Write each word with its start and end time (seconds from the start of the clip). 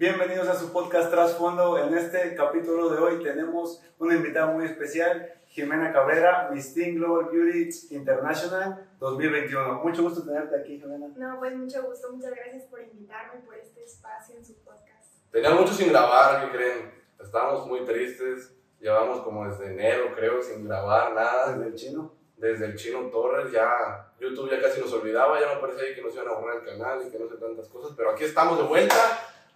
Bienvenidos 0.00 0.48
a 0.48 0.54
su 0.54 0.72
podcast 0.72 1.10
Trasfondo. 1.10 1.76
En 1.76 1.92
este 1.92 2.34
capítulo 2.34 2.88
de 2.88 2.98
hoy 2.98 3.22
tenemos 3.22 3.82
una 3.98 4.14
invitada 4.14 4.46
muy 4.46 4.64
especial, 4.64 5.30
Jimena 5.48 5.92
Cabrera, 5.92 6.48
Miss 6.50 6.72
Teen 6.72 6.94
Global 6.94 7.26
Beauty 7.30 7.68
International 7.90 8.88
2021. 8.98 9.74
Mucho 9.84 10.02
gusto 10.04 10.24
tenerte 10.24 10.58
aquí, 10.58 10.80
Jimena. 10.80 11.08
No, 11.16 11.38
pues 11.38 11.54
mucho 11.54 11.82
gusto, 11.82 12.10
muchas 12.12 12.30
gracias 12.30 12.62
por 12.70 12.80
invitarme 12.80 13.42
por 13.44 13.54
este 13.56 13.84
espacio 13.84 14.36
en 14.38 14.46
su 14.46 14.54
podcast. 14.64 15.20
Tenía 15.30 15.50
mucho 15.50 15.74
sin 15.74 15.90
grabar, 15.90 16.46
¿qué 16.46 16.56
creen? 16.56 16.90
Estábamos 17.22 17.66
muy 17.66 17.84
tristes, 17.84 18.56
llevamos 18.80 19.20
como 19.20 19.46
desde 19.46 19.66
enero, 19.66 20.14
creo, 20.16 20.40
sin 20.40 20.66
grabar 20.66 21.12
nada. 21.12 21.52
Desde 21.52 21.66
el 21.66 21.74
chino. 21.74 22.14
Desde 22.38 22.64
el 22.64 22.74
Chino 22.74 23.00
Torres, 23.10 23.52
ya 23.52 24.14
YouTube 24.18 24.50
ya 24.50 24.62
casi 24.62 24.80
nos 24.80 24.90
olvidaba, 24.94 25.38
ya 25.38 25.56
me 25.56 25.60
parece 25.60 25.94
que 25.94 26.00
nos 26.00 26.14
iban 26.14 26.28
a 26.28 26.32
borrar 26.32 26.56
el 26.56 26.64
canal 26.64 27.06
y 27.06 27.10
que 27.10 27.18
no 27.18 27.28
sé 27.28 27.34
tantas 27.34 27.68
cosas, 27.68 27.92
pero 27.94 28.12
aquí 28.12 28.24
estamos 28.24 28.56
de 28.56 28.64
vuelta. 28.64 28.96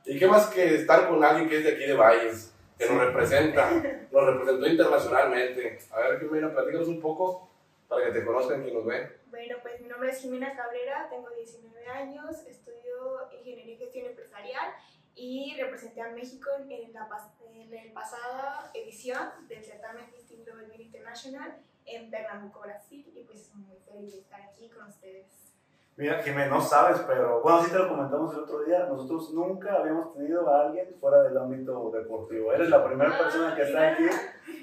Y 0.05 0.19
qué 0.19 0.27
más 0.27 0.47
que 0.49 0.75
estar 0.75 1.09
con 1.09 1.23
alguien 1.25 1.49
que 1.49 1.59
es 1.59 1.65
de 1.65 1.73
aquí 1.73 1.87
de 1.87 1.95
Valles, 1.95 2.53
que 2.79 2.89
nos 2.89 2.99
representa, 2.99 3.71
nos 4.13 4.27
representó 4.27 4.67
internacionalmente. 4.67 5.79
A 5.91 6.01
ver, 6.01 6.21
Jimena, 6.21 6.53
platícanos 6.53 6.89
un 6.89 7.01
poco 7.01 7.51
para 7.89 8.07
que 8.07 8.13
te 8.13 8.25
conozcan 8.25 8.63
quien 8.63 8.75
nos 8.75 8.85
ve. 8.85 9.19
Bueno, 9.29 9.57
pues 9.63 9.81
mi 9.81 9.89
nombre 9.89 10.11
es 10.11 10.21
Jimena 10.21 10.55
Cabrera, 10.55 11.09
tengo 11.11 11.31
19 11.31 11.87
años, 11.87 12.47
estudio 12.47 13.29
Ingeniería 13.33 13.75
y 13.75 13.79
Gestión 13.79 14.07
Empresarial 14.07 14.75
y 15.15 15.57
representé 15.59 16.01
a 16.01 16.11
México 16.11 16.51
en 16.59 16.69
la, 16.69 16.77
en 16.79 16.93
la 16.93 17.95
pasada 17.95 18.71
edición 18.75 19.49
del 19.49 19.65
certamen 19.65 20.11
Miss 20.13 20.45
Global 20.45 20.81
International 20.81 21.57
en 21.87 22.11
Pernambuco, 22.11 22.61
Brasil, 22.61 23.11
y 23.15 23.23
pues 23.25 23.55
muy 23.55 23.77
feliz 23.79 24.13
de 24.13 24.21
estar 24.21 24.41
aquí 24.43 24.69
con 24.71 24.89
ustedes. 24.89 25.44
Mira, 25.97 26.21
Jimé, 26.23 26.49
no 26.49 26.61
sabes, 26.61 26.99
pero 27.07 27.41
bueno, 27.41 27.63
sí 27.63 27.71
te 27.71 27.79
lo 27.79 27.89
comentamos 27.89 28.35
el 28.35 28.41
otro 28.41 28.65
día. 28.65 28.87
Nosotros 28.89 29.33
nunca 29.33 29.77
habíamos 29.77 30.13
tenido 30.13 30.49
a 30.49 30.67
alguien 30.67 30.89
fuera 31.01 31.23
del 31.23 31.39
ámbito 31.39 31.93
deportivo. 31.95 32.53
Eres 32.53 32.69
la 32.69 32.85
primera 32.85 33.17
persona 33.17 33.55
que 33.55 33.63
está 33.63 33.93
aquí 33.93 34.05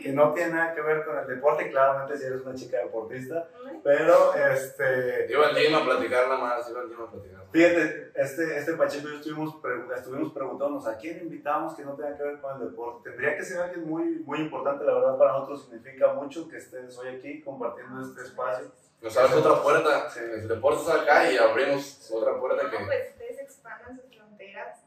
que 0.04 0.12
no 0.12 0.34
tiene 0.34 0.54
nada 0.54 0.74
que 0.74 0.82
ver 0.82 1.06
con 1.06 1.18
el 1.18 1.28
deporte. 1.28 1.70
Claramente, 1.70 2.18
si 2.18 2.26
eres 2.26 2.42
una 2.42 2.54
chica 2.54 2.80
deportista, 2.80 3.48
pero 3.82 4.34
este. 4.36 5.32
Iba 5.32 5.48
al 5.48 5.56
gym 5.56 5.74
a 5.74 5.86
platicar 5.86 6.28
nada 6.28 6.42
más, 6.42 6.70
iba 6.70 6.82
al 6.82 6.90
gym 6.90 7.02
a 7.02 7.10
platicar. 7.10 7.46
Fíjate, 7.50 8.12
este, 8.16 8.58
este 8.58 8.74
Pacheco 8.74 9.08
y 9.08 9.12
yo 9.12 9.18
estuvimos, 9.18 9.56
estuvimos 9.96 10.34
preguntándonos 10.34 10.86
a 10.86 10.98
quién 10.98 11.20
invitamos 11.22 11.76
que 11.76 11.86
no 11.86 11.94
tenga 11.94 12.18
que 12.18 12.24
ver 12.24 12.42
con 12.42 12.62
el 12.62 12.70
deporte. 12.70 13.10
Tendría 13.10 13.38
que 13.38 13.44
ser 13.44 13.62
alguien 13.62 13.88
muy, 13.88 14.20
muy 14.26 14.40
importante, 14.40 14.84
la 14.84 14.96
verdad, 14.96 15.18
para 15.18 15.32
nosotros 15.32 15.64
significa 15.64 16.14
mucho 16.14 16.50
que 16.50 16.58
estés 16.58 16.98
hoy 16.98 17.08
aquí 17.16 17.42
compartiendo 17.42 18.02
este 18.02 18.22
espacio. 18.22 18.70
Nos 19.02 19.18
abres 19.18 19.34
otra 19.34 19.64
puerta, 19.64 20.10
sí. 20.12 20.20
el 20.20 20.48
deporte 20.48 20.82
está 20.82 21.02
acá 21.02 21.32
y 21.32 21.36
abrimos 21.36 22.12
otra 22.14 22.40
puerta 22.40 22.64
no, 22.64 22.70
que... 22.70 22.78
pues 22.86 23.10
ustedes 23.10 23.40
expandan 23.40 24.00
sus 24.00 24.16
fronteras. 24.16 24.80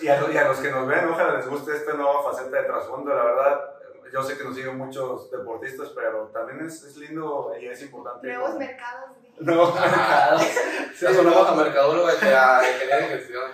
Y 0.00 0.08
a, 0.08 0.32
y 0.32 0.36
a, 0.36 0.48
los 0.48 0.58
que 0.58 0.70
nos 0.72 0.88
ven, 0.88 1.08
ojalá 1.08 1.36
les 1.36 1.48
guste 1.48 1.76
esta 1.76 1.92
nueva 1.92 2.24
faceta 2.24 2.56
de 2.60 2.64
trasfondo, 2.64 3.14
la 3.14 3.24
verdad. 3.24 3.74
Yo 4.12 4.22
sé 4.22 4.36
que 4.36 4.44
nos 4.44 4.56
siguen 4.56 4.76
muchos 4.76 5.30
deportistas, 5.30 5.90
pero 5.90 6.26
también 6.34 6.66
es, 6.66 6.82
es 6.82 6.96
lindo 6.96 7.52
y 7.58 7.66
es 7.66 7.80
importante. 7.82 8.26
Nuevos 8.26 8.48
como... 8.48 8.58
mercados. 8.58 9.10
Nuevos 9.38 9.74
mercados. 9.74 10.42
sí, 10.96 11.06
Eso 11.06 11.22
no 11.22 11.44
a 11.44 11.54
mercadólogo 11.54 12.08
que 12.18 12.26
a 12.26 12.60
ingeniería 12.68 12.96
de 12.96 13.16
gestión. 13.16 13.50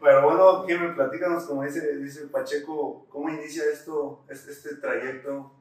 Pero 0.00 0.22
bueno, 0.22 0.64
Jimmy, 0.66 0.94
platícanos, 0.94 1.44
como 1.44 1.64
dice, 1.64 1.96
dice 1.96 2.28
Pacheco, 2.28 3.06
¿cómo 3.10 3.28
inicia 3.28 3.64
esto, 3.70 4.24
este, 4.28 4.52
este 4.52 4.76
trayecto 4.76 5.52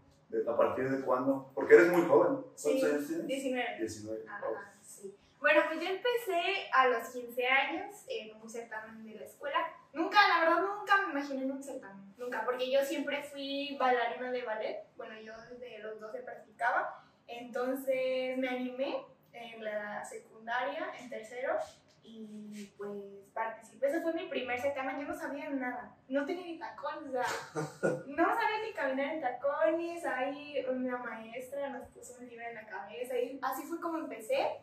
¿A 0.47 0.57
partir 0.57 0.89
de 0.89 1.01
cuándo? 1.01 1.51
Porque 1.55 1.75
eres 1.75 1.91
muy 1.91 2.03
joven. 2.03 2.41
¿Cuántos 2.41 2.61
sí, 2.61 2.85
años 2.85 3.07
tienes? 3.07 3.27
19. 3.27 3.77
19. 3.79 4.25
Ajá, 4.27 4.73
sí. 4.81 5.15
Bueno, 5.39 5.61
pues 5.67 5.79
yo 5.79 5.89
empecé 5.89 6.69
a 6.73 6.87
los 6.87 7.07
15 7.09 7.47
años 7.47 7.95
en 8.07 8.41
un 8.41 8.49
certamen 8.49 9.03
de 9.05 9.15
la 9.15 9.25
escuela. 9.25 9.57
Nunca, 9.93 10.19
la 10.27 10.41
verdad, 10.41 10.61
nunca 10.61 10.97
me 11.01 11.11
imaginé 11.11 11.43
en 11.43 11.51
un 11.51 11.63
certamen. 11.63 12.13
Nunca, 12.17 12.43
porque 12.45 12.69
yo 12.69 12.83
siempre 12.83 13.23
fui 13.23 13.75
bailarina 13.79 14.31
de 14.31 14.43
ballet. 14.43 14.83
Bueno, 14.97 15.19
yo 15.21 15.33
desde 15.49 15.79
los 15.79 15.99
12 15.99 16.19
practicaba. 16.19 17.03
Entonces 17.25 18.37
me 18.37 18.49
animé 18.49 19.03
en 19.33 19.63
la 19.63 20.03
secundaria, 20.03 20.91
en 20.99 21.09
tercero, 21.09 21.57
y 22.17 22.73
pues 22.77 22.91
participé. 23.33 23.87
Ese 23.87 24.01
fue 24.01 24.13
mi 24.13 24.27
primer 24.27 24.59
certamen. 24.59 24.99
Yo 24.99 25.07
no 25.07 25.13
sabía 25.13 25.49
nada. 25.49 25.95
No 26.07 26.25
tenía 26.25 26.45
ni 26.45 26.59
tacones, 26.59 27.09
o 27.09 27.11
sea, 27.11 27.25
no 28.07 28.25
sabía 28.25 28.61
ni 28.65 28.73
caminar 28.73 29.13
en 29.15 29.21
tacones. 29.21 30.05
Ahí 30.05 30.65
una 30.69 30.97
maestra 30.97 31.69
nos 31.69 31.87
puso 31.89 32.15
un 32.19 32.27
libro 32.27 32.45
en 32.45 32.55
la 32.55 32.65
cabeza 32.65 33.17
y 33.17 33.39
así 33.41 33.63
fue 33.63 33.79
como 33.79 33.99
empecé. 33.99 34.59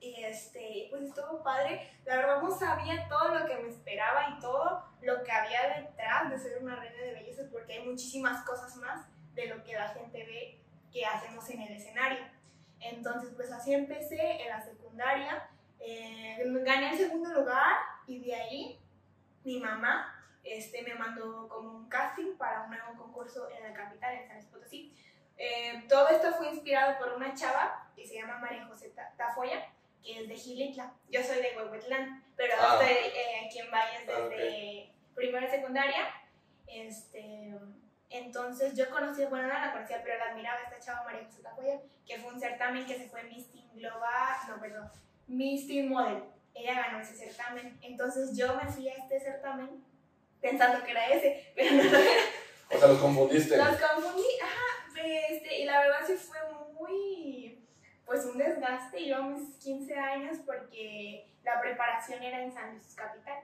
Y 0.00 0.24
este, 0.24 0.86
pues 0.90 1.02
estuvo 1.02 1.42
padre. 1.42 1.88
La 2.06 2.16
verdad 2.16 2.42
no 2.42 2.50
sabía 2.50 3.06
todo 3.08 3.38
lo 3.38 3.46
que 3.46 3.56
me 3.56 3.68
esperaba 3.68 4.34
y 4.34 4.40
todo 4.40 4.82
lo 5.02 5.22
que 5.22 5.30
había 5.30 5.80
detrás 5.80 6.30
de 6.30 6.38
ser 6.38 6.62
una 6.62 6.76
reina 6.76 7.02
de 7.02 7.12
belleza, 7.12 7.42
porque 7.52 7.74
hay 7.74 7.86
muchísimas 7.86 8.44
cosas 8.44 8.74
más 8.76 9.06
de 9.34 9.46
lo 9.46 9.62
que 9.62 9.74
la 9.74 9.88
gente 9.88 10.24
ve 10.24 10.60
que 10.90 11.04
hacemos 11.04 11.48
en 11.50 11.60
el 11.62 11.74
escenario. 11.74 12.24
Entonces, 12.80 13.30
pues 13.36 13.52
así 13.52 13.74
empecé 13.74 14.42
en 14.42 14.48
la 14.48 14.62
secundaria 14.62 15.49
eh, 15.80 16.42
gané 16.64 16.90
el 16.92 16.98
segundo 16.98 17.32
lugar 17.32 17.76
y 18.06 18.20
de 18.20 18.34
ahí 18.34 18.80
mi 19.44 19.58
mamá 19.58 20.14
este, 20.44 20.82
me 20.82 20.94
mandó 20.94 21.48
como 21.48 21.70
un 21.70 21.88
casting 21.88 22.36
para 22.36 22.62
un 22.62 22.70
nuevo 22.70 22.96
concurso 22.96 23.48
en 23.50 23.62
la 23.62 23.72
capital, 23.72 24.14
en 24.14 24.26
San 24.26 24.36
Luis 24.36 24.46
Potosí. 24.46 24.94
Eh, 25.36 25.84
todo 25.88 26.08
esto 26.08 26.32
fue 26.32 26.48
inspirado 26.48 26.98
por 26.98 27.14
una 27.14 27.34
chava 27.34 27.90
que 27.96 28.06
se 28.06 28.14
llama 28.14 28.38
María 28.38 28.66
José 28.66 28.92
Tafoya, 29.16 29.68
que 30.02 30.20
es 30.20 30.28
de 30.28 30.36
Gilitla. 30.36 30.92
Yo 31.08 31.22
soy 31.22 31.36
de 31.40 31.56
Huehuetlán, 31.56 32.24
pero 32.36 32.54
ah. 32.58 32.78
estoy 32.80 32.96
eh, 33.18 33.46
aquí 33.46 33.58
en 33.58 33.70
Valles 33.70 34.06
desde 34.06 34.22
ah, 34.22 34.26
okay. 34.26 34.94
primera 35.14 35.46
y 35.46 35.50
secundaria. 35.50 36.14
Este, 36.66 37.54
entonces 38.10 38.76
yo 38.76 38.90
conocí, 38.90 39.24
bueno, 39.26 39.48
no 39.48 39.54
la 39.54 39.72
conocía, 39.72 40.02
pero 40.02 40.18
la 40.18 40.32
admiraba 40.32 40.60
esta 40.60 40.78
chava 40.78 41.04
María 41.04 41.24
José 41.24 41.42
Tafoya, 41.42 41.80
que 42.06 42.18
fue 42.18 42.32
un 42.32 42.40
certamen 42.40 42.86
que 42.86 42.98
se 42.98 43.08
fue 43.08 43.22
Miss 43.24 43.50
Global, 43.74 44.36
no, 44.48 44.60
perdón, 44.60 44.90
Miss 45.30 45.66
Teen 45.66 45.88
Model. 45.88 46.24
Ella 46.54 46.74
ganó 46.74 47.00
ese 47.00 47.14
certamen. 47.14 47.78
Entonces 47.82 48.36
yo 48.36 48.54
me 48.56 48.70
fui 48.70 48.88
a 48.88 48.94
este 48.94 49.20
certamen 49.20 49.84
pensando 50.40 50.84
que 50.84 50.90
era 50.90 51.08
ese, 51.08 51.52
pero 51.56 51.76
no 51.76 51.82
lo 51.84 51.98
era. 51.98 52.22
O 52.72 52.78
sea, 52.78 52.88
los 52.88 52.98
confundiste. 52.98 53.56
Los 53.56 53.76
confundí, 53.76 54.26
ajá. 54.42 54.70
Este, 55.02 55.60
y 55.60 55.64
la 55.64 55.80
verdad 55.80 56.00
sí 56.06 56.14
fue 56.14 56.38
muy, 56.74 57.64
pues 58.04 58.24
un 58.26 58.38
desgaste. 58.38 59.06
Yo 59.06 59.16
a 59.16 59.22
mis 59.22 59.56
15 59.56 59.94
años 59.94 60.38
porque 60.44 61.32
la 61.42 61.60
preparación 61.60 62.22
era 62.22 62.42
en 62.42 62.52
San 62.52 62.72
Luis 62.72 62.94
Capital. 62.94 63.42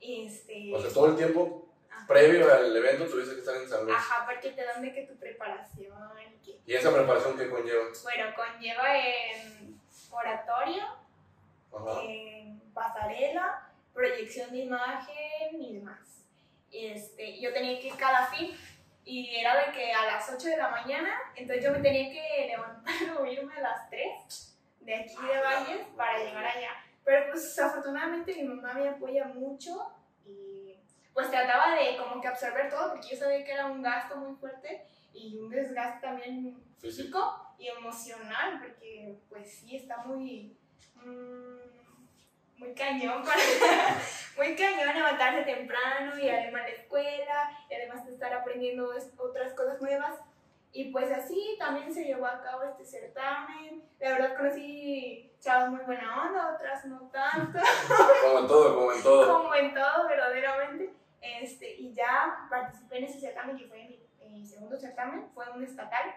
Este, 0.00 0.74
o 0.74 0.80
sea, 0.80 0.90
todo 0.92 1.08
el 1.08 1.16
tiempo 1.16 1.68
previo 2.08 2.52
al 2.52 2.74
evento 2.74 3.06
tuviste 3.06 3.34
que 3.34 3.40
estar 3.40 3.56
en 3.56 3.68
San 3.68 3.84
Luis. 3.84 3.96
Ajá, 3.96 4.26
porque 4.26 4.50
te 4.50 4.64
dan 4.64 4.82
de 4.82 4.92
que 4.92 5.02
tu 5.02 5.16
preparación. 5.16 5.94
Que, 6.44 6.60
¿Y 6.66 6.74
esa 6.74 6.92
preparación 6.92 7.36
qué 7.36 7.48
conlleva? 7.50 7.84
Bueno, 8.02 8.26
conlleva 8.34 8.98
en 8.98 9.80
oratorio, 10.10 10.82
pasarela, 12.74 13.70
proyección 13.92 14.50
de 14.50 14.58
imagen 14.58 15.60
y 15.60 15.74
demás. 15.74 16.26
Este, 16.72 17.40
yo 17.40 17.52
tenía 17.52 17.80
que 17.80 17.88
ir 17.88 17.96
cada 17.96 18.26
fin 18.26 18.56
y 19.04 19.34
era 19.34 19.66
de 19.66 19.72
que 19.72 19.92
a 19.92 20.06
las 20.06 20.30
8 20.32 20.48
de 20.48 20.56
la 20.56 20.68
mañana, 20.68 21.10
entonces 21.34 21.64
yo 21.64 21.72
me 21.72 21.80
tenía 21.80 22.12
que 22.12 22.46
levantar 22.46 22.94
o 23.18 23.26
irme 23.26 23.54
a 23.54 23.60
las 23.60 23.90
3 23.90 24.58
de 24.80 24.94
aquí 24.94 25.14
de 25.14 25.40
Valles 25.40 25.86
para 25.96 26.18
llegar 26.18 26.44
allá. 26.44 26.70
Pero 27.04 27.26
pues 27.30 27.58
afortunadamente 27.58 28.34
mi 28.34 28.44
mamá 28.44 28.74
me 28.74 28.88
apoya 28.88 29.26
mucho 29.26 29.92
y 30.24 30.76
pues 31.12 31.30
trataba 31.30 31.74
de 31.74 31.96
como 31.96 32.20
que 32.20 32.28
absorber 32.28 32.70
todo 32.70 32.90
porque 32.90 33.08
yo 33.08 33.16
sabía 33.16 33.44
que 33.44 33.52
era 33.52 33.66
un 33.66 33.82
gasto 33.82 34.16
muy 34.16 34.36
fuerte 34.36 34.86
y 35.12 35.36
un 35.38 35.50
desgaste 35.50 36.06
también 36.06 36.62
físico 36.78 37.54
y 37.58 37.68
emocional 37.68 38.60
porque 38.60 39.18
pues 39.28 39.52
sí 39.52 39.76
está 39.76 40.04
muy 40.04 40.56
muy 42.60 42.74
cañón, 42.74 43.22
para, 43.24 43.40
muy 44.36 44.54
cañón 44.54 44.94
levantarse 44.94 45.42
temprano 45.42 46.18
y 46.18 46.28
además 46.28 46.62
la 46.62 46.68
escuela 46.68 47.50
y 47.68 47.74
además 47.74 48.06
de 48.06 48.12
estar 48.12 48.32
aprendiendo 48.32 48.90
otras 49.16 49.54
cosas 49.54 49.80
nuevas. 49.80 50.20
Y 50.72 50.92
pues 50.92 51.10
así 51.10 51.56
también 51.58 51.92
se 51.92 52.04
llevó 52.04 52.26
a 52.26 52.40
cabo 52.40 52.62
este 52.62 52.84
certamen. 52.84 53.82
La 53.98 54.10
verdad 54.10 54.36
conocí 54.36 55.32
chavos 55.40 55.70
muy 55.70 55.80
buena 55.80 56.28
onda, 56.28 56.54
otras 56.54 56.84
no 56.84 57.10
tanto. 57.12 57.58
como 58.22 58.38
en 58.38 58.46
todo, 58.46 58.76
como 58.76 58.92
en 58.92 59.02
todo. 59.02 59.42
Como 59.42 59.54
en 59.54 59.74
todo, 59.74 60.08
verdaderamente. 60.08 60.94
Este, 61.20 61.74
y 61.74 61.92
ya 61.92 62.46
participé 62.48 62.98
en 62.98 63.04
ese 63.04 63.18
certamen 63.18 63.56
que 63.56 63.66
fue 63.66 63.78
mi, 63.78 64.28
mi 64.28 64.46
segundo 64.46 64.76
certamen, 64.76 65.28
fue 65.34 65.50
un 65.50 65.64
estatal 65.64 66.14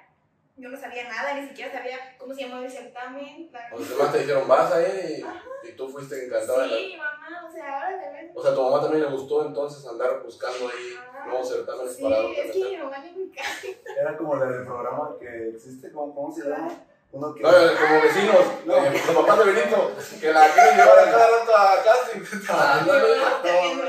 yo 0.56 0.70
no 0.70 0.78
sabía 0.80 1.10
nada, 1.10 1.34
ni 1.34 1.48
siquiera 1.48 1.72
sabía 1.72 1.98
cómo 2.18 2.34
se 2.34 2.42
llamaba 2.44 2.66
el 2.66 2.72
certamen. 2.72 3.50
Los 3.72 3.90
demás 3.90 4.12
te 4.12 4.20
dijeron, 4.20 4.48
vas 4.48 4.72
ahí 4.72 5.26
y, 5.64 5.68
y 5.70 5.72
tú 5.74 5.90
fuiste 5.90 6.26
encantada. 6.26 6.68
Sí, 6.70 6.90
mi 6.92 6.98
mamá, 6.98 7.46
o 7.48 7.52
sea, 7.52 7.76
ahora 7.76 7.98
ver. 8.12 8.32
O 8.36 8.42
sea, 8.42 8.52
a 8.52 8.56
tu 8.56 8.64
mamá 8.64 8.82
también 8.82 9.04
le 9.04 9.10
gustó 9.10 9.46
entonces 9.48 9.86
andar 9.88 10.22
buscando 10.24 10.68
ahí 10.68 10.94
ah, 11.00 11.26
nuevos 11.28 11.50
certámenes 11.50 11.96
sí, 11.96 12.04
para 12.04 12.16
Sí, 12.18 12.36
es 12.38 12.52
que 12.52 12.70
mi 12.70 12.78
mamá 12.78 12.98
le 13.00 13.10
encanta. 13.10 14.00
Era 14.00 14.18
como 14.18 14.36
la 14.36 14.46
del 14.46 14.66
programa 14.66 15.16
que 15.20 15.50
existe, 15.50 15.92
¿cómo, 15.92 16.14
cómo 16.14 16.34
se 16.34 16.44
llama? 16.48 16.70
Uno 17.12 17.34
que... 17.36 17.42
No, 17.44 17.50
como 17.50 18.02
vecinos, 18.02 18.46
no. 18.66 18.76
eh, 18.78 18.92
los 19.06 19.16
papás 19.16 19.38
de 19.40 19.54
Benito, 19.54 19.92
que 20.20 20.34
la 20.34 20.48
quieren 20.52 20.78
llevar 20.78 21.00
a 21.00 21.12
cada 21.12 21.28
rato 21.40 21.56
a 21.56 21.84
casting. 21.84 22.22
Ah, 22.50 22.84
no, 22.88 22.94
no, 22.94 23.00
no, 23.00 23.84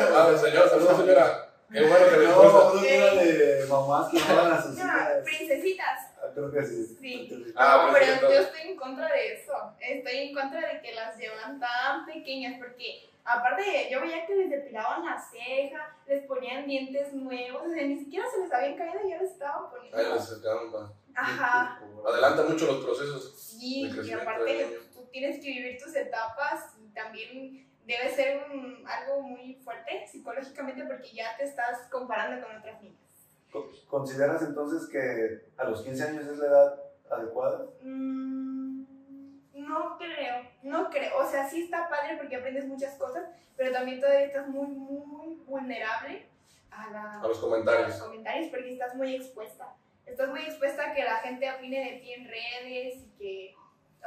Ah, 0.00 0.24
Saludos, 0.26 0.40
señor. 0.40 0.68
Saludos, 0.68 0.96
señora. 0.96 1.45
Qué 1.72 1.80
bueno 1.86 2.06
que 2.10 2.16
le 2.18 2.28
No, 2.28 2.42
gusta. 2.42 2.74
no 2.80 2.84
era 2.84 3.14
de 3.14 3.66
mamás 3.68 4.10
que 4.10 4.18
llevan 4.18 4.52
a 4.52 4.62
sus 4.62 4.76
No, 4.76 4.84
hijas. 4.84 5.12
princesitas. 5.24 5.98
Ah, 6.22 6.26
Creo 6.34 6.52
que 6.52 6.64
sí. 6.64 6.96
Sí. 7.00 7.52
Ah, 7.56 7.84
no, 7.86 7.90
pues, 7.92 8.02
pero 8.02 8.12
entonces- 8.14 8.38
yo 8.38 8.44
estoy 8.46 8.70
en 8.70 8.76
contra 8.76 9.08
de 9.12 9.32
eso. 9.34 9.52
Estoy 9.80 10.16
en 10.16 10.34
contra 10.34 10.60
de 10.74 10.80
que 10.80 10.94
las 10.94 11.16
llevan 11.18 11.58
tan 11.60 12.06
pequeñas 12.06 12.54
porque 12.58 13.08
aparte 13.24 13.88
yo 13.90 14.00
veía 14.00 14.26
que 14.26 14.34
les 14.36 14.50
depilaban 14.50 15.04
la 15.04 15.18
ceja, 15.18 15.96
les 16.06 16.24
ponían 16.26 16.66
dientes 16.66 17.12
nuevos, 17.14 17.62
o 17.66 17.70
sea, 17.72 17.82
ni 17.84 17.98
siquiera 17.98 18.26
se 18.30 18.40
les 18.42 18.52
habían 18.52 18.76
caído 18.76 19.00
y 19.04 19.10
ya 19.10 19.18
les 19.22 19.32
estaban 19.32 19.70
poniendo. 19.70 19.96
Ahí 19.98 20.04
les 20.12 20.28
quedaron 20.28 20.72
pa- 20.72 20.92
Ajá. 21.16 21.80
Adelanta 22.06 22.42
mucho 22.44 22.66
los 22.66 22.84
procesos. 22.84 23.34
Sí, 23.40 23.90
y 23.90 24.12
aparte 24.12 24.78
tú 24.92 25.06
tienes 25.10 25.36
que 25.42 25.48
vivir 25.48 25.78
tus 25.82 25.96
etapas 25.96 26.74
y 26.78 26.92
también 26.92 27.65
debe 27.86 28.10
ser 28.10 28.44
un- 28.50 28.84
algo 28.86 29.22
muy 29.22 29.54
fuerte 29.64 30.06
psicológicamente 30.06 30.84
porque 30.84 31.12
ya 31.14 31.36
te 31.36 31.44
estás 31.44 31.88
comparando 31.90 32.44
con 32.46 32.56
otras 32.56 32.82
niñas. 32.82 32.98
Co- 33.52 33.70
¿Consideras 33.88 34.42
entonces 34.42 34.88
que 34.90 35.46
a 35.56 35.64
los 35.64 35.82
15 35.82 36.02
años 36.02 36.26
es 36.26 36.38
la 36.38 36.46
edad 36.46 36.82
adecuada? 37.10 37.64
Mm, 37.82 38.84
no 39.54 39.96
creo, 39.98 40.42
no 40.62 40.90
creo. 40.90 41.18
O 41.18 41.26
sea, 41.30 41.48
sí 41.48 41.62
está 41.62 41.88
padre 41.88 42.16
porque 42.18 42.36
aprendes 42.36 42.66
muchas 42.66 42.94
cosas, 42.96 43.24
pero 43.56 43.72
también 43.72 44.00
todavía 44.00 44.26
estás 44.26 44.48
muy, 44.48 44.66
muy 44.66 45.36
vulnerable 45.46 46.26
a, 46.70 46.90
la- 46.90 47.20
A 47.20 47.26
los 47.28 47.38
a 47.38 47.40
comentarios. 47.40 47.88
los 47.88 48.02
comentarios 48.02 48.48
porque 48.50 48.72
estás 48.72 48.94
muy 48.96 49.14
expuesta. 49.14 49.74
Estás 50.04 50.28
muy 50.28 50.40
expuesta 50.40 50.90
a 50.90 50.94
que 50.94 51.02
la 51.04 51.16
gente 51.18 51.50
opine 51.50 51.84
de 51.92 51.98
ti 52.00 52.12
en 52.12 52.28
redes 52.28 52.94
y 52.98 53.10
que 53.18 53.54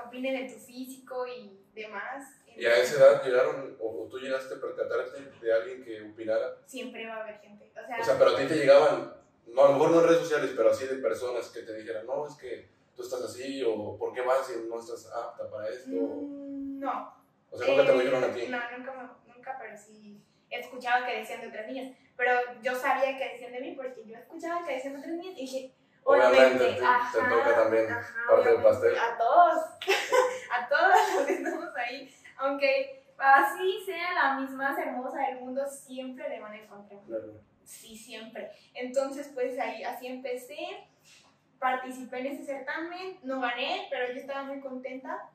opine 0.06 0.31
de 0.31 0.54
tu 0.54 0.60
físico 0.60 1.26
y 1.28 1.60
demás. 1.74 2.28
Y 2.56 2.66
a 2.66 2.78
esa 2.78 2.96
edad 2.98 3.24
llegaron, 3.24 3.78
o, 3.80 4.07
tú 4.10 4.19
llegaste 4.19 4.56
a 4.56 4.60
percatarte 4.60 5.22
de 5.42 5.54
alguien 5.54 5.84
que 5.84 6.01
opinara. 6.01 6.56
Siempre 6.66 7.07
va 7.07 7.16
a 7.16 7.24
haber 7.24 7.40
gente. 7.40 7.72
O 7.72 7.86
sea, 7.86 7.98
O 8.00 8.04
sea, 8.04 8.18
pero 8.18 8.31
a 8.31 8.38
ti 8.38 8.46
te 8.48 8.56
llegaban, 8.56 9.13
no, 9.48 9.63
a 9.63 9.68
lo 9.68 9.74
mejor 9.74 9.92
no 9.92 10.01
en 10.01 10.07
redes 10.07 10.22
sociales, 10.22 10.51
pero 10.56 10.69
así 10.72 10.86
de 10.88 10.96
personas 10.96 11.50
que 11.50 11.62
te 11.62 11.74
dijeran, 11.75 12.06
no, 12.06 12.28
es 12.28 12.36
que 12.36 12.69
tú 12.96 13.04
estás 13.04 13.22
así, 13.22 13.63
o 13.63 13.98
¿por 13.98 14.13
qué 14.13 14.22
vas 14.22 14.50
y 14.51 14.68
no 14.69 14.80
estás 14.80 15.06
apta 15.12 15.50
para 15.50 15.69
esto? 15.69 15.90
mm, 15.90 16.80
no. 16.80 17.13
O 17.51 17.57
sea, 17.57 17.68
nunca 17.68 17.86
te 17.86 17.92
lo 17.94 18.00
Eh, 18.00 18.04
dijeron 18.04 18.24
a 18.24 18.34
ti. 18.34 18.48
No, 18.50 18.60
nunca, 18.78 19.16
nunca, 19.36 19.57
pero 19.60 19.78
sí 19.78 20.22
escuchaba 20.50 21.06
que 21.06 21.19
decían 21.19 21.42
de 21.42 21.48
otras 21.48 21.68
niñas. 21.68 21.95
Pero 22.18 22.31
yo 22.62 22.75
sabía 22.75 23.18
que 23.18 23.30
decían 23.34 23.52
de 23.54 23.62
mí 23.62 23.74
porque 23.75 24.04
yo 24.06 24.18
escuchaba 24.18 24.66
que 24.66 24.74
decían 24.75 24.94
de 24.94 25.00
otras 25.00 25.16
niñas 25.16 25.38
y 25.38 25.42
dije, 25.42 25.74
Obviamente, 26.04 26.74
te- 26.74 26.84
ajá, 26.84 27.12
te 27.12 27.30
toca 27.36 27.56
también 27.56 27.92
ajá, 27.92 28.16
parte 28.28 28.50
del 28.50 28.63
pastel. 28.63 28.98
A 28.98 29.18
todos, 29.18 29.63
a 30.52 30.68
todos 30.68 30.94
los 31.16 31.25
que 31.28 31.34
estamos 31.34 31.75
ahí. 31.75 32.16
Aunque 32.39 33.03
así 33.18 33.81
sea 33.86 34.13
la 34.13 34.39
misma 34.39 34.75
hermosa 34.81 35.19
del 35.27 35.39
mundo, 35.39 35.65
siempre 35.68 36.27
le 36.30 36.39
van 36.39 36.53
a 36.53 36.57
encontrar. 36.57 37.01
Claro. 37.06 37.33
Sí, 37.63 37.95
siempre. 37.95 38.50
Entonces, 38.74 39.30
pues 39.33 39.59
ahí, 39.59 39.83
así 39.83 40.07
empecé. 40.07 40.57
Participé 41.59 42.19
en 42.19 42.25
ese 42.27 42.45
certamen, 42.45 43.19
no 43.24 43.41
gané, 43.41 43.88
pero 43.89 44.07
yo 44.13 44.19
estaba 44.19 44.44
muy 44.44 44.62
contenta. 44.62 45.30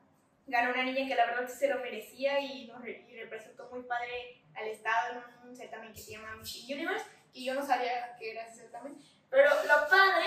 Ganó 0.47 0.73
una 0.73 0.83
niña 0.85 1.07
que 1.07 1.15
la 1.15 1.27
verdad 1.27 1.47
se 1.47 1.69
lo 1.69 1.79
merecía 1.81 2.41
y, 2.41 2.67
nos 2.67 2.83
re- 2.83 3.05
y 3.09 3.17
representó 3.17 3.69
muy 3.71 3.83
padre 3.83 4.41
al 4.55 4.67
Estado 4.69 5.21
en 5.43 5.49
un 5.49 5.55
certamen 5.55 5.93
que 5.93 6.01
se 6.01 6.13
llama 6.13 6.35
Miss 6.37 6.65
Universe, 6.65 7.07
y 7.33 7.45
yo 7.47 7.55
no 7.55 7.65
sabía 7.65 8.15
que 8.19 8.31
era 8.33 8.45
ese 8.47 8.63
certamen. 8.63 8.97
Pero 9.31 9.51
lo 9.51 9.89
padre, 9.89 10.27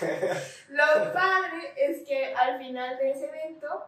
lo 0.68 1.12
padre 1.12 1.72
es 1.76 2.06
que 2.06 2.34
al 2.34 2.58
final 2.58 2.96
de 2.98 3.10
ese 3.10 3.26
evento 3.26 3.84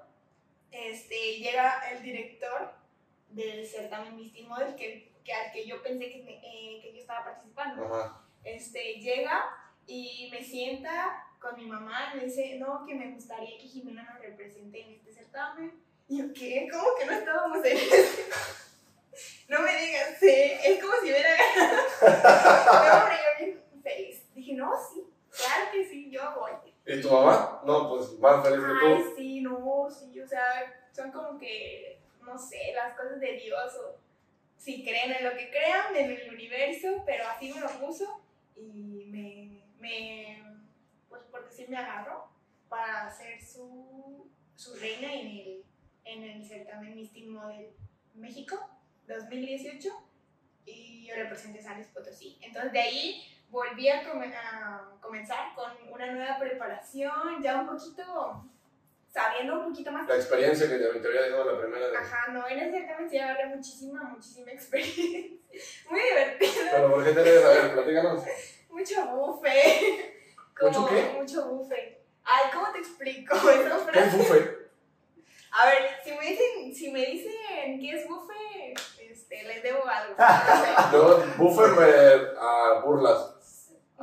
este, 0.74 1.38
llega 1.38 1.90
el 1.90 2.02
director 2.02 2.72
del 3.30 3.66
certamen 3.66 4.16
Miss 4.16 4.32
Teen 4.32 4.48
Model, 4.48 4.74
que, 4.76 5.12
que 5.24 5.32
al 5.32 5.52
que 5.52 5.66
yo 5.66 5.82
pensé 5.82 6.10
que, 6.10 6.22
me- 6.22 6.38
eh, 6.42 6.80
que 6.82 6.92
yo 6.94 7.00
estaba 7.00 7.24
participando 7.24 7.84
Ajá. 7.94 8.20
este, 8.44 8.94
llega 9.00 9.44
y 9.86 10.28
me 10.30 10.42
sienta 10.42 11.26
con 11.40 11.56
mi 11.56 11.66
mamá 11.66 12.12
y 12.12 12.16
me 12.18 12.24
dice, 12.26 12.56
no, 12.58 12.84
que 12.86 12.94
me 12.94 13.10
gustaría 13.12 13.58
que 13.58 13.66
Jimena 13.68 14.02
nos 14.04 14.20
represente 14.22 14.80
en 14.80 14.92
este 14.92 15.12
certamen. 15.12 15.82
Y 16.08 16.18
yo, 16.18 16.32
¿qué? 16.34 16.68
¿Cómo 16.70 16.84
que 16.98 17.06
no 17.06 17.12
estábamos 17.12 17.64
en? 17.64 17.78
No 19.48 19.60
me 19.60 19.76
digas, 19.76 20.16
sí, 20.18 20.26
es 20.64 20.80
como 20.82 20.94
si 21.02 21.10
hubiera 21.10 21.30
ganado. 21.36 21.82
No, 22.98 23.02
hombre, 23.02 23.16
yo 23.38 23.44
bien 23.44 23.82
feliz. 23.82 24.22
Dije, 24.34 24.54
no, 24.54 24.72
sí, 24.92 25.04
claro 25.36 25.70
que 25.70 25.86
sí, 25.88 26.10
yo 26.10 26.34
voy. 26.34 26.52
¿Y 26.86 27.00
tu 27.00 27.10
mamá? 27.10 27.62
No, 27.64 27.88
pues 27.88 28.18
más 28.18 28.46
feliz 28.46 28.64
que 28.64 28.86
Ay, 28.86 29.02
tú. 29.02 29.14
sí, 29.16 29.40
no, 29.40 29.88
sí, 29.90 30.20
o 30.20 30.26
sea, 30.28 30.88
son 30.92 31.10
como 31.10 31.38
que, 31.38 32.00
no 32.22 32.38
sé, 32.38 32.72
las 32.74 32.94
cosas 32.96 33.20
de 33.20 33.32
Dios 33.32 33.74
o 33.76 33.98
si 34.58 34.82
creen 34.82 35.12
en 35.12 35.24
lo 35.24 35.36
que 35.36 35.50
crean, 35.50 35.94
en 35.96 36.10
el 36.10 36.34
universo, 36.34 37.02
pero 37.04 37.24
así 37.28 37.52
me 37.52 37.60
lo 37.60 37.68
puso 37.80 38.20
y 38.56 39.04
me, 39.06 39.62
me 39.78 40.42
pues 41.08 41.22
por 41.24 41.44
decir, 41.48 41.68
me 41.68 41.76
agarró 41.76 42.28
para 42.68 43.10
ser 43.10 43.42
su, 43.42 44.30
su 44.56 44.74
reina 44.76 45.12
en 45.12 45.26
el, 45.26 45.64
en 46.04 46.22
el 46.22 46.44
certamen 46.46 46.94
Miss 46.94 47.12
Model 47.26 47.68
México 48.14 48.58
2018 49.06 49.88
y 50.66 51.06
yo 51.06 51.14
representé 51.14 51.62
San 51.62 51.76
Luis 51.76 51.88
Potosí. 51.88 52.38
Entonces 52.40 52.72
de 52.72 52.80
ahí 52.80 53.33
volví 53.54 53.88
a, 53.88 54.02
come- 54.02 54.34
a 54.36 54.82
comenzar 55.00 55.54
con 55.54 55.70
una 55.90 56.10
nueva 56.12 56.38
preparación, 56.38 57.40
ya 57.42 57.60
un 57.60 57.68
poquito 57.68 58.44
sabiendo 59.12 59.60
un 59.60 59.68
poquito 59.70 59.92
más. 59.92 60.08
La 60.08 60.16
experiencia 60.16 60.68
que 60.68 60.74
te, 60.76 61.06
había 61.08 61.22
dejado 61.22 61.52
la 61.52 61.60
primera 61.60 61.86
vez. 61.86 61.96
Ajá, 62.00 62.32
no, 62.32 62.46
en 62.48 62.58
ese 62.58 62.72
certamen 62.72 63.08
sí 63.08 63.16
agarré 63.18 63.46
muchísima, 63.46 64.02
muchísima 64.02 64.50
experiencia. 64.50 65.38
Muy 65.88 66.00
divertido, 66.00 66.52
Pero 66.72 66.90
¿por 66.90 67.04
qué 67.04 67.12
te 67.12 67.22
debes? 67.22 67.44
A 67.44 67.48
ver, 67.48 67.72
platícanos. 67.74 68.22
mucho 68.70 69.06
buffet. 69.06 70.14
¿Mucho 70.60 70.88
qué? 70.88 71.16
Mucho 71.16 71.48
buffet. 71.48 72.00
Ay, 72.24 72.50
¿cómo 72.52 72.72
te 72.72 72.78
explico 72.80 73.34
¿Qué 73.40 73.90
frase? 73.92 74.16
buffet? 74.16 74.64
A 75.52 75.66
ver, 75.66 75.82
si 76.02 76.10
me 76.10 76.26
dicen, 76.26 76.74
si 76.74 76.90
me 76.90 77.06
dicen 77.06 77.78
qué 77.78 77.90
es 77.92 78.08
buffet, 78.08 78.74
este, 78.98 79.44
les 79.44 79.62
debo 79.62 79.86
algo. 79.86 80.16
No 80.18 80.92
Yo, 80.92 81.24
buffet 81.36 81.70
me 81.76 82.38
a 82.40 82.80
burlas. 82.84 83.33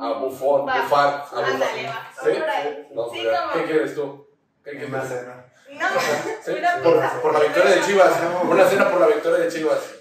A 0.02 0.12
bufón, 0.18 0.66
Va. 0.68 0.82
bufar, 0.82 1.08
a 1.08 1.18
bufar. 1.22 1.44
Ándale, 1.44 2.88
¿Qué 3.54 3.64
quieres 3.64 3.94
tú? 3.94 4.26
¿Qué 4.64 4.70
Una 4.86 5.00
quieres? 5.00 5.08
cena. 5.08 5.44
No, 5.70 5.86
Sí, 6.44 6.50
una 6.58 6.82
por, 6.82 6.92
pizza. 7.00 7.20
por 7.22 7.32
la 7.32 7.40
victoria 7.40 7.70
de 7.70 7.80
Chivas. 7.82 8.22
Una 8.44 8.64
cena 8.68 8.90
por 8.90 9.00
la 9.00 9.06
victoria 9.06 9.38
de 9.44 9.48
Chivas. 9.50 9.94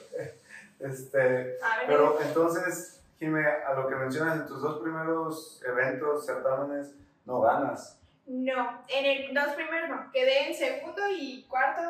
Este, 0.80 1.58
pero 1.88 2.20
entonces, 2.22 3.02
Jime, 3.20 3.46
a 3.48 3.74
lo 3.74 3.88
que 3.88 3.96
mencionas 3.96 4.36
en 4.38 4.48
tus 4.48 4.62
dos 4.62 4.82
primeros 4.82 5.62
eventos, 5.66 6.26
certámenes, 6.26 6.94
no 7.26 7.42
ganas. 7.42 8.00
No, 8.26 8.84
en 8.88 9.06
el 9.06 9.34
dos 9.34 9.50
primeros 9.54 9.90
no. 9.90 10.12
Quedé 10.12 10.48
en 10.48 10.56
segundo 10.56 11.02
y 11.10 11.44
cuarto, 11.48 11.82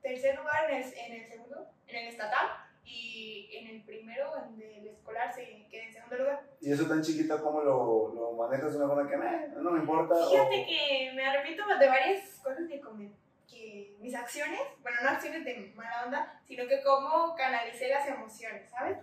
tercer 0.00 0.36
lugar 0.36 0.70
en 0.70 0.82
el, 0.82 0.92
en 0.94 1.12
el 1.22 1.28
segundo, 1.28 1.66
en 1.88 1.96
el 1.96 2.08
estatal. 2.08 2.46
Y 2.88 3.50
en 3.56 3.66
el 3.66 3.82
primero, 3.84 4.30
en 4.36 4.62
el 4.62 4.86
escolar, 4.86 5.32
se 5.34 5.66
quedé 5.68 5.88
en 5.88 5.92
segundo 5.92 6.16
lugar. 6.18 6.40
Y 6.60 6.72
eso 6.72 6.86
tan 6.86 7.02
chiquita, 7.02 7.40
¿cómo 7.40 7.60
lo, 7.60 8.14
lo 8.14 8.32
manejas 8.34 8.72
de 8.72 8.78
una 8.78 8.86
forma 8.94 9.10
que 9.10 9.16
"Meh, 9.16 9.48
no 9.56 9.70
me 9.72 9.80
importa? 9.80 10.14
o- 10.14 10.30
Fíjate 10.30 10.64
que 10.66 11.12
me 11.14 11.26
arrepiento 11.26 11.62
de 11.78 11.88
varias 11.88 12.40
cosas 12.42 12.68
que, 12.68 12.80
come- 12.80 13.10
que 13.48 13.96
mis 14.00 14.14
acciones, 14.14 14.60
bueno, 14.82 14.98
no 15.02 15.08
acciones 15.10 15.44
de 15.44 15.72
mala 15.74 16.04
onda, 16.04 16.40
sino 16.46 16.66
que 16.68 16.80
cómo 16.84 17.34
canalicé 17.36 17.88
las 17.88 18.06
emociones, 18.08 18.70
¿sabes? 18.70 18.98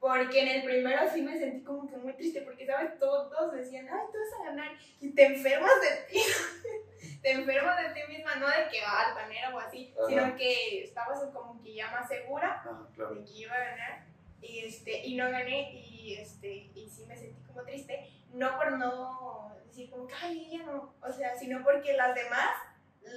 Porque 0.00 0.42
en 0.42 0.48
el 0.48 0.64
primero 0.64 1.00
sí 1.12 1.22
me 1.22 1.38
sentí 1.38 1.64
como 1.64 1.88
que 1.88 1.96
muy 1.96 2.12
triste, 2.12 2.42
porque, 2.42 2.66
¿sabes? 2.66 2.98
Todos 2.98 3.52
decían, 3.52 3.88
ay, 3.90 4.06
tú 4.12 4.18
vas 4.18 4.40
a 4.40 4.44
ganar, 4.50 4.72
y 5.00 5.10
te 5.10 5.24
enfermas 5.24 5.72
de 5.80 5.96
ti. 6.12 6.20
te 7.22 7.32
enfermas 7.32 7.82
de 7.82 7.94
ti 7.94 8.12
misma, 8.12 8.36
no 8.36 8.46
de 8.46 8.68
que 8.70 8.82
ah, 8.82 9.08
altanera 9.08 9.54
o 9.54 9.58
así, 9.58 9.92
Ajá. 9.98 10.08
sino 10.08 10.36
que 10.36 10.84
estabas 10.84 11.20
como 11.32 11.60
que 11.62 11.74
ya 11.74 11.90
más 11.90 12.08
segura 12.08 12.60
Ajá, 12.60 12.86
claro. 12.94 13.14
de 13.14 13.24
que 13.24 13.32
iba 13.32 13.54
a 13.54 13.58
ganar 13.58 14.06
y 14.42 14.60
este 14.60 15.06
y 15.06 15.16
no 15.16 15.30
gané 15.30 15.72
y 15.72 16.14
este 16.14 16.70
y 16.74 16.88
sí 16.88 17.04
me 17.06 17.16
sentí 17.16 17.42
como 17.46 17.62
triste 17.62 18.08
no 18.32 18.56
por 18.56 18.72
no 18.72 19.52
decir 19.66 19.90
como 19.90 20.06
que 20.06 20.14
ay 20.22 20.46
ella 20.46 20.64
no 20.64 20.94
o 21.00 21.12
sea 21.12 21.36
sino 21.36 21.62
porque 21.64 21.94
las 21.94 22.14
demás 22.14 22.50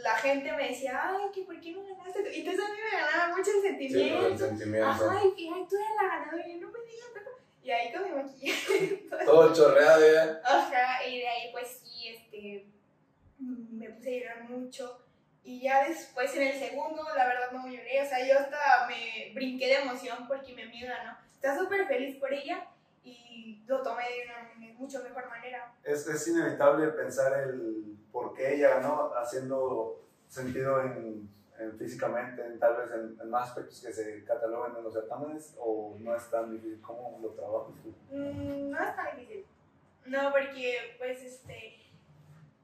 la 0.03 0.15
gente 0.17 0.51
me 0.53 0.69
decía 0.69 1.01
ay 1.09 1.31
que 1.33 1.41
por 1.43 1.59
qué 1.59 1.71
no 1.71 1.83
ganaste 1.83 2.19
y 2.35 2.39
entonces 2.39 2.63
a 2.65 2.71
mí 2.71 2.77
me 2.91 2.99
ganaba 2.99 3.35
mucho 3.35 3.51
el 3.51 3.61
Sí, 3.61 3.61
el 3.61 3.77
sentimiento 3.79 4.37
sentimiento. 4.37 4.87
ajá 4.87 5.21
y 5.25 5.35
que 5.35 5.49
ay 5.53 5.65
tú 5.69 5.75
eres 5.75 5.89
la 6.01 6.07
ganadora 6.07 6.47
y 6.47 6.53
yo, 6.53 6.59
no 6.67 6.71
me 6.71 6.79
digas 6.85 7.07
pero-". 7.13 7.31
y 7.63 7.71
ahí 7.71 7.91
con 7.91 8.03
mi 8.03 8.11
maquillaje 8.23 9.05
Todo 9.25 9.53
chorreado 9.53 10.13
ya. 10.13 10.41
Ajá, 10.45 11.05
y 11.07 11.19
de 11.19 11.27
ahí 11.27 11.51
pues 11.51 11.67
sí, 11.83 12.07
este, 12.09 12.65
me 13.39 13.89
puse 13.89 14.09
a 14.09 14.19
llorar 14.21 14.49
mucho. 14.49 15.03
Y 15.43 15.61
ya 15.61 15.87
después 15.87 16.35
en 16.35 16.43
el 16.43 16.59
segundo, 16.59 17.03
la 17.15 17.25
verdad 17.27 17.51
no 17.51 17.65
lloré, 17.67 18.01
o 18.01 18.05
sea, 18.05 18.25
yo 18.27 18.37
hasta 18.37 18.87
me 18.87 19.31
brinqué 19.33 19.67
de 19.67 19.75
emoción 19.75 20.27
porque 20.27 20.53
mi 20.53 20.61
amiga 20.63 20.95
ganó. 20.97 21.17
Está 21.33 21.57
súper 21.57 21.87
feliz 21.87 22.17
por 22.17 22.31
ella 22.33 22.67
y 23.03 23.63
lo 23.67 23.81
tomé 23.81 24.03
de 24.03 24.25
una 24.25 24.73
mucho 24.77 25.01
mejor 25.03 25.27
manera. 25.29 25.73
Es, 25.83 26.07
es 26.07 26.27
inevitable 26.27 26.87
pensar 26.89 27.39
el 27.41 27.97
por 28.11 28.33
qué 28.33 28.55
ella 28.55 28.75
ganó 28.75 29.11
haciendo 29.15 30.01
sentido 30.27 30.81
en, 30.81 31.29
eh, 31.59 31.71
físicamente, 31.77 32.45
en- 32.45 32.59
tal 32.59 32.77
vez 32.77 32.91
en, 32.91 33.19
en 33.21 33.29
más 33.29 33.49
aspectos 33.49 33.81
que 33.81 33.91
se 33.93 34.23
cataloguen 34.23 34.75
en 34.77 34.83
los 34.83 34.93
certámenes, 34.93 35.55
o 35.59 35.95
no 35.99 36.15
es 36.15 36.29
tan 36.29 36.51
difícil? 36.51 36.81
¿Cómo 36.81 37.19
lo 37.21 37.29
trabajas 37.31 37.73
tú? 37.83 37.93
Mm, 38.15 38.69
No 38.71 38.83
es 38.83 38.95
tan 38.95 39.17
difícil. 39.17 39.45
No, 40.05 40.31
porque 40.31 40.95
pues 40.97 41.21
este 41.23 41.75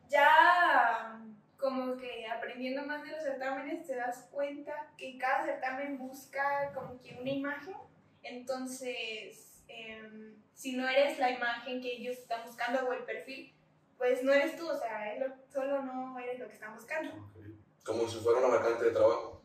ya 0.09 1.19
como 1.59 1.97
que 1.97 2.27
aprendiendo 2.27 2.83
más 2.85 3.03
de 3.03 3.11
los 3.11 3.23
certámenes 3.23 3.85
te 3.85 3.95
das 3.95 4.27
cuenta 4.31 4.71
que 4.97 5.17
cada 5.17 5.45
certamen 5.45 5.97
busca 5.97 6.71
como 6.73 6.99
que 7.01 7.17
una 7.19 7.29
imagen. 7.29 7.75
Entonces, 8.23 9.54
em, 9.67 10.36
si 10.53 10.75
no 10.75 10.88
eres 10.88 11.17
la 11.19 11.31
imagen 11.31 11.81
que 11.81 11.93
ellos 11.98 12.17
están 12.17 12.43
buscando 12.45 12.88
o 12.88 12.93
el 12.93 13.03
perfil, 13.03 13.53
pues 13.98 14.24
no 14.24 14.34
eres 14.34 14.57
tú, 14.57 14.67
o 14.69 14.77
sea, 14.77 15.13
es 15.13 15.19
lo- 15.19 15.36
solo 15.51 15.81
no 15.84 16.17
eres 16.19 16.39
lo 16.39 16.48
que 16.48 16.53
están 16.53 16.75
buscando. 16.75 17.12
Como 17.84 18.07
si 18.07 18.19
fuera 18.19 18.39
una 18.39 18.57
vacante 18.57 18.86
de 18.86 18.91
trabajo. 18.91 19.41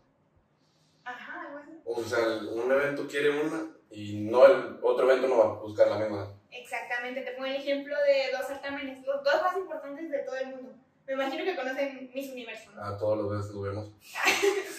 Ajá, 1.04 1.42
algo 1.46 1.58
así. 1.58 1.70
O 1.84 2.02
sea, 2.02 2.18
un 2.52 2.70
evento 2.70 3.06
quiere 3.08 3.30
una 3.30 3.66
y 3.90 4.14
no 4.30 4.46
el 4.46 4.78
otro 4.82 5.10
evento 5.10 5.28
no 5.28 5.38
va 5.38 5.44
a 5.44 5.60
buscar 5.60 5.88
la 5.88 5.98
misma. 5.98 6.32
Exactamente, 6.50 7.22
te 7.22 7.32
pongo 7.32 7.46
el 7.46 7.56
ejemplo 7.56 7.94
de 8.06 8.36
dos 8.36 8.46
certámenes, 8.46 9.04
los 9.06 9.22
dos 9.24 9.42
más 9.42 9.56
importantes 9.56 10.10
de 10.10 10.18
todo 10.20 10.36
el 10.36 10.46
mundo. 10.48 10.74
Me 11.06 11.14
imagino 11.14 11.44
que 11.44 11.56
conocen 11.56 12.10
Miss 12.14 12.30
Universo, 12.30 12.70
¿no? 12.72 12.84
A 12.84 12.96
todos 12.96 13.18
los 13.18 13.30
veces 13.30 13.50
lo 13.54 13.62
vemos. 13.62 13.88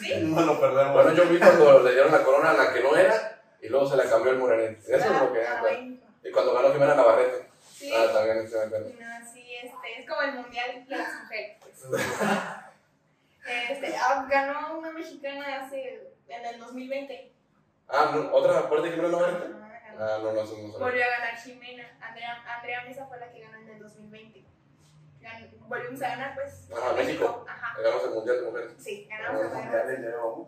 Sí. 0.02 0.14
No 0.24 0.42
lo 0.42 0.60
perdemos. 0.60 0.94
Bueno, 0.94 1.14
yo 1.14 1.26
vi 1.30 1.38
cuando 1.38 1.84
le 1.84 1.92
dieron 1.92 2.12
la 2.12 2.24
corona 2.24 2.50
a 2.52 2.54
la 2.54 2.74
que 2.74 2.82
no 2.82 2.96
era 2.96 3.41
y 3.62 3.70
luego 3.70 3.88
se 3.88 3.98
la 3.98 4.04
cambió 4.10 4.32
el 4.32 4.38
morenete. 4.40 4.96
Eso 4.96 5.06
es 5.14 5.22
lo 5.22 5.34
que 5.34 5.46
Ah. 5.48 5.62
Y 6.24 6.32
cuando 6.32 6.54
ganó 6.54 6.72
Jimena 6.72 6.96
Navarrete. 6.96 7.50
Sí. 7.62 7.92
Ah, 7.96 8.08
también 8.14 8.48
se 8.48 8.58
me 8.58 8.64
acuerdo. 8.66 8.90
No, 9.00 9.32
sí, 9.34 9.56
este, 9.56 10.00
es 10.02 10.08
como 10.10 10.22
el 10.22 10.34
mundial 10.34 10.86
de 10.88 10.96
las 10.96 11.14
mujeres. 11.24 11.58
pues. 11.62 11.84
Este, 13.70 13.96
ah, 13.98 14.28
ganó 14.30 14.78
una 14.78 14.92
mexicana 14.92 15.62
hace, 15.66 16.12
en 16.28 16.46
el 16.46 16.60
2020. 16.60 17.32
Ah, 17.88 18.12
no, 18.14 18.32
¿otra 18.34 18.60
aparte 18.60 18.88
de 18.88 18.92
Jimena 18.96 19.10
Navarrete? 19.18 19.48
Ganó. 19.52 19.62
Ah, 20.00 20.20
no, 20.22 20.32
no, 20.34 20.42
eso 20.42 20.54
no 20.58 20.72
sabía. 20.72 20.78
Volvió 20.86 21.04
a 21.04 21.10
ganar 21.10 21.36
Jimena. 21.38 21.98
Andrea, 22.00 22.44
Andrea 22.56 22.84
Mesa 22.84 23.06
fue 23.08 23.20
la 23.20 23.32
que 23.32 23.40
ganó 23.42 23.58
en 23.58 23.70
el 23.70 23.80
2020. 23.80 24.46
Gan- 25.22 25.50
volvimos 25.68 26.02
a 26.04 26.08
ganar, 26.10 26.36
pues. 26.36 26.68
Ajá, 26.72 26.94
México. 26.94 27.46
Ajá. 27.48 27.82
Ganamos 27.82 28.04
el 28.06 28.10
mundial 28.12 28.36
de 28.38 28.46
mujeres. 28.46 28.72
Sí, 28.78 29.08
ganamos 29.10 29.42
el 29.42 29.48
mundial. 29.50 29.64
mundiales 29.86 30.02
ya 30.02 30.08
llevamos. 30.08 30.48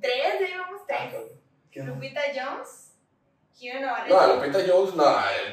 Tres, 0.00 0.40
llevamos 0.40 0.86
tres. 0.86 1.14
¿Quién? 1.74 1.86
Lupita 1.88 2.20
Jones, 2.32 2.94
Gio 3.52 3.80
Navarrete. 3.80 4.14
No, 4.14 4.34
Lupita 4.36 4.58
Jones, 4.66 4.94
no, 4.94 5.04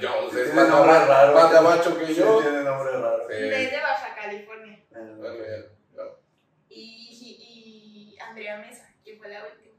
Jones 0.02 0.36
es 0.36 0.54
más 0.54 0.70
nombre 0.70 0.94
raro. 0.94 1.34
más 1.34 1.52
gabacho 1.52 1.98
que 1.98 2.14
yo. 2.14 2.40
tiene 2.42 2.62
nombre 2.62 2.92
raro. 2.92 3.28
Sí. 3.28 3.34
Desde 3.34 3.82
Baja 3.82 4.16
California. 4.16 4.80
No. 4.92 6.04
y, 6.70 8.16
y 8.16 8.18
Andrea 8.20 8.58
Mesa, 8.58 8.94
que 9.04 9.18
fue 9.18 9.30
la 9.30 9.44
última. 9.46 9.76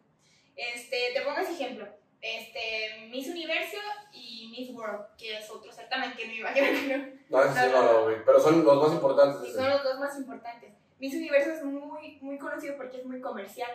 Este, 0.57 1.13
te 1.15 1.21
pongo 1.23 1.39
ese 1.39 1.53
ejemplo. 1.53 1.87
Este, 2.21 3.07
Miss 3.09 3.29
Universo 3.29 3.79
y 4.13 4.49
Miss 4.51 4.75
World, 4.75 5.07
que 5.17 5.39
es 5.39 5.49
otro 5.51 5.73
certamen 5.73 6.15
que 6.15 6.27
no 6.27 6.33
iba 6.33 6.51
a 6.51 6.55
que 6.55 6.73
no. 7.31 7.39
No, 7.39 7.45
ese 7.45 7.61
sí 7.61 7.67
no 7.73 7.83
lo 7.85 8.07
vi, 8.09 8.17
pero 8.27 8.41
son 8.41 8.65
los 8.65 8.83
más 8.83 8.93
importantes. 8.93 9.49
Y 9.49 9.53
son 9.55 9.71
los 9.71 9.83
dos 9.85 9.99
más 10.01 10.17
importantes. 10.19 10.73
Miss 10.99 11.15
Universo 11.15 11.53
es 11.53 11.65
muy, 11.65 12.19
muy 12.21 12.39
conocido 12.39 12.77
porque 12.77 12.99
es 12.99 13.05
muy 13.05 13.21
comercial. 13.21 13.71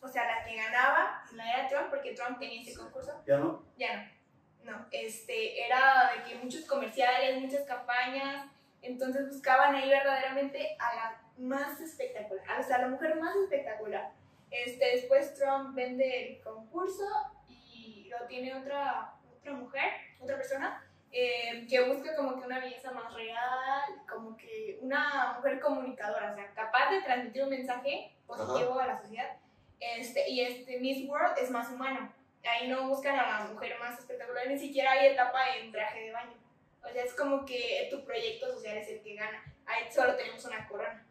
O 0.00 0.08
sea, 0.08 0.24
la 0.24 0.44
que 0.44 0.56
ganaba 0.56 1.24
la 1.32 1.52
era 1.52 1.68
Trump, 1.68 1.90
porque 1.90 2.14
Trump 2.14 2.38
tenía 2.38 2.62
ese 2.62 2.78
concurso, 2.78 3.22
¿Ya 3.26 3.38
no? 3.38 3.64
ya 3.76 3.96
no. 3.96 4.18
No, 4.64 4.86
este, 4.90 5.64
era 5.66 6.12
de 6.14 6.24
que 6.24 6.38
muchos 6.38 6.64
comerciales, 6.66 7.40
muchas 7.40 7.62
campañas, 7.62 8.50
entonces 8.82 9.28
buscaban 9.28 9.74
ahí 9.74 9.88
verdaderamente 9.88 10.76
a 10.78 10.94
la 10.94 11.22
más 11.38 11.80
espectacular, 11.80 12.60
o 12.60 12.62
sea, 12.62 12.76
a 12.76 12.82
la 12.82 12.88
mujer 12.88 13.16
más 13.16 13.34
espectacular. 13.36 14.12
Este, 14.50 14.96
después 14.96 15.34
Trump 15.34 15.74
vende 15.74 16.28
el 16.28 16.42
concurso 16.42 17.04
y 17.48 18.08
lo 18.10 18.26
tiene 18.26 18.54
otra, 18.54 19.14
otra 19.36 19.52
mujer, 19.52 19.90
otra 20.20 20.36
persona, 20.36 20.84
eh, 21.10 21.66
que 21.68 21.88
busca 21.88 22.14
como 22.14 22.38
que 22.38 22.46
una 22.46 22.60
belleza 22.60 22.90
más 22.92 23.12
real, 23.14 23.82
como 24.08 24.36
que 24.36 24.78
una 24.82 25.34
mujer 25.36 25.60
comunicadora, 25.60 26.32
o 26.32 26.34
sea, 26.34 26.52
capaz 26.52 26.90
de 26.90 27.02
transmitir 27.02 27.42
un 27.44 27.50
mensaje 27.50 28.14
positivo 28.26 28.78
a 28.78 28.86
la 28.86 29.00
sociedad. 29.00 29.38
Este, 29.80 30.28
y 30.28 30.40
este 30.40 30.78
Miss 30.80 31.08
World 31.08 31.38
es 31.40 31.50
más 31.50 31.70
humano. 31.70 32.12
Ahí 32.44 32.68
no 32.68 32.88
buscan 32.88 33.18
a 33.18 33.26
la 33.26 33.44
mujer 33.52 33.76
más 33.78 33.98
espectacular, 33.98 34.46
ni 34.46 34.58
siquiera 34.58 34.92
hay 34.92 35.08
etapa 35.08 35.56
en 35.56 35.70
traje 35.72 36.04
de 36.04 36.12
baño. 36.12 36.34
O 36.82 36.88
sea, 36.88 37.02
es 37.04 37.12
como 37.14 37.44
que 37.44 37.88
tu 37.90 38.04
proyecto 38.04 38.50
social 38.52 38.76
es 38.78 38.88
el 38.88 39.02
que 39.02 39.14
gana. 39.14 39.42
Ahí 39.66 39.90
solo 39.92 40.14
tenemos 40.16 40.44
una 40.44 40.66
corona. 40.66 41.04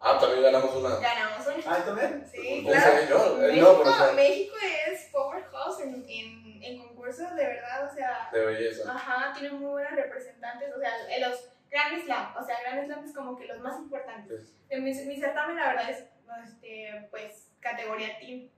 Ah, 0.00 0.18
también 0.20 0.42
ganamos 0.42 0.74
una. 0.74 0.96
Ganamos 0.96 1.46
una. 1.46 1.56
Ah, 1.66 1.78
¿y 1.80 1.86
también? 1.86 2.26
Sí, 2.30 2.62
¿Cómo 2.62 2.70
claro. 2.74 3.08
yo? 3.08 3.42
Eh, 3.42 3.46
México, 3.48 3.66
No, 3.72 3.78
pero 3.78 3.90
o 3.90 3.94
sea, 3.94 4.12
México 4.12 4.56
es 4.88 5.08
powerhouse 5.12 5.80
en, 5.80 6.04
en, 6.08 6.62
en 6.62 6.78
concursos, 6.78 7.34
de 7.34 7.46
verdad, 7.46 7.90
o 7.90 7.94
sea, 7.94 8.28
de 8.32 8.44
belleza. 8.44 8.92
ajá, 8.92 9.32
tiene 9.32 9.54
muy 9.54 9.70
buenos 9.70 9.92
representantes, 9.92 10.74
o 10.74 10.78
sea, 10.80 10.90
en 11.08 11.20
los 11.22 11.48
Grand 11.70 12.02
Slam, 12.04 12.36
o 12.36 12.44
sea, 12.44 12.60
Grand 12.62 12.84
Slam 12.86 13.04
es 13.04 13.14
como 13.14 13.36
que 13.36 13.46
los 13.46 13.58
más 13.60 13.78
importantes. 13.78 14.54
En 14.68 14.84
mi, 14.84 14.92
mi 14.92 15.16
certamen, 15.18 15.56
la 15.56 15.68
verdad, 15.68 15.90
es, 15.90 16.04
este, 16.44 17.08
pues, 17.10 17.45
categoría 17.60 18.18
team, 18.18 18.48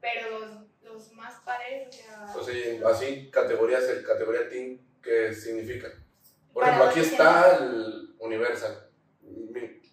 pero 0.00 0.38
los, 0.38 0.50
los 0.82 1.12
más 1.12 1.34
padres, 1.44 1.88
o 1.88 1.92
sea... 1.92 2.26
Pues 2.32 2.46
sí, 2.46 2.80
así 2.84 3.30
categorías, 3.30 3.84
el 3.84 4.04
categoría 4.04 4.48
team, 4.48 4.78
¿qué 5.02 5.32
significa? 5.34 5.88
Por 6.52 6.62
ejemplo, 6.64 6.84
aquí 6.88 7.00
está 7.00 7.56
el 7.58 8.14
Universal. 8.18 8.82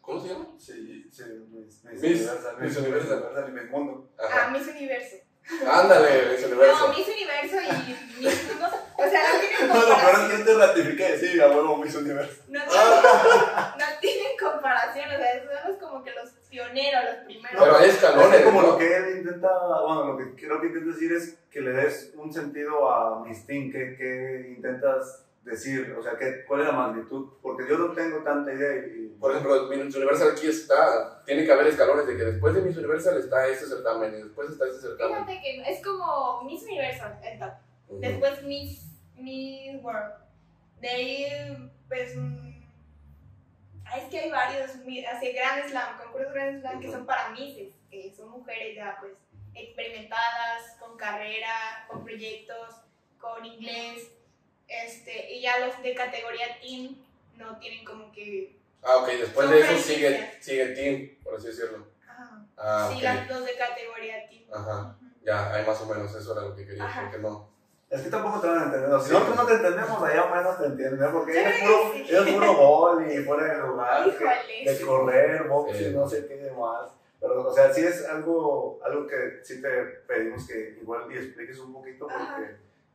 ¿Cómo 0.02 0.20
se 0.22 0.30
llama? 0.30 0.48
Sí, 0.60 1.08
sí, 1.10 1.24
Miss, 1.50 1.84
Miss, 1.86 2.02
Miss- 2.02 2.04
Universal, 2.28 2.58
Miss 2.60 2.78
Universal. 2.78 3.52
Miss 3.54 3.70
Mundo. 3.72 4.10
Ah. 4.20 4.50
Miss 4.52 4.68
Universo. 4.68 5.16
Ándale, 5.66 6.32
Miss 6.32 6.46
Universo. 6.46 6.88
No, 6.88 6.94
Miss 6.94 7.08
Universo 7.08 7.56
y 7.62 8.22
Miss 8.22 8.48
Mundo, 8.50 8.68
o 8.98 9.10
sea, 9.10 9.34
no 9.34 9.40
tienen 9.40 9.68
No, 9.70 9.76
lo 9.76 9.82
peor 9.86 9.92
es 9.92 10.04
comparación. 10.04 10.38
que 10.38 10.44
te 10.44 10.54
ratifica 10.58 11.10
y 11.10 11.20
sí, 11.20 11.40
a 11.40 11.48
huevo 11.48 11.78
Miss 11.78 11.96
Universo. 11.96 12.44
No 12.50 12.60
tienen, 12.66 12.70
no 13.80 13.86
tienen 14.02 14.38
comparación, 14.38 15.06
o 15.10 15.18
sea, 15.18 15.64
son 15.64 15.80
como 15.80 16.04
que 16.04 16.12
los 16.12 16.33
pioneros, 16.54 17.04
los 17.04 17.26
primeros. 17.26 17.64
Pero 17.64 17.78
hay 17.78 17.90
escalones, 17.90 18.40
Es 18.40 18.46
como 18.46 18.62
¿no? 18.62 18.68
lo 18.68 18.78
que 18.78 18.96
él 18.96 19.18
intenta, 19.18 19.50
bueno, 19.86 20.06
lo 20.06 20.18
que 20.18 20.36
creo 20.36 20.62
que 20.62 20.68
intenta 20.68 20.94
decir 20.94 21.12
es 21.12 21.40
que 21.50 21.62
le 21.62 21.72
des 21.72 22.14
un 22.16 22.32
sentido 22.32 22.88
a 22.94 23.26
Miss 23.26 23.48
Teen, 23.48 23.72
que, 23.72 23.96
que 23.96 24.54
intentas 24.56 25.26
decir, 25.44 25.96
o 25.98 26.04
sea, 26.04 26.16
que, 26.16 26.46
¿cuál 26.46 26.62
es 26.62 26.68
la 26.68 26.74
magnitud? 26.74 27.34
Porque 27.42 27.68
yo 27.68 27.78
no 27.80 27.94
tengo 27.94 28.20
tanta 28.20 28.54
idea 28.54 28.86
y... 28.86 29.18
Por 29.20 29.32
ejemplo, 29.32 29.68
Miss 29.68 29.96
Universal 29.96 30.32
aquí 30.32 30.48
está, 30.48 31.24
tiene 31.26 31.44
que 31.44 31.52
haber 31.52 31.68
escalones 31.68 32.06
de 32.06 32.18
que 32.18 32.24
después 32.24 32.54
de 32.54 32.62
Miss 32.62 32.78
Universal 32.78 33.18
está 33.18 33.48
este 33.48 33.66
certamen 33.66 34.14
y 34.14 34.22
después 34.24 34.52
está 34.52 34.68
este 34.68 34.82
certamen. 34.82 35.26
Fíjate 35.26 35.42
que 35.42 35.72
es 35.72 35.84
como 35.84 36.44
Miss 36.44 36.62
Universo, 36.64 37.06
el 37.24 37.40
top. 37.40 37.52
Ujú. 37.88 38.00
Después 38.00 38.44
Miss, 38.44 38.86
Miss 39.16 39.82
World. 39.82 40.14
De 40.82 40.90
ahí, 40.90 41.72
pues. 41.88 42.16
Ah, 43.86 43.98
Es 43.98 44.10
que 44.10 44.20
hay 44.20 44.32
varios, 44.32 44.72
así 44.72 45.32
Grand 45.34 45.68
Slam, 45.70 45.98
concursos 45.98 46.34
Grand 46.34 46.60
Slam 46.62 46.80
que 46.80 46.92
son 46.92 47.06
para 47.06 47.30
Misses, 47.30 47.74
que 47.90 48.14
son 48.16 48.30
mujeres 48.30 48.76
ya, 48.76 48.98
pues, 49.00 49.14
experimentadas, 49.56 50.76
con 50.80 50.98
carrera, 50.98 51.86
con 51.88 52.04
proyectos, 52.04 52.76
con 53.20 53.46
inglés. 53.46 54.10
Este, 54.68 55.34
y 55.34 55.42
ya 55.42 55.60
los 55.60 55.82
de 55.84 55.94
categoría 55.94 56.60
Team 56.62 56.96
no 57.38 57.58
tienen 57.60 57.86
como 57.86 58.12
que. 58.12 58.58
Ah, 58.82 58.98
ok, 58.98 59.08
después 59.10 59.50
de 59.50 59.60
eso 59.60 59.78
sigue, 59.78 60.32
sigue 60.42 60.66
Team, 60.68 61.24
por 61.24 61.36
así 61.36 61.48
decirlo. 61.48 61.88
ah, 62.08 62.46
Ah, 62.58 62.92
sí, 62.94 63.02
las, 63.02 63.28
los 63.30 63.46
de 63.46 63.56
categoría 63.56 64.28
Team. 64.30 64.44
Ajá, 64.54 64.98
ya, 65.24 65.54
hay 65.54 65.66
más 65.66 65.80
o 65.82 65.86
menos, 65.86 66.14
eso 66.16 66.34
era 66.34 66.42
lo 66.48 66.56
que 66.56 66.66
quería, 66.66 66.86
Ajá. 66.86 67.02
porque 67.04 67.20
no. 67.20 67.53
Es 67.94 68.02
que 68.02 68.10
tampoco 68.10 68.40
te 68.40 68.48
van 68.48 68.58
a 68.58 68.64
entender. 68.66 69.00
Si 69.02 69.08
Sí. 69.08 69.14
nosotros 69.14 69.36
no 69.38 69.46
te 69.46 69.54
entendemos, 69.54 70.02
allá 70.04 70.26
menos 70.34 70.58
te 70.58 70.66
entienden, 70.66 71.12
porque 71.12 71.34
Yo 71.34 71.40
ella 71.40 71.50
es 71.52 71.56
creo 71.64 71.78
puro, 71.82 71.92
que 71.94 71.98
sí. 72.00 72.06
ella 72.10 72.20
es 72.28 72.34
puro 72.34 72.54
gol 72.56 73.12
y 73.12 73.18
fuera 73.24 73.44
de 73.54 73.58
lugar, 73.68 74.04
que- 74.04 74.10
Híjole. 74.10 74.72
de 74.80 74.86
correr, 74.86 75.44
box 75.48 75.78
Sí. 75.78 75.86
y 75.86 75.90
no 75.94 76.10
sé 76.10 76.26
qué 76.28 76.36
demás. 76.38 76.90
Pero, 77.22 77.48
o 77.48 77.54
sea, 77.54 77.72
sí 77.72 77.86
es 77.86 78.06
algo, 78.10 78.80
algo 78.84 79.06
que 79.08 79.40
sí 79.44 79.62
te 79.62 79.70
pedimos 80.08 80.48
que 80.48 80.78
igual 80.82 81.04
y 81.12 81.18
expliques 81.18 81.60
un 81.60 81.72
poquito 81.72 82.08
porque 82.08 82.18
Ajá. 82.24 82.42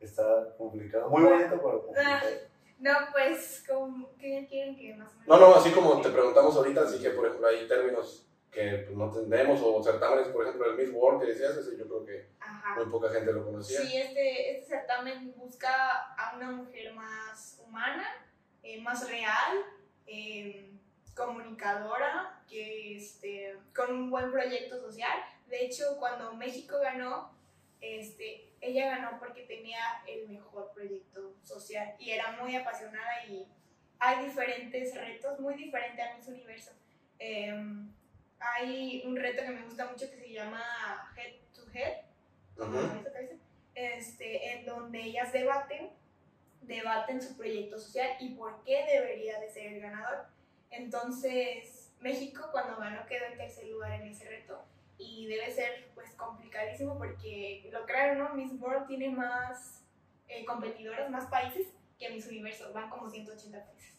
está 0.01 0.53
complicado. 0.57 1.09
Muy 1.09 1.23
bonito, 1.23 1.49
pero 1.55 1.81
complicado. 1.85 2.27
No, 2.79 2.93
pues, 3.11 3.63
como, 3.67 4.09
¿qué 4.19 4.45
quieren 4.49 4.77
que 4.77 4.95
más 4.95 5.09
o 5.15 5.19
menos? 5.19 5.27
No, 5.27 5.37
no, 5.49 5.55
así 5.55 5.71
como 5.71 6.01
te 6.01 6.09
preguntamos 6.09 6.55
ahorita, 6.55 6.81
así 6.81 7.01
que 7.01 7.09
por 7.11 7.25
ejemplo 7.25 7.47
hay 7.47 7.67
términos 7.67 8.25
que 8.51 8.83
pues, 8.85 8.97
no 8.97 9.05
entendemos 9.05 9.61
o 9.63 9.81
certámenes, 9.83 10.27
por 10.29 10.43
ejemplo 10.43 10.71
el 10.71 10.77
Miss 10.77 10.91
World 10.91 11.21
que 11.21 11.27
decías, 11.27 11.55
ese 11.57 11.77
yo 11.77 11.85
creo 11.87 12.05
que 12.05 12.29
Ajá. 12.39 12.75
muy 12.75 12.85
poca 12.85 13.09
gente 13.11 13.31
lo 13.31 13.45
conocía. 13.45 13.81
Sí, 13.81 13.97
este, 13.97 14.57
este 14.57 14.75
certamen 14.75 15.33
busca 15.35 16.13
a 16.15 16.35
una 16.35 16.51
mujer 16.51 16.93
más 16.93 17.61
humana, 17.65 18.07
eh, 18.63 18.81
más 18.81 19.07
real, 19.09 19.57
eh, 20.07 20.71
comunicadora, 21.15 22.41
que, 22.47 22.97
este, 22.97 23.57
con 23.75 23.93
un 23.93 24.09
buen 24.09 24.31
proyecto 24.31 24.79
social. 24.79 25.19
De 25.47 25.65
hecho, 25.65 25.97
cuando 25.99 26.33
México 26.33 26.77
ganó, 26.81 27.31
este, 27.81 28.53
ella 28.61 28.97
ganó 28.97 29.19
porque 29.19 29.43
tenía 29.43 29.79
el 30.07 30.29
mejor 30.29 30.71
proyecto 30.73 31.35
social 31.43 31.95
y 31.99 32.11
era 32.11 32.31
muy 32.41 32.55
apasionada 32.55 33.25
y 33.27 33.47
hay 33.99 34.25
diferentes 34.25 34.95
retos, 34.95 35.39
muy 35.39 35.55
diferentes 35.55 36.05
a 36.05 36.15
Miss 36.15 36.27
Universo. 36.27 36.71
Em, 37.19 37.91
hay 38.39 39.03
un 39.05 39.15
reto 39.15 39.43
que 39.43 39.51
me 39.51 39.63
gusta 39.63 39.89
mucho 39.89 40.09
que 40.09 40.17
se 40.17 40.31
llama 40.31 40.61
Head 41.15 41.33
to 41.53 41.61
Head, 41.73 41.97
Ujú. 42.57 43.39
este, 43.75 44.53
en 44.53 44.65
donde 44.65 45.01
ellas 45.01 45.31
debaten, 45.31 45.89
debaten 46.61 47.21
su 47.21 47.35
proyecto 47.37 47.79
social 47.79 48.17
y 48.19 48.35
por 48.35 48.63
qué 48.63 48.85
debería 48.85 49.39
de 49.39 49.49
ser 49.49 49.73
el 49.73 49.81
ganador. 49.81 50.27
Entonces, 50.71 51.91
México 51.99 52.49
cuando 52.51 52.77
ganó 52.77 53.05
quedó 53.07 53.25
en 53.25 53.37
tercer 53.37 53.67
lugar 53.67 53.93
en 53.93 54.07
ese 54.07 54.29
reto 54.29 54.63
y 54.97 55.27
debe 55.27 55.51
ser 55.51 55.89
pues 55.95 56.11
complicadísimo 56.15 56.97
porque 56.97 57.67
lo 57.71 57.85
crearon, 57.85 58.19
¿no? 58.19 58.33
Miss 58.33 58.51
World 58.59 58.87
tiene 58.87 59.09
más 59.09 59.83
eh, 60.27 60.45
competidoras, 60.45 61.09
más 61.09 61.25
países 61.27 61.67
que 61.97 62.09
Miss 62.09 62.27
Universo, 62.27 62.71
van 62.73 62.89
como 62.89 63.09
180 63.09 63.65
países. 63.65 63.97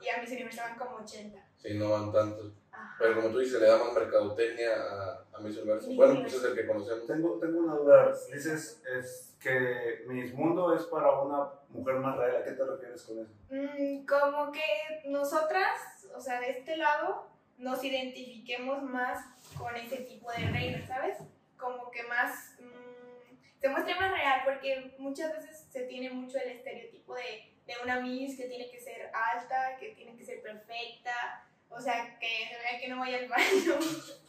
Y 0.00 0.08
a 0.08 0.20
Miss 0.20 0.30
Universo 0.30 0.62
van 0.62 0.78
como 0.78 0.96
80. 0.96 1.38
Sí, 1.62 1.74
no 1.74 1.90
van 1.90 2.12
tantos. 2.12 2.52
Ajá. 2.72 2.96
Pero 2.98 3.16
como 3.16 3.28
tú 3.28 3.38
dices, 3.38 3.60
le 3.60 3.68
da 3.68 3.78
más 3.78 3.92
mercadotecnia 3.92 4.74
a, 4.74 5.24
a 5.32 5.40
Miss 5.40 5.56
Universo. 5.58 5.88
Miss 5.88 5.96
Bueno, 5.96 6.20
pues 6.20 6.34
es 6.34 6.44
el 6.44 6.54
que 6.54 6.66
conocemos. 6.66 7.06
Tengo, 7.06 7.38
tengo 7.38 7.58
una 7.60 7.74
duda. 7.74 8.12
Dices 8.32 8.82
es 8.96 9.36
que 9.40 10.04
Miss 10.06 10.34
Mundo 10.34 10.74
es 10.74 10.84
para 10.84 11.20
una 11.20 11.48
mujer 11.68 11.96
más 11.96 12.16
real. 12.16 12.36
¿A 12.36 12.44
qué 12.44 12.52
te 12.52 12.64
refieres 12.64 13.02
con 13.02 13.20
eso? 13.20 13.32
Mm, 13.50 14.06
como 14.06 14.50
que 14.52 14.62
nosotras, 15.06 16.08
o 16.14 16.20
sea, 16.20 16.40
de 16.40 16.50
este 16.50 16.76
lado, 16.76 17.28
nos 17.58 17.82
identifiquemos 17.84 18.82
más 18.82 19.24
con 19.56 19.74
ese 19.76 19.98
tipo 19.98 20.30
de 20.32 20.50
reina, 20.50 20.84
¿sabes? 20.86 21.18
Como 21.56 21.90
que 21.90 22.02
más, 22.04 22.56
mm, 22.58 23.36
se 23.60 23.68
muestre 23.68 23.94
más 23.94 24.10
real, 24.10 24.40
porque 24.44 24.94
muchas 24.98 25.32
veces 25.32 25.66
se 25.70 25.82
tiene 25.82 26.10
mucho 26.10 26.38
el 26.38 26.50
estereotipo 26.50 27.14
de, 27.14 27.52
de 27.66 27.74
una 27.84 28.00
Miss 28.00 28.36
que 28.36 28.48
tiene 28.48 28.68
que 28.68 28.80
ser 28.80 29.10
alta, 29.14 29.76
que 29.78 29.90
tiene 29.90 30.16
que 30.16 30.24
ser 30.24 30.42
perfecta, 30.42 31.46
o 31.76 31.80
sea, 31.80 32.18
que 32.18 32.26
se 32.48 32.56
vea 32.58 32.80
que 32.80 32.88
no 32.88 32.98
vaya 33.00 33.18
al 33.18 33.28
baño. 33.28 33.78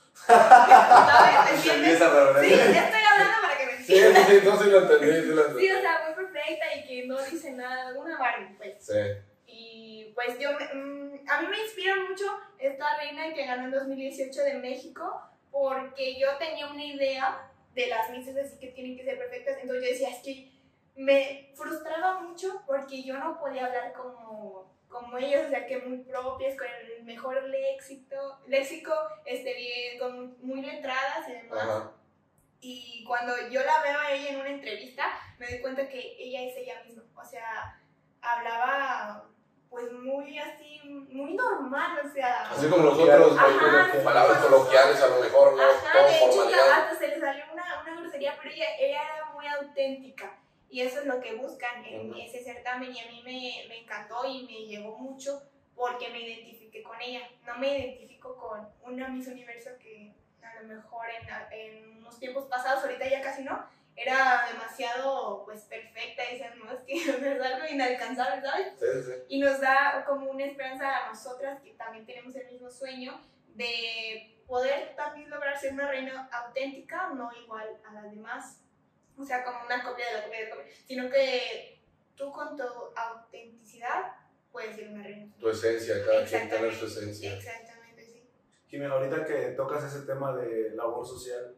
Sí, 1.62 1.70
referencia. 1.70 2.84
estoy 2.86 3.02
hablando 3.04 3.42
para 3.42 3.58
que 3.58 3.66
me 3.66 3.78
Sí, 3.84 3.96
sí, 3.96 4.24
sí, 4.28 4.42
no, 4.46 4.58
sí 4.64 4.70
lo 4.70 4.80
entendí, 4.82 5.22
sí 5.22 5.28
lo 5.28 5.44
Sí, 5.44 5.50
entendí. 5.50 5.72
o 5.72 5.82
sea, 5.82 6.02
muy 6.06 6.26
perfecta 6.26 6.76
y 6.76 6.88
que 6.88 7.08
no 7.08 7.22
dice 7.24 7.52
nada, 7.52 7.94
una 8.00 8.18
Barbie, 8.18 8.56
pues. 8.58 8.86
Sí. 8.86 8.94
Y 9.48 10.12
pues 10.16 10.40
yo, 10.40 10.52
me- 10.54 10.74
mm, 10.74 11.30
a 11.30 11.42
mí 11.42 11.48
me 11.48 11.60
inspira 11.64 11.96
mucho 12.10 12.24
esta 12.60 12.98
reina 12.98 13.34
que 13.34 13.46
ganó 13.46 13.66
en 13.66 13.72
2018 13.72 14.42
de 14.44 14.54
México, 14.56 15.22
porque 15.52 16.20
yo 16.20 16.38
tenía 16.38 16.68
una 16.68 16.84
idea 16.86 17.50
de 17.76 17.88
las 17.88 18.10
misas 18.12 18.36
así 18.38 18.58
que 18.60 18.68
tienen 18.68 18.96
que 18.98 19.04
ser 19.04 19.18
perfectas, 19.18 19.58
entonces 19.62 19.84
yo 19.84 19.90
decía, 19.90 20.10
es 20.10 20.24
que 20.24 20.52
me 20.96 21.52
frustraba 21.56 22.20
mucho 22.22 22.62
porque 22.68 23.04
yo 23.04 23.18
no 23.18 23.40
podía 23.40 23.66
hablar 23.66 23.94
como, 23.94 24.73
como 24.94 25.18
ellos, 25.18 25.48
o 25.48 25.50
sea, 25.50 25.66
que 25.66 25.80
muy 25.80 25.98
propias, 25.98 26.56
con 26.56 26.68
el 26.68 27.04
mejor 27.04 27.44
léxico, 27.44 28.40
léxico 28.48 28.94
este, 29.26 29.54
bien, 29.56 30.00
con 30.00 30.38
muy 30.42 30.62
letradas 30.62 31.28
y 31.28 31.34
demás. 31.34 31.60
Ajá. 31.60 31.92
Y 32.62 33.04
cuando 33.06 33.34
yo 33.50 33.62
la 33.66 33.82
veo 33.82 34.00
a 34.00 34.12
ella 34.12 34.30
en 34.30 34.40
una 34.40 34.50
entrevista, 34.50 35.06
me 35.38 35.48
doy 35.48 35.60
cuenta 35.60 35.90
que 35.90 36.16
ella 36.18 36.44
es 36.44 36.56
ella 36.56 36.82
misma. 36.86 37.04
O 37.16 37.26
sea, 37.26 37.78
hablaba 38.22 39.26
pues 39.70 39.92
muy 39.92 40.38
así, 40.38 40.80
muy 40.84 41.34
normal, 41.34 42.00
o 42.06 42.14
sea... 42.14 42.48
Así 42.52 42.68
como 42.68 42.84
nosotros, 42.84 43.36
Ajá, 43.36 43.90
con 43.90 44.00
sí. 44.00 44.06
palabras 44.06 44.38
coloquiales 44.38 45.02
a 45.02 45.08
lo 45.08 45.20
mejor, 45.20 45.58
no 45.58 45.64
Ajá, 45.64 46.04
de 46.04 46.16
hecho, 46.16 46.44
hasta 46.44 46.96
se 46.96 47.08
le 47.08 47.20
salió 47.20 47.44
una, 47.52 47.82
una 47.82 48.00
grosería, 48.00 48.38
pero 48.40 48.54
ella, 48.54 48.68
ella 48.80 49.02
era 49.02 49.26
muy 49.34 49.48
auténtica. 49.48 50.38
Y 50.74 50.82
eso 50.82 51.02
es 51.02 51.06
lo 51.06 51.22
que 51.22 51.36
buscan 51.36 51.86
en 51.86 52.16
ese 52.16 52.44
certamen. 52.44 52.96
Y 52.96 53.00
a 53.00 53.06
mí 53.06 53.22
me, 53.24 53.68
me 53.70 53.82
encantó 53.84 54.26
y 54.26 54.44
me 54.48 54.66
llegó 54.66 54.98
mucho 54.98 55.40
porque 55.76 56.10
me 56.10 56.20
identifiqué 56.20 56.82
con 56.82 57.00
ella. 57.00 57.30
No 57.46 57.60
me 57.60 57.78
identifico 57.78 58.36
con 58.36 58.68
una 58.82 59.08
Miss 59.08 59.28
Universo 59.28 59.70
que 59.80 60.16
a 60.42 60.60
lo 60.60 60.68
mejor 60.68 61.06
en, 61.12 61.60
en 61.60 61.98
unos 61.98 62.18
tiempos 62.18 62.46
pasados, 62.46 62.84
ahorita 62.84 63.08
ya 63.08 63.22
casi 63.22 63.44
no, 63.44 63.64
era 63.96 64.48
demasiado 64.52 65.46
pues 65.46 65.62
perfecta. 65.66 66.24
Y 66.28 66.34
decían, 66.34 66.58
no, 66.58 66.72
es 66.72 66.82
que 66.82 66.94
es 67.36 67.42
algo 67.42 67.68
inalcanzable, 67.70 68.42
¿sabes? 68.42 68.74
Sí, 68.80 69.04
sí. 69.06 69.12
y 69.30 69.40
nos 69.42 69.62
da 69.62 70.04
como 70.08 70.32
una 70.32 70.46
esperanza 70.46 71.06
a 71.06 71.10
nosotras 71.10 71.62
que 71.62 71.74
también 71.74 72.08
tenemos 72.08 72.36
el 72.36 72.48
mismo 72.48 72.72
sueño 72.72 73.22
de 73.50 74.42
poder 74.48 74.96
también 74.96 75.30
lograr 75.30 75.56
ser 75.56 75.74
una 75.74 75.88
reina 75.88 76.28
auténtica, 76.32 77.10
no 77.10 77.32
igual 77.44 77.80
a 77.88 77.94
las 77.94 78.10
demás, 78.10 78.63
o 79.18 79.26
sea, 79.26 79.44
como 79.44 79.66
una 79.66 79.84
copia 79.84 80.08
de 80.08 80.14
la 80.14 80.24
copia 80.24 80.40
de 80.40 80.50
la 80.50 80.56
copia, 80.56 80.72
sino 80.88 81.10
que 81.10 81.80
tú 82.16 82.32
con 82.32 82.56
tu 82.56 82.64
autenticidad 82.96 84.14
puedes 84.52 84.76
ser 84.76 84.90
una 84.90 85.04
reina. 85.04 85.34
Tu 85.40 85.50
esencia, 85.50 86.06
cada 86.06 86.26
quien 86.26 86.50
tener 86.50 86.74
su 86.74 86.86
esencia. 86.86 87.36
Exactamente, 87.36 88.06
sí. 88.06 88.24
Jimena, 88.68 88.94
ahorita 88.94 89.26
que 89.26 89.50
tocas 89.58 89.84
ese 89.84 90.06
tema 90.06 90.36
de 90.36 90.72
labor 90.72 91.06
social 91.06 91.56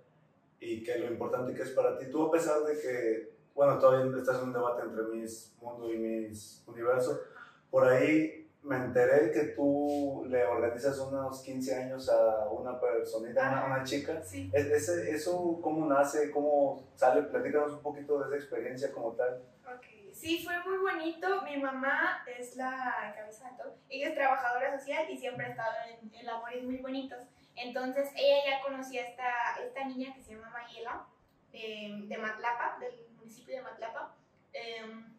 y 0.60 0.84
que 0.84 0.98
lo 0.98 1.08
importante 1.08 1.54
que 1.54 1.64
es 1.64 1.72
para 1.72 1.98
ti, 1.98 2.06
tú 2.10 2.28
a 2.28 2.32
pesar 2.32 2.62
de 2.64 2.80
que, 2.80 3.36
bueno, 3.54 3.78
todavía 3.80 4.18
estás 4.18 4.38
en 4.38 4.46
un 4.46 4.54
debate 4.54 4.84
entre 4.84 5.04
Miss 5.04 5.54
Mundo 5.60 5.92
y 5.94 5.98
Miss 5.98 6.64
Universo, 6.66 7.22
por 7.70 7.88
ahí 7.88 8.45
me 8.66 8.78
enteré 8.78 9.32
que 9.32 9.44
tú 9.56 10.26
le 10.28 10.44
organizas 10.46 10.98
unos 11.00 11.42
15 11.44 11.76
años 11.76 12.10
a 12.10 12.50
una 12.50 12.80
personita, 12.80 13.42
una, 13.50 13.66
una 13.76 13.84
chica. 13.84 14.22
Sí. 14.24 14.50
¿Es- 14.54 14.90
¿Eso 14.90 15.60
cómo 15.62 15.86
nace? 15.88 16.32
¿Cómo 16.32 16.84
sale? 16.96 17.22
Platícanos 17.24 17.74
un 17.74 17.82
poquito 17.82 18.20
de 18.20 18.26
esa 18.28 18.36
experiencia 18.44 18.92
como 18.92 19.12
tal. 19.14 19.42
Ok, 19.66 19.86
sí, 20.14 20.44
fue 20.44 20.58
muy 20.64 20.78
bonito. 20.80 21.42
Mi 21.44 21.58
mamá 21.58 22.24
es 22.38 22.56
la 22.56 23.14
cabeza 23.16 23.52
de 23.52 23.58
todo. 23.58 23.76
Ella 23.90 24.10
es 24.10 24.16
trabajadora 24.16 24.78
social 24.78 25.10
y 25.10 25.18
siempre 25.18 25.46
ha 25.46 25.50
estado 25.50 25.74
en, 25.90 26.14
en 26.14 26.26
labores 26.26 26.64
muy 26.64 26.78
bonitas. 26.78 27.28
Entonces, 27.56 28.10
ella 28.16 28.38
ya 28.46 28.62
conocía 28.64 29.04
a 29.04 29.08
esta, 29.08 29.32
esta 29.66 29.86
niña 29.86 30.14
que 30.14 30.22
se 30.22 30.34
llama 30.36 30.50
Mayela, 30.50 31.06
eh, 31.54 32.02
de 32.08 32.18
Matlapa, 32.18 32.78
del 32.80 33.08
municipio 33.16 33.56
de 33.56 33.62
Matlapa. 33.62 34.14
em, 34.54 35.15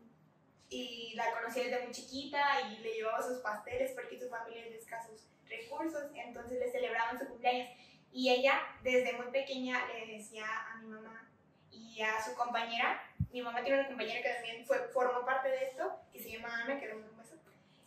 y 0.69 1.15
la 1.15 1.33
conocía 1.33 1.65
desde 1.65 1.83
muy 1.83 1.93
chiquita 1.93 2.61
y 2.71 2.79
le 2.79 2.95
llevaba 2.95 3.23
sus 3.23 3.39
pasteles 3.39 3.93
porque 3.93 4.19
su 4.19 4.29
familia 4.29 4.65
es 4.65 4.71
de 4.71 4.79
escasos 4.79 5.29
recursos. 5.49 6.05
Entonces, 6.15 6.59
le 6.59 6.71
celebraban 6.71 7.19
su 7.19 7.27
cumpleaños. 7.27 7.69
Y 8.13 8.31
ella, 8.31 8.61
desde 8.83 9.13
muy 9.13 9.27
pequeña, 9.27 9.87
le 9.89 10.17
decía 10.17 10.47
a 10.47 10.77
mi 10.79 10.89
mamá 10.89 11.31
y 11.71 12.01
a 12.01 12.23
su 12.25 12.35
compañera 12.35 13.01
mi 13.37 13.43
mamá 13.43 13.63
tiene 13.63 13.81
una 13.81 13.89
compañera 13.89 14.23
que 14.23 14.31
también 14.31 14.65
fue, 14.65 14.79
formó 14.95 15.25
parte 15.27 15.51
de 15.51 15.65
esto, 15.65 16.01
que 16.11 16.19
se 16.19 16.31
llama 16.31 16.63
Ana, 16.63 16.81
que 16.81 16.89
mando 16.89 17.11
un 17.11 17.19
beso. 17.19 17.35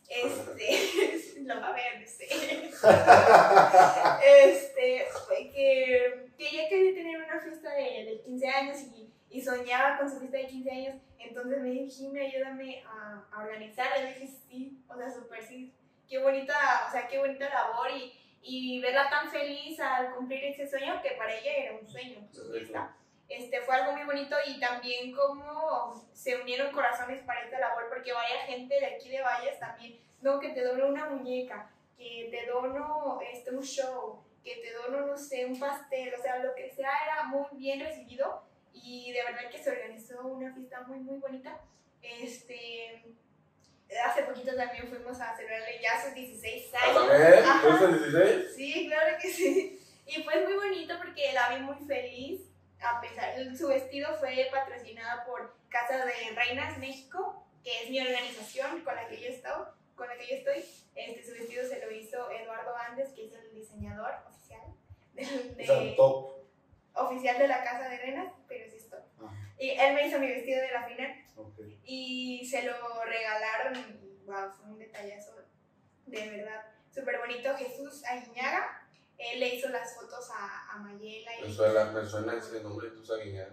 Este, 0.08 1.40
lo 1.40 1.60
va 1.60 1.68
a 1.68 1.72
ver, 1.72 2.06
sí. 2.06 2.26
Este, 4.24 5.06
fue 5.26 5.50
que, 5.50 6.30
que 6.38 6.48
ella 6.48 6.68
quería 6.68 6.94
tener 6.94 7.16
una 7.20 7.40
fiesta 7.40 7.74
de, 7.74 8.04
de 8.04 8.20
15 8.24 8.48
años 8.48 8.78
y, 8.78 9.10
y 9.30 9.40
soñaba 9.40 9.98
con 9.98 10.10
su 10.10 10.18
fiesta 10.18 10.38
de 10.38 10.46
15 10.46 10.70
años. 10.70 10.96
Entonces 11.18 11.60
me 11.60 11.70
dijo, 11.70 11.86
Jimmy, 11.88 12.20
ayúdame 12.20 12.82
a, 12.86 13.24
a 13.30 13.42
organizarla. 13.42 13.98
Y 13.98 14.02
le 14.02 14.14
dije, 14.14 14.26
sí, 14.26 14.84
o 14.88 14.96
sea, 14.96 15.10
súper 15.10 15.42
sí. 15.42 15.72
Qué 16.08 16.18
bonita, 16.18 16.54
o 16.88 16.90
sea, 16.90 17.06
qué 17.06 17.18
bonita 17.18 17.48
labor 17.48 17.90
y, 17.92 18.12
y 18.42 18.80
verla 18.80 19.08
tan 19.08 19.30
feliz 19.30 19.78
al 19.80 20.14
cumplir 20.14 20.44
ese 20.44 20.68
sueño, 20.68 21.00
que 21.02 21.12
para 21.12 21.34
ella 21.34 21.52
era 21.56 21.78
un 21.78 21.86
sueño, 21.86 22.26
su 22.32 22.50
fiesta 22.50 22.96
este, 23.30 23.60
fue 23.60 23.76
algo 23.76 23.92
muy 23.92 24.04
bonito 24.04 24.36
y 24.44 24.58
también 24.58 25.14
como 25.14 25.94
se 26.12 26.36
unieron 26.36 26.72
corazones 26.72 27.22
para 27.22 27.44
esta 27.44 27.60
labor, 27.60 27.84
porque 27.88 28.12
vaya 28.12 28.40
gente 28.46 28.74
de 28.74 28.86
aquí 28.86 29.08
de 29.08 29.22
Valles 29.22 29.58
también, 29.60 29.98
no, 30.20 30.40
que 30.40 30.48
te 30.50 30.64
dono 30.64 30.88
una 30.88 31.06
muñeca, 31.08 31.70
que 31.96 32.28
te 32.30 32.50
dono 32.50 33.20
este, 33.32 33.54
un 33.54 33.62
show, 33.62 34.24
que 34.42 34.56
te 34.56 34.72
dono, 34.72 35.06
no 35.06 35.16
sé, 35.16 35.46
un 35.46 35.58
pastel, 35.60 36.12
o 36.12 36.20
sea, 36.20 36.38
lo 36.38 36.54
que 36.56 36.70
sea 36.70 36.90
era 37.04 37.22
muy 37.24 37.46
bien 37.52 37.78
recibido 37.78 38.42
y 38.72 39.12
de 39.12 39.22
verdad 39.24 39.50
que 39.50 39.62
se 39.62 39.70
organizó 39.70 40.22
una 40.26 40.52
fiesta 40.54 40.82
muy, 40.82 40.98
muy 40.98 41.18
bonita. 41.18 41.60
Este, 42.02 43.02
hace 44.04 44.22
poquito 44.22 44.54
también 44.54 44.88
fuimos 44.88 45.20
a 45.20 45.36
celebrarle 45.36 45.80
ya 45.82 46.02
sus 46.02 46.14
16 46.14 46.72
¿Ah, 46.74 46.90
años. 46.90 47.10
eres 47.10 48.12
16? 48.12 48.54
Sí, 48.56 48.86
claro 48.88 49.16
que 49.20 49.32
sí. 49.32 49.80
Y 50.06 50.22
fue 50.22 50.44
muy 50.44 50.54
bonito 50.54 50.94
porque 50.98 51.32
la 51.32 51.50
vi 51.50 51.62
muy 51.62 51.76
feliz. 51.86 52.42
A 52.80 53.00
pesar, 53.00 53.34
su 53.56 53.68
vestido 53.68 54.16
fue 54.18 54.48
patrocinado 54.50 55.24
por 55.26 55.54
Casa 55.68 56.04
de 56.04 56.34
Reinas 56.34 56.78
México, 56.78 57.44
que 57.62 57.82
es 57.82 57.90
mi 57.90 58.00
organización 58.00 58.82
con 58.82 58.96
la 58.96 59.06
que 59.06 59.20
yo 59.20 59.28
estoy. 59.28 59.64
Con 59.94 60.08
la 60.08 60.16
que 60.16 60.26
yo 60.26 60.36
estoy. 60.36 60.64
Este, 60.94 61.24
su 61.24 61.32
vestido 61.32 61.68
se 61.68 61.84
lo 61.84 61.90
hizo 61.92 62.30
Eduardo 62.30 62.74
Andes, 62.76 63.10
que 63.10 63.26
es 63.26 63.32
el 63.34 63.54
diseñador 63.54 64.12
oficial 64.26 64.62
de, 65.14 65.24
de-. 65.54 65.96
Oficial 66.94 67.38
de 67.38 67.48
la 67.48 67.62
Casa 67.64 67.88
de 67.88 67.98
Reinas, 67.98 68.32
pero 68.48 68.64
es 68.66 68.74
esto. 68.74 68.96
Ajá. 69.18 69.34
Y 69.58 69.70
él 69.70 69.94
me 69.94 70.06
hizo 70.06 70.18
mi 70.18 70.26
vestido 70.28 70.60
de 70.62 70.70
la 70.72 70.84
final 70.86 71.24
Ok. 71.36 71.58
y 71.84 72.46
se 72.48 72.62
lo 72.62 72.74
regalaron 73.04 73.76
y 73.76 74.24
wow, 74.26 74.50
fue 74.56 74.66
un 74.72 74.78
detallazo 74.78 75.36
de 76.06 76.30
verdad 76.30 76.62
súper 76.92 77.18
bonito. 77.18 77.54
Jesús 77.56 78.02
Aguiñaga, 78.04 78.86
él 79.18 79.40
le 79.40 79.54
hizo 79.54 79.68
las 79.68 79.94
fotos 79.94 80.30
a, 80.30 80.72
a 80.72 80.76
Mayela 80.78 81.38
y 81.38 81.42
Me 81.42 81.52
suena, 81.52 81.84
me 81.86 82.04
suena 82.04 82.34
ese 82.34 82.62
nombre, 82.62 82.88
sabes 83.04 83.22
quién 83.24 83.36
es. 83.36 83.48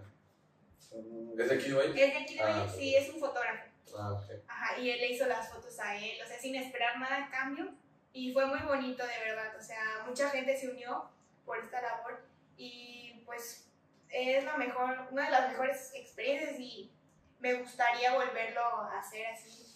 ¿Es 1.40 1.50
de 1.50 1.56
aquí, 1.56 1.72
güey? 1.72 1.90
es 1.90 1.96
de 1.96 2.18
aquí 2.18 2.36
de 2.36 2.42
Ah, 2.42 2.68
sí, 2.74 2.96
es 2.96 3.10
un 3.10 3.20
fotógrafo. 3.20 3.64
Ah, 3.98 4.14
ok. 4.14 4.32
Ajá, 4.48 4.80
y 4.80 4.90
él 4.90 5.00
le 5.00 5.12
hizo 5.12 5.28
las 5.28 5.50
fotos 5.52 5.78
a 5.80 5.96
él, 5.98 6.18
o 6.24 6.28
sea, 6.28 6.40
sin 6.40 6.56
esperar 6.56 7.00
nada 7.00 7.26
a 7.26 7.30
cambio. 7.30 7.74
Y 8.14 8.34
fue 8.34 8.46
muy 8.48 8.60
bonito, 8.60 9.06
de 9.06 9.20
verdad. 9.26 9.54
O 9.60 9.62
sea, 9.62 10.04
mucha 10.08 10.30
gente 10.30 10.58
se 10.58 10.70
unió 10.70 11.10
por 11.46 11.60
esta 11.60 11.82
labor 11.82 12.26
y 12.58 13.07
pues 13.28 13.70
es 14.10 14.44
la 14.46 14.58
mejor, 14.58 14.98
una 15.12 15.26
de 15.26 15.32
las 15.32 15.50
mejores 15.52 15.92
experiencias 15.94 16.58
y 16.60 16.92
me 17.40 17.54
gustaría 17.56 18.14
volverlo 18.16 18.62
a 18.62 18.98
hacer 19.00 19.28
así, 19.28 19.68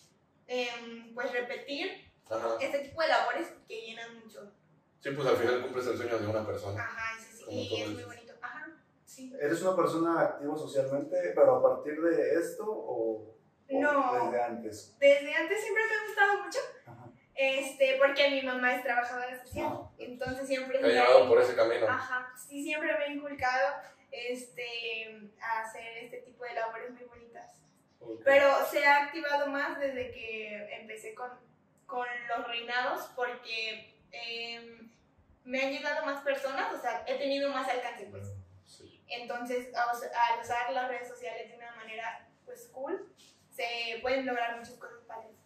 em, 0.47 1.13
pues 1.13 1.31
repetir 1.33 2.11
Ajá. 2.29 2.55
este 2.59 2.79
tipo 2.79 3.01
de 3.01 3.07
labores 3.09 3.49
que 3.67 3.81
llenan 3.81 4.19
mucho. 4.19 4.51
Sí, 5.01 5.11
pues 5.11 5.27
al 5.27 5.35
final 5.37 5.61
cumples 5.61 5.85
el 5.87 5.97
sueño 5.97 6.17
de 6.17 6.27
una 6.27 6.45
persona. 6.45 6.81
Ajá, 6.83 7.19
sí, 7.19 7.37
sí, 7.37 7.43
y 7.49 7.81
es 7.81 7.89
muy 7.89 8.03
bonito. 8.03 8.33
Ajá, 8.41 8.67
sí. 9.05 9.33
¿Eres 9.39 9.61
una 9.61 9.75
persona 9.75 10.21
activa 10.21 10.57
socialmente, 10.57 11.15
pero 11.35 11.57
a 11.57 11.61
partir 11.61 12.01
de 12.01 12.39
esto 12.39 12.63
o, 12.65 13.35
o 13.69 13.79
No. 13.81 14.25
desde 14.25 14.43
antes? 14.43 14.95
Desde 14.97 15.35
antes 15.35 15.61
siempre 15.61 15.83
me 15.85 15.93
ha 15.95 16.07
gustado 16.07 16.43
mucho, 16.45 16.59
porque 18.01 18.29
mi 18.31 18.41
mamá 18.41 18.75
es 18.75 18.83
trabajadora 18.83 19.39
social, 19.43 19.67
Ah. 19.71 19.89
entonces 19.99 20.47
siempre 20.47 20.79
Te 20.79 20.85
ha 20.85 20.87
me 20.87 20.99
ha 20.99 21.03
llevado 21.03 21.27
por 21.27 21.39
ese 21.41 21.55
camino. 21.55 21.87
Ajá, 21.87 22.33
sí, 22.35 22.63
siempre 22.63 22.97
me 22.97 23.03
ha 23.03 23.07
inculcado 23.07 23.75
este, 24.09 25.31
a 25.39 25.61
hacer 25.61 25.97
este 25.99 26.17
tipo 26.21 26.43
de 26.43 26.53
labores 26.53 26.91
muy 26.91 27.03
bonitas. 27.03 27.61
Ok. 27.99 28.21
Pero 28.25 28.65
se 28.65 28.85
ha 28.85 29.03
activado 29.03 29.47
más 29.47 29.79
desde 29.79 30.11
que 30.11 30.75
empecé 30.79 31.13
con, 31.13 31.29
con 31.85 32.07
los 32.27 32.47
reinados 32.47 33.11
porque 33.15 33.93
em, 34.11 34.91
me 35.43 35.61
han 35.61 35.71
llegado 35.71 36.05
más 36.05 36.23
personas, 36.23 36.73
o 36.73 36.81
sea, 36.81 37.03
he 37.07 37.17
tenido 37.19 37.51
más 37.51 37.69
alcance, 37.69 38.05
pues. 38.05 38.27
Sí. 38.65 39.03
Entonces, 39.07 39.69
al 39.75 40.39
usar 40.41 40.71
las 40.73 40.87
redes 40.89 41.07
sociales 41.07 41.49
de 41.49 41.55
una 41.57 41.75
manera, 41.75 42.27
pues, 42.45 42.67
cool, 42.73 43.13
se 43.51 43.99
pueden 44.01 44.25
lograr 44.25 44.57
muchas 44.57 44.75
cosas 44.75 45.03
padres. 45.05 45.40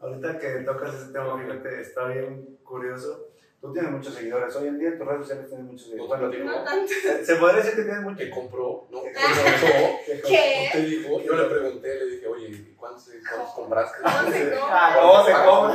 Ahorita 0.00 0.38
que 0.38 0.48
tocas 0.64 0.94
ese 0.94 1.12
tema, 1.12 1.38
fíjate, 1.38 1.80
está 1.80 2.04
bien 2.06 2.58
curioso. 2.64 3.26
Tú 3.60 3.74
tienes 3.74 3.90
muchos 3.90 4.14
seguidores. 4.14 4.56
Hoy 4.56 4.68
en 4.68 4.78
día 4.78 4.88
en 4.88 4.98
tus 4.98 5.06
redes 5.06 5.20
sociales 5.20 5.48
tienes 5.48 5.66
muchos 5.66 5.86
seguidores. 5.88 6.08
No 6.10 6.16
Bueno, 6.16 6.30
te 6.30 6.38
No 6.44 6.64
tanto. 6.64 6.92
se 7.24 7.36
podría 7.36 7.56
decir 7.58 7.74
que 7.76 7.82
tienes 7.82 8.00
muchos. 8.00 8.18
¿Te 8.18 8.30
compró? 8.30 8.86
No, 8.90 9.02
¿te 9.02 9.12
Ah. 9.18 9.22
compró? 9.60 10.22
¿Qué? 10.26 10.68
te 10.72 10.78
dijo? 10.80 11.20
Yo 11.20 11.34
le 11.36 11.44
pregunté, 11.44 11.94
le 11.96 12.06
dije, 12.06 12.26
oye, 12.26 12.74
¿cuántos, 12.78 13.10
cuántos 13.28 13.50
compraste? 13.54 13.98
¿Cómo 14.02 14.32
se 14.32 14.44
come? 14.50 14.60
Ah, 14.62 14.96
¿cómo 14.98 15.24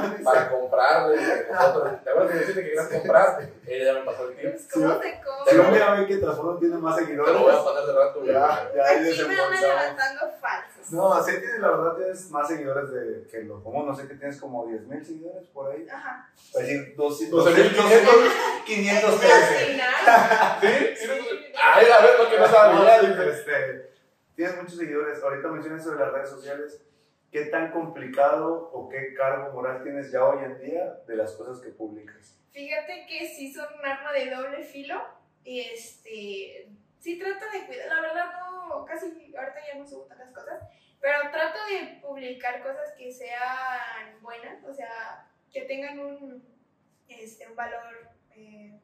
se 0.01 0.23
Para- 0.23 0.49
comprarle. 0.49 1.17
¿te 1.17 2.09
acuerdas 2.09 2.31
que 2.31 2.39
dijiste 2.39 2.53
que 2.63 2.67
querías 2.69 2.88
comprar? 2.88 3.49
Ella 3.67 3.85
ya 3.85 3.99
me 3.99 4.05
pasó 4.05 4.29
el 4.29 4.35
tiempo. 4.35 4.59
¿Cómo 4.73 5.01
se 5.01 5.11
Si 5.11 5.55
come? 5.55 5.67
un 5.67 5.73
día 5.75 5.91
ven 5.91 6.07
que 6.07 6.17
Transformo 6.17 6.57
tiene 6.57 6.77
más 6.77 6.95
Te 6.95 7.03
seguidores, 7.03 7.33
lo 7.35 7.39
voy 7.41 7.53
a 7.53 7.63
pasar 7.63 7.85
de 7.85 7.93
rato. 7.93 8.25
ya, 8.25 8.71
ya 8.75 8.89
Aquí 8.89 8.99
me 9.01 9.05
desembolsamos. 9.09 9.61
levantando 9.61 10.21
falsos. 10.41 10.74
No, 10.91 11.24
sí 11.24 11.32
tienes, 11.39 11.60
la 11.60 11.71
verdad, 11.71 11.95
tienes 11.95 12.30
más 12.32 12.48
seguidores 12.48 12.91
de, 12.91 13.28
que 13.30 13.43
lo 13.43 13.63
común. 13.63 13.86
No 13.86 13.95
sé 13.95 14.08
que 14.08 14.15
tienes 14.15 14.39
como 14.39 14.67
10 14.67 14.88
mil 14.88 15.04
seguidores 15.04 15.48
por 15.50 15.71
ahí. 15.71 15.88
Ajá. 15.89 16.30
Es 16.36 16.54
decir, 16.54 16.95
200, 16.95 17.45
12,500. 17.45 18.13
513. 18.65 19.34
Al 19.34 19.65
final, 19.65 19.93
¿Sí? 20.62 20.67
¿Sí? 20.67 21.08
sí. 21.08 21.54
Ay, 21.62 21.86
a 21.88 22.02
ver 22.02 22.19
lo 22.19 22.30
que 22.30 22.39
no 22.39 22.48
sabía. 22.48 22.95
Este, 23.30 23.91
tienes 24.36 24.56
muchos 24.58 24.78
seguidores. 24.78 25.24
Ahorita 25.24 25.48
mencionas 25.50 25.84
sobre 25.84 26.00
las 26.00 26.13
redes 26.13 26.30
sociales. 26.30 26.82
¿Qué 27.32 27.45
tan 27.45 27.71
complicado 27.71 28.69
o 28.71 28.88
qué 28.88 29.13
cargo 29.13 29.52
moral 29.52 29.84
tienes 29.84 30.12
ya 30.12 30.24
hoy 30.24 30.43
en 30.45 30.58
día 30.60 31.00
de 31.06 31.15
las 31.17 31.34
cosas 31.34 31.60
que 31.60 31.69
publicas? 31.69 32.39
Fíjate 32.52 33.06
que 33.08 33.28
sí 33.28 33.54
son 33.54 33.67
un 33.78 33.86
arma 33.86 34.13
de 34.13 34.30
doble 34.30 34.63
filo. 34.63 35.02
Y 35.43 35.60
este. 35.62 36.69
Sí 37.05 37.19
trato 37.19 37.45
de 37.51 37.67
cuidar. 37.67 37.87
La 37.87 38.01
verdad, 38.01 38.31
no. 38.49 38.83
Casi. 38.83 39.05
Ahorita 39.37 39.59
ya 39.67 39.77
no 39.77 39.85
subo 39.85 40.05
tantas 40.05 40.31
cosas. 40.33 40.59
Pero 40.99 41.29
trato 41.29 41.59
de 41.69 41.99
publicar 42.01 42.63
cosas 42.63 42.93
que 42.97 43.11
sean 43.13 44.19
buenas. 44.23 44.63
O 44.63 44.73
sea, 44.73 45.29
que 45.53 45.61
tengan 45.61 45.99
un. 45.99 46.43
Este, 47.07 47.47
un 47.47 47.55
valor. 47.55 48.09
eh, 48.31 48.79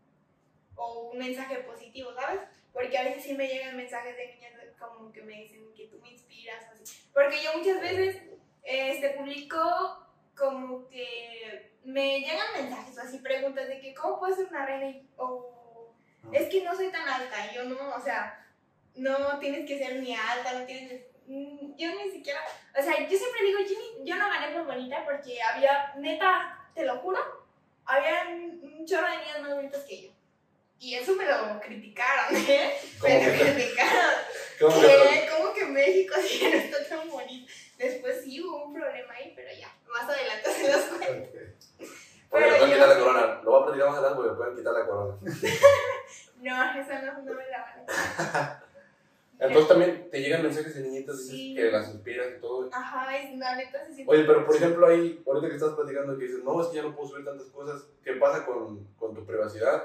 o 0.76 1.10
un 1.10 1.18
mensaje 1.18 1.58
positivo, 1.64 2.14
¿sabes? 2.14 2.42
Porque 2.72 2.96
a 2.96 3.04
veces 3.04 3.24
sí 3.24 3.34
me 3.34 3.48
llegan 3.48 3.76
mensajes 3.76 4.16
de 4.16 4.36
niñas 4.36 4.54
como 4.80 5.12
que 5.12 5.24
me 5.24 5.42
dicen 5.42 5.74
que 5.74 5.88
tú 5.88 6.00
me 6.00 6.12
inspiras 6.12 6.64
así. 6.72 7.10
Porque 7.14 7.42
yo 7.42 7.58
muchas 7.58 7.82
veces 7.82 8.22
este, 8.64 9.10
publico 9.12 9.60
como 10.36 10.88
que 10.90 11.74
me 11.84 12.20
llegan 12.20 12.54
mensajes 12.56 12.98
o 12.98 13.02
así, 13.02 13.18
preguntas 13.18 13.68
de 13.68 13.80
que 13.80 13.96
cómo 13.96 14.20
puedo 14.20 14.36
ser 14.36 14.46
una 14.46 14.66
reina 14.66 15.02
o 15.18 15.61
es 16.34 16.50
que 16.50 16.64
no 16.64 16.76
soy 16.76 16.90
tan 16.92 17.08
alta 17.08 17.52
y 17.52 17.56
yo 17.56 17.64
no, 17.64 17.96
o 17.96 18.02
sea, 18.02 18.46
no 18.96 19.40
tienes 19.40 19.66
que 19.68 19.78
ser 19.78 19.96
ni 19.98 20.16
alta, 20.16 20.54
no 20.54 20.66
tienes 20.66 20.90
que- 20.90 21.12
mm, 21.28 21.76
yo 21.78 21.88
ni 21.96 22.12
siquiera, 22.12 22.40
o 22.78 22.82
sea, 22.82 23.00
yo 23.08 23.18
siempre 23.18 23.44
digo, 23.46 23.60
ni- 23.60 24.06
yo 24.10 24.16
no 24.16 24.30
gané 24.30 24.54
por 24.54 24.66
bonita 24.66 25.04
porque 25.06 25.42
había, 25.42 25.94
neta, 25.98 26.58
te 26.76 26.84
lo 26.86 26.98
juro, 27.00 27.20
había 27.86 28.28
un, 28.30 28.86
chorro 28.86 29.08
de 29.10 29.18
niñas 29.18 29.42
más 29.42 29.56
bonitas 29.56 29.84
que 29.84 30.02
yo. 30.04 30.10
Y 30.80 30.96
eso 30.96 31.14
me 31.16 31.26
lo 31.26 31.60
criticaron, 31.60 32.36
¿eh? 32.50 32.74
¿Cómo 33.00 33.14
Me 33.22 33.28
lo 33.38 33.54
criticaron. 33.54 34.12
¿Cómo 34.60 34.82
que? 34.82 35.30
¿Cómo 35.38 35.54
que 35.54 35.66
México 35.66 36.16
sí 36.28 36.42
no 36.44 36.58
está 36.58 36.90
tan 36.90 37.10
bonito? 37.10 37.52
Después 37.78 38.22
sí 38.24 38.42
hubo 38.42 38.66
un 38.66 38.74
problema 38.74 39.14
ahí, 39.14 39.32
pero 39.36 39.50
ya, 39.54 39.72
más 39.88 40.10
adelante 40.10 40.50
se 40.52 40.72
los 40.72 40.82
cuento. 40.86 41.30
Pero 42.32 42.58
pueden 42.58 42.70
yo- 42.80 42.88
la 42.88 42.98
corona. 43.00 43.41
Lo 43.78 43.86
voy 43.86 43.90
a 43.90 43.90
platicar 43.90 43.90
más 43.90 43.98
adelante 43.98 44.16
porque 44.16 44.30
le 44.32 44.36
pueden 44.38 44.56
quitar 44.58 44.74
la 44.74 44.86
corona. 44.86 45.18
No, 46.42 46.82
esa 46.82 47.02
no, 47.04 47.22
no 47.22 47.34
me 47.36 47.48
la 47.50 47.60
van 47.62 47.80
a 47.80 47.86
quitar. 47.86 48.64
Entonces 49.40 49.68
también 49.68 50.10
te 50.12 50.20
llegan 50.22 50.44
mensajes 50.44 50.76
de 50.76 50.82
niñitas 50.82 51.26
Sí. 51.28 51.56
que 51.56 51.72
las 51.72 51.90
inspiras 51.90 52.28
y 52.38 52.42
todo. 52.42 52.70
Ajá, 52.72 53.18
es 53.18 53.38
la 53.38 53.56
neta 53.56 53.86
se 53.86 53.94
siente. 53.94 54.12
Oye, 54.12 54.24
pero 54.26 54.46
por 54.46 54.56
ejemplo 54.56 54.88
ahí, 54.88 55.22
ahorita 55.26 55.48
que 55.50 55.56
estás 55.56 55.74
platicando 55.74 56.18
que 56.18 56.26
dices, 56.26 56.44
no, 56.44 56.62
es 56.62 56.68
que 56.68 56.76
ya 56.78 56.84
no 56.84 56.96
puedo 56.96 57.10
subir 57.10 57.26
tantas 57.26 57.48
cosas, 57.48 57.84
¿qué 58.04 58.14
pasa 58.14 58.46
con, 58.46 58.86
con 59.00 59.14
tu 59.16 59.26
privacidad? 59.26 59.84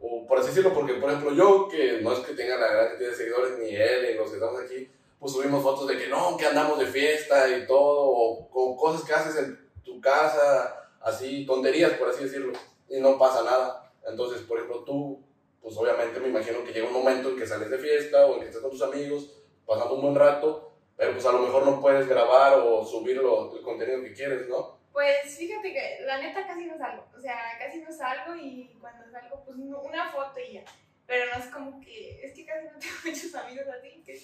O 0.00 0.26
por 0.26 0.38
así 0.38 0.48
decirlo, 0.48 0.72
porque 0.74 0.94
por 0.94 1.10
ejemplo 1.10 1.32
yo, 1.32 1.68
que 1.68 2.00
no 2.02 2.12
es 2.12 2.18
que 2.20 2.34
tenga 2.34 2.56
la 2.58 2.66
gran 2.72 2.88
cantidad 2.88 3.10
de 3.10 3.16
seguidores, 3.16 3.58
ni 3.58 3.74
él, 3.76 4.06
ni 4.10 4.14
los 4.18 4.28
que 4.30 4.36
estamos 4.36 4.60
aquí, 4.60 4.90
pues 5.18 5.32
subimos 5.32 5.62
fotos 5.62 5.86
de 5.88 5.96
que 5.98 6.08
no, 6.08 6.36
que 6.36 6.46
andamos 6.46 6.78
de 6.78 6.86
fiesta 6.86 7.48
y 7.48 7.66
todo, 7.66 8.02
o, 8.10 8.48
o 8.52 8.76
cosas 8.76 9.06
que 9.06 9.12
haces 9.14 9.36
en 9.42 9.70
tu 9.84 10.00
casa, 10.00 10.90
así, 11.00 11.44
tonterías, 11.46 11.92
por 11.94 12.08
así 12.10 12.24
decirlo, 12.24 12.52
y 12.88 13.00
no 13.00 13.18
pasa 13.18 13.42
nada. 13.42 13.92
Entonces, 14.06 14.42
por 14.42 14.58
ejemplo, 14.58 14.84
tú, 14.84 15.22
pues 15.62 15.76
obviamente 15.76 16.20
me 16.20 16.28
imagino 16.28 16.62
que 16.64 16.72
llega 16.72 16.86
un 16.86 16.92
momento 16.92 17.30
en 17.30 17.36
que 17.38 17.46
sales 17.46 17.70
de 17.70 17.78
fiesta 17.78 18.26
o 18.26 18.34
en 18.34 18.40
que 18.40 18.46
estás 18.46 18.60
con 18.62 18.70
tus 18.70 18.82
amigos, 18.82 19.30
pasando 19.66 19.94
un 19.94 20.02
buen 20.02 20.14
rato, 20.14 20.72
pero 20.96 21.12
pues 21.12 21.24
a 21.26 21.32
lo 21.32 21.38
mejor 21.40 21.64
no 21.64 21.80
puedes 21.80 22.06
grabar 22.06 22.58
o 22.58 22.84
subir 22.84 23.16
lo- 23.16 23.56
el 23.56 23.62
contenido 23.62 24.02
que 24.02 24.12
quieres, 24.12 24.48
¿no? 24.48 24.78
Pues 24.92 25.36
fíjate 25.36 25.72
que 25.72 26.04
la 26.04 26.18
neta 26.18 26.46
casi 26.46 26.66
no 26.66 26.78
salgo. 26.78 27.04
O 27.16 27.20
sea, 27.20 27.36
casi 27.58 27.78
no 27.80 27.90
salgo 27.90 28.36
y 28.36 28.76
cuando 28.80 29.10
salgo, 29.10 29.42
pues 29.44 29.56
una 29.58 30.12
foto 30.12 30.38
y 30.38 30.52
ya. 30.54 30.64
Pero 31.06 31.26
no 31.32 31.42
es 31.42 31.50
como 31.50 31.80
que. 31.80 32.24
Es 32.24 32.32
que 32.32 32.46
casi 32.46 32.66
no 32.66 32.78
tengo 32.78 32.94
muchos 33.04 33.34
amigos 33.34 33.66
así 33.76 34.02
que. 34.06 34.20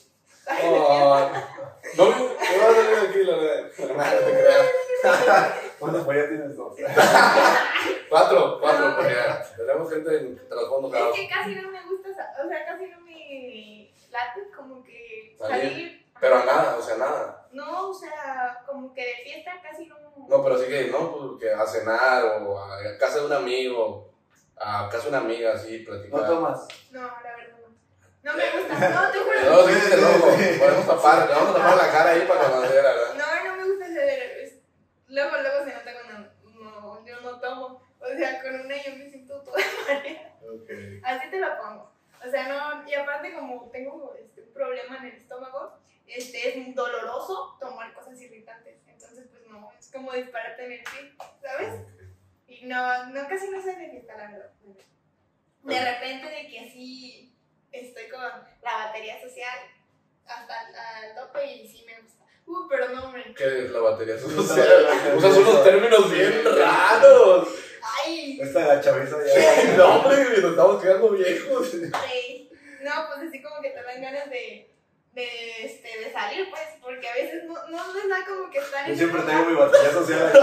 Ay, 0.46 0.70
no, 1.96 2.08
me 2.08 2.58
vas 2.58 2.68
a 2.68 2.74
salir 2.74 3.08
aquí, 3.08 3.24
la 3.24 3.36
verdad. 3.36 3.70
No 3.78 4.26
te 4.26 4.32
creas. 4.32 4.66
Pues 5.80 6.16
ya 6.18 6.28
tienes 6.28 6.56
dos. 6.56 6.74
Cuatro, 8.08 8.58
cuatro, 8.60 8.96
porque 8.96 9.14
tenemos 9.56 9.90
gente 9.90 10.16
en 10.18 10.48
trasfondo 10.48 10.90
cada 10.90 11.08
Es 11.10 11.14
que 11.14 11.28
casi 11.28 11.54
no 11.54 11.70
me 11.70 11.80
gusta, 11.86 12.08
o 12.10 12.48
sea, 12.48 12.66
casi 12.66 12.86
no 12.88 13.00
me 13.00 13.90
late 14.10 14.50
como 14.54 14.82
que 14.82 15.36
Salir. 15.38 15.62
salir. 15.70 16.06
Pero 16.20 16.36
a 16.36 16.44
nada, 16.44 16.76
o 16.76 16.82
sea, 16.82 16.96
nada. 16.96 17.46
No, 17.52 17.88
o 17.90 17.94
sea, 17.94 18.62
como 18.66 18.92
que 18.92 19.06
de 19.06 19.14
fiesta 19.22 19.52
casi 19.62 19.86
no. 19.86 19.96
No, 20.28 20.42
pero 20.44 20.58
sí 20.58 20.66
que, 20.68 20.88
¿no? 20.90 21.12
Pues 21.12 21.40
que 21.40 21.52
a 21.54 21.66
cenar 21.66 22.24
o 22.42 22.58
a 22.62 22.98
casa 22.98 23.20
de 23.20 23.26
un 23.26 23.32
amigo, 23.32 24.12
a 24.56 24.88
casa 24.90 25.04
de 25.04 25.08
una 25.10 25.18
amiga, 25.18 25.54
así, 25.54 25.78
platicar. 25.78 26.20
No 26.20 26.26
tomas. 26.26 26.68
No, 26.90 27.00
la 27.00 27.36
verdad 27.36 27.59
no. 28.22 28.32
No 28.32 28.36
me 28.38 28.50
gusta, 28.50 28.88
no, 28.90 29.10
te 29.12 29.18
juro. 29.18 29.40
No, 29.50 29.66
sí, 29.68 29.74
desde 29.74 29.96
luego. 29.96 30.26
Podemos 30.58 30.86
tapar, 30.86 31.28
le 31.28 31.34
vamos 31.34 31.50
a 31.50 31.58
tapar 31.58 31.76
la 31.76 31.92
cara 31.92 32.10
ahí 32.10 32.20
para 32.26 32.50
conocer, 32.50 32.82
¿verdad? 32.82 33.14
No, 33.14 33.44
no 33.50 33.56
me 33.56 33.70
gusta 33.70 33.84
hacer. 33.86 34.20
es- 34.42 34.60
Luego, 35.08 35.36
luego 35.38 35.64
se 35.64 35.72
nota 35.74 35.90
cuando 35.92 36.30
no, 36.44 37.06
yo 37.06 37.20
no 37.20 37.40
tomo. 37.40 37.82
O 37.98 38.16
sea, 38.16 38.40
con 38.42 38.60
una 38.60 38.76
yo 38.82 38.96
me 38.96 39.10
siento 39.10 39.40
toda 39.42 39.58
manera. 39.88 40.34
Ok. 40.42 40.70
Así 41.04 41.30
te 41.30 41.38
lo 41.40 41.48
pongo. 41.58 41.92
O 42.26 42.30
sea, 42.30 42.48
no, 42.48 42.88
y 42.88 42.94
aparte 42.94 43.32
como 43.34 43.70
tengo 43.70 44.14
este, 44.20 44.42
un 44.42 44.52
problema 44.52 44.98
en 44.98 45.06
el 45.06 45.14
estómago, 45.16 45.78
este, 46.06 46.48
es 46.68 46.74
doloroso 46.74 47.56
tomar 47.58 47.92
cosas 47.94 48.20
irritantes. 48.20 48.76
Entonces, 48.86 49.26
pues 49.30 49.46
no, 49.48 49.70
es 49.78 49.90
como 49.90 50.12
dispararte 50.12 50.64
en 50.66 50.72
el 50.72 50.82
pie, 50.82 51.14
¿sabes? 51.42 51.80
Y 52.46 52.66
no, 52.66 53.06
no, 53.06 53.28
casi 53.28 53.48
no 53.50 53.62
de 53.62 53.90
fiesta, 53.90 54.16
la 54.16 54.30
verdad. 54.30 54.50
De 55.62 55.92
repente 55.92 56.26
de 56.28 56.48
que 56.48 56.60
así 56.60 57.29
estoy 57.72 58.08
con 58.08 58.20
la 58.20 58.76
batería 58.86 59.20
social 59.20 59.58
hasta 60.26 60.68
el 60.68 60.74
al 60.76 61.14
tope 61.16 61.44
y 61.44 61.68
sí 61.68 61.84
me 61.86 62.00
gusta. 62.00 62.24
Uh, 62.46 62.66
pero 62.68 62.88
no, 62.88 63.04
hombre. 63.04 63.32
¿Qué 63.36 63.64
es 63.64 63.70
la 63.70 63.80
batería 63.80 64.18
social? 64.18 64.86
Usas 65.16 65.36
unos 65.36 65.62
términos 65.64 66.10
bien 66.10 66.44
raros. 66.44 67.48
Ay, 68.04 68.38
Esta 68.40 68.60
la 68.66 68.80
chaviza 68.80 69.16
ya. 69.24 69.76
No, 69.76 70.00
hombre, 70.00 70.24
nos 70.40 70.50
estamos 70.50 70.82
quedando 70.82 71.10
viejos. 71.10 71.70
sí. 71.70 72.50
No, 72.82 72.92
pues 73.08 73.28
así 73.28 73.42
como 73.42 73.60
que 73.60 73.70
te 73.70 73.82
dan 73.82 74.00
ganas 74.00 74.30
de, 74.30 74.70
de, 75.12 75.64
este, 75.64 75.98
de 75.98 76.12
salir, 76.12 76.48
pues, 76.50 76.62
porque 76.82 77.08
a 77.08 77.14
veces 77.14 77.44
no, 77.44 77.54
no 77.68 77.92
les 77.94 78.08
da 78.08 78.24
como 78.26 78.50
que 78.50 78.58
estar 78.58 78.86
Yo 78.86 78.92
en 78.92 78.98
siempre 78.98 79.22
tengo 79.22 79.44
mi 79.44 79.54
batería 79.54 79.90
social 79.92 80.26
aquí. 80.28 80.38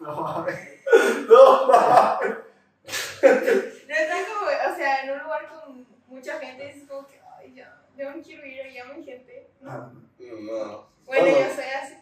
No 0.00 0.20
mames. 0.20 0.58
No 1.28 1.66
mames. 1.66 2.36
yo 7.96 8.10
no 8.10 8.22
quiero 8.22 8.46
ir 8.46 8.62
allá, 8.62 8.84
mi 8.96 9.04
gente. 9.04 9.50
No. 9.60 9.70
Ah, 9.70 9.90
No. 10.18 10.90
Bueno, 11.06 11.24
Bueno. 11.24 11.26
yo 11.28 11.54
soy 11.54 11.64
así. 11.64 11.94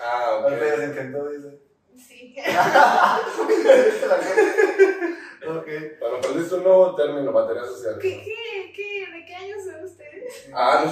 Ah, 0.00 0.36
ok. 0.38 0.44
Ahorita 0.44 0.66
ya 0.66 0.76
se 0.76 0.84
encantó, 0.84 1.28
dice. 1.28 1.58
Sí. 1.96 2.34
ok. 5.46 5.66
Bueno, 6.00 6.16
aprendiste 6.16 6.54
un 6.54 6.62
nuevo 6.64 6.94
término, 6.94 7.32
batería 7.32 7.64
social. 7.64 7.98
¿Qué, 8.00 8.22
qué, 8.22 8.72
qué, 8.74 9.06
¿De 9.12 9.24
qué 9.24 9.34
años 9.34 9.64
son 9.64 9.84
ustedes? 9.84 10.48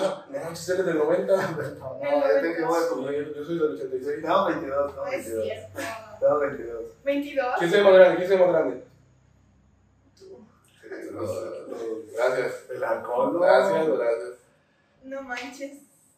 Ah, 0.06 0.26
no, 0.30 0.38
no, 0.38 0.44
manches, 0.44 0.68
eres 0.68 0.86
del 0.86 0.98
90. 0.98 1.36
No, 1.36 1.62
yo 1.62 2.40
te 2.40 2.60
yo 2.60 3.34
Yo, 3.34 3.44
soy 3.44 3.58
del 3.58 3.70
86. 3.72 4.22
Tengo 4.22 4.46
22, 4.46 4.86
tengo 4.92 5.04
No 5.04 5.06
es 5.06 5.12
22. 5.12 5.44
cierto. 5.44 5.80
Tengo 6.20 6.38
22. 6.38 7.04
¿22? 7.04 7.54
¿Quién 7.58 7.70
se 7.70 7.82
más 7.82 7.92
grande? 7.94 8.16
¿Quién 8.16 8.28
se 8.28 8.36
más 8.38 8.48
grande? 8.48 8.84
Tú. 10.18 10.46
Gracias. 12.14 12.70
El 12.70 12.84
alcohol, 12.84 13.32
¿no? 13.32 13.40
Gracias, 13.40 13.88
gracias. 13.88 14.32
No 15.04 15.22
manches. 15.22 15.72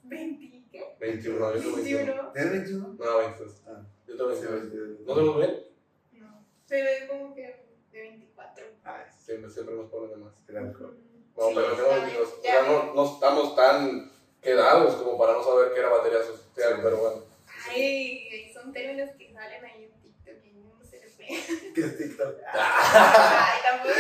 ¿20 0.07 0.59
qué? 0.71 0.97
21, 1.01 1.55
yo 1.55 1.61
tengo 1.61 1.77
21. 1.77 2.05
21. 2.07 2.33
¿Tienes 2.33 2.53
21? 2.53 2.89
No, 2.99 3.19
22. 3.19 3.63
Ah, 3.67 3.83
Yo 4.07 4.17
tengo 4.17 4.35
sí, 4.35 4.47
22. 4.47 4.89
22. 4.89 5.07
¿No 5.07 5.15
somos 5.15 5.37
bien? 5.39 5.65
No. 6.13 6.45
Se 6.67 6.83
ve 6.83 7.07
como 7.09 7.35
que 7.35 7.65
de 7.93 8.01
24. 8.01 8.65
Ay, 8.85 9.03
Siempre, 9.19 9.51
siempre 9.51 9.75
nos 9.75 9.91
ponen 9.91 10.11
de 10.11 10.17
más. 10.17 10.33
el 10.49 10.57
alcohol. 10.57 10.97
No, 11.39 11.49
Sí, 11.49 11.55
pero 11.55 11.67
está 11.73 11.77
tengo 11.77 11.89
bien, 11.95 12.03
22. 12.07 12.29
O 12.29 12.43
ya 12.43 12.63
no, 12.63 12.95
no 12.95 13.15
estamos 13.15 13.57
tan 13.57 14.13
quedados 14.43 14.95
como 14.97 15.17
para 15.19 15.33
no 15.35 15.45
saber 15.45 15.73
qué 15.73 15.81
era 15.81 15.89
batería 15.89 16.19
social, 16.19 16.41
Sí. 16.75 16.81
pero 16.83 16.97
bueno. 16.99 17.23
Ay, 17.71 18.51
son 18.53 18.73
términos 18.73 19.11
que 19.17 19.33
salen 19.33 19.65
ahí 19.65 19.85
en 19.85 20.01
TikTok 20.03 20.45
y 20.45 20.51
no 20.53 20.85
se 20.85 20.99
les 21.01 21.17
ve. 21.17 21.27
¿Qué 21.75 21.81
es 21.81 21.99
TikTok? 21.99 22.37
Ay, 22.53 23.59
tampoco. 23.63 23.95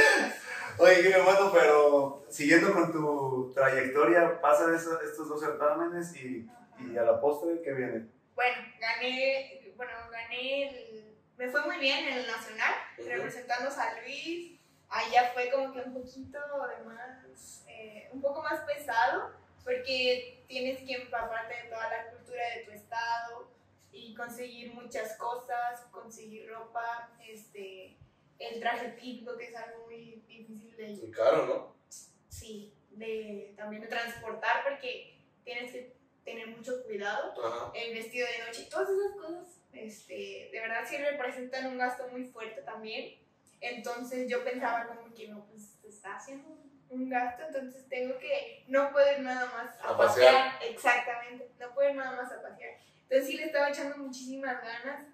Oye, 0.78 1.02
qué 1.02 1.20
bueno, 1.20 1.52
pero 1.52 2.24
siguiendo 2.28 2.72
con 2.72 2.92
tu 2.92 3.52
trayectoria, 3.54 4.40
pasan 4.40 4.74
eso- 4.74 5.00
estos 5.00 5.28
dos 5.28 5.40
certámenes 5.40 6.14
y, 6.16 6.48
y 6.92 6.96
a 6.96 7.02
la 7.02 7.20
postre, 7.20 7.60
¿qué 7.62 7.72
viene? 7.72 8.06
Bueno, 8.34 8.56
gané, 8.80 9.72
bueno, 9.76 9.92
gané 10.10 10.68
el, 10.68 11.16
me 11.36 11.48
fue 11.50 11.62
muy 11.62 11.78
bien 11.78 12.06
en 12.06 12.18
el 12.18 12.26
nacional, 12.28 12.74
Ujú. 12.98 13.08
representando 13.08 13.68
a 13.68 13.72
San 13.72 14.00
Luis. 14.02 14.57
Allá 14.90 15.30
fue 15.34 15.50
como 15.50 15.72
que 15.72 15.80
un 15.80 15.94
poquito 15.94 16.38
de 16.38 16.84
más, 16.84 17.64
eh, 17.68 18.08
un 18.12 18.22
poco 18.22 18.42
más 18.42 18.60
pesado, 18.60 19.32
porque 19.62 20.44
tienes 20.48 20.82
que 20.82 20.94
empaparte 20.94 21.54
de 21.54 21.68
toda 21.68 21.88
la 21.90 22.10
cultura 22.10 22.42
de 22.54 22.64
tu 22.64 22.70
estado 22.72 23.48
y 23.92 24.14
conseguir 24.14 24.72
muchas 24.72 25.16
cosas, 25.18 25.80
conseguir 25.90 26.48
ropa, 26.48 27.10
este, 27.26 27.96
el 28.38 28.60
traje 28.60 28.88
típico 28.92 29.36
que 29.36 29.48
es 29.48 29.56
algo 29.56 29.86
muy 29.86 30.22
difícil 30.26 30.74
de 30.76 30.88
Muy 30.88 31.10
caro, 31.10 31.46
¿no? 31.46 31.78
sí, 32.28 32.72
de 32.90 33.54
también 33.56 33.82
de 33.82 33.88
transportar 33.88 34.62
porque 34.64 35.18
tienes 35.44 35.72
que 35.72 35.96
tener 36.24 36.48
mucho 36.48 36.84
cuidado 36.84 37.34
Ajá. 37.44 37.72
el 37.74 37.94
vestido 37.94 38.26
de 38.26 38.46
noche, 38.46 38.68
todas 38.70 38.88
esas 38.90 39.12
cosas, 39.16 39.60
este, 39.72 40.50
de 40.52 40.60
verdad 40.60 40.84
sí 40.88 40.96
representan 40.96 41.66
un 41.66 41.78
gasto 41.78 42.08
muy 42.08 42.24
fuerte 42.24 42.62
también. 42.62 43.18
Entonces 43.60 44.28
yo 44.30 44.44
pensaba 44.44 44.86
como 44.86 45.12
que 45.14 45.28
no, 45.28 45.44
pues 45.46 45.76
se 45.80 45.88
está 45.88 46.16
haciendo 46.16 46.48
un 46.90 47.08
gasto, 47.10 47.42
entonces 47.46 47.86
tengo 47.88 48.18
que, 48.18 48.64
no 48.68 48.90
puedo 48.92 49.10
ir 49.12 49.20
nada 49.20 49.46
más 49.46 49.78
a, 49.80 49.90
A 49.90 49.96
pasear. 49.96 50.32
pasear. 50.52 50.62
Exactamente, 50.70 51.50
no 51.58 51.74
puedo 51.74 51.90
ir 51.90 51.96
nada 51.96 52.12
más 52.22 52.32
a 52.32 52.40
pasear. 52.40 52.76
Entonces 53.02 53.26
sí 53.26 53.36
le 53.36 53.44
estaba 53.44 53.68
echando 53.68 53.96
muchísimas 53.98 54.62
ganas 54.62 55.06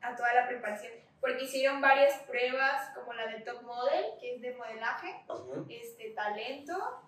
a 0.00 0.14
toda 0.14 0.32
la 0.34 0.46
preparación, 0.48 0.92
porque 1.20 1.44
hicieron 1.44 1.80
varias 1.80 2.14
pruebas, 2.22 2.90
como 2.94 3.12
la 3.14 3.26
de 3.26 3.40
Top 3.40 3.62
Model, 3.62 4.04
que 4.20 4.34
es 4.36 4.42
de 4.42 4.54
modelaje, 4.54 5.14
Ujú. 5.28 5.66
este, 5.70 6.10
talento. 6.10 7.02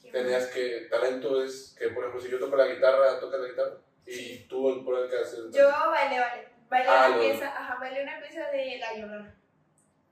¿qué 0.00 0.10
Tenías 0.10 0.46
que, 0.48 0.86
talento 0.90 1.42
es 1.42 1.74
que, 1.78 1.88
por 1.88 2.04
ejemplo, 2.04 2.20
si 2.20 2.30
yo 2.30 2.38
toco 2.38 2.56
la 2.56 2.66
guitarra, 2.66 3.18
tocas 3.20 3.40
la 3.40 3.48
guitarra. 3.48 3.76
Y 4.06 4.40
tú, 4.48 4.82
por 4.84 4.98
el 5.02 5.08
que 5.08 5.16
haces. 5.18 5.50
Yo 5.50 5.68
bailé, 5.90 6.20
bailé. 6.20 6.48
Bailé 6.68 6.88
Ah, 6.90 7.06
una 7.08 7.16
lo- 7.16 7.22
pieza, 7.22 7.46
ajá, 7.48 7.76
bailé 7.78 8.02
una 8.02 8.20
pieza 8.20 8.50
de 8.50 8.78
La 8.78 8.94
Llorona. 8.96 9.34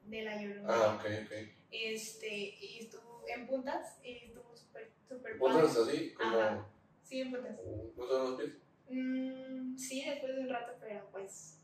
De 0.04 0.22
La 0.22 0.40
Llorona. 0.40 0.68
Ah, 0.68 0.94
ok, 0.98 1.04
ok. 1.24 1.32
Este, 1.70 2.28
y 2.60 2.78
estuvo 2.80 3.24
en 3.28 3.46
puntas, 3.46 3.98
y 4.04 4.18
estuvo 4.24 4.54
súper, 4.56 4.90
súper 5.08 5.38
¿Puntas 5.38 5.76
padre. 5.76 5.90
así? 5.92 6.14
Como. 6.14 6.38
Ajá. 6.38 6.66
Sí, 7.02 7.20
en 7.20 7.30
puntas. 7.30 7.56
¿No 7.96 8.06
son 8.06 8.30
los 8.30 8.40
pies? 8.40 8.52
Mm, 8.88 9.76
sí, 9.76 10.04
después 10.04 10.34
de 10.34 10.40
un 10.42 10.48
rato, 10.50 10.72
pero 10.80 11.08
pues. 11.10 11.58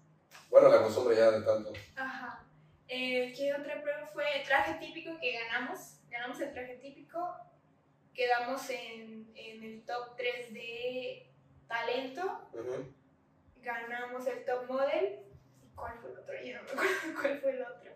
Bueno, 0.50 0.68
la 0.68 0.82
costumbre 0.82 1.16
ya 1.16 1.30
de 1.30 1.42
tanto. 1.42 1.72
Ajá. 1.96 2.44
Eh, 2.88 3.34
¿Qué 3.36 3.52
otra 3.52 3.82
prueba 3.82 4.06
fue? 4.06 4.24
Traje 4.46 4.74
típico 4.78 5.18
que 5.20 5.32
ganamos. 5.32 5.98
Ganamos 6.10 6.40
el 6.40 6.52
traje 6.52 6.76
típico. 6.76 7.34
Quedamos 8.14 8.68
en, 8.70 9.30
en 9.34 9.62
el 9.62 9.82
top 9.84 10.16
3 10.16 10.54
de 10.54 11.26
talento. 11.68 12.48
Ganamos 13.62 14.26
el 14.26 14.44
top 14.44 14.66
model. 14.68 15.18
¿Y 15.62 15.74
cuál 15.74 15.98
fue 16.00 16.12
el 16.12 16.18
otro? 16.18 16.34
Ya 16.42 16.56
no 16.56 16.62
me 16.64 16.70
acuerdo 16.70 16.92
cuál 17.20 17.40
fue 17.40 17.50
el 17.52 17.62
otro. 17.62 17.90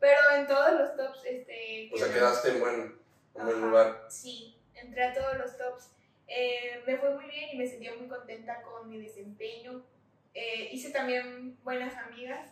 Pero 0.00 0.18
en 0.36 0.46
todos 0.46 0.72
los 0.72 0.96
tops, 0.96 1.24
este. 1.24 1.90
O 1.92 1.98
sea, 1.98 2.12
quedaste 2.12 2.50
en 2.50 2.60
buen, 2.60 2.98
en 3.34 3.44
buen 3.44 3.60
lugar. 3.60 4.06
Sí, 4.08 4.56
entré 4.74 5.04
a 5.04 5.14
todos 5.14 5.38
los 5.38 5.56
tops. 5.56 5.90
Eh, 6.26 6.82
me 6.86 6.96
fue 6.98 7.14
muy 7.14 7.24
bien 7.26 7.50
y 7.52 7.56
me 7.56 7.66
sentía 7.66 7.94
muy 7.94 8.06
contenta 8.06 8.62
con 8.62 8.88
mi 8.88 9.00
desempeño. 9.00 9.84
Eh, 10.34 10.68
hice 10.72 10.90
también 10.90 11.58
buenas 11.64 11.94
amigas. 11.96 12.50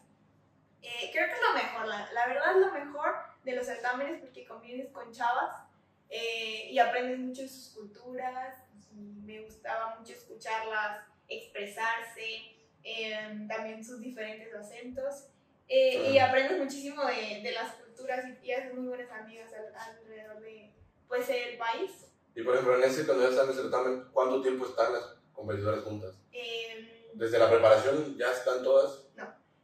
Eh, 0.83 1.11
creo 1.13 1.27
que 1.27 1.33
es 1.33 1.41
lo 1.43 1.55
mejor, 1.55 1.87
la, 1.87 2.11
la 2.13 2.27
verdad 2.29 2.53
es 2.53 2.59
lo 2.59 2.73
mejor 2.73 3.15
de 3.45 3.53
los 3.53 3.67
certámenes 3.67 4.21
porque 4.21 4.47
convives 4.47 4.89
con 4.93 5.13
chavas 5.13 5.57
eh, 6.11 6.69
y 6.71 6.79
aprendes 6.79 7.19
mucho 7.19 7.43
de 7.43 7.49
sus 7.49 7.75
culturas. 7.75 8.57
Y 8.93 9.21
me 9.25 9.43
gustaba 9.43 9.97
mucho 9.99 10.13
escucharlas 10.13 11.05
expresarse, 11.29 12.57
eh, 12.83 13.47
también 13.49 13.85
sus 13.85 14.01
diferentes 14.01 14.55
acentos. 14.55 15.29
Eh, 15.69 16.11
y 16.13 16.19
Ajá. 16.19 16.29
aprendes 16.29 16.59
muchísimo 16.59 17.05
de, 17.07 17.41
de 17.43 17.53
las 17.53 17.73
culturas 17.75 18.25
y, 18.43 18.53
haces 18.53 18.75
muy 18.75 18.87
buenas 18.89 19.11
amigas 19.11 19.51
al- 19.53 19.75
alrededor 19.75 20.41
de 20.41 20.73
pues, 21.09 21.29
el 21.29 21.57
país. 21.59 21.91
Y 22.35 22.43
por 22.43 22.55
ejemplo, 22.55 22.77
en 22.77 22.85
ese, 22.85 23.07
cuando 23.07 23.25
ya 23.25 23.31
están 23.31 23.47
en 23.47 23.51
el 23.53 23.57
certamen, 23.63 24.05
¿cuánto 24.13 24.43
tiempo 24.43 24.67
están 24.67 24.93
las 24.93 25.17
competidoras 25.33 25.83
juntas? 25.85 26.15
Eh, 26.33 27.11
Desde 27.15 27.39
la 27.39 27.49
preparación 27.51 28.17
ya 28.19 28.31
están 28.33 28.63
todas. 28.63 29.07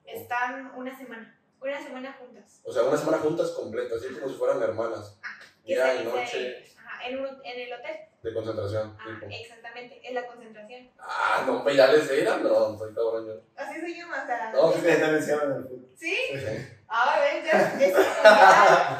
están 0.06 0.72
una 0.76 0.96
semana, 0.96 1.38
una 1.60 1.82
semana 1.82 2.12
juntas. 2.18 2.60
O 2.64 2.72
sea, 2.72 2.82
una 2.84 2.96
semana 2.96 3.18
juntas 3.18 3.50
completas, 3.50 4.02
así 4.02 4.14
como 4.14 4.28
si 4.28 4.34
fueran 4.36 4.62
hermanas. 4.62 5.18
Que 5.64 5.74
Día 5.74 6.02
y 6.02 6.04
noche 6.04 6.64
ajá, 6.76 7.06
en, 7.08 7.20
un- 7.20 7.40
en 7.44 7.60
el 7.60 7.72
hotel. 7.72 7.96
De 8.22 8.32
concentración. 8.34 8.96
Tipo. 8.96 9.26
exactamente, 9.30 10.00
es 10.06 10.14
la 10.14 10.26
concentración. 10.26 10.90
Ah, 10.98 11.44
no, 11.46 11.62
pues 11.62 11.76
ya 11.76 11.88
les 11.88 12.08
eran, 12.10 12.42
no, 12.42 12.78
soy 12.78 12.94
cabrón 12.94 13.26
yo. 13.26 13.40
Así 13.56 13.80
se 13.80 13.94
llama, 13.94 14.22
o 14.22 14.26
sea. 14.26 14.52
No, 14.52 14.72
Sí, 14.72 14.80
que 14.82 14.94
también 14.96 15.22
se 15.22 15.30
llama 15.32 15.44
en 15.44 15.52
el 15.56 15.64
fútbol. 15.64 15.88
¿Sí? 15.96 16.16
Sí. 16.30 16.68
Ah, 16.88 17.20
ven, 17.20 17.44
ya, 17.44 17.78
ya, 17.78 18.98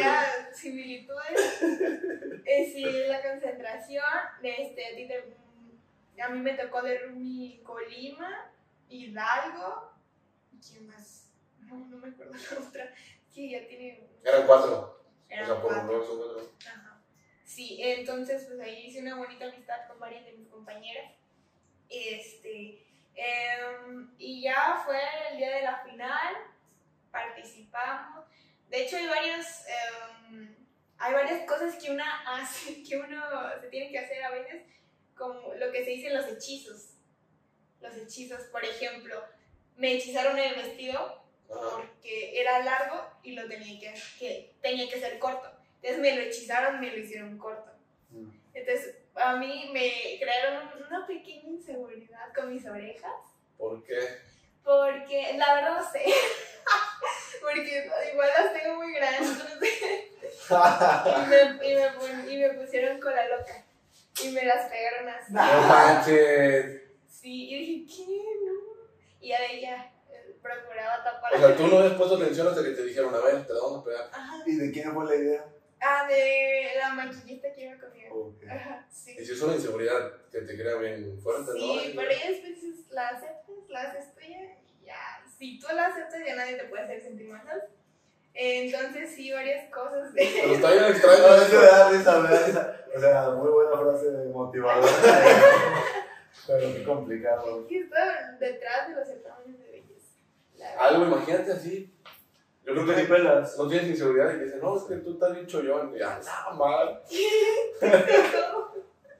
ya, 0.00 0.50
similitudes. 0.52 1.62
Eh, 2.44 2.70
sí, 2.72 2.84
la 3.08 3.22
concentración, 3.22 4.04
este, 4.42 4.86
a, 4.86 4.96
ti 4.96 5.08
te- 5.08 6.22
a 6.22 6.28
mí 6.30 6.38
me 6.40 6.54
tocó 6.54 6.82
de 6.82 6.98
Rumi 6.98 7.60
Colima, 7.64 8.50
Hidalgo, 8.88 9.92
¿y 10.52 10.58
quién 10.60 10.86
más? 10.86 11.28
No, 11.60 11.76
no 11.76 11.96
me 11.98 12.08
acuerdo 12.08 12.32
la 12.34 12.66
otra. 12.68 12.94
Sí, 13.28 13.50
ya 13.50 13.66
tiene... 13.68 14.08
Eran 14.24 14.46
cuatro. 14.46 15.04
eran 15.28 15.44
o 15.44 15.46
sea, 15.54 15.62
por 15.62 15.72
cuatro. 15.74 16.06
cuatro. 16.16 16.52
Ajá. 16.66 16.85
Sí, 17.56 17.78
entonces 17.80 18.44
pues 18.44 18.60
ahí 18.60 18.84
hice 18.84 19.00
una 19.00 19.16
bonita 19.16 19.46
amistad 19.46 19.88
con 19.88 19.98
varias 19.98 20.26
de 20.26 20.32
mis 20.32 20.46
compañeras. 20.48 21.10
Este, 21.88 22.86
em, 23.14 24.14
y 24.18 24.42
ya 24.42 24.82
fue 24.84 25.00
el 25.30 25.38
día 25.38 25.56
de 25.56 25.62
la 25.62 25.78
final, 25.78 26.34
participamos. 27.10 28.26
De 28.68 28.82
hecho 28.82 28.98
hay 28.98 29.06
varios, 29.06 29.46
em, 29.68 30.54
hay 30.98 31.14
varias 31.14 31.48
cosas 31.48 31.82
que 31.82 31.90
una 31.90 32.24
hace, 32.26 32.82
que 32.86 32.98
uno 32.98 33.22
se 33.58 33.68
tiene 33.68 33.90
que 33.90 34.00
hacer 34.00 34.22
a 34.22 34.32
veces, 34.32 34.62
como 35.16 35.54
lo 35.54 35.72
que 35.72 35.82
se 35.82 35.92
dice 35.92 36.10
los 36.10 36.26
hechizos. 36.26 36.90
Los 37.80 37.96
hechizos, 37.96 38.42
por 38.52 38.66
ejemplo, 38.66 39.24
me 39.76 39.94
hechizaron 39.94 40.38
el 40.38 40.56
vestido 40.56 41.24
porque 41.48 42.38
era 42.38 42.62
largo 42.62 43.02
y 43.22 43.32
lo 43.32 43.48
tenía 43.48 43.80
que, 43.80 43.94
que, 44.18 44.54
tenía 44.60 44.90
que 44.90 45.00
ser 45.00 45.18
corto. 45.18 45.56
Entonces 45.82 45.98
me 46.00 46.16
lo 46.16 46.22
hechizaron, 46.22 46.80
me 46.80 46.90
lo 46.90 46.98
hicieron 46.98 47.38
corto. 47.38 47.70
Mm. 48.10 48.30
Entonces 48.54 48.96
a 49.14 49.36
mí 49.36 49.70
me 49.72 50.18
crearon 50.18 50.68
una 50.86 51.06
pequeña 51.06 51.48
inseguridad 51.48 52.32
con 52.34 52.52
mis 52.52 52.66
orejas. 52.66 53.12
¿Por 53.56 53.82
qué? 53.84 53.98
Porque 54.62 55.34
la 55.38 55.54
verdad 55.54 55.76
no 55.80 55.90
sé. 55.90 56.04
porque 57.40 57.90
igual 58.12 58.28
las 58.36 58.52
tengo 58.52 58.76
muy 58.76 58.92
grandes. 58.94 59.30
entonces, 59.30 59.72
y, 60.50 61.28
me, 61.28 61.68
y, 61.70 61.74
me, 61.76 61.90
pon- 61.90 62.30
y 62.30 62.36
me 62.38 62.48
pusieron 62.54 63.00
cola 63.00 63.26
loca. 63.28 63.64
Y 64.24 64.28
me 64.30 64.44
las 64.44 64.70
pegaron 64.70 65.08
así. 65.10 65.32
No 65.32 65.40
manches. 65.42 66.82
Sí, 67.08 67.48
y 67.50 67.58
dije, 67.84 67.96
¿qué? 67.96 68.12
No. 68.44 68.52
Y 69.20 69.28
ya 69.28 69.40
de 69.40 69.58
ella 69.58 69.92
eh, 70.10 70.36
procuraba 70.42 71.02
tapar. 71.04 71.34
O 71.34 71.38
sea, 71.38 71.56
tú 71.56 71.66
no 71.68 71.78
habías 71.78 71.94
puesto 71.94 72.16
atención 72.16 72.48
hasta 72.48 72.62
que 72.62 72.70
te 72.70 72.84
dijeron, 72.84 73.14
a 73.14 73.18
ver, 73.18 73.46
te 73.46 73.52
la 73.52 73.60
vamos 73.60 73.80
a 73.80 73.84
pegar. 73.84 74.10
Ajá. 74.12 74.42
¿Y 74.46 74.56
de 74.56 74.72
quién 74.72 74.92
fue 74.94 75.04
la 75.04 75.14
idea? 75.16 75.44
Ah, 75.80 76.06
de 76.08 76.70
la 76.78 76.90
maquillista 76.94 77.52
que 77.52 77.64
iba 77.64 77.78
conmigo. 77.78 78.14
Ok. 78.28 78.44
Ajá, 78.50 78.86
sí. 78.90 79.16
Y 79.18 79.24
si 79.24 79.32
es 79.32 79.42
una 79.42 79.54
inseguridad 79.54 80.12
que 80.30 80.40
te 80.40 80.56
crea 80.56 80.76
bien 80.76 81.20
fuerte, 81.20 81.50
¿no? 81.52 81.58
Sí, 81.58 81.92
pero 81.94 82.10
ya 82.10 82.30
después 82.30 82.54
dices, 82.62 82.90
la 82.90 83.08
aceptas, 83.08 83.56
la 83.68 83.82
haces 83.82 84.14
tuya 84.14 84.42
y 84.80 84.84
ya. 84.86 85.22
Si 85.38 85.58
tú 85.58 85.66
la 85.74 85.86
aceptas, 85.86 86.20
ya 86.26 86.34
nadie 86.34 86.56
te 86.56 86.64
puede 86.64 86.84
hacer 86.84 87.02
sentir 87.02 87.28
mal. 87.28 87.42
Entonces, 88.32 89.14
sí, 89.14 89.32
varias 89.32 89.70
cosas 89.70 90.12
de. 90.12 90.28
Pero 90.42 90.54
está 90.54 90.70
bien 90.70 90.82
No, 90.82 90.88
extraño 90.88 91.34
eso 91.36 91.44
eso. 91.46 91.60
me 91.60 91.66
da 91.66 91.90
risa, 91.90 92.20
me 92.20 92.28
da 92.30 92.46
risa. 92.46 92.84
O 92.94 93.00
sea, 93.00 93.30
muy 93.30 93.50
buena 93.50 93.76
frase 93.78 94.10
motivadora. 94.32 94.92
Pero 96.46 96.74
qué 96.74 96.84
complicado. 96.84 97.66
¿Qué 97.66 97.80
está 97.80 98.36
detrás 98.38 98.88
de 98.88 98.94
los 98.94 99.08
certámenes 99.08 99.58
de 99.58 99.70
belleza? 99.70 100.78
Algo, 100.78 101.04
imagínate 101.06 101.52
así. 101.52 101.92
Yo 102.66 102.72
creo 102.72 102.84
¿Tú 102.84 102.90
que 102.94 102.96
ni 103.00 103.06
pelas? 103.06 103.56
no 103.58 103.68
tienes 103.68 103.88
inseguridad 103.90 104.34
y 104.34 104.44
dicen, 104.44 104.58
no, 104.60 104.76
es 104.76 104.82
que 104.84 104.96
tú 104.96 105.12
estás 105.12 105.32
bien 105.32 105.46
chollón. 105.46 105.94
Y 105.94 106.00
ya, 106.00 106.20
no, 106.50 106.56
mal. 106.56 107.00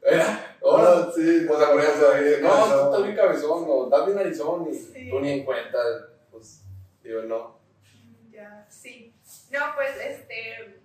Era, 0.03 0.57
ahora. 0.63 1.13
sí. 1.15 1.47
O 1.49 1.59
sea, 1.59 1.71
por 1.71 1.81
ahí, 1.81 2.37
no, 2.43 2.49
tú 2.65 2.85
estás 2.85 3.03
bien 3.03 3.17
cabezón, 3.17 3.65
o 3.69 3.85
estás 3.85 4.07
bien 4.07 4.17
narizón, 4.17 4.69
y 4.71 4.75
Sí. 4.75 5.11
tú 5.11 5.21
ni 5.21 5.31
en 5.31 5.45
cuenta. 5.45 5.79
Pues, 6.31 6.63
digo, 7.03 7.23
no. 7.23 7.59
Ya, 8.31 8.67
sí. 8.69 9.15
No, 9.51 9.61
pues, 9.75 9.97
este. 9.97 10.81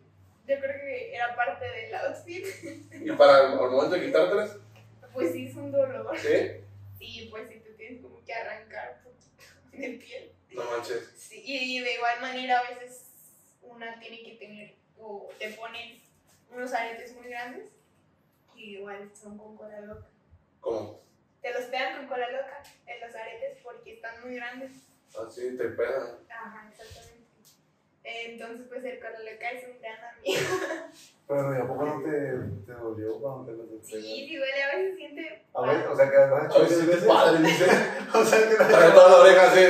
Yo 0.47 0.60
creo 0.60 0.82
que 0.82 1.15
era 1.15 1.36
parte 1.36 1.65
del 1.65 1.93
outfit. 1.95 2.45
Y 2.93 3.12
para 3.13 3.52
el 3.54 3.56
momento 3.56 3.89
de 3.95 4.06
quitártelas, 4.06 4.58
Pues 5.13 5.32
sí, 5.32 5.47
es 5.47 5.56
un 5.56 5.71
dolor. 5.71 6.17
¿sí? 6.17 6.63
Sí, 6.97 7.28
pues 7.32 7.47
sí, 7.47 7.60
te 7.60 7.71
tienes 7.71 8.02
como 8.02 8.24
que 8.26 8.34
arrancar 8.34 9.02
un 9.06 9.12
poquito 9.13 9.43
de 9.71 9.89
piel. 10.04 10.31
No 10.52 10.64
manches. 10.66 11.10
Sí, 11.18 11.42
y 11.46 11.80
de 11.80 11.94
igual 11.96 12.22
manera 12.22 12.60
a 12.60 12.70
veces 12.70 13.06
una 13.62 14.00
tiene 14.00 14.22
que 14.24 14.36
tener, 14.36 14.74
o 15.00 15.30
te 15.40 15.50
ponen 15.54 16.02
unos 16.52 16.74
aretes 16.74 17.16
muy 17.16 17.30
grandes, 17.30 17.70
y 18.56 18.78
igual 18.78 19.10
son 19.20 19.38
con 19.38 19.56
cola 19.58 19.80
loca. 19.82 20.08
¿Cómo? 20.60 21.00
Te 21.42 21.54
los 21.54 21.64
pegan 21.64 21.98
con 21.98 22.08
cola 22.08 22.30
loca 22.30 22.62
en 22.86 23.02
los 23.02 23.16
aretes 23.16 23.58
porque 23.64 23.94
están 23.94 24.22
muy 24.24 24.36
grandes. 24.36 24.72
Así 25.18 25.58
te 25.58 25.64
pegan. 25.70 26.18
Ajá, 26.30 26.70
exactamente. 26.72 27.22
Entonces, 28.04 28.66
pues 28.68 28.84
el 28.84 29.00
cola 29.00 29.20
loca 29.20 29.52
es 29.52 29.64
un 29.68 29.80
gran 29.82 29.98
amigo. 30.04 30.42
Pero 31.28 31.56
¿y 31.56 31.58
a 31.62 31.68
poco 31.68 31.86
no 31.86 32.02
te, 32.04 32.10
te 32.66 32.72
dolió 32.74 33.20
cuando 33.22 33.46
te 33.46 33.52
lo 33.54 33.64
Sí, 33.84 34.02
sí, 34.02 34.36
duele, 34.36 34.64
a 34.64 34.76
veces 34.76 34.96
siente. 34.98 35.46
A 35.54 35.62
ver, 35.62 35.88
o 35.88 35.96
sea, 35.96 36.10
que 36.12 36.18
has 36.18 36.32
A 36.32 36.46
hecho 36.46 36.62
veces 36.62 36.86
veces. 36.88 37.02
es 37.04 37.08
padre, 37.08 37.40
dice. 37.48 37.66
O 38.14 38.26
sea, 38.26 38.50
que 38.50 38.56
Trae 38.56 38.92
toda 38.92 39.10
la 39.10 39.18
oreja 39.18 39.52
así. 39.52 39.62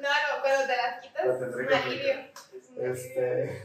No, 0.00 0.08
no, 0.08 0.21
cuando 0.42 0.66
te 0.66 0.76
las 0.76 1.00
quitas, 1.00 1.26
La 1.26 1.46
es 1.46 1.54
un 1.54 1.72
alivio. 1.72 2.14
Este. 2.76 3.62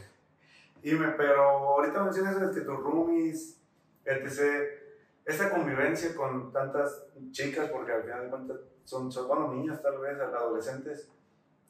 Y 0.82 0.92
me, 0.92 1.08
pero 1.12 1.42
ahorita 1.42 2.04
mencionas 2.04 2.40
de 2.40 2.54
que 2.54 2.64
tus 2.64 2.78
roomies, 2.78 3.60
etc. 4.04 4.68
Esta 5.24 5.50
convivencia 5.50 6.14
con 6.14 6.52
tantas 6.52 7.04
chicas, 7.32 7.70
porque 7.70 7.92
al 7.92 8.02
final 8.02 8.24
de 8.24 8.30
cuentas 8.30 8.56
son, 8.84 9.12
son 9.12 9.28
bueno, 9.28 9.52
niñas 9.52 9.82
tal 9.82 9.98
vez, 9.98 10.18
adolescentes, 10.18 11.10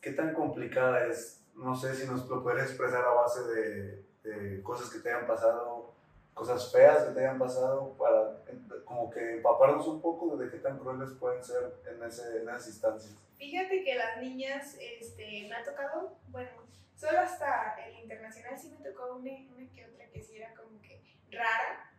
¿qué 0.01 0.13
tan 0.13 0.33
complicada 0.33 1.07
es? 1.07 1.43
No 1.55 1.75
sé 1.75 1.95
si 1.95 2.07
nos 2.07 2.29
lo 2.29 2.43
puedes 2.43 2.63
expresar 2.65 3.05
a 3.05 3.11
base 3.11 3.43
de, 3.43 4.05
de 4.23 4.63
cosas 4.63 4.91
que 4.91 5.01
te 5.01 5.11
hayan 5.13 5.27
pasado, 5.27 5.93
cosas 6.39 6.71
feas 6.71 7.05
que 7.05 7.15
te 7.15 7.21
hayan 7.21 7.39
pasado, 7.39 7.97
para 7.99 8.31
eh, 8.47 8.83
como 8.85 9.11
que 9.11 9.35
empaparnos 9.35 9.87
un 9.89 10.01
poco 10.01 10.37
de 10.37 10.49
qué 10.49 10.59
tan 10.59 10.79
crueles 10.79 11.11
pueden 11.19 11.43
ser 11.43 11.75
en, 11.91 12.03
ese, 12.03 12.39
en 12.39 12.49
esas 12.49 12.69
instancias. 12.69 13.17
Fíjate 13.37 13.83
que 13.83 13.97
las 13.97 14.19
niñas, 14.19 14.77
este, 14.81 15.49
me 15.49 15.57
ha 15.57 15.65
tocado, 15.65 16.17
bueno, 16.29 16.51
solo 16.97 17.19
hasta 17.21 17.75
el 17.87 17.99
internacional 17.99 18.57
sí 18.57 18.71
me 18.71 18.89
tocó 18.89 19.17
una, 19.17 19.33
una 19.57 19.71
que 19.75 19.87
otra 19.87 20.07
que 20.11 20.23
sí 20.23 20.37
era 20.37 20.55
como 20.55 20.81
que 20.81 21.03
rara, 21.31 21.91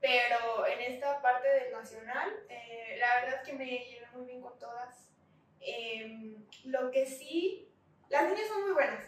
pero 0.00 0.64
en 0.66 0.92
esta 0.92 1.20
parte 1.20 1.48
del 1.48 1.72
nacional, 1.72 2.30
eh, 2.48 2.96
la 3.00 3.20
verdad 3.20 3.42
que 3.42 3.52
me 3.54 3.66
llevé 3.66 4.06
muy 4.14 4.26
bien 4.26 4.40
con 4.40 4.56
todas. 4.58 5.10
Em, 5.60 6.36
lo 6.64 6.90
que 6.92 7.04
sí, 7.04 7.68
las 8.08 8.30
niñas 8.30 8.46
son 8.46 8.62
muy 8.62 8.72
buenas, 8.72 9.04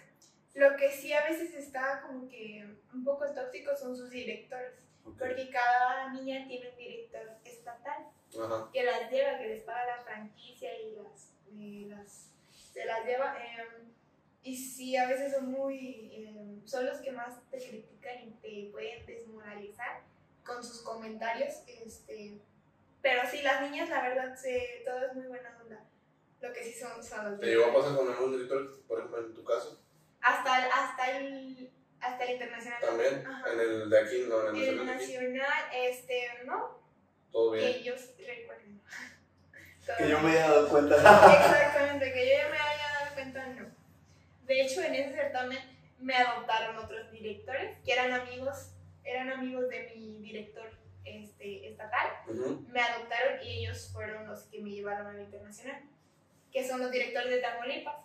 lo 0.55 0.77
que 0.77 0.91
sí 0.91 1.13
a 1.13 1.25
veces 1.27 1.55
está 1.55 2.03
como 2.07 2.29
que 2.29 2.67
un 2.93 3.05
poco 3.05 3.27
tóxico 3.33 3.77
son 3.77 3.97
sus 3.97 4.11
directores, 4.11 4.75
porque 5.19 5.51
cada 5.51 6.13
niña 6.13 6.47
tiene 6.47 6.71
un 6.71 6.77
director 6.77 7.23
estatal 7.45 8.07
Ajá. 8.39 8.69
que 8.73 8.83
las 8.83 9.11
lleva, 9.11 9.39
que 9.39 9.49
les 9.49 9.63
paga 9.63 9.97
la 9.97 10.03
franquicia 10.03 10.71
y 10.81 10.97
las, 10.97 11.33
y 11.53 11.85
las 11.87 12.31
se 12.73 12.85
las 12.85 13.05
lleva. 13.05 13.37
em, 13.39 13.91
y 14.43 14.57
sí, 14.57 14.97
a 14.97 15.07
veces 15.07 15.33
son 15.33 15.51
muy, 15.51 16.11
em, 16.15 16.67
son 16.67 16.87
los 16.87 16.99
que 16.99 17.13
más 17.13 17.41
te 17.51 17.59
critican 17.59 18.29
y 18.29 18.31
te 18.41 18.71
pueden 18.73 19.05
desmoralizar 19.07 20.03
con 20.45 20.65
sus 20.65 20.83
comentarios. 20.83 21.63
Este, 21.67 22.39
pero 23.03 23.23
sí, 23.31 23.43
las 23.43 23.63
niñas, 23.63 23.89
la 23.89 24.03
verdad, 24.03 24.37
se, 24.37 24.83
todo 24.85 25.07
es 25.07 25.15
muy 25.15 25.27
buena 25.27 25.59
onda. 25.63 25.85
Lo 26.41 26.53
que 26.53 26.65
sí 26.65 26.73
son, 26.73 27.03
son 27.03 27.33
los 27.33 27.41
¿Te 27.41 27.47
llegó 27.47 27.67
a 27.67 27.75
pasar 27.75 27.97
con 27.97 28.09
algún 28.09 28.33
director, 28.33 28.83
por 28.87 28.99
ejemplo, 28.99 29.27
en 29.27 29.35
tu 29.35 29.45
caso? 29.45 29.80
Hasta, 30.23 30.59
el- 30.65 30.73
hasta, 30.73 31.17
el, 31.19 31.71
hasta 32.01 32.25
el 32.25 32.31
internacional. 32.33 32.81
También, 32.81 33.27
Ajá. 33.27 33.53
en 33.53 33.61
el 33.61 33.91
de 33.91 33.99
aquí, 34.01 34.25
no, 34.29 34.49
en 34.49 34.57
el 34.57 34.63
El 34.81 34.87
nacional 34.87 35.63
este, 35.75 36.29
no, 36.47 36.79
Todo 37.33 37.53
que 37.53 37.59
bien. 37.59 37.71
ellos 37.77 38.11
recuerden. 38.27 38.81
Que 39.99 40.09
yo 40.09 40.21
me 40.21 40.31
haya 40.31 40.49
dado 40.49 40.69
cuenta. 40.69 40.95
Exactamente, 40.97 42.13
que 42.13 42.27
yo 42.29 42.33
ya 42.37 42.49
me 42.49 42.57
haya 42.59 42.93
dado 43.01 43.15
cuenta, 43.15 43.47
no. 43.47 43.67
De 44.47 44.61
hecho, 44.63 44.83
en 44.83 44.95
ese 44.95 45.15
certamen 45.15 45.59
me 45.99 46.15
adoptaron 46.15 46.77
otros 46.77 47.11
directores 47.11 47.77
que 47.85 47.93
eran 47.93 48.13
amigos, 48.13 48.71
eran 49.05 49.31
amigos 49.33 49.69
de 49.69 49.93
mi 49.97 50.19
director 50.21 50.71
este, 51.05 51.69
estatal. 51.71 52.09
Me 52.69 52.81
adoptaron 52.81 53.43
y 53.43 53.65
ellos 53.65 53.91
fueron 53.93 54.29
los 54.29 54.45
que 54.45 54.61
me 54.61 54.71
llevaron 54.71 55.09
al 55.09 55.21
internacional, 55.21 55.83
que 56.53 56.67
son 56.69 56.81
los 56.81 56.91
directores 56.93 57.31
de 57.31 57.39
Tamaulipas. 57.41 57.97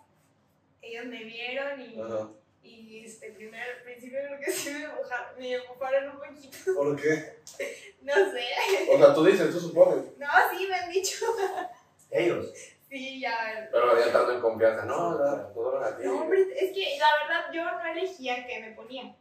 Ellos 0.86 1.06
me 1.06 1.24
vieron 1.24 1.82
y, 1.82 2.00
Ajá. 2.00 2.30
y 2.62 3.06
este, 3.06 3.32
primero, 3.32 3.66
al 3.76 3.84
principio 3.84 4.20
creo 4.20 4.40
que 4.40 4.52
sí 4.52 4.70
me 4.72 4.84
empujaron, 4.84 5.40
me 5.40 5.54
empujaron 5.54 6.10
un 6.12 6.18
poquito, 6.18 6.76
¿Por 6.76 7.02
qué? 7.02 7.38
no 8.04 8.14
sé. 8.14 8.46
O 8.92 8.98
sea, 9.00 9.14
tú 9.14 9.26
dices, 9.26 9.52
tú 9.52 9.60
supones. 9.60 10.06
No, 10.18 10.28
sí 10.52 10.68
me 10.68 10.76
han 10.76 10.92
dicho. 10.92 11.26
Ellos. 12.12 12.54
Sí, 12.88 13.20
ya, 13.20 13.68
Pero 13.72 13.98
ya 14.00 14.06
estando 14.06 14.34
en 14.34 14.42
confianza. 14.42 14.86
No, 14.86 15.18
no, 15.18 15.48
todo 15.48 15.80
a 15.80 15.98
ti. 15.98 16.04
No, 16.04 16.22
hombre, 16.22 16.42
es 16.56 16.72
que 16.72 16.98
la 17.00 17.08
verdad 17.28 17.52
yo 17.52 17.64
no 17.64 17.86
elegía 17.86 18.46
qué 18.46 18.60
me 18.60 18.72
ponía. 18.72 19.16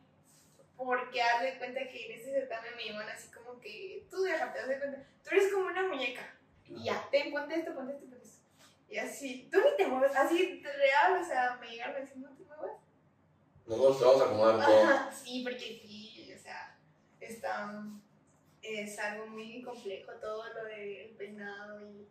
Porque 0.76 1.22
haz 1.22 1.42
de 1.42 1.56
cuenta 1.56 1.80
que 1.88 2.06
en 2.06 2.20
ese 2.20 2.30
certamen 2.32 2.76
me 2.76 2.86
iban 2.86 3.08
así 3.08 3.28
como 3.32 3.58
que 3.58 4.04
tú 4.10 4.22
déjate, 4.22 4.58
haz 4.58 4.68
de 4.68 4.78
cuenta, 4.78 5.02
tú 5.22 5.30
eres 5.30 5.52
como 5.52 5.66
una 5.66 5.88
muñeca. 5.88 6.34
Y 6.68 6.84
ya, 6.84 7.08
ten, 7.10 7.32
ponte 7.32 7.54
esto, 7.54 7.74
ponte 7.74 7.94
esto, 7.94 8.04
ponte 8.04 8.13
esto. 8.13 8.13
Y 8.88 8.98
así, 8.98 9.48
tú 9.50 9.58
ni 9.58 9.76
te 9.76 9.86
mueves, 9.86 10.14
así 10.16 10.62
real, 10.62 11.20
o 11.20 11.24
sea, 11.24 11.58
me 11.60 11.68
llegaron 11.68 11.96
a 11.96 12.00
decir, 12.00 12.16
no 12.18 12.28
te 12.30 12.44
muevas. 12.44 12.76
Nosotros 13.66 13.98
te 13.98 14.04
vamos 14.04 14.22
a 14.22 14.24
acomodar 14.24 14.66
todo. 14.66 14.84
Ajá, 14.84 15.12
sí, 15.12 15.42
porque 15.42 15.80
sí, 15.84 16.32
o 16.34 16.38
sea, 16.38 16.76
está, 17.20 17.82
es 18.62 18.98
algo 18.98 19.26
muy 19.26 19.62
complejo 19.62 20.12
todo 20.20 20.44
lo 20.52 20.64
del 20.64 21.10
peinado 21.18 21.80
y, 21.80 22.06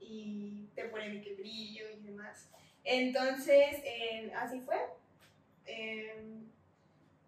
y 0.00 0.68
te 0.74 0.84
ponen 0.84 1.22
que 1.22 1.34
brillo 1.34 1.88
y 1.90 2.00
demás. 2.00 2.48
Entonces, 2.84 3.76
eh, 3.84 4.32
así 4.36 4.60
fue. 4.60 4.76
Eh, 5.66 6.14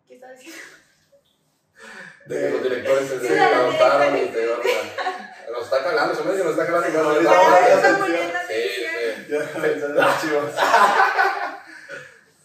¿Qué 0.08 0.14
estaba 0.14 0.32
diciendo? 0.32 0.62
De 2.26 2.40
que 2.40 2.50
los 2.50 2.62
directores 2.62 3.08
se 3.08 3.16
y 3.16 3.18
te 3.18 3.34
iban 3.34 4.60
a... 4.62 5.50
Nos 5.50 5.64
está 5.64 5.84
calando, 5.84 6.14
se 6.14 6.24
me 6.24 6.30
dice 6.30 6.42
que 6.42 6.48
nos 6.48 6.58
está 6.58 6.66
calando. 6.66 6.88
y 6.88 6.92
no 6.92 7.02
nos 7.02 7.60
está 7.68 7.98
poniendo 7.98 8.38
sí. 8.48 8.73
Ya, 9.28 9.38
pensando 9.60 10.00
en 10.00 10.04
archivos. 10.04 10.52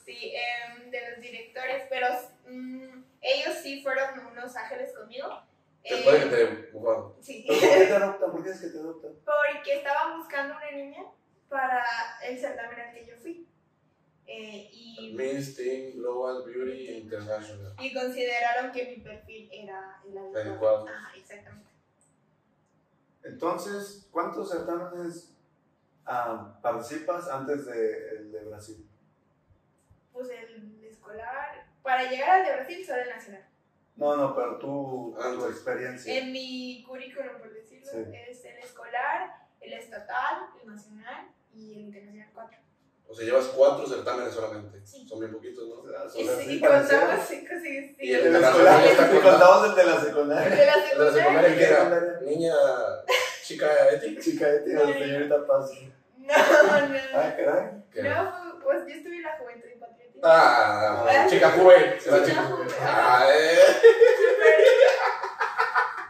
Sí, 0.06 0.34
em, 0.34 0.90
de 0.90 1.12
los 1.12 1.22
directores, 1.22 1.84
pero 1.90 2.08
mm, 2.48 3.04
ellos 3.22 3.56
sí 3.62 3.82
fueron 3.84 4.28
unos 4.28 4.56
ángeles 4.56 4.94
conmigo. 4.94 5.44
Se 5.84 6.00
Eh, 6.00 6.04
que 6.04 6.26
te... 6.26 6.78
Bueno, 6.78 7.16
sí. 7.22 7.46
¿Pero 7.48 7.60
por 7.60 7.70
qué 7.70 7.86
te 7.86 7.94
adoptan? 7.94 8.32
¿Por 8.32 8.44
qué 8.44 8.50
es 8.50 8.60
que 8.60 8.68
te 8.68 8.80
adoptan? 8.80 9.12
porque 9.24 9.78
estaba 9.78 10.18
buscando 10.18 10.56
una 10.56 10.72
niña 10.72 11.04
para 11.48 11.84
el 12.24 12.38
certamen 12.40 12.80
al 12.80 12.94
que 12.94 13.06
yo 13.06 13.16
fui. 13.18 13.48
Eh, 14.26 14.70
y, 14.72 15.14
Miss 15.16 15.56
Teen 15.56 15.98
Global 15.98 16.44
Beauty 16.46 16.90
International. 16.98 17.74
y 17.80 17.94
consideraron 17.94 18.72
que 18.72 18.86
mi 18.86 18.98
perfil 18.98 19.50
era 19.52 20.02
el 20.08 20.18
adecuado. 20.18 20.38
Adecuado. 20.38 20.88
Ajá, 20.88 21.12
exactamente. 21.18 21.70
Entonces, 23.24 24.08
¿cuántos 24.12 24.50
certámenes 24.52 25.34
ah, 26.10 26.60
participas 26.62 27.28
antes 27.30 27.66
del 27.66 28.32
de 28.32 28.44
Brasil? 28.46 28.86
Pues 30.14 30.30
el 30.30 30.84
escolar, 30.84 31.66
para 31.82 32.10
llegar 32.10 32.40
al 32.42 32.46
de 32.46 32.54
Brasil, 32.56 32.86
solo 32.86 33.02
el 33.02 33.10
nacional. 33.10 33.46
No, 33.96 34.16
no, 34.16 34.36
pero 34.36 34.58
tú, 34.60 35.14
tu 35.16 35.22
Antes. 35.22 35.50
experiencia. 35.50 36.18
En 36.18 36.32
mi 36.32 36.84
currículum, 36.88 37.38
por 37.40 37.54
decirlo, 37.54 37.86
Sí. 37.86 37.98
es 38.30 38.46
el 38.46 38.58
escolar, 38.60 39.48
el 39.60 39.74
estatal, 39.74 40.48
el 40.62 40.70
nacional 40.70 41.28
y 41.54 41.74
el 41.74 41.80
internacional 41.82 42.30
4. 42.34 42.58
O 43.10 43.14
sea, 43.16 43.26
llevas 43.26 43.46
cuatro 43.48 43.88
certámenes 43.88 44.34
solamente. 44.34 44.86
Sí. 44.86 45.06
Son 45.08 45.20
bien 45.20 45.32
poquitos, 45.34 45.68
¿no? 45.68 45.76
O 45.82 46.10
sea, 46.10 46.22
Y, 46.22 46.26
son 46.28 46.40
sí, 46.40 46.60
parecidos. 46.60 47.02
contamos, 47.02 47.26
sí, 47.28 47.48
sí, 47.50 47.60
sí. 47.60 47.96
Y 48.00 48.14
el 48.14 48.24
De 48.24 48.30
de 48.30 48.40
la 48.40 48.40
la 48.40 48.52
secundaria 48.54 48.94
y 48.94 48.96
contado. 48.96 49.22
contamos 49.32 49.70
el 49.70 49.76
de 49.76 49.84
la 49.84 49.96
El 49.96 50.02
secundaria. 50.06 50.50
de 50.56 50.66
la 50.66 50.74
El 50.74 50.80
de 50.80 51.06
la 51.06 51.12
secundaria 51.12 51.22
secundaria. 51.24 51.58
que 51.58 51.64
era 51.66 51.78
secundaria. 51.80 52.20
niña, 52.30 52.54
chica 53.44 53.90
ética. 53.90 54.22
Chica, 54.22 54.54
eh, 54.54 54.60
tío, 54.60 54.80
señorita 54.94 55.48
Paz. 55.48 55.72
No, 56.30 56.88
no. 56.88 57.00
Ah, 57.16 57.36
caray. 57.36 58.10
No, 58.10 58.60
pues 58.64 58.80
yo 58.88 58.94
estuve 58.96 59.16
en 59.18 59.24
la 59.24 59.38
juventud 59.38 59.68
y 59.76 59.80
patriótica. 59.80 60.20
Ah, 60.24 61.06
Ah. 61.10 61.28
chica 61.30 61.52
joven. 61.52 61.82
Era 61.84 61.98
Chica 62.00 62.26
chica. 62.26 62.44
joven. 62.44 62.68
Ah, 62.82 63.28
eh. 63.34 63.58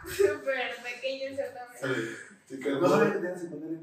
Súper 0.06 0.76
pequeño 0.82 1.28
el 1.28 1.36
certamen. 1.36 2.16
Chica 2.48 2.70
No 2.70 2.88
joven. 2.88 3.12
que 3.12 3.18
tenía 3.18 3.36
secundaria. 3.36 3.78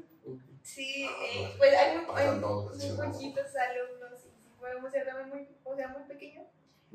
Sí, 0.62 1.06
Ah, 1.08 1.22
eh, 1.24 1.54
pues 1.56 1.74
hay 1.74 1.96
muy, 1.96 2.06
hay 2.14 2.28
¿no? 2.38 2.66
poquitos 2.68 3.56
alumnos 3.56 4.12
y 4.26 4.28
sí 4.28 4.50
fue 4.58 4.76
un 4.76 4.90
certamen 4.90 5.28
muy, 5.30 5.48
o 5.64 5.74
sea, 5.74 5.88
muy 5.88 6.02
pequeño, 6.02 6.42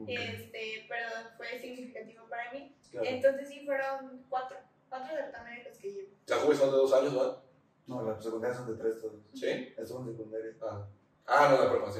este, 0.07 0.85
pero 0.87 1.07
fue 1.37 1.59
significativo 1.59 2.25
para 2.29 2.51
mí. 2.51 2.75
Claro. 2.91 3.07
Entonces 3.07 3.49
sí 3.49 3.65
fueron 3.65 4.23
cuatro, 4.29 4.57
cuatro 4.89 5.15
certámenes 5.15 5.65
los 5.67 5.77
que 5.79 5.91
llevo. 5.91 6.09
Chica 6.25 6.39
joven 6.39 6.57
son 6.57 6.69
de 6.71 6.77
dos 6.77 6.93
años, 6.93 7.15
¿verdad? 7.15 7.31
No, 7.31 7.41
las 7.87 8.23
secundarias 8.23 8.57
son 8.57 8.71
de 8.71 8.81
tres 8.81 9.01
todos. 9.01 9.21
Sí. 9.33 9.73
Estuvo 9.77 9.99
en 10.01 10.11
secundaria. 10.11 10.55
Ah, 10.61 10.87
ah 11.25 11.47
no, 11.51 11.63
la 11.63 11.71
prepa, 11.71 11.91
sí 11.91 11.99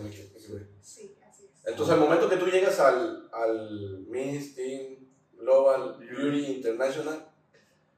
sí, 0.81 1.17
así 1.29 1.45
es. 1.45 1.65
Entonces, 1.65 1.93
al 1.93 1.99
momento 1.99 2.29
que 2.29 2.37
tú 2.37 2.47
llegas 2.47 2.79
al, 2.79 3.29
al 3.31 4.05
Miss 4.07 4.55
Teen 4.55 5.09
Global 5.33 5.97
Beauty 5.99 6.57
International, 6.57 7.29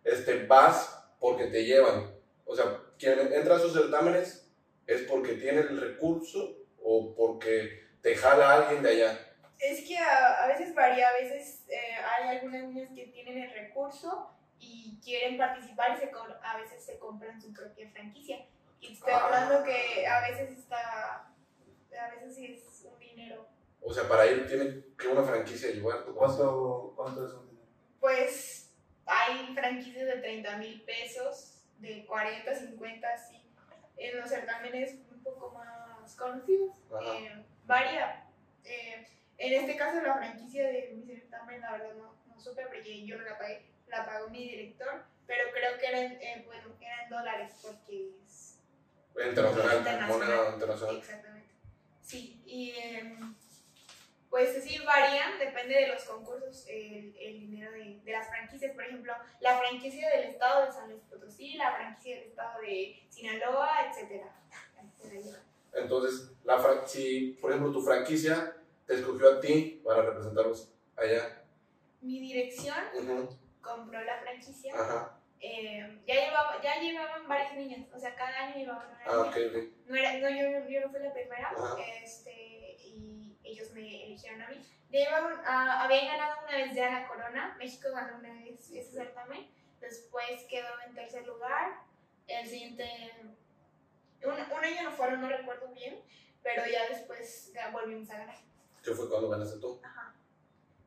este, 0.04 0.46
vas 0.46 1.08
porque 1.20 1.48
te 1.48 1.66
llevan. 1.66 2.14
O 2.46 2.56
sea, 2.56 2.80
quien 2.98 3.20
entra 3.34 3.56
a 3.56 3.58
esos 3.58 3.74
certámenes 3.74 4.52
es 4.86 5.02
porque 5.04 5.34
tiene 5.34 5.62
el 5.62 5.80
recurso 5.80 6.58
o 6.82 7.16
porque 7.16 7.86
te 8.02 8.16
jala 8.16 8.54
alguien 8.54 8.84
de 8.84 8.90
allá. 8.90 9.20
Es 9.60 9.88
que 9.88 9.98
a, 9.98 10.44
a 10.44 10.48
veces 10.48 10.76
varía, 10.76 11.10
a 11.10 11.14
veces 11.14 11.66
eh, 11.70 11.96
hay 12.04 12.38
algunas 12.38 12.66
niñas 12.66 12.90
que 12.94 13.08
tienen 13.08 13.40
el 13.40 13.52
recurso 13.52 14.35
y 14.60 15.00
quieren 15.04 15.38
participar 15.38 15.96
y 15.96 16.00
se 16.00 16.12
a 16.44 16.58
veces 16.58 16.84
se 16.86 16.98
compran 17.00 17.42
su 17.42 17.54
propia 17.54 17.90
franquicia. 17.92 18.46
Y 18.80 18.94
estoy 18.94 19.14
Ah. 19.14 19.26
hablando 19.26 19.64
que 19.64 20.06
a 20.08 20.22
veces 20.22 20.58
está, 20.58 21.28
a 22.00 22.10
veces 22.12 22.36
sí 22.36 22.46
es 22.46 22.86
un 22.92 23.00
dinero. 23.00 23.48
O 23.82 23.94
sea, 23.94 24.08
para 24.08 24.26
ir 24.26 24.48
tiene 24.48 24.84
que 24.98 25.08
una 25.08 25.24
franquicia 25.24 25.70
llevar. 25.72 26.06
¿Cuánto, 26.06 26.94
cuánto 26.96 27.26
es 27.26 27.34
un 27.34 27.50
dinero? 27.50 27.68
Pues 28.00 28.74
hay 29.06 29.54
franquicias 29.54 30.06
de 30.06 30.18
30 30.18 30.58
mil 30.58 30.82
pesos, 30.84 31.62
de 31.80 32.06
40, 32.06 32.56
50, 32.56 33.18
sí. 33.18 33.42
En 33.98 34.20
los 34.20 34.30
certámenes 34.30 34.96
un 35.12 35.24
poco 35.24 35.52
más 35.52 36.16
conocidos. 36.16 36.76
Eh, 37.04 37.44
varía. 37.66 38.26
Eh, 38.64 39.08
en 39.38 39.54
este 39.62 39.76
caso 39.78 40.02
la 40.02 40.16
franquicia 40.16 40.68
de 40.68 40.94
mi 40.96 41.06
certamen, 41.06 41.62
la 41.62 41.72
verdad 41.74 41.94
no, 41.96 42.16
no 42.28 42.40
supe 42.40 42.66
porque 42.66 43.06
yo 43.06 43.18
no 43.18 43.24
la 43.24 43.38
pagué, 43.38 43.66
la 43.88 44.06
pagó 44.06 44.30
mi 44.30 44.50
director, 44.50 45.04
pero 45.28 45.52
creo 45.54 45.78
que 45.80 45.88
eran, 45.88 46.12
eh, 46.22 46.44
bueno, 46.46 46.76
eran 46.80 47.10
dólares 47.10 47.54
porque 47.62 48.12
es... 48.24 48.60
Internacional, 49.16 49.78
Internacional. 49.78 50.10
moneda 50.10 50.54
internacional. 50.54 50.98
Exactamente. 50.98 51.50
Sí, 52.02 52.42
y 52.46 52.72
em, 52.78 53.36
pues 54.30 54.62
sí 54.64 54.78
varían, 54.86 55.40
depende 55.40 55.74
de 55.76 55.88
los 55.88 56.04
concursos, 56.04 56.68
el, 56.68 57.16
el 57.18 57.40
dinero 57.40 57.72
de, 57.72 58.02
de 58.04 58.12
las 58.12 58.28
franquicias. 58.28 58.74
Por 58.76 58.84
ejemplo, 58.84 59.14
la 59.40 59.58
franquicia 59.58 60.10
del 60.10 60.26
estado 60.26 60.66
de 60.66 60.72
San 60.74 60.90
Luis 60.90 61.02
Potosí, 61.10 61.54
la 61.54 61.74
franquicia 61.76 62.18
del 62.18 62.28
estado 62.30 62.60
de 62.62 63.08
Sinaloa, 63.10 63.70
etc. 63.90 64.24
Entonces, 65.74 66.32
la 66.44 66.88
si, 66.88 67.38
por 67.42 67.52
ejemplo, 67.52 67.72
tu 67.72 67.82
franquicia 67.82 68.56
te 68.86 68.96
escogió 68.96 69.34
a 69.34 69.40
ti 69.40 69.82
para 69.84 70.04
representarlos 70.04 70.70
allá. 70.96 71.44
Mi 72.02 72.20
dirección 72.20 72.78
Ujú, 72.94 73.30
compró 73.66 74.02
la 74.04 74.20
franquicia. 74.20 74.74
Ajá. 74.74 75.20
eh, 75.40 76.02
ya, 76.08 76.14
llevaba, 76.16 76.62
ya 76.62 76.80
llevaban 76.80 77.28
varias 77.28 77.56
niñas, 77.56 77.88
o 77.94 78.00
sea, 78.00 78.16
cada 78.16 78.46
año 78.46 78.56
llevaban 78.56 78.88
una 78.88 79.00
Ah, 79.06 79.32
niña. 79.36 79.70
No, 79.86 79.96
era, 79.96 80.14
no 80.14 80.30
yo, 80.30 80.70
yo 80.70 80.82
no 80.82 80.90
fui 80.90 81.00
la 81.02 81.14
primera, 81.14 81.50
Ajá. 81.50 81.76
este, 82.04 82.78
y 82.80 83.38
ellos 83.44 83.72
me 83.74 84.06
eligieron 84.06 84.42
a 84.42 84.50
mí. 84.50 84.66
Llevaban, 84.90 85.42
ah, 85.46 85.84
habían 85.84 86.08
ganado 86.08 86.36
una 86.48 86.58
vez 86.58 86.76
ya 86.76 86.90
la 87.02 87.08
corona, 87.08 87.56
México 87.60 87.90
ganó 87.94 88.18
una 88.18 88.34
vez 88.34 88.70
ese 88.72 88.92
certamen, 88.92 89.52
después 89.82 90.46
quedó 90.50 90.68
en 90.88 90.96
tercer 90.96 91.26
lugar, 91.28 91.82
el 92.28 92.48
siguiente, 92.48 92.88
un, 94.24 94.32
un 94.32 94.64
año 94.64 94.84
no 94.84 94.92
fueron, 94.92 95.22
no 95.22 95.28
recuerdo 95.28 95.68
bien, 95.74 96.02
pero 96.42 96.64
ya 96.66 96.88
después 96.90 97.52
volvimos 97.74 98.10
a 98.10 98.18
ganar. 98.20 98.38
Que 98.84 98.92
fue 98.94 99.10
cuando 99.10 99.30
ganaste 99.30 99.60
tú. 99.60 99.80
Ajá, 99.84 100.16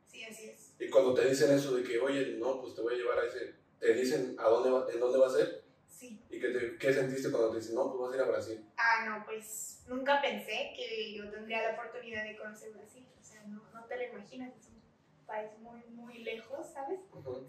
sí, 0.07 0.24
así 0.24 0.51
es. 0.51 0.67
Y 0.79 0.89
cuando 0.89 1.14
te 1.14 1.29
dicen 1.29 1.51
eso 1.53 1.74
de 1.74 1.83
que, 1.83 1.99
oye, 1.99 2.37
no, 2.39 2.61
pues 2.61 2.74
te 2.74 2.83
voy 2.83 2.95
a 2.95 2.97
llevar 2.97 3.18
a 3.18 3.26
ese, 3.26 3.55
te 3.81 3.95
dicen 3.95 4.37
a 4.39 4.45
dónde 4.49 4.70
va, 4.70 4.87
en 4.93 5.01
dónde 5.01 5.18
va 5.18 5.26
a 5.26 5.31
ser 5.31 5.64
Sí. 5.89 6.22
y 6.31 6.39
que 6.39 6.51
te, 6.51 6.79
qué 6.79 6.93
sentiste 6.93 7.31
cuando 7.31 7.51
te 7.51 7.57
dicen, 7.57 7.74
no, 7.74 7.91
pues 7.91 8.01
vas 8.01 8.12
a 8.12 8.16
ir 8.16 8.22
a 8.22 8.26
Brasil. 8.26 8.64
Ah, 8.76 9.05
no, 9.07 9.24
pues 9.24 9.83
nunca 9.89 10.22
pensé 10.22 10.72
que 10.76 11.12
yo 11.14 11.29
tendría 11.29 11.62
la 11.72 11.74
oportunidad 11.76 12.22
de 12.24 12.37
conocer 12.37 12.72
Brasil. 12.72 13.05
O 13.20 13.24
sea, 13.24 13.43
no, 13.49 13.62
no 13.74 13.85
te 13.87 13.97
lo 13.97 14.14
imaginas, 14.14 14.53
es 14.57 14.68
un 14.68 14.81
país 15.26 15.51
muy, 15.59 15.81
muy 15.91 16.18
lejos, 16.22 16.68
¿sabes? 16.72 17.01
Ujú. 17.12 17.49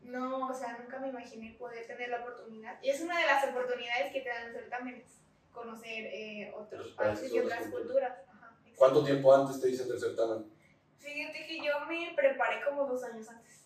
No, 0.00 0.48
o 0.48 0.54
sea, 0.54 0.78
nunca 0.78 0.98
me 0.98 1.10
imaginé 1.10 1.54
poder 1.58 1.86
tener 1.86 2.08
la 2.08 2.22
oportunidad. 2.22 2.82
Y 2.82 2.88
es 2.88 3.02
una 3.02 3.20
de 3.20 3.26
las 3.26 3.46
oportunidades 3.48 4.12
que 4.12 4.22
te 4.22 4.28
dan 4.30 4.52
los 4.52 4.62
certámenes, 4.62 5.04
conocer 5.52 6.06
eh, 6.06 6.52
otros 6.56 6.92
países 6.92 7.28
países, 7.28 7.36
y 7.36 7.40
otras 7.40 7.68
culturas. 7.68 8.18
Ajá. 8.32 8.58
¿Cuánto 8.74 9.04
tiempo 9.04 9.34
antes 9.34 9.60
te 9.60 9.68
dicen 9.68 9.86
del 9.88 10.00
certamen? 10.00 10.50
Fíjate 11.02 11.46
que 11.46 11.58
yo 11.64 11.80
me 11.86 12.12
preparé 12.14 12.62
como 12.64 12.86
dos 12.86 13.02
años 13.04 13.28
antes. 13.28 13.64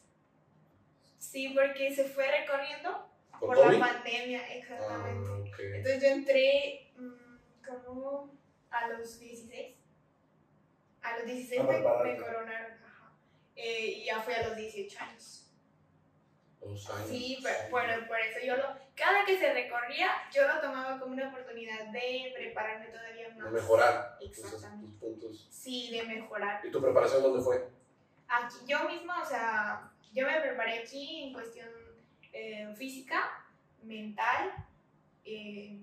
Sí, 1.18 1.50
porque 1.50 1.94
se 1.94 2.04
fue 2.04 2.26
recorriendo 2.30 3.10
¿Con 3.30 3.48
por 3.48 3.56
COVID? 3.56 3.78
la 3.78 3.86
pandemia, 3.86 4.54
exactamente. 4.54 5.28
Ah, 5.30 5.38
ok. 5.40 5.60
Entonces 5.60 6.02
yo 6.02 6.08
entré 6.08 6.90
mm, 6.96 7.64
como 7.64 8.30
a 8.70 8.88
los 8.88 9.18
16. 9.20 9.74
A 11.02 11.18
los 11.18 11.26
16 11.26 11.60
A 11.60 11.64
me, 11.64 11.78
me 11.78 12.16
coronaron. 12.16 12.72
Ajá. 12.72 13.12
Eh, 13.54 13.86
y 13.86 14.04
ya 14.04 14.20
fui 14.20 14.34
a 14.34 14.48
los 14.48 14.56
18 14.56 14.98
años. 15.00 15.45
Dos 16.68 16.90
años. 16.90 17.08
Sí, 17.08 17.38
pero, 17.42 17.56
bueno, 17.70 18.06
por 18.08 18.18
eso 18.18 18.38
yo 18.44 18.56
lo... 18.56 18.64
Cada 18.94 19.24
que 19.24 19.38
se 19.38 19.52
recorría, 19.52 20.08
yo 20.32 20.46
lo 20.48 20.60
tomaba 20.60 20.98
como 20.98 21.12
una 21.12 21.28
oportunidad 21.28 21.86
de 21.86 22.32
prepararme 22.34 22.86
todavía 22.86 23.28
De 23.28 23.34
más. 23.34 23.52
mejorar 23.52 24.18
esos 24.20 24.44
Exactamente. 24.52 24.86
tus 24.86 24.94
puntos. 24.96 25.48
Sí, 25.50 25.90
de 25.92 26.02
mejorar. 26.04 26.64
¿Y 26.66 26.70
tu 26.70 26.80
preparación 26.80 27.22
dónde 27.22 27.42
fue? 27.42 27.68
Aquí 28.28 28.56
yo 28.66 28.88
misma, 28.88 29.22
o 29.22 29.26
sea, 29.26 29.90
yo 30.12 30.26
me 30.26 30.40
preparé 30.40 30.80
aquí 30.80 31.24
en 31.24 31.32
cuestión 31.32 31.68
eh, 32.32 32.72
física, 32.76 33.44
mental, 33.82 34.52
eh, 35.24 35.78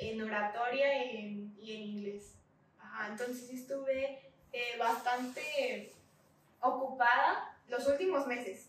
en 0.00 0.22
oratoria 0.22 1.04
y 1.04 1.16
en, 1.18 1.56
y 1.60 1.74
en 1.74 1.82
inglés. 1.82 2.34
Ajá, 2.78 3.08
entonces 3.08 3.50
estuve 3.50 4.32
eh, 4.52 4.76
bastante 4.78 5.92
ocupada 6.60 7.58
los 7.68 7.86
últimos 7.88 8.26
meses, 8.26 8.65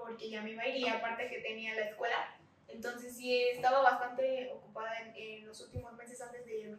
porque 0.00 0.30
ya 0.30 0.42
me 0.42 0.52
iba 0.52 0.62
a 0.62 0.68
ir 0.68 0.76
y 0.76 0.88
aparte 0.88 1.28
que 1.28 1.40
tenía 1.40 1.74
la 1.74 1.88
escuela, 1.88 2.36
entonces 2.68 3.16
sí 3.16 3.42
estaba 3.48 3.82
bastante 3.82 4.50
ocupada 4.52 4.90
en, 5.00 5.14
en 5.16 5.46
los 5.46 5.60
últimos 5.60 5.92
meses 5.94 6.20
antes 6.20 6.44
de 6.44 6.58
irme. 6.58 6.78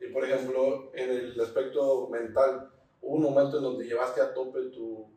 Y 0.00 0.08
por 0.08 0.24
ejemplo, 0.24 0.90
en 0.94 1.10
el 1.10 1.40
aspecto 1.40 2.08
mental, 2.08 2.70
hubo 3.00 3.16
un 3.16 3.22
momento 3.22 3.58
en 3.58 3.64
donde 3.64 3.84
llevaste 3.84 4.20
a 4.20 4.32
tope 4.32 4.60
tu, 4.70 5.10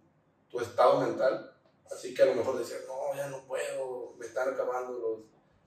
tu 0.50 0.60
estado 0.60 1.02
mental, 1.02 1.54
así 1.92 2.14
que 2.14 2.24
a 2.24 2.28
lo 2.28 2.36
mejor 2.36 2.58
decías, 2.58 2.82
no, 2.88 3.16
ya 3.16 3.28
no 3.28 3.46
puedo, 3.46 4.14
me 4.18 4.26
están 4.26 4.54
acabando 4.54 4.98
los, 4.98 5.20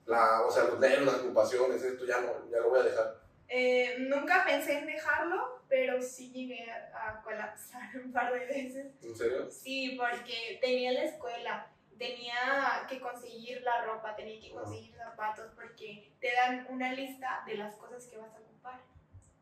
la, 0.05 0.45
o 0.45 0.51
sea, 0.51 0.65
los 0.65 0.79
nervios, 0.79 1.05
las 1.05 1.21
ocupaciones, 1.21 1.81
esto 1.81 2.05
ya 2.05 2.21
no, 2.21 2.49
ya 2.49 2.59
lo 2.59 2.69
voy 2.69 2.79
a 2.79 2.83
dejar. 2.83 3.24
Eh, 3.47 3.97
nunca 3.99 4.43
pensé 4.45 4.79
en 4.79 4.87
dejarlo, 4.87 5.63
pero 5.69 6.01
sí 6.01 6.31
llegué 6.31 6.69
a, 6.69 7.09
a 7.09 7.21
colapsar 7.21 7.95
un 8.03 8.11
par 8.11 8.33
de 8.33 8.45
veces. 8.45 8.87
¿En 9.03 9.15
serio? 9.15 9.51
Sí, 9.51 9.97
porque 9.97 10.57
tenía 10.61 10.91
la 10.93 11.03
escuela, 11.03 11.71
tenía 11.97 12.85
que 12.89 12.99
conseguir 12.99 13.61
la 13.61 13.85
ropa, 13.85 14.15
tenía 14.15 14.39
que 14.39 14.51
conseguir 14.51 14.95
zapatos, 14.95 15.51
porque 15.55 16.11
te 16.19 16.33
dan 16.33 16.67
una 16.69 16.93
lista 16.93 17.43
de 17.45 17.57
las 17.57 17.75
cosas 17.75 18.05
que 18.05 18.17
vas 18.17 18.33
a 18.33 18.39
ocupar. 18.39 18.81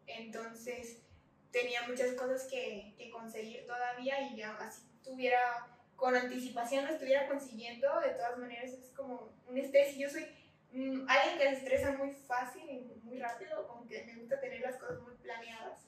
Entonces, 0.06 1.02
tenía 1.52 1.84
muchas 1.88 2.14
cosas 2.14 2.48
que, 2.50 2.94
que 2.98 3.10
conseguir 3.10 3.66
todavía 3.66 4.22
y 4.22 4.36
ya 4.36 4.56
así 4.58 4.82
tuviera, 5.04 5.68
con 5.96 6.16
anticipación 6.16 6.86
lo 6.86 6.92
estuviera 6.92 7.28
consiguiendo, 7.28 8.00
de 8.02 8.10
todas 8.10 8.38
maneras 8.38 8.72
es 8.72 8.92
como 8.96 9.34
un 9.48 9.58
estrés 9.58 9.96
y 9.96 10.00
yo 10.00 10.10
soy 10.10 10.26
mm, 10.74 11.06
alguien 11.08 11.38
que 11.38 11.50
se 11.50 11.56
estresa 11.58 11.92
muy 11.94 12.12
fácil 12.12 12.64
y 12.70 12.80
muy 13.04 13.20
rápido, 13.20 13.68
como 13.68 13.88
que 13.88 14.04
me 14.04 14.16
gusta 14.16 14.40
tener 14.40 14.62
las 14.62 14.78
cosas 14.78 15.00
muy 15.02 15.14
planeadas. 15.16 15.86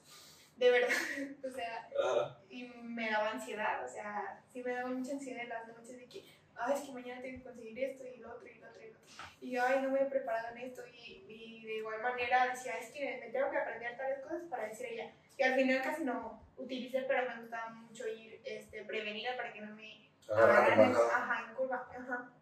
De 0.56 0.70
verdad, 0.70 0.88
o 1.44 1.50
sea, 1.50 1.88
Ah, 2.02 2.38
y 2.48 2.64
me 2.64 3.10
daba 3.10 3.32
ansiedad, 3.32 3.84
o 3.84 3.88
sea, 3.88 4.42
sí 4.50 4.62
me 4.62 4.72
daba 4.72 4.88
mucha 4.88 5.12
ansiedad 5.12 5.42
en 5.42 5.48
las 5.50 5.68
noches 5.68 5.98
de 5.98 6.06
que 6.06 6.24
ay, 6.56 6.74
es 6.74 6.80
que 6.80 6.92
mañana 6.92 7.20
tengo 7.20 7.38
que 7.38 7.44
conseguir 7.44 7.78
esto 7.78 8.04
y 8.04 8.18
lo 8.18 8.32
otro 8.32 8.48
y 8.48 8.58
lo 8.58 8.68
otro 8.68 8.82
y 8.82 8.90
lo 8.90 8.98
otro. 8.98 9.08
Y 9.40 9.50
yo, 9.50 9.62
ay, 9.62 9.82
no 9.82 9.90
me 9.90 10.02
he 10.02 10.06
preparado 10.06 10.56
en 10.56 10.62
esto. 10.62 10.82
Y, 10.86 11.24
y 11.28 11.66
de 11.66 11.76
igual 11.76 12.02
manera 12.02 12.46
decía, 12.48 12.78
es 12.78 12.90
que 12.90 13.20
me 13.20 13.30
tengo 13.30 13.50
que 13.50 13.58
aprender 13.58 13.96
tales 13.96 14.20
cosas 14.20 14.42
para 14.48 14.68
decir 14.68 14.86
ella. 14.86 15.12
Y 15.36 15.42
al 15.42 15.54
final 15.54 15.82
casi 15.82 16.04
no 16.04 16.42
utilicé, 16.56 17.02
pero 17.02 17.28
me 17.28 17.42
gustaba 17.42 17.70
mucho 17.70 18.08
ir 18.08 18.40
este, 18.44 18.84
prevenida 18.84 19.36
para 19.36 19.52
que 19.52 19.60
no 19.60 19.74
me 19.74 20.06
Agarrar 20.28 20.72
agarraran 20.72 20.90
en, 20.90 20.96
ajá, 20.96 21.48
en 21.48 21.54
curva. 21.54 21.88
Ajá. 21.96 22.32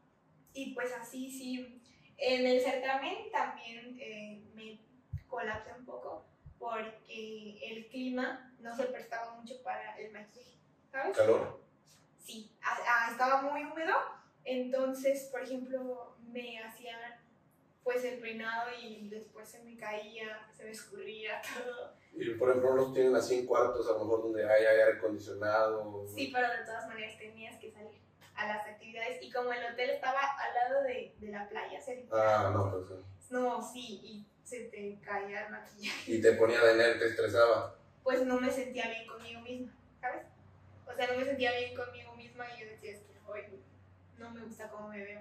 Y 0.54 0.74
pues 0.74 0.92
así, 0.92 1.30
sí. 1.30 1.82
En 2.18 2.46
el 2.46 2.60
certamen 2.60 3.30
también 3.32 3.96
eh, 4.00 4.42
me 4.54 4.78
colapsé 5.28 5.72
un 5.78 5.84
poco 5.84 6.24
porque 6.58 7.58
el 7.70 7.86
clima 7.88 8.52
no 8.60 8.74
se 8.74 8.84
prestaba 8.84 9.34
mucho 9.34 9.62
para 9.62 9.98
el 9.98 10.12
maquillaje, 10.12 10.56
¿sabes? 10.90 11.16
Calor. 11.16 11.60
Sí, 12.18 12.50
a- 12.62 13.06
a- 13.06 13.10
estaba 13.10 13.42
muy 13.42 13.64
húmedo, 13.64 13.94
entonces, 14.44 15.28
por 15.30 15.42
ejemplo, 15.42 16.16
me 16.32 16.58
hacían 16.62 17.00
pues 17.82 18.02
el 18.04 18.18
peinado 18.18 18.70
y 18.82 19.08
después 19.10 19.46
se 19.46 19.62
me 19.62 19.76
caía, 19.76 20.48
se 20.56 20.64
me 20.64 20.70
escurría 20.70 21.42
todo. 21.54 21.92
Y 22.16 22.30
por 22.34 22.48
ejemplo, 22.48 22.72
unos 22.72 22.94
tienen 22.94 23.14
así 23.14 23.40
en 23.40 23.46
cuartos, 23.46 23.86
a 23.88 23.92
lo 23.92 23.98
mejor 24.04 24.22
donde 24.22 24.48
hay 24.48 24.64
aire 24.64 24.96
acondicionado. 24.96 26.06
Sí, 26.08 26.30
pero 26.32 26.48
de 26.48 26.64
todas 26.64 26.86
maneras 26.86 27.18
tenías 27.18 27.58
que 27.60 27.70
salir 27.70 28.00
a 28.36 28.46
las 28.48 28.66
actividades 28.66 29.22
y 29.22 29.30
como 29.30 29.52
el 29.52 29.64
hotel 29.72 29.90
estaba 29.90 30.20
al 30.20 30.54
lado 30.54 30.82
de, 30.84 31.14
de 31.18 31.28
la 31.28 31.48
playa, 31.48 31.80
cerca, 31.80 32.06
Ah, 32.46 32.50
no, 32.50 32.70
pues. 32.70 32.84
sí. 33.20 33.26
no, 33.30 33.62
sí, 33.72 34.00
y 34.02 34.26
se 34.44 34.64
te 34.64 34.98
caía 35.04 35.46
el 35.46 35.52
maquillaje, 35.52 36.12
Y 36.12 36.20
te 36.20 36.32
ponía 36.32 36.60
de 36.62 36.74
nervio, 36.76 36.98
te 37.00 37.06
estresaba. 37.10 37.74
pues 38.02 38.22
no 38.26 38.40
me 38.40 38.50
sentía 38.50 38.88
bien 38.88 39.06
conmigo 39.06 39.40
misma, 39.40 39.72
¿sabes? 40.00 40.26
O 40.86 40.94
sea, 40.94 41.06
no 41.06 41.18
me 41.18 41.24
sentía 41.24 41.52
bien 41.58 41.74
conmigo 41.74 42.12
misma 42.14 42.44
y 42.56 42.60
yo 42.60 42.66
decía, 42.70 42.92
es 42.92 42.98
que 43.00 43.18
hoy 43.26 43.42
no 44.18 44.30
me 44.30 44.42
gusta 44.44 44.68
cómo 44.68 44.88
me 44.88 45.02
veo. 45.02 45.20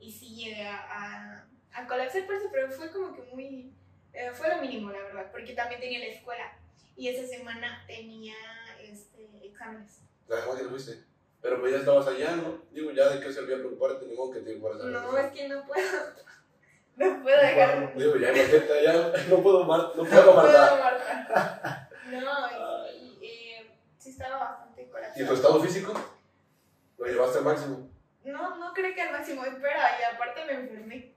Y 0.00 0.10
sí 0.10 0.34
llegué 0.34 0.66
a, 0.66 0.76
a, 0.76 1.46
a 1.72 1.86
colapsar 1.86 2.26
por 2.26 2.34
eso, 2.34 2.48
pero 2.50 2.70
fue 2.70 2.90
como 2.90 3.14
que 3.14 3.22
muy, 3.32 3.72
eh, 4.12 4.30
fue 4.34 4.48
lo 4.48 4.60
mínimo, 4.60 4.90
la 4.90 4.98
verdad, 4.98 5.30
porque 5.30 5.54
también 5.54 5.80
tenía 5.80 6.00
la 6.00 6.06
escuela 6.06 6.52
y 6.96 7.08
esa 7.08 7.26
semana 7.26 7.84
tenía 7.86 8.34
este, 8.80 9.28
exámenes. 9.42 10.00
La 10.28 10.36
demás 10.40 10.56
que 10.56 10.64
lo 10.64 10.70
viste. 10.70 11.04
Pero 11.44 11.60
pues 11.60 11.72
ya 11.72 11.78
estabas 11.80 12.06
allá, 12.06 12.36
¿no? 12.36 12.62
Digo, 12.70 12.90
ya 12.92 13.06
de 13.10 13.20
qué 13.20 13.30
servía 13.30 13.58
preocuparte, 13.58 14.06
ni 14.06 14.14
modo 14.14 14.30
que 14.30 14.40
te 14.40 14.56
fueras 14.58 14.80
a 14.80 14.84
No, 14.86 15.18
es 15.18 15.30
que 15.30 15.46
no 15.46 15.62
puedo, 15.66 15.86
no 16.96 17.22
puedo 17.22 17.36
dejar 17.38 17.94
Digo, 17.94 18.16
ya 18.16 18.32
imagínate 18.32 18.72
allá, 18.72 19.12
no 19.28 19.42
puedo, 19.42 19.64
mar- 19.64 19.92
no 19.94 20.04
No 20.04 20.08
puedo 20.08 20.32
guardar. 20.32 20.78
guardar. 20.78 21.88
No, 22.10 22.88
y, 22.92 23.24
y, 23.26 23.50
eh, 23.56 23.70
sí 23.98 24.10
estaba 24.10 24.38
bastante 24.38 24.88
¿Y 25.16 25.26
tu 25.26 25.34
estado 25.34 25.60
físico? 25.62 25.92
Lo 26.98 27.06
llevaste 27.06 27.38
al 27.38 27.44
máximo. 27.44 27.90
No, 28.24 28.56
no 28.56 28.72
creo 28.72 28.94
que 28.94 29.02
al 29.02 29.12
máximo, 29.12 29.44
espera, 29.44 29.98
y 30.00 30.14
aparte 30.14 30.44
me 30.46 30.52
enfermé. 30.52 31.14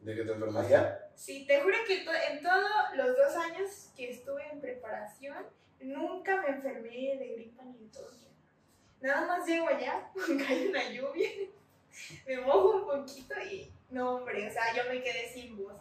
¿De 0.00 0.14
que 0.14 0.24
te 0.24 0.32
enfermaste? 0.32 0.76
Sí, 1.14 1.46
te 1.46 1.62
juro 1.62 1.76
que 1.86 1.98
to- 2.04 2.10
en 2.30 2.42
todos 2.42 2.70
los 2.96 3.16
dos 3.16 3.36
años 3.36 3.70
que 3.96 4.10
estuve 4.10 4.42
en 4.50 4.60
preparación, 4.60 5.46
nunca 5.80 6.42
me 6.42 6.48
enfermé 6.48 7.16
de 7.18 7.34
gripa 7.36 7.62
ni 7.64 7.78
de 7.78 7.88
todo. 7.92 8.21
Nada 9.02 9.26
más 9.26 9.46
llego 9.46 9.68
allá, 9.68 10.08
cae 10.46 10.68
una 10.68 10.88
lluvia, 10.88 11.28
me 12.26 12.40
mojo 12.40 12.76
un 12.76 12.86
poquito 12.86 13.34
y 13.40 13.72
no, 13.90 14.14
hombre, 14.16 14.48
o 14.48 14.50
sea, 14.50 14.74
yo 14.74 14.88
me 14.88 15.02
quedé 15.02 15.28
sin 15.28 15.56
voz. 15.56 15.74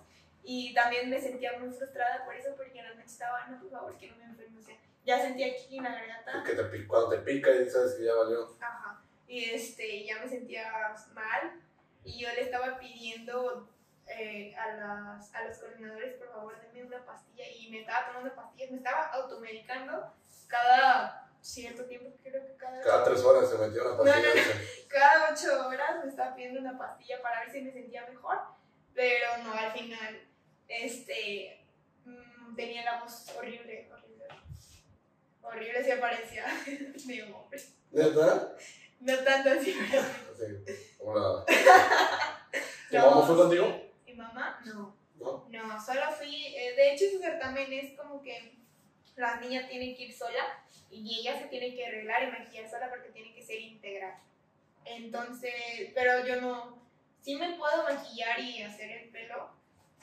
Y 0.44 0.74
también 0.74 1.10
me 1.10 1.22
sentía 1.22 1.58
muy 1.60 1.70
frustrada 1.70 2.26
por 2.26 2.36
eso, 2.36 2.50
porque 2.58 2.80
en 2.80 2.86
la 2.86 2.96
noche 2.96 3.06
estaba, 3.06 3.48
no, 3.48 3.60
por 3.62 3.70
favor, 3.70 3.98
que 3.98 4.10
no 4.10 4.18
me 4.18 4.26
enferme. 4.26 4.60
O 4.60 4.64
sea, 4.64 4.76
ya 5.06 5.22
sentía 5.22 5.54
aquí 5.54 5.78
en 5.78 5.84
la 5.84 5.94
garganta. 5.94 6.32
Porque 6.34 6.54
te, 6.54 6.88
cuando 6.88 7.10
te 7.10 7.18
pica 7.20 7.52
y 7.52 7.70
sabes 7.70 7.94
que 7.94 8.06
ya 8.06 8.16
valió. 8.16 8.58
Ajá. 8.60 9.02
Y 9.28 9.52
este, 9.52 10.04
ya 10.04 10.20
me 10.20 10.28
sentía 10.28 10.96
mal 11.14 11.62
y 12.04 12.20
yo 12.20 12.28
le 12.30 12.42
estaba 12.42 12.80
pidiendo 12.80 13.70
eh, 14.08 14.54
a, 14.56 14.74
las, 14.74 15.34
a 15.34 15.44
los 15.46 15.58
coordinadores, 15.60 16.16
por 16.16 16.30
favor, 16.32 16.60
denme 16.60 16.84
una 16.84 17.06
pastilla 17.06 17.46
y 17.48 17.70
me 17.70 17.82
estaba 17.82 18.08
tomando 18.08 18.36
pastillas, 18.36 18.72
me 18.72 18.78
estaba 18.78 19.06
automedicando 19.12 20.12
cada 20.48 21.31
cierto 21.42 21.86
tiempo, 21.86 22.10
creo 22.24 22.46
que 22.46 22.56
cada, 22.56 22.82
Cada 22.82 23.04
tres 23.04 23.22
horas 23.22 23.50
se 23.50 23.58
metió 23.58 23.82
una 23.86 23.98
pastilla. 23.98 24.28
No, 24.28 24.36
no, 24.36 24.60
cada 24.88 25.34
ocho 25.34 25.68
horas 25.68 26.04
me 26.04 26.10
estaba 26.10 26.36
pidiendo 26.36 26.60
una 26.60 26.78
pastilla 26.78 27.22
para 27.22 27.42
ver 27.42 27.52
si 27.52 27.62
me 27.62 27.72
sentía 27.72 28.06
mejor, 28.08 28.38
pero 28.94 29.38
no, 29.44 29.54
al 29.54 29.72
final, 29.72 30.22
este, 30.68 31.66
mm, 32.06 32.56
tenía 32.56 32.84
la 32.84 33.02
voz 33.04 33.30
horrible, 33.38 33.90
horrible. 33.92 34.26
Horrible 35.42 35.84
se 35.84 35.98
parecía 35.98 36.46
de 36.66 37.24
un 37.24 37.34
hombre. 37.34 37.62
¿Neta? 37.92 38.56
No 39.00 39.18
tanto 39.20 39.50
así, 39.50 39.76
pero 39.90 40.04
Sí. 40.38 40.96
como 41.00 41.18
la- 41.18 41.46
¿Tu 42.90 42.98
No. 42.98 43.10
mamá 43.12 43.26
fue 43.28 43.36
contigo? 43.38 43.82
¿Mi 44.06 44.14
mamá? 44.14 44.62
No. 44.66 44.96
¿No? 45.16 45.48
No, 45.50 45.86
solo 45.86 46.12
fui. 46.12 46.56
eh, 46.56 46.74
de 46.76 46.94
hecho, 46.94 47.06
ese 47.06 47.20
certamen 47.20 47.72
es 47.74 47.98
como 47.98 48.22
que 48.22 48.58
las 49.22 49.40
niñas 49.40 49.70
tienen 49.70 49.96
que 49.96 50.06
ir 50.06 50.14
sola 50.14 50.66
y 50.90 51.20
ella 51.20 51.40
se 51.40 51.46
tiene 51.46 51.74
que 51.74 51.86
arreglar 51.86 52.24
y 52.24 52.32
maquillar 52.32 52.70
sola 52.70 52.90
porque 52.90 53.10
tiene 53.10 53.34
que 53.34 53.44
ser 53.44 53.62
integral. 53.62 54.16
Entonces, 54.84 55.54
pero 55.94 56.26
yo 56.26 56.42
no. 56.42 56.82
Sí 57.22 57.36
me 57.36 57.56
puedo 57.56 57.84
maquillar 57.84 58.40
y 58.40 58.64
hacer 58.64 58.90
el 58.90 59.10
pelo, 59.10 59.52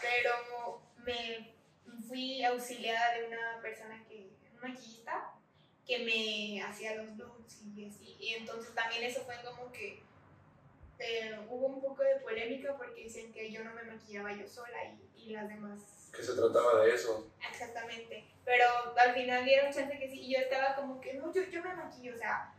pero 0.00 0.80
me 1.04 1.52
fui 2.06 2.44
auxiliada 2.44 3.18
de 3.18 3.26
una 3.26 3.60
persona 3.60 4.04
que, 4.08 4.30
un 4.52 4.60
maquillista, 4.60 5.32
que 5.84 5.98
me 5.98 6.62
hacía 6.62 6.94
los 6.94 7.16
looks 7.16 7.62
y 7.76 7.86
así. 7.86 8.16
Y 8.20 8.34
entonces 8.34 8.72
también 8.72 9.02
eso 9.02 9.24
fue 9.24 9.34
como 9.44 9.72
que 9.72 10.00
eh, 11.00 11.36
hubo 11.48 11.66
un 11.66 11.80
poco 11.80 12.04
de 12.04 12.20
polémica 12.20 12.76
porque 12.76 13.02
dicen 13.02 13.32
que 13.32 13.50
yo 13.50 13.64
no 13.64 13.74
me 13.74 13.82
maquillaba 13.82 14.32
yo 14.32 14.46
sola 14.46 14.78
y, 14.84 15.24
y 15.24 15.30
las 15.30 15.48
demás. 15.48 15.97
Que 16.14 16.22
se 16.22 16.34
trataba 16.34 16.82
de 16.82 16.94
eso. 16.94 17.30
Exactamente. 17.50 18.26
Pero 18.44 18.64
al 18.96 19.14
final 19.14 19.44
dieron 19.44 19.72
chance 19.72 19.98
que 19.98 20.08
sí. 20.08 20.20
Y 20.20 20.34
yo 20.34 20.40
estaba 20.40 20.74
como 20.74 21.00
que, 21.00 21.14
no, 21.14 21.32
yo, 21.32 21.42
yo 21.44 21.62
me 21.62 21.74
maquillo, 21.74 22.14
o 22.14 22.18
sea, 22.18 22.52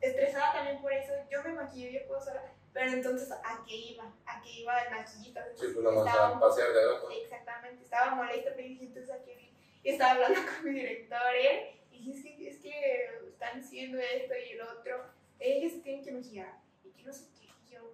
estresada 0.00 0.52
también 0.52 0.80
por 0.80 0.92
eso. 0.92 1.12
Yo 1.30 1.42
me 1.42 1.52
maquillo, 1.52 1.90
yo 1.90 2.06
puedo 2.06 2.20
sola. 2.20 2.42
Pero 2.72 2.92
entonces, 2.92 3.30
¿a 3.32 3.64
qué 3.66 3.74
iba? 3.74 4.04
¿A 4.26 4.40
qué 4.42 4.60
iba 4.60 4.78
el 4.78 4.90
maquillista? 4.94 5.44
Sí, 5.56 5.66
pues 5.74 5.84
nada 5.84 5.96
más 5.96 6.06
Estaba 6.06 6.28
a 6.28 6.32
un 6.32 6.40
pasear 6.40 6.72
de 6.72 6.82
abajo. 6.82 7.10
Exactamente, 7.10 7.84
estaba 7.84 8.14
molesta, 8.14 8.50
pero 8.54 8.68
dije, 8.68 8.84
entonces 8.84 9.10
a 9.10 9.24
qué 9.24 9.34
vine? 9.34 9.50
Y 9.82 9.90
estaba 9.90 10.12
hablando 10.12 10.40
con 10.54 10.64
mi 10.64 10.78
director, 10.78 11.34
él, 11.34 11.60
y 11.90 12.12
dije, 12.12 12.18
es 12.18 12.22
que, 12.22 12.48
es 12.48 12.58
que 12.58 13.28
están 13.28 13.60
diciendo 13.60 13.98
esto 13.98 14.34
y 14.34 14.52
el 14.52 14.60
otro, 14.62 15.04
ellos 15.40 15.72
se 15.72 15.78
tienen 15.80 16.04
que 16.04 16.12
maquillar, 16.12 16.60
y 16.84 16.90
que 16.90 17.02
no 17.02 17.12
sé 17.12 17.24
qué, 17.40 17.48
yo, 17.72 17.92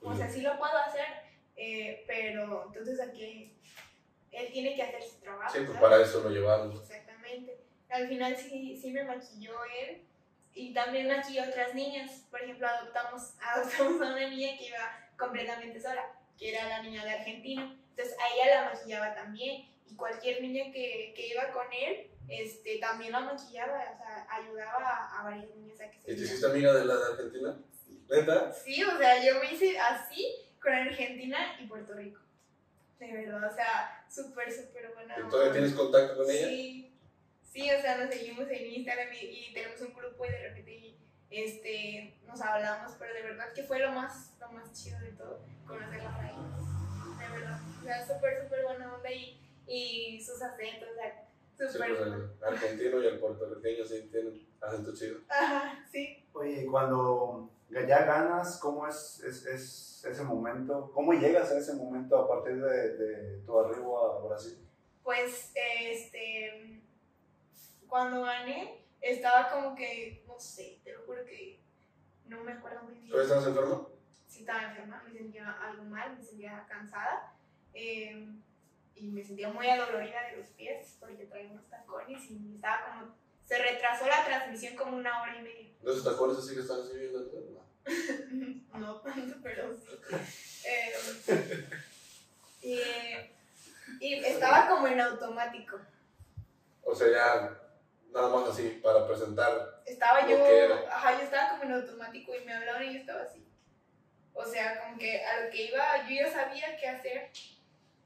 o 0.00 0.16
sea, 0.16 0.30
sí 0.30 0.40
lo 0.40 0.56
puedo 0.58 0.76
hacer, 0.78 1.06
eh, 1.56 2.04
pero 2.06 2.64
entonces 2.68 3.00
a 3.00 3.12
qué, 3.12 3.52
él 4.32 4.52
tiene 4.52 4.74
que 4.74 4.82
hacer 4.82 5.02
su 5.02 5.20
trabajo. 5.20 5.52
Sí, 5.52 5.58
pues 5.58 5.78
¿sabes? 5.78 5.80
para 5.80 6.02
eso 6.02 6.20
lo 6.22 6.30
llevaron. 6.30 6.72
Exactamente. 6.72 7.58
Al 7.88 8.08
final 8.08 8.36
sí, 8.36 8.78
sí 8.80 8.92
me 8.92 9.04
maquilló 9.04 9.54
él 9.82 10.02
y 10.54 10.72
también 10.72 11.08
maquilló 11.08 11.44
a 11.44 11.48
otras 11.48 11.74
niñas. 11.74 12.24
Por 12.30 12.42
ejemplo, 12.42 12.66
adoptamos, 12.68 13.34
adoptamos 13.42 14.00
a 14.02 14.12
una 14.12 14.28
niña 14.28 14.56
que 14.56 14.68
iba 14.68 15.10
completamente 15.18 15.80
sola, 15.80 16.12
que 16.38 16.50
era 16.50 16.68
la 16.68 16.82
niña 16.82 17.04
de 17.04 17.10
Argentina. 17.12 17.76
Entonces 17.90 18.16
a 18.18 18.34
ella 18.34 18.62
la 18.62 18.70
maquillaba 18.72 19.14
también 19.14 19.68
y 19.86 19.94
cualquier 19.96 20.40
niña 20.40 20.72
que, 20.72 21.12
que 21.14 21.28
iba 21.28 21.50
con 21.52 21.66
él 21.72 22.10
este, 22.30 22.78
también 22.78 23.10
la 23.10 23.20
maquillaba, 23.20 23.76
o 23.92 23.96
sea, 23.96 24.26
ayudaba 24.30 24.78
a, 24.78 25.20
a 25.20 25.24
varias 25.24 25.50
niñas 25.56 25.80
a 25.80 25.90
que 25.90 25.98
se 25.98 26.12
¿Y 26.12 26.16
te 26.16 26.22
hiciste 26.22 26.46
amiga 26.46 26.72
de 26.72 26.84
la 26.84 26.94
de 26.94 27.12
Argentina? 27.12 27.58
¿Neta? 28.08 28.52
Sí, 28.52 28.84
o 28.84 28.96
sea, 28.96 29.24
yo 29.24 29.40
me 29.40 29.52
hice 29.52 29.78
así 29.78 30.36
con 30.62 30.72
Argentina 30.72 31.56
y 31.60 31.66
Puerto 31.66 31.94
Rico. 31.94 32.20
De 33.00 33.12
verdad, 33.12 33.50
o 33.50 33.54
sea, 33.54 34.04
súper, 34.08 34.52
súper 34.52 34.92
buena. 34.94 35.16
¿Y 35.18 35.28
todavía 35.28 35.52
tienes 35.52 35.72
contacto 35.72 36.16
con 36.18 36.30
ella? 36.30 36.46
Sí, 36.48 36.94
sí, 37.50 37.70
o 37.70 37.80
sea, 37.80 37.96
nos 37.98 38.14
seguimos 38.14 38.48
en 38.50 38.66
Instagram 38.74 39.08
y, 39.14 39.24
y 39.48 39.52
tenemos 39.54 39.80
un 39.80 39.92
grupo 39.94 40.24
y 40.26 40.30
de 40.30 40.48
repente 40.48 40.94
este, 41.30 42.14
nos 42.26 42.40
hablamos, 42.40 42.92
pero 42.98 43.14
de 43.14 43.22
verdad 43.22 43.52
que 43.54 43.62
fue 43.64 43.78
lo 43.78 43.90
más, 43.92 44.32
lo 44.40 44.50
más 44.52 44.72
chido 44.72 44.98
de 45.00 45.12
todo, 45.12 45.40
conocerla 45.66 46.14
a 46.14 46.30
ella. 46.30 47.26
De 47.26 47.38
verdad, 47.40 47.60
o 47.80 47.84
sea, 47.84 48.06
súper, 48.06 48.42
súper 48.44 48.64
buena 48.64 48.94
onda 48.94 49.10
y, 49.12 49.40
y 49.66 50.20
sus 50.22 50.40
acentos, 50.42 50.88
o 50.90 50.94
sea, 50.94 51.26
Sí, 51.58 51.66
súper. 51.74 51.94
pues 51.96 52.08
el 52.08 52.30
argentino 52.44 53.02
y 53.02 53.06
el 53.06 53.18
puertorriqueño 53.18 53.84
sí 53.84 54.08
tienen 54.10 54.46
acento 54.62 54.94
chido. 54.94 55.18
Ajá, 55.28 55.84
sí. 55.92 56.24
Oye, 56.32 56.62
y 56.62 56.66
cuando 56.66 57.50
ya 57.70 58.04
ganas, 58.04 58.58
¿cómo 58.58 58.86
es, 58.86 59.20
es, 59.20 59.46
es 59.46 60.04
ese 60.04 60.24
momento? 60.24 60.90
¿Cómo 60.92 61.12
llegas 61.12 61.50
a 61.50 61.58
ese 61.58 61.74
momento 61.74 62.18
a 62.18 62.28
partir 62.28 62.60
de, 62.60 62.96
de 62.96 63.38
tu 63.42 63.58
arribo 63.58 63.98
a 63.98 64.26
Brasil? 64.26 64.58
Pues, 65.02 65.52
este, 65.54 66.82
cuando 67.88 68.22
gané, 68.22 68.84
estaba 69.00 69.50
como 69.50 69.74
que, 69.74 70.24
no 70.26 70.38
sé, 70.38 70.80
te 70.84 70.92
lo 70.92 71.02
juro 71.02 71.24
que 71.24 71.60
no 72.26 72.42
me 72.44 72.52
acuerdo 72.52 72.82
muy 72.82 72.94
bien. 72.94 73.10
¿Todavía 73.10 73.28
estabas 73.28 73.48
enfermo? 73.48 74.00
sí 74.30 74.40
estaba 74.40 74.62
enferma, 74.62 75.02
me 75.04 75.12
sentía 75.12 75.50
algo 75.60 75.84
mal, 75.84 76.16
me 76.16 76.22
sentía 76.22 76.64
cansada 76.68 77.34
eh, 77.74 78.28
y 78.94 79.08
me 79.08 79.24
sentía 79.24 79.52
muy 79.52 79.68
adolorida 79.68 80.22
de 80.30 80.36
los 80.36 80.46
pies 80.50 80.96
porque 81.00 81.26
traía 81.26 81.50
unos 81.50 81.68
tacones 81.68 82.30
y 82.30 82.54
estaba 82.54 82.84
como, 82.84 83.14
se 83.50 83.58
retrasó 83.58 84.06
la 84.06 84.24
transmisión 84.24 84.76
como 84.76 84.96
una 84.96 85.20
hora 85.22 85.36
y 85.36 85.42
media. 85.42 85.66
¿De 85.82 85.90
esos 85.90 86.04
tacones 86.04 86.38
así 86.38 86.54
que 86.54 86.60
están 86.60 86.82
así 86.82 86.96
bien? 86.96 87.12
¿no? 87.12 88.78
no 88.78 89.00
tanto, 89.00 89.36
pero 89.42 89.76
sí. 89.76 89.88
Eh, 90.62 90.92
y, 92.62 94.06
y 94.06 94.24
estaba 94.24 94.68
como 94.68 94.86
en 94.86 95.00
automático. 95.00 95.80
O 96.84 96.94
sea, 96.94 97.08
ya 97.10 97.60
nada 98.12 98.28
más 98.28 98.50
así, 98.50 98.80
para 98.80 99.04
presentar. 99.04 99.82
Estaba 99.84 100.28
yo, 100.28 100.36
ajá, 100.88 101.18
yo 101.18 101.24
estaba 101.24 101.50
como 101.50 101.64
en 101.64 101.72
automático 101.72 102.32
y 102.36 102.44
me 102.44 102.54
hablaban 102.54 102.84
y 102.84 102.94
yo 102.94 103.00
estaba 103.00 103.22
así. 103.22 103.44
O 104.32 104.46
sea, 104.46 104.84
como 104.84 104.96
que 104.96 105.24
a 105.24 105.40
lo 105.44 105.50
que 105.50 105.64
iba, 105.64 106.08
yo 106.08 106.14
ya 106.14 106.32
sabía 106.32 106.76
qué 106.76 106.86
hacer. 106.86 107.30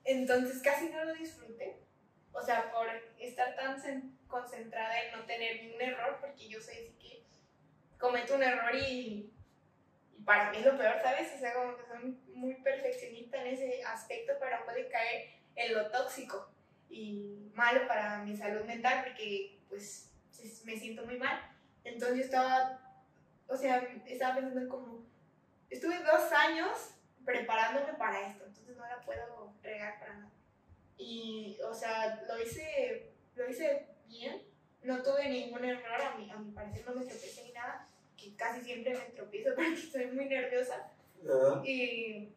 Entonces 0.05 0.62
casi 0.62 0.88
no 0.88 1.05
lo 1.05 1.12
disfruté. 1.12 1.84
O 2.32 2.40
sea, 2.42 2.72
por 2.72 2.86
estar 3.18 3.55
tan 3.57 3.76
cen- 3.78 4.16
concentrada 4.35 5.01
en 5.01 5.12
no 5.12 5.24
tener 5.26 5.62
ni 5.62 5.74
un 5.76 5.80
error, 5.80 6.18
porque 6.20 6.49
yo 6.49 6.61
soy 6.61 6.74
así 6.74 6.97
que 7.01 7.22
cometo 8.01 8.35
un 8.35 8.43
error 8.43 8.74
y, 8.74 9.32
y 10.18 10.22
para 10.24 10.51
mí 10.51 10.57
es 10.57 10.66
lo 10.66 10.76
peor, 10.76 10.97
¿sabes? 11.01 11.32
O 11.37 11.39
sea, 11.39 11.55
como 11.55 11.76
que 11.76 11.87
soy 11.87 12.18
muy 12.35 12.55
perfeccionista 12.57 13.41
en 13.41 13.47
ese 13.55 13.85
aspecto, 13.85 14.32
pero 14.41 14.64
puede 14.64 14.89
caer 14.89 15.30
en 15.55 15.74
lo 15.74 15.89
tóxico 15.89 16.51
y 16.91 17.49
malo 17.55 17.87
para 17.87 18.24
mi 18.24 18.37
salud 18.37 18.64
mental, 18.64 19.05
porque 19.05 19.61
pues 19.68 20.12
me 20.64 20.76
siento 20.76 21.05
muy 21.05 21.16
mal. 21.16 21.41
Entonces 21.85 22.18
yo 22.18 22.24
estaba, 22.24 22.80
o 23.47 23.57
sea, 23.57 23.89
estaba 24.05 24.35
pensando 24.35 24.61
en 24.61 24.68
como, 24.68 25.07
estuve 25.70 25.97
dos 26.03 26.32
años 26.32 26.97
preparándome 27.24 27.93
para 27.95 28.26
esto, 28.26 28.45
entonces 28.47 28.76
no 28.76 28.85
la 28.85 29.01
puedo 29.01 29.55
regar 29.62 30.01
para 30.01 30.14
nada. 30.14 30.32
Y, 30.97 31.57
o 31.64 31.72
sea, 31.72 32.20
lo 32.26 32.43
hice, 32.43 33.12
lo 33.37 33.49
hice 33.49 33.93
bien, 34.07 34.42
no 34.82 35.02
tuve 35.02 35.28
ningún 35.28 35.64
error, 35.64 36.00
a 36.00 36.16
mi, 36.16 36.30
a 36.30 36.36
mi 36.36 36.50
parecer 36.52 36.84
no 36.86 36.94
me 36.94 37.05
tropecé 37.05 37.44
ni 37.44 37.52
nada, 37.52 37.88
que 38.16 38.36
casi 38.36 38.62
siempre 38.62 38.92
me 38.92 39.05
tropiezo 39.16 39.50
porque 39.55 39.74
estoy 39.74 40.07
muy 40.07 40.26
nerviosa. 40.26 40.90
Y 41.64 42.28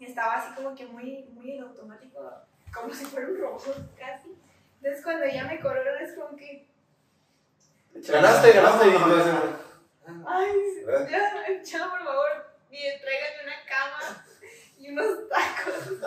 estaba 0.00 0.34
así 0.34 0.54
como 0.54 0.74
que 0.74 0.86
muy, 0.86 1.24
muy 1.32 1.52
en 1.52 1.62
automático, 1.62 2.30
como 2.72 2.92
si 2.92 3.04
fuera 3.04 3.28
un 3.28 3.38
robot 3.38 3.96
casi. 3.96 4.36
Entonces 4.76 5.02
cuando 5.04 5.26
ya 5.26 5.44
me 5.44 5.60
coronaron 5.60 6.02
es 6.02 6.14
como 6.14 6.36
que, 6.36 6.66
Ganaste, 7.94 8.52
ganaste 8.52 8.84
ay, 10.26 10.52
ya, 11.08 11.62
ya 11.62 11.90
por 11.90 12.04
favor, 12.04 12.30
bien, 12.68 13.00
tráiganme 13.00 13.44
una 13.44 13.64
cama 13.68 14.26
y 14.78 14.90
unos 14.90 15.28
tacos. 15.28 16.00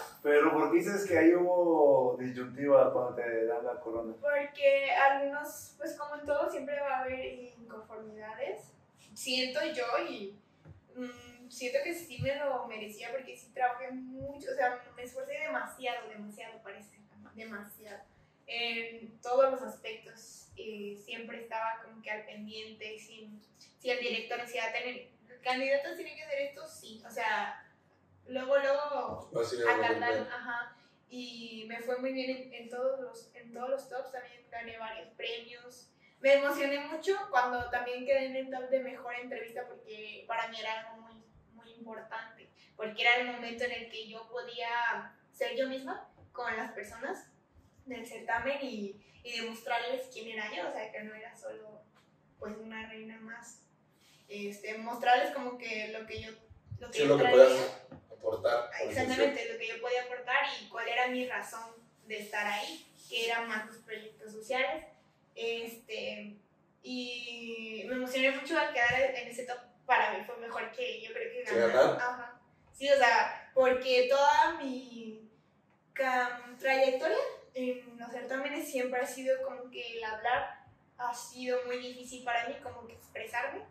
Pero 0.26 0.52
¿por 0.52 0.72
qué 0.72 0.78
dices 0.78 1.06
que 1.06 1.16
ahí 1.16 1.32
hubo 1.36 2.16
disyuntiva 2.18 2.92
cuando 2.92 3.14
te 3.14 3.46
dan 3.46 3.64
la 3.64 3.78
corona? 3.78 4.12
Porque 4.20 4.90
algunos, 4.90 5.76
pues 5.78 5.94
como 5.94 6.16
en 6.16 6.26
todo, 6.26 6.50
siempre 6.50 6.80
va 6.80 6.96
a 6.96 7.00
haber 7.02 7.44
inconformidades. 7.56 8.72
Siento 9.14 9.60
yo 9.72 9.84
y 10.10 10.36
mm, 10.96 11.48
siento 11.48 11.78
que 11.84 11.94
sí 11.94 12.20
me 12.20 12.34
lo 12.34 12.66
merecía 12.66 13.12
porque 13.12 13.36
sí 13.36 13.52
trabajé 13.54 13.92
mucho, 13.92 14.50
o 14.50 14.54
sea, 14.56 14.82
me 14.96 15.04
esforcé 15.04 15.34
demasiado, 15.34 16.08
demasiado 16.08 16.60
parece, 16.60 16.98
demasiado. 17.36 18.02
En 18.48 19.20
todos 19.20 19.52
los 19.52 19.62
aspectos. 19.62 20.48
Siempre 20.56 21.42
estaba 21.42 21.82
como 21.84 22.02
que 22.02 22.10
al 22.10 22.24
pendiente, 22.24 22.98
si, 22.98 23.30
si 23.78 23.90
el 23.90 24.00
director 24.00 24.40
decía, 24.40 24.72
tener, 24.72 25.06
candidatos 25.44 25.94
tienen 25.94 26.16
que 26.16 26.24
hacer 26.24 26.40
esto, 26.40 26.66
sí. 26.66 27.00
O 27.06 27.10
sea, 27.12 27.62
luego, 28.28 28.56
luego 28.58 29.30
Así 29.40 29.56
a 29.62 29.80
cantar, 29.80 30.28
ajá. 30.32 30.76
Y 31.08 31.64
me 31.68 31.80
fue 31.80 31.98
muy 31.98 32.12
bien 32.12 32.30
en, 32.30 32.54
en 32.54 32.70
todos 32.70 33.00
los, 33.00 33.34
en 33.34 33.52
todos 33.52 33.70
los 33.70 33.88
tops, 33.88 34.12
también 34.12 34.44
gané 34.50 34.78
varios 34.78 35.08
premios. 35.10 35.90
Me 36.20 36.34
emocioné 36.34 36.80
mucho 36.80 37.14
cuando 37.30 37.70
también 37.70 38.04
quedé 38.04 38.26
en 38.26 38.36
el 38.36 38.50
top 38.50 38.68
de 38.70 38.80
mejor 38.80 39.14
entrevista 39.14 39.66
porque 39.68 40.24
para 40.26 40.48
mí 40.48 40.58
era 40.58 40.80
algo 40.80 41.02
muy, 41.02 41.22
muy 41.52 41.70
importante, 41.74 42.50
porque 42.76 43.02
era 43.02 43.16
el 43.16 43.26
momento 43.26 43.64
en 43.64 43.72
el 43.72 43.90
que 43.90 44.08
yo 44.08 44.28
podía 44.28 45.14
ser 45.30 45.56
yo 45.56 45.68
misma 45.68 46.08
con 46.32 46.56
las 46.56 46.72
personas 46.72 47.28
del 47.84 48.06
certamen 48.06 48.58
y, 48.62 49.00
y 49.22 49.40
demostrarles 49.40 50.08
quién 50.12 50.28
era 50.28 50.54
yo, 50.54 50.68
o 50.68 50.72
sea, 50.72 50.90
que 50.90 51.02
no 51.02 51.14
era 51.14 51.36
solo 51.36 51.82
pues 52.38 52.56
una 52.58 52.88
reina 52.88 53.18
más. 53.20 53.62
Este, 54.28 54.76
mostrarles 54.78 55.32
como 55.32 55.56
que 55.56 55.88
lo 55.88 56.06
que 56.06 56.20
yo, 56.20 56.30
lo 56.80 56.90
que 56.90 56.98
Sí, 56.98 57.06
yo 57.06 57.16
lo 57.16 57.18
que. 57.18 57.26
Aportar. 58.26 58.70
por 58.70 58.88
Exactamente, 58.88 59.52
lo 59.52 59.58
que 59.58 59.68
yo 59.68 59.80
podía 59.80 60.02
aportar 60.02 60.46
y 60.60 60.68
cuál 60.68 60.88
era 60.88 61.08
mi 61.08 61.26
razón 61.26 61.70
de 62.06 62.18
estar 62.18 62.46
ahí, 62.46 62.86
que 63.08 63.26
eran 63.26 63.48
más 63.48 63.66
los 63.66 63.76
proyectos 63.78 64.32
sociales. 64.32 64.84
Este, 65.34 66.36
y 66.82 67.84
me 67.88 67.96
emocioné 67.96 68.30
mucho 68.30 68.58
al 68.58 68.72
quedar 68.72 69.14
en 69.14 69.28
ese 69.28 69.44
top. 69.44 69.58
Para 69.84 70.12
mí 70.12 70.24
fue 70.24 70.36
mejor 70.38 70.70
que 70.72 71.00
yo 71.02 71.12
creo 71.12 71.32
que 71.32 71.44
¿Que 71.44 71.58
ganar. 71.58 71.96
Ajá. 72.00 72.40
Sí, 72.72 72.88
o 72.90 72.96
sea, 72.96 73.50
porque 73.54 74.06
toda 74.08 74.54
mi 74.54 75.30
trayectoria 76.58 77.16
en 77.54 77.98
los 77.98 78.10
certámenes 78.10 78.70
siempre 78.70 79.00
ha 79.00 79.06
sido 79.06 79.42
como 79.42 79.70
que 79.70 79.96
el 79.96 80.04
hablar 80.04 80.66
ha 80.98 81.14
sido 81.14 81.64
muy 81.66 81.78
difícil 81.78 82.24
para 82.24 82.48
mí, 82.48 82.54
como 82.62 82.86
que 82.86 82.94
expresarme. 82.94 83.62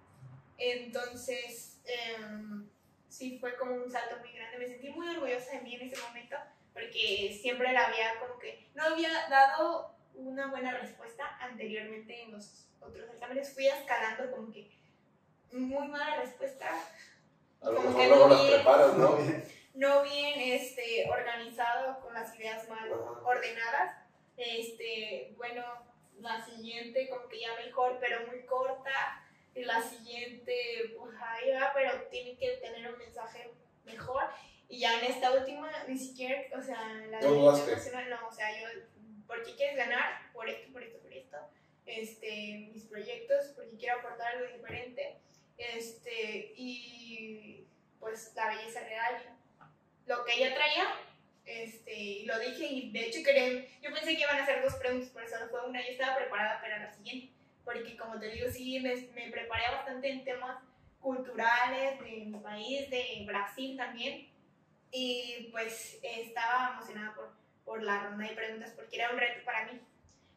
Entonces, 0.58 1.80
em, 1.86 2.68
sí 3.16 3.38
fue 3.40 3.56
como 3.56 3.74
un 3.74 3.90
salto 3.90 4.18
muy 4.20 4.32
grande. 4.32 4.58
Me 4.58 4.68
sentí 4.68 4.90
muy 4.90 5.08
orgullosa 5.08 5.52
de 5.52 5.62
mí 5.62 5.76
en 5.76 5.90
ese 5.90 6.02
momento 6.02 6.36
porque 6.74 7.38
siempre 7.42 7.72
la 7.72 7.86
había 7.86 8.20
como 8.20 8.38
que 8.38 8.68
no 8.76 8.84
había 8.84 9.10
dado 9.30 9.96
una 10.14 10.48
buena 10.48 10.78
respuesta 10.78 11.38
anteriormente 11.40 12.24
en 12.24 12.32
los 12.32 12.68
otros 12.82 13.10
exámenes. 13.10 13.54
Fui 13.54 13.68
escalando 13.68 14.30
como 14.32 14.52
que 14.52 14.70
muy 15.52 15.88
mala 15.88 16.18
respuesta, 16.18 16.70
A 17.62 17.70
lo 17.70 17.76
como 17.76 17.90
mejor 17.90 18.02
que 18.02 18.08
luego 18.10 18.28
no 18.28 18.34
las 18.34 18.44
bien, 18.44 18.56
preparas, 18.56 18.94
¿no? 18.98 19.18
no 19.76 20.04
bien 20.04 20.40
este, 20.40 21.10
organizado, 21.10 22.02
con 22.02 22.14
las 22.14 22.36
ideas 22.38 22.68
mal 22.68 22.92
ordenadas. 23.24 23.98
Este, 24.36 25.34
bueno, 25.38 25.64
la 26.20 26.44
siguiente 26.44 27.10
como 27.10 27.30
que 27.30 27.40
ya 27.40 27.56
mejor, 27.56 27.98
pero 28.02 28.28
muy 28.28 28.46
corta. 28.46 29.25
Y 29.56 29.64
la 29.64 29.82
siguiente, 29.82 30.96
pues 31.00 31.16
ahí 31.20 31.52
va, 31.52 31.72
pero 31.74 32.02
tiene 32.10 32.38
que 32.38 32.58
tener 32.58 32.92
un 32.92 33.00
mensaje 33.00 33.50
mejor. 33.86 34.24
Y 34.68 34.80
ya 34.80 35.00
en 35.00 35.06
esta 35.06 35.32
última, 35.32 35.72
ni 35.88 35.98
siquiera, 35.98 36.42
o 36.58 36.62
sea, 36.62 36.94
la 37.10 37.20
de 37.20 37.28
no, 37.28 37.46
o 37.46 38.32
sea, 38.32 38.62
yo, 38.62 38.68
¿por 39.26 39.44
qué 39.44 39.56
quieres 39.56 39.78
ganar? 39.78 40.32
Por 40.34 40.50
esto, 40.50 40.72
por 40.74 40.84
esto, 40.84 41.00
por 41.00 41.14
esto. 41.14 41.38
Este, 41.86 42.70
mis 42.74 42.84
proyectos, 42.84 43.54
porque 43.56 43.78
quiero 43.78 44.00
aportar 44.00 44.36
algo 44.36 44.54
diferente. 44.54 45.18
Este, 45.58 46.54
y 46.58 47.66
pues 48.00 48.34
la 48.36 48.50
belleza 48.50 48.82
real, 48.82 49.38
lo 50.06 50.26
que 50.26 50.34
ella 50.34 50.54
traía, 50.54 50.86
este, 51.46 52.24
lo 52.26 52.40
dije, 52.40 52.66
y 52.66 52.92
de 52.92 53.06
hecho 53.08 53.24
quería, 53.24 53.66
yo 53.82 53.94
pensé 53.94 54.16
que 54.16 54.22
iban 54.22 54.38
a 54.38 54.44
hacer 54.44 54.62
dos 54.64 54.76
preguntas, 54.76 55.10
por 55.10 55.24
eso 55.24 55.36
fue 55.50 55.68
una, 55.68 55.82
yo 55.82 55.92
estaba 55.92 56.18
preparada 56.18 56.60
para 56.60 56.80
la 56.80 56.94
siguiente, 56.94 57.34
porque 57.66 57.98
como 57.98 58.20
te 58.20 58.30
digo, 58.30 58.48
sí, 58.50 58.80
me, 58.80 58.96
me 58.96 59.30
preparé 59.32 59.64
bastante 59.76 60.10
en 60.10 60.24
temas 60.24 60.64
culturales 61.02 62.00
de 62.00 62.26
mi 62.26 62.40
país, 62.40 62.90
de 62.90 63.24
Brasil 63.28 63.76
también, 63.76 64.30
y 64.92 65.50
pues 65.52 66.00
estaba 66.02 66.74
emocionada 66.74 67.14
por, 67.16 67.34
por 67.66 67.84
la 67.84 68.00
ronda 68.08 68.28
de 68.28 68.36
preguntas, 68.36 68.72
porque 68.76 68.96
era 68.98 69.12
un 69.12 69.18
reto 69.18 69.44
para 69.44 69.66
mí, 69.66 69.80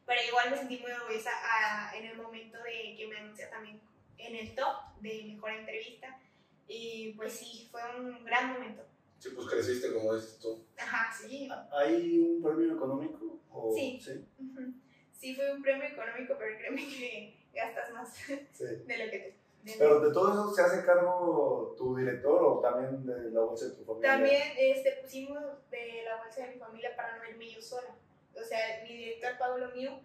pero 0.05 0.19
igual 0.27 0.51
me 0.51 0.57
sentí 0.57 0.79
muy 0.79 0.91
orgullosa 0.91 1.31
ah, 1.43 1.91
en 1.95 2.05
el 2.05 2.17
momento 2.17 2.57
de 2.63 2.95
que 2.97 3.07
me 3.07 3.17
anuncié 3.17 3.45
también 3.45 3.79
en 4.17 4.35
el 4.35 4.55
top 4.55 4.95
de 4.99 5.23
mejor 5.33 5.51
entrevista, 5.51 6.19
y 6.67 7.13
pues 7.13 7.33
sí, 7.33 7.67
fue 7.71 7.81
un 7.97 8.23
gran 8.25 8.53
momento. 8.53 8.83
Sí, 9.17 9.29
pues 9.35 9.47
creciste, 9.47 9.93
como 9.93 10.15
dices 10.15 10.39
tú. 10.39 10.63
Ajá, 10.77 11.11
sí. 11.11 11.49
¿Hay 11.71 12.19
un 12.19 12.41
premio 12.41 12.75
económico? 12.75 13.39
O, 13.51 13.73
Sí. 13.75 13.99
Ujú. 14.37 14.73
Sí, 15.19 15.35
fue 15.35 15.51
un 15.53 15.61
premio 15.61 15.85
económico, 15.87 16.35
pero 16.39 16.57
créeme 16.57 16.81
que 16.87 17.35
gastas 17.53 17.91
más 17.91 18.13
Sí. 18.53 18.65
de 18.85 18.97
lo 19.05 19.11
que 19.11 19.19
te. 19.19 19.35
de- 19.63 19.75
Pero 19.77 19.99
de 19.99 20.13
todo 20.13 20.31
eso 20.31 20.53
se 20.55 20.61
hace 20.61 20.85
cargo 20.85 21.75
tu 21.77 21.95
director 21.97 22.41
o 22.41 22.59
también 22.61 23.05
de 23.05 23.29
la 23.31 23.41
bolsa 23.41 23.65
de 23.65 23.71
tu 23.75 23.83
familia. 23.83 24.11
También 24.11 24.41
este, 24.57 24.93
pusimos 25.01 25.43
de 25.69 26.03
la 26.05 26.23
bolsa 26.23 26.45
de 26.47 26.53
mi 26.53 26.59
familia 26.59 26.95
para 26.95 27.17
no 27.17 27.29
irme 27.29 27.49
yo 27.51 27.61
sola. 27.61 27.93
O 28.33 28.41
sea, 28.43 28.81
mi 28.83 28.95
director 28.95 29.37
pagó 29.37 29.57
lo 29.57 29.69
mío, 29.71 29.99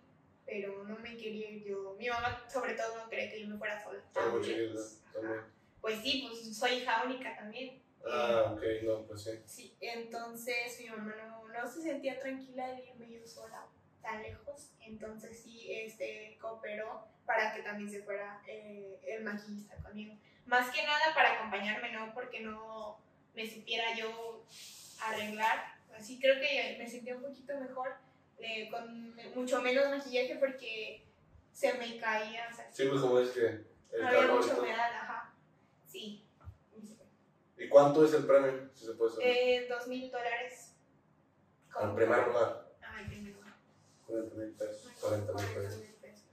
pero 0.44 0.82
no 0.82 0.98
me 0.98 1.16
quería 1.16 1.48
ir 1.50 1.64
yo. 1.64 1.94
Mi 1.96 2.08
mamá, 2.08 2.44
sobre 2.52 2.74
todo, 2.74 2.96
no 3.04 3.08
quería 3.08 3.30
que 3.30 3.40
yo 3.40 3.46
me 3.46 3.56
fuera 3.56 3.80
sola. 3.82 4.02
También, 4.12 4.72
pues, 4.72 5.00
ajá. 5.16 5.46
Pues 5.80 5.98
sí, 6.00 6.26
pues 6.26 6.56
soy 6.58 6.72
hija 6.78 7.04
única 7.04 7.36
también. 7.36 7.80
Ah, 8.04 8.52
ok, 8.54 8.62
no, 8.82 9.02
pues 9.06 9.22
sí. 9.22 9.30
Sí, 9.46 9.76
entonces 9.80 10.78
mi 10.80 10.88
mamá 10.90 11.14
no, 11.16 11.46
no 11.48 11.70
se 11.70 11.80
sentía 11.82 12.18
tranquila 12.18 12.66
de 12.72 12.86
irme 12.86 13.08
yo 13.10 13.24
sola 13.26 13.66
tan 14.04 14.22
lejos, 14.22 14.70
entonces 14.80 15.42
sí 15.42 15.72
este, 15.72 16.38
cooperó 16.40 17.08
para 17.26 17.54
que 17.54 17.62
también 17.62 17.90
se 17.90 18.02
fuera 18.02 18.40
eh, 18.46 19.00
el 19.06 19.24
maquillista 19.24 19.76
conmigo. 19.76 20.14
Más 20.46 20.70
que 20.70 20.84
nada 20.84 21.14
para 21.14 21.34
acompañarme, 21.34 21.90
no 21.92 22.12
porque 22.12 22.40
no 22.40 23.00
me 23.34 23.48
supiera 23.48 23.96
yo 23.96 24.44
arreglar, 25.02 25.74
así 25.96 26.20
creo 26.20 26.38
que 26.38 26.76
me 26.78 26.88
sentí 26.88 27.10
un 27.12 27.22
poquito 27.22 27.58
mejor, 27.58 27.96
eh, 28.38 28.68
con 28.70 29.16
mucho 29.34 29.60
menos 29.62 29.88
maquillaje 29.88 30.36
porque 30.36 31.04
se 31.52 31.72
me 31.74 31.98
caía, 31.98 32.48
o 32.52 32.54
sea, 32.54 32.70
Sí, 32.70 32.86
pues 32.88 33.00
como 33.00 33.18
es 33.18 33.30
que 33.30 33.46
el 33.92 34.04
había 34.04 34.20
calor 34.20 34.42
y 34.42 34.46
mucha 34.46 34.60
humedad, 34.60 34.92
ajá. 34.92 35.34
Sí. 35.86 36.24
¿Y 37.56 37.68
cuánto 37.68 38.04
es 38.04 38.12
el 38.12 38.26
premio? 38.26 38.68
Si 38.74 38.84
se 38.84 38.92
puede 38.94 39.12
saber. 39.12 39.26
Eh, 39.28 39.66
dos 39.68 39.86
mil 39.86 40.10
dólares. 40.10 40.74
Al 41.74 41.94
primer 41.94 42.26
lugar. 42.26 42.63
Ay, 44.08 44.28
primer 44.28 44.28
lugar. 44.28 44.30
40 44.30 44.36
mil 44.36 44.52
pesos. 44.54 44.92
40 45.00 45.32
mil 45.32 45.46
pesos. 45.54 45.80
mil 45.80 45.94
pesos. 46.00 46.24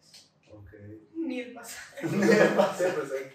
Ok. 0.51 0.71
Ni 1.15 1.39
el 1.41 1.53
pasado. 1.53 2.07
Siempre 2.77 3.05
sé. 3.07 3.33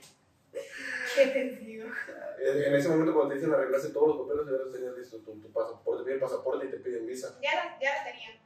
¿Qué 1.15 1.27
te 1.29 1.45
digo? 1.65 1.87
En 2.39 2.63
en 2.63 2.75
ese 2.77 2.89
momento, 2.91 3.13
cuando 3.15 3.31
te 3.31 3.37
dicen 3.41 3.53
arreglaste 3.53 3.89
todos 3.89 4.09
los 4.09 4.27
papeles, 4.29 4.47
ya 4.47 4.65
los 4.65 4.73
tenías 4.73 4.97
listos. 4.97 5.25
Tu, 5.25 5.41
tu 5.41 5.51
pasaporte, 5.51 6.03
te 6.03 6.07
piden 6.07 6.21
pasaporte 6.21 6.67
y 6.67 6.71
te 6.71 6.77
piden 6.77 7.07
visa. 7.07 7.39
Ya 7.43 7.55
los, 7.65 7.81
ya 7.81 7.95
los 7.95 8.05
tenía. 8.05 8.41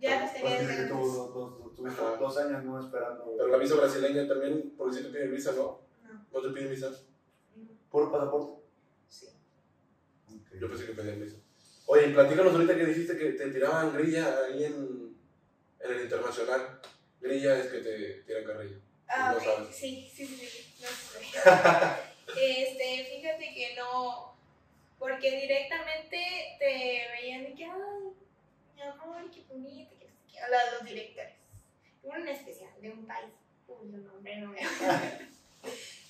Ya 0.00 0.20
los 0.20 0.32
tenía 0.34 0.48
Pues 0.56 0.68
desde 0.68 0.82
antes. 0.82 2.18
dos, 2.20 2.36
años 2.38 2.64
no 2.64 2.80
esperando. 2.80 3.24
Pero 3.36 3.48
la 3.48 3.56
visa 3.56 3.76
brasileña 3.76 4.26
también, 4.28 4.74
porque 4.76 4.96
si 4.96 5.02
te 5.04 5.08
piden 5.10 5.30
visa, 5.32 5.52
¿no? 5.52 5.80
No, 6.02 6.26
¿No 6.32 6.42
te 6.42 6.48
piden 6.54 6.70
visa? 6.70 6.90
no, 6.90 7.68
¿Puro 7.88 8.10
pasaporte? 8.12 8.62
sí. 9.08 9.26
Ok. 10.28 10.58
Yo 10.60 10.68
pensé 10.68 10.86
que 10.86 10.92
pedían 10.92 11.20
visa. 11.20 11.36
Oye, 11.86 12.08
platícanos 12.08 12.52
ahorita 12.52 12.76
que 12.76 12.86
dijiste 12.86 13.16
que 13.16 13.32
te 13.32 13.50
tiraban 13.52 13.94
grilla 13.96 14.38
ahí 14.44 14.64
en, 14.64 15.03
en 15.84 15.92
el 15.92 16.02
internacional. 16.02 16.80
Grilla 17.20 17.58
es 17.58 17.66
que 17.68 17.78
te 17.78 18.12
tiran 18.22 18.44
carrilla. 18.44 18.76
Ah, 19.08 19.32
No 19.32 19.38
ok. 19.38 19.44
sabes. 19.44 19.76
Sí, 19.76 20.10
sí, 20.14 20.26
sí, 20.26 20.46
sí. 20.46 20.74
No 20.80 20.88
sé. 20.88 21.20
este, 22.62 23.04
fíjate 23.16 23.54
que 23.54 23.74
no. 23.76 24.34
Porque 24.98 25.40
directamente 25.40 26.56
te 26.58 27.04
veían 27.12 27.44
de 27.44 27.54
que, 27.54 27.64
ay, 27.64 28.12
mi 28.74 28.82
amor, 28.82 29.30
qué 29.30 29.42
bonito, 29.48 29.90
que 29.98 30.06
qué. 30.32 30.40
De 30.40 30.72
los 30.78 30.84
directores. 30.84 31.34
Uno 32.02 32.16
en 32.18 32.28
especial, 32.28 32.70
de 32.80 32.90
un 32.90 33.06
país. 33.06 33.32
Uy, 33.68 33.94
el 33.94 34.04
nombre 34.04 34.36
no 34.36 34.50
me 34.50 34.60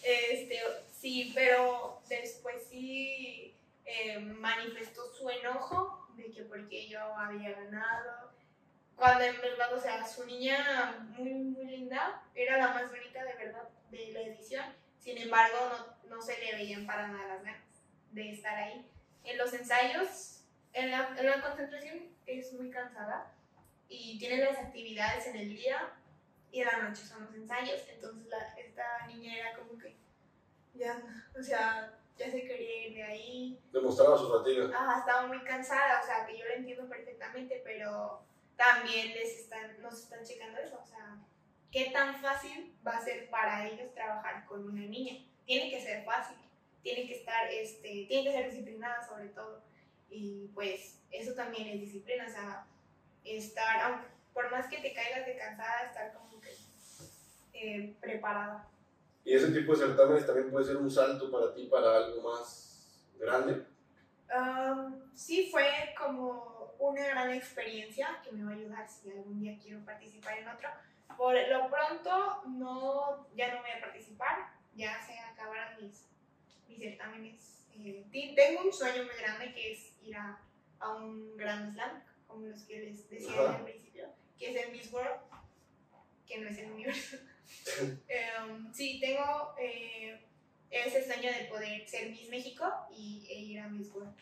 Este, 0.02 0.60
sí, 0.92 1.32
pero 1.34 2.02
después 2.08 2.56
sí 2.68 3.54
eh, 3.86 4.18
manifestó 4.18 5.12
su 5.14 5.28
enojo 5.30 6.08
de 6.16 6.30
que 6.30 6.42
porque 6.42 6.88
yo 6.88 7.00
había 7.00 7.52
ganado. 7.52 8.33
Cuando 8.96 9.24
en 9.24 9.40
verdad, 9.40 9.72
o 9.74 9.80
sea, 9.80 10.06
su 10.06 10.24
niña 10.24 11.06
muy, 11.16 11.32
muy 11.32 11.66
linda, 11.66 12.22
era 12.34 12.58
la 12.58 12.68
más 12.68 12.90
bonita 12.90 13.24
de 13.24 13.34
verdad 13.34 13.68
de 13.90 14.12
la 14.12 14.20
edición. 14.20 14.64
Sin 14.98 15.18
embargo, 15.18 15.56
no, 16.08 16.16
no 16.16 16.22
se 16.22 16.38
le 16.38 16.52
veían 16.52 16.86
para 16.86 17.08
nada 17.08 17.34
las 17.34 17.44
ganas 17.44 17.62
de 18.12 18.30
estar 18.30 18.54
ahí. 18.54 18.88
En 19.24 19.38
los 19.38 19.52
ensayos, 19.52 20.44
en 20.72 20.90
la, 20.90 21.14
en 21.18 21.26
la 21.26 21.42
concentración 21.42 22.14
es 22.26 22.52
muy 22.52 22.70
cansada 22.70 23.32
y 23.88 24.18
tiene 24.18 24.44
las 24.44 24.58
actividades 24.58 25.26
en 25.26 25.36
el 25.36 25.48
día 25.50 25.92
y 26.50 26.60
en 26.60 26.66
la 26.66 26.78
noche 26.78 27.04
son 27.04 27.24
los 27.24 27.34
ensayos. 27.34 27.82
Entonces 27.88 28.26
la, 28.28 28.38
esta 28.56 29.06
niña 29.06 29.36
era 29.36 29.56
como 29.56 29.78
que 29.78 29.96
ya, 30.74 31.02
o 31.38 31.42
sea, 31.42 31.98
ya 32.16 32.30
se 32.30 32.42
quería 32.42 32.86
ir 32.86 32.94
de 32.94 33.02
ahí. 33.02 33.60
Demostraba 33.72 34.16
su 34.16 34.30
fatiga. 34.30 34.70
Ah, 34.76 34.96
estaba 35.00 35.26
muy 35.26 35.42
cansada, 35.42 36.00
o 36.00 36.06
sea, 36.06 36.26
que 36.26 36.38
yo 36.38 36.44
lo 36.46 36.54
entiendo 36.54 36.88
perfectamente, 36.88 37.60
pero 37.64 38.24
también 38.56 39.08
les 39.14 39.40
están, 39.40 39.80
nos 39.82 40.02
están 40.02 40.24
checando 40.24 40.60
eso, 40.60 40.80
o 40.82 40.86
sea, 40.86 41.18
¿qué 41.70 41.90
tan 41.92 42.20
fácil 42.20 42.76
va 42.86 42.92
a 42.92 43.04
ser 43.04 43.28
para 43.30 43.68
ellos 43.68 43.92
trabajar 43.94 44.44
con 44.46 44.64
una 44.64 44.82
niña? 44.82 45.24
Tiene 45.44 45.70
que 45.70 45.82
ser 45.82 46.04
fácil, 46.04 46.36
tiene 46.82 47.06
que 47.06 47.16
estar, 47.16 47.50
este, 47.50 48.06
tiene 48.08 48.24
que 48.24 48.32
ser 48.32 48.50
disciplinada 48.50 49.06
sobre 49.06 49.28
todo, 49.28 49.62
y 50.10 50.48
pues 50.54 51.00
eso 51.10 51.34
también 51.34 51.68
es 51.68 51.80
disciplina, 51.80 52.26
o 52.26 52.30
sea, 52.30 52.66
estar, 53.24 53.80
aunque, 53.82 54.06
por 54.32 54.50
más 54.50 54.66
que 54.66 54.78
te 54.78 54.92
caigas 54.92 55.26
de 55.26 55.36
cansada, 55.36 55.86
estar 55.86 56.12
como 56.12 56.40
que 56.40 56.54
eh, 57.54 57.96
preparada. 58.00 58.68
Y 59.24 59.34
ese 59.34 59.52
tipo 59.52 59.72
de 59.72 59.86
certámenes 59.86 60.26
también 60.26 60.50
puede 60.50 60.66
ser 60.66 60.76
un 60.76 60.90
salto 60.90 61.30
para 61.30 61.54
ti 61.54 61.66
para 61.66 61.96
algo 61.96 62.30
más 62.30 63.08
grande. 63.18 63.64
Um, 64.34 65.14
sí, 65.14 65.48
fue 65.50 65.94
como 65.96 66.74
una 66.80 67.06
gran 67.06 67.30
experiencia 67.32 68.20
que 68.24 68.32
me 68.32 68.44
va 68.44 68.50
a 68.50 68.54
ayudar 68.54 68.88
si 68.88 69.10
algún 69.10 69.40
día 69.40 69.56
quiero 69.62 69.84
participar 69.84 70.38
en 70.38 70.48
otro. 70.48 70.68
Por 71.16 71.34
lo 71.34 71.70
pronto, 71.70 72.42
no, 72.48 73.28
ya 73.36 73.54
no 73.54 73.60
voy 73.60 73.70
a 73.70 73.80
participar, 73.80 74.50
ya 74.74 75.00
se 75.06 75.16
acabaron 75.18 75.80
mis, 75.80 76.08
mis 76.68 76.78
certámenes. 76.78 77.64
Eh, 77.76 78.32
tengo 78.34 78.62
un 78.62 78.72
sueño 78.72 79.04
muy 79.04 79.14
grande 79.16 79.54
que 79.54 79.72
es 79.72 79.92
ir 80.02 80.16
a, 80.16 80.40
a 80.80 80.94
un 80.94 81.36
Grand 81.36 81.72
Slam, 81.72 82.02
como 82.26 82.46
los 82.46 82.62
que 82.62 82.80
les 82.80 83.08
decía 83.08 83.56
al 83.56 83.62
principio, 83.62 84.08
que 84.36 84.50
es 84.50 84.64
en 84.64 84.72
Miss 84.72 84.92
World, 84.92 85.20
que 86.26 86.38
no 86.38 86.48
es 86.48 86.58
el 86.58 86.72
universo. 86.72 87.18
Em, 88.08 88.72
sí, 88.72 88.98
tengo 89.00 89.54
eh, 89.58 90.18
ese 90.70 91.04
sueño 91.04 91.30
de 91.32 91.44
poder 91.44 91.86
ser 91.88 92.10
Miss 92.10 92.28
México 92.28 92.70
y, 92.90 93.26
e 93.30 93.34
ir 93.34 93.60
a 93.60 93.68
Miss 93.68 93.92
World. 93.92 94.14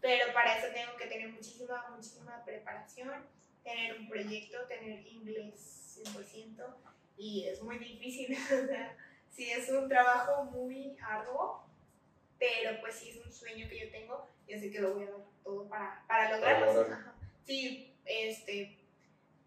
Pero 0.00 0.32
para 0.32 0.56
eso 0.58 0.68
tengo 0.72 0.96
que 0.96 1.06
tener 1.06 1.28
muchísima, 1.30 1.84
muchísima 1.94 2.42
preparación, 2.44 3.26
tener 3.62 3.98
un 3.98 4.08
proyecto, 4.08 4.58
tener 4.66 5.06
inglés 5.06 6.00
100% 6.04 6.64
y 7.18 7.44
es 7.46 7.60
muy 7.62 7.78
difícil. 7.78 8.32
o 8.44 8.66
sea, 8.66 8.96
sí 9.30 9.50
es 9.50 9.68
un 9.70 9.88
trabajo 9.88 10.44
muy 10.44 10.96
arduo, 11.02 11.64
pero 12.38 12.80
pues 12.80 12.94
sí 12.94 13.10
es 13.10 13.16
un 13.24 13.30
sueño 13.32 13.68
que 13.68 13.80
yo 13.80 13.90
tengo 13.90 14.26
y 14.46 14.54
así 14.54 14.70
que 14.70 14.80
lo 14.80 14.94
voy 14.94 15.04
a 15.04 15.10
dar 15.10 15.20
todo 15.44 15.68
para, 15.68 16.04
para 16.08 16.30
lograrlo. 16.36 16.66
Sí, 17.44 17.94
este, 18.06 18.78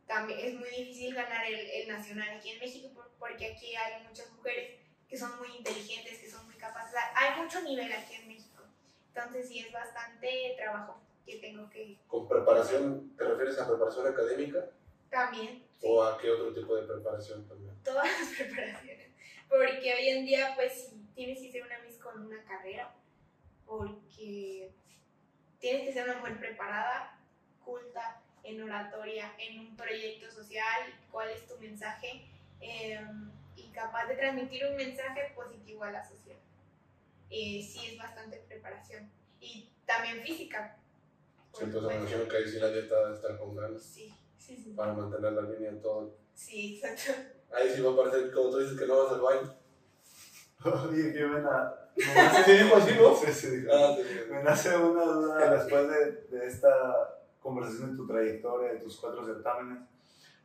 también 0.05 0.39
es 0.39 0.53
muy 0.53 0.69
difícil 0.69 1.15
ganar 1.15 1.45
el, 1.45 1.55
el 1.55 1.87
nacional 1.87 2.29
aquí 2.37 2.51
en 2.51 2.59
México 2.59 2.89
por- 2.93 3.09
porque 3.17 3.53
aquí 3.53 3.75
hay 3.75 4.03
muchas 4.03 4.29
mujeres 4.33 4.79
que 5.13 5.19
son 5.19 5.37
muy 5.37 5.57
inteligentes, 5.57 6.17
que 6.17 6.27
son 6.27 6.43
muy 6.47 6.55
capaces. 6.55 6.95
Hay 7.13 7.39
mucho 7.39 7.61
nivel 7.61 7.93
aquí 7.93 8.15
en 8.15 8.27
México. 8.27 8.63
Entonces 9.09 9.47
sí 9.47 9.59
es 9.59 9.71
bastante 9.71 10.55
trabajo 10.57 10.99
que 11.23 11.35
tengo 11.35 11.69
que 11.69 11.99
¿Con 12.07 12.27
preparación 12.27 13.15
te 13.15 13.23
refieres 13.23 13.59
a 13.59 13.67
preparación 13.67 14.07
académica 14.07 14.71
también, 15.11 15.63
sí, 15.79 15.85
o 15.87 16.03
a 16.03 16.17
qué 16.17 16.31
otro 16.31 16.51
tipo 16.51 16.75
de 16.75 16.87
preparación 16.87 17.47
también? 17.47 17.75
todas 17.83 18.07
las 18.07 18.29
preparaciones. 18.39 19.11
Porque 19.47 19.93
hoy 19.93 20.09
en 20.09 20.25
día 20.25 20.53
pues 20.55 20.93
tienes 21.13 21.39
que 21.39 21.51
ser 21.51 21.61
una 21.61 21.77
Miss 21.85 21.99
con 21.99 22.25
una 22.25 22.43
carrera, 22.45 22.91
porque 23.67 24.71
tienes 25.59 25.83
que 25.85 25.93
ser 25.93 26.09
una 26.09 26.17
mujer 26.21 26.39
preparada, 26.39 27.19
culta, 27.63 28.19
en 28.41 28.63
oratoria, 28.63 29.31
en 29.37 29.59
un 29.59 29.75
proyecto 29.77 30.31
social, 30.31 30.91
cuál 31.11 31.29
es 31.29 31.45
tu 31.45 31.55
mensaje 31.59 32.25
eh, 32.59 32.99
capaz 33.73 34.07
de 34.07 34.15
transmitir 34.15 34.65
un 34.65 34.75
mensaje 34.75 35.31
positivo 35.35 35.83
a 35.83 35.91
la 35.91 36.03
sociedad. 36.07 36.39
Eh, 37.29 37.61
sí 37.67 37.87
es 37.91 37.97
bastante 37.97 38.37
preparación 38.47 39.09
y 39.39 39.69
también 39.85 40.21
física. 40.21 40.77
por 41.51 41.59
Sí, 41.59 41.65
entonces 41.65 41.87
me 41.89 41.93
supuesto. 41.95 42.15
imagino 42.17 42.29
que 42.29 42.37
ahí 42.37 42.47
sí 42.51 42.59
la 42.59 42.69
dieta 42.69 42.99
debe 42.99 43.15
estar 43.15 43.37
con 43.39 43.55
ganas 43.55 43.81
Sí, 43.83 44.13
sí, 44.37 44.55
sí. 44.57 44.73
para 44.73 44.93
mantener 44.93 45.33
la 45.33 45.41
línea 45.41 45.69
en 45.69 45.81
todo. 45.81 46.15
Sí, 46.35 46.75
exacto. 46.81 47.19
Ahí 47.53 47.69
sí 47.69 47.81
va 47.81 47.91
a 47.91 47.95
parecer 47.97 48.31
como 48.31 48.49
tú 48.51 48.59
dices 48.59 48.79
que 48.79 48.85
no 48.87 49.03
vas 49.03 49.13
al 49.13 49.21
baño. 49.21 49.55
Oye, 50.89 51.11
Jimena. 51.11 51.73
¿Sí 52.45 52.51
dijo 52.51 52.75
así, 52.77 52.91
no? 52.99 53.15
Sí, 53.15 53.31
sí, 53.33 53.47
dijo. 53.57 53.71
Ah, 53.73 53.95
sí, 53.95 54.03
sí. 54.03 54.19
Me 54.31 54.43
nace 54.43 54.75
una 54.77 55.03
duda 55.03 55.49
después 55.57 55.87
de, 55.89 56.37
de 56.37 56.47
esta 56.47 57.19
conversación 57.39 57.91
de 57.91 57.97
tu 57.97 58.07
trayectoria, 58.07 58.73
de 58.73 58.79
tus 58.79 58.97
cuatro 58.97 59.25
certámenes. 59.25 59.83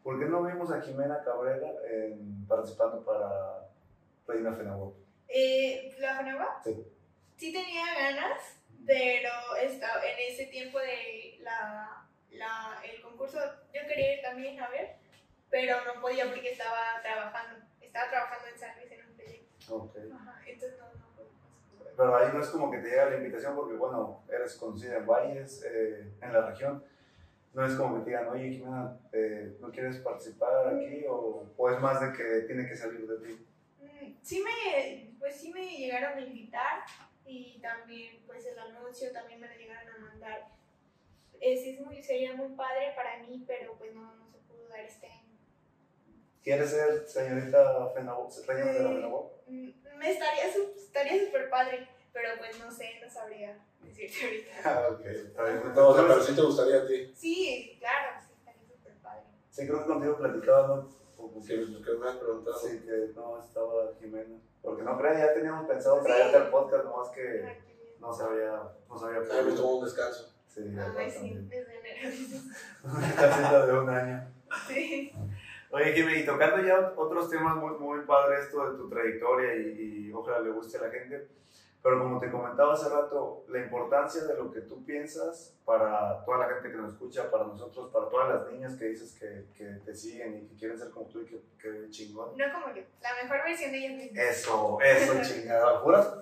¿Por 0.02 0.18
qué 0.18 0.26
no 0.26 0.42
vimos 0.44 0.70
a 0.72 0.80
Jimena 0.80 1.22
Cabrera 1.22 1.70
en- 1.90 2.46
participando 2.46 3.04
para 3.04 3.68
Reina 4.26 4.52
Fenagua? 4.52 4.92
Eh, 5.28 5.94
¿La 5.98 6.16
Jonagua? 6.16 6.60
Sí. 6.64 6.86
Sí 7.36 7.52
tenía 7.52 7.84
ganas, 7.94 8.60
pero 8.86 9.30
estaba 9.62 10.02
en 10.04 10.32
ese 10.32 10.46
tiempo 10.46 10.78
de 10.78 11.38
la, 11.40 12.06
la, 12.30 12.80
el 12.90 13.00
concurso, 13.02 13.38
yo 13.72 13.80
quería 13.86 14.14
ir 14.16 14.22
también 14.22 14.58
a 14.60 14.68
ver, 14.70 14.96
pero 15.50 15.76
no 15.84 16.00
podía 16.00 16.26
porque 16.26 16.52
estaba 16.52 17.00
trabajando. 17.02 17.64
Estaba 17.80 18.10
trabajando 18.10 18.48
en 18.48 18.58
San 18.58 18.76
Luis 18.78 18.90
en 18.92 19.06
un 19.06 19.14
proyecto. 19.16 19.74
Ok. 19.74 19.96
Ajá, 20.14 20.40
entonces 20.46 20.78
no, 20.78 20.86
no. 20.86 21.08
Pero 21.96 22.16
ahí 22.16 22.28
no 22.32 22.40
es 22.40 22.48
como 22.48 22.70
que 22.70 22.78
te 22.78 22.90
llega 22.90 23.10
la 23.10 23.16
invitación 23.16 23.54
porque, 23.56 23.74
bueno, 23.74 24.22
eres 24.30 24.54
conocida 24.56 24.96
en 24.98 25.06
Valles, 25.06 25.64
eh, 25.64 26.12
en 26.20 26.32
la 26.32 26.46
región. 26.50 26.84
No 27.54 27.66
es 27.66 27.74
como 27.74 27.96
que 27.96 28.00
te 28.04 28.10
digan, 28.10 28.28
oye, 28.28 28.50
Jimena, 28.50 28.98
eh, 29.12 29.56
¿no 29.60 29.70
quieres 29.70 29.96
participar 29.98 30.68
aquí? 30.74 31.04
O, 31.08 31.46
o 31.56 31.70
es 31.70 31.80
más 31.80 32.00
de 32.00 32.12
que 32.16 32.46
tiene 32.46 32.68
que 32.68 32.76
salir 32.76 33.06
de 33.06 33.26
ti. 33.26 33.46
Mm, 33.80 34.14
Sí 34.22 34.42
me, 34.44 35.14
pues 35.18 35.36
sí 35.36 35.52
me 35.52 35.64
llegaron 35.76 36.18
a 36.18 36.20
invitar 36.20 36.80
y 37.24 37.58
también 37.60 38.22
pues 38.26 38.46
el 38.46 38.58
anuncio 38.58 39.10
también 39.12 39.40
me 39.40 39.48
lo 39.48 39.54
llegaron 39.54 39.88
a 39.94 39.98
mandar. 39.98 40.48
Sí 41.40 41.70
es 41.70 41.80
muy, 41.80 42.02
sería 42.02 42.34
muy 42.34 42.54
padre 42.54 42.92
para 42.96 43.18
mí, 43.22 43.44
pero 43.46 43.74
pues 43.78 43.94
no, 43.94 44.14
no 44.16 44.28
se 44.28 44.38
pudo 44.38 44.68
dar 44.68 44.80
este 44.80 45.06
año. 45.06 45.38
¿Quieres 46.42 46.70
ser 46.70 47.06
señorita 47.06 47.88
Fenagua, 47.94 48.28
reina 48.46 48.72
de 48.72 48.80
la. 48.82 48.88
Fenagua? 48.90 49.30
Mm, 49.46 49.68
Me 49.98 50.10
estaría 50.10 50.52
su- 50.52 50.72
estaría 50.76 51.24
súper 51.26 51.48
padre, 51.50 51.88
pero 52.12 52.28
pues 52.38 52.58
no 52.58 52.70
sé, 52.70 53.00
no 53.04 53.10
sabría 53.10 53.58
decirte 53.82 54.24
ahorita. 54.24 54.52
Ah, 54.64 54.88
ok. 54.90 55.74
No, 55.76 55.88
o 55.88 55.94
sea, 55.94 56.06
pero 56.08 56.22
sí 56.22 56.34
te 56.34 56.42
gustaría 56.42 56.76
a 56.82 56.86
ti. 56.86 57.12
Sí, 57.14 57.76
claro, 57.78 58.20
sí, 58.26 58.32
estaría 58.38 58.62
súper 58.66 58.94
padre. 59.02 59.22
Sí, 59.50 59.66
creo 59.66 59.80
que 59.80 59.86
contigo 59.86 60.16
platicaba, 60.16 60.66
¿no? 60.68 60.74
o- 60.74 61.40
Sí, 61.42 61.56
lo 61.56 61.82
que 61.82 61.92
me 61.92 62.08
has 62.08 62.16
preguntado. 62.16 62.58
Sí, 62.58 62.80
que 62.80 63.10
no 63.14 63.40
estaba 63.42 63.92
Jimena. 64.00 64.38
Porque 64.62 64.82
no 64.82 64.98
crean, 64.98 65.18
ya 65.18 65.34
teníamos 65.34 65.68
pensado 65.68 66.02
traerte 66.02 66.36
al 66.36 66.50
podcast, 66.50 66.84
nomás 66.84 67.08
que 67.10 67.22
bien. 67.22 67.58
no 68.00 68.12
se 68.12 68.24
había, 68.24 68.62
no 68.88 68.98
se 68.98 69.04
había 69.06 69.18
Ah, 69.20 69.42
me 69.44 69.52
tomó 69.52 69.76
un 69.78 69.84
descanso. 69.84 70.32
Sí, 70.48 70.60
Ay, 70.96 71.10
sí, 71.10 71.34
desde 71.48 71.78
enero. 71.78 72.16
La 73.52 73.66
de 73.66 73.72
un 73.78 73.88
año. 73.90 74.28
Sí. 74.66 75.12
Oye, 75.70 75.92
Jimmy, 75.92 76.14
y 76.14 76.26
tocando 76.26 76.66
ya 76.66 76.92
otros 76.96 77.28
temas 77.30 77.54
muy, 77.56 77.76
muy 77.78 78.00
padre 78.06 78.40
esto 78.40 78.70
de 78.72 78.78
tu 78.78 78.88
trayectoria 78.88 79.54
y, 79.54 80.06
y 80.08 80.12
ojalá 80.12 80.40
le 80.40 80.50
guste 80.50 80.78
a 80.78 80.82
la 80.82 80.90
gente, 80.90 81.28
pero 81.82 82.00
como 82.00 82.18
te 82.18 82.30
comentaba 82.30 82.74
hace 82.74 82.88
rato, 82.88 83.44
la 83.48 83.60
importancia 83.60 84.24
de 84.24 84.34
lo 84.34 84.50
que 84.50 84.62
tú 84.62 84.84
piensas 84.84 85.54
para 85.64 86.24
toda 86.24 86.38
la 86.38 86.54
gente 86.54 86.70
que 86.70 86.76
nos 86.76 86.92
escucha, 86.92 87.30
para 87.30 87.44
nosotros, 87.44 87.90
para 87.92 88.08
todas 88.08 88.28
las 88.34 88.52
niñas 88.52 88.74
que 88.76 88.86
dices 88.86 89.14
que, 89.18 89.46
que 89.56 89.64
te 89.84 89.94
siguen 89.94 90.36
y 90.36 90.48
que 90.48 90.56
quieren 90.56 90.78
ser 90.78 90.90
como 90.90 91.06
tú 91.06 91.20
y 91.20 91.26
que, 91.26 91.40
que 91.58 91.88
chingón. 91.90 92.36
No 92.36 92.44
como 92.52 92.74
yo, 92.74 92.82
la 93.00 93.14
mejor 93.22 93.44
versión 93.44 93.70
de 93.72 93.78
ellas 93.78 93.96
mismas. 93.96 94.24
Eso, 94.24 94.78
eso, 94.80 95.14
chingada. 95.22 95.82
Puras 95.82 96.12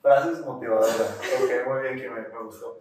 frases 0.00 0.40
motivadoras. 0.40 1.18
Ok, 1.42 1.66
muy 1.68 1.82
bien, 1.82 1.96
que 1.98 2.08
me, 2.08 2.20
me 2.28 2.42
gustó. 2.44 2.80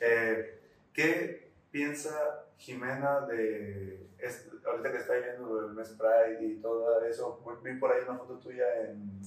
Eh, 0.00 0.60
¿Qué 0.92 1.50
piensa 1.70 2.44
Jimena 2.58 3.20
de. 3.22 4.06
es- 4.18 4.48
ahorita 4.64 4.92
que 4.92 4.98
está 4.98 5.14
viendo 5.14 5.46
lo 5.48 5.62
del 5.62 5.72
mes 5.72 5.88
Pride 5.98 6.44
y 6.44 6.60
todo 6.60 7.02
eso? 7.04 7.42
Vi 7.62 7.74
por 7.80 7.90
ahí 7.92 8.02
una 8.08 8.16
foto 8.18 8.38
tuya 8.38 8.64
en, 8.82 9.20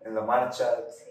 en 0.00 0.14
la 0.14 0.20
marcha. 0.20 0.86
Sí. 0.90 1.10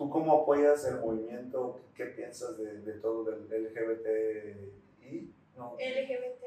¿Tú 0.00 0.08
cómo 0.08 0.32
apoyas 0.32 0.82
el 0.86 0.98
movimiento? 0.98 1.78
¿Qué 1.94 2.06
piensas 2.06 2.56
de, 2.56 2.80
de 2.80 2.92
todo 3.00 3.22
del 3.22 3.64
LGBTI? 3.66 5.34
No. 5.54 5.76
LGBT. 5.78 6.42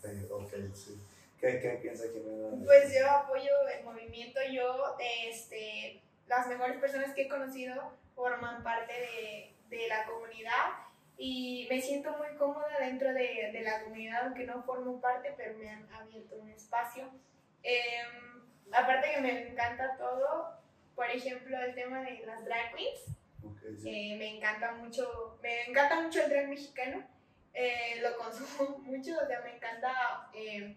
Sí, 0.00 0.28
ok, 0.30 0.72
sí. 0.72 1.02
¿Qué, 1.40 1.58
qué 1.58 1.80
piensa 1.82 2.04
Jimena? 2.12 2.64
Pues 2.64 2.94
yo 2.96 3.10
apoyo 3.10 3.50
el 3.76 3.84
movimiento, 3.84 4.38
yo, 4.52 4.96
este, 5.26 6.00
las 6.28 6.46
mejores 6.46 6.76
personas 6.76 7.12
que 7.12 7.22
he 7.22 7.28
conocido 7.28 7.74
forman 8.14 8.62
parte 8.62 8.92
de, 8.92 9.76
de 9.76 9.88
la 9.88 10.06
comunidad 10.06 10.78
y 11.18 11.66
me 11.68 11.82
siento 11.82 12.16
muy 12.18 12.36
cómoda 12.38 12.78
dentro 12.78 13.12
de, 13.12 13.50
de 13.52 13.62
la 13.62 13.82
comunidad, 13.82 14.26
aunque 14.26 14.46
no 14.46 14.62
formo 14.62 15.00
parte, 15.00 15.34
pero 15.36 15.58
me 15.58 15.68
han 15.70 15.92
abierto 15.92 16.36
un 16.36 16.50
espacio. 16.50 17.10
Em, 17.64 18.44
aparte 18.72 19.10
que 19.12 19.20
me 19.20 19.48
encanta 19.48 19.96
todo, 19.98 20.62
por 20.94 21.10
ejemplo, 21.10 21.58
el 21.60 21.74
tema 21.74 22.02
de 22.02 22.24
las 22.26 22.44
drag 22.44 22.74
queens, 22.74 23.00
Ok, 23.42 23.60
sí. 23.82 23.88
eh, 24.12 24.16
me 24.16 24.36
encanta 24.36 24.72
mucho, 24.72 25.38
me 25.42 25.64
encanta 25.66 26.00
mucho 26.00 26.22
el 26.22 26.30
drag 26.30 26.48
mexicano, 26.48 27.06
eh, 27.52 28.00
lo 28.02 28.16
consumo 28.16 28.78
mucho, 28.84 29.12
o 29.22 29.26
sea, 29.26 29.40
me 29.42 29.56
encanta 29.56 30.30
eh, 30.34 30.76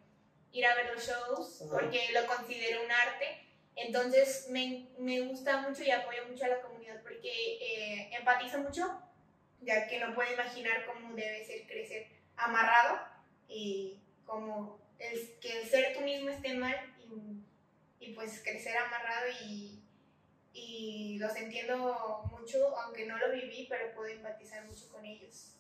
ir 0.52 0.66
a 0.66 0.76
ver 0.76 0.94
los 0.94 1.06
shows 1.08 1.62
Ajá. 1.62 1.72
porque 1.72 2.10
lo 2.14 2.26
considero 2.28 2.84
un 2.84 2.92
arte. 2.92 3.44
Entonces 3.76 4.48
me, 4.50 4.88
me 4.98 5.22
gusta 5.22 5.58
mucho 5.62 5.84
y 5.84 5.92
apoyo 5.92 6.26
mucho 6.28 6.46
a 6.46 6.48
la 6.48 6.62
comunidad 6.62 7.00
porque 7.04 7.30
eh, 7.30 8.10
empatizo 8.18 8.58
mucho, 8.60 9.02
ya 9.62 9.88
que 9.88 10.00
no 10.00 10.16
puedo 10.16 10.34
imaginar 10.34 10.86
cómo 10.88 11.14
debe 11.14 11.46
ser 11.46 11.68
crecer 11.68 12.08
amarrado 12.36 13.00
y 13.48 14.00
como 14.26 14.80
el, 14.98 15.40
que 15.40 15.62
el 15.62 15.68
ser 15.68 15.94
tú 15.94 16.02
mismo 16.02 16.30
esté 16.30 16.56
mal 16.56 16.76
y, 17.00 17.44
y 18.04 18.14
pues 18.14 18.42
crecer 18.44 18.76
amarrado 18.78 19.28
y, 19.44 19.77
y 20.58 21.18
los 21.20 21.36
entiendo 21.36 22.24
mucho, 22.32 22.76
aunque 22.78 23.06
no 23.06 23.18
lo 23.18 23.32
viví, 23.32 23.68
pero 23.70 23.94
puedo 23.94 24.10
empatizar 24.10 24.66
mucho 24.66 24.90
con 24.92 25.06
ellos. 25.06 25.54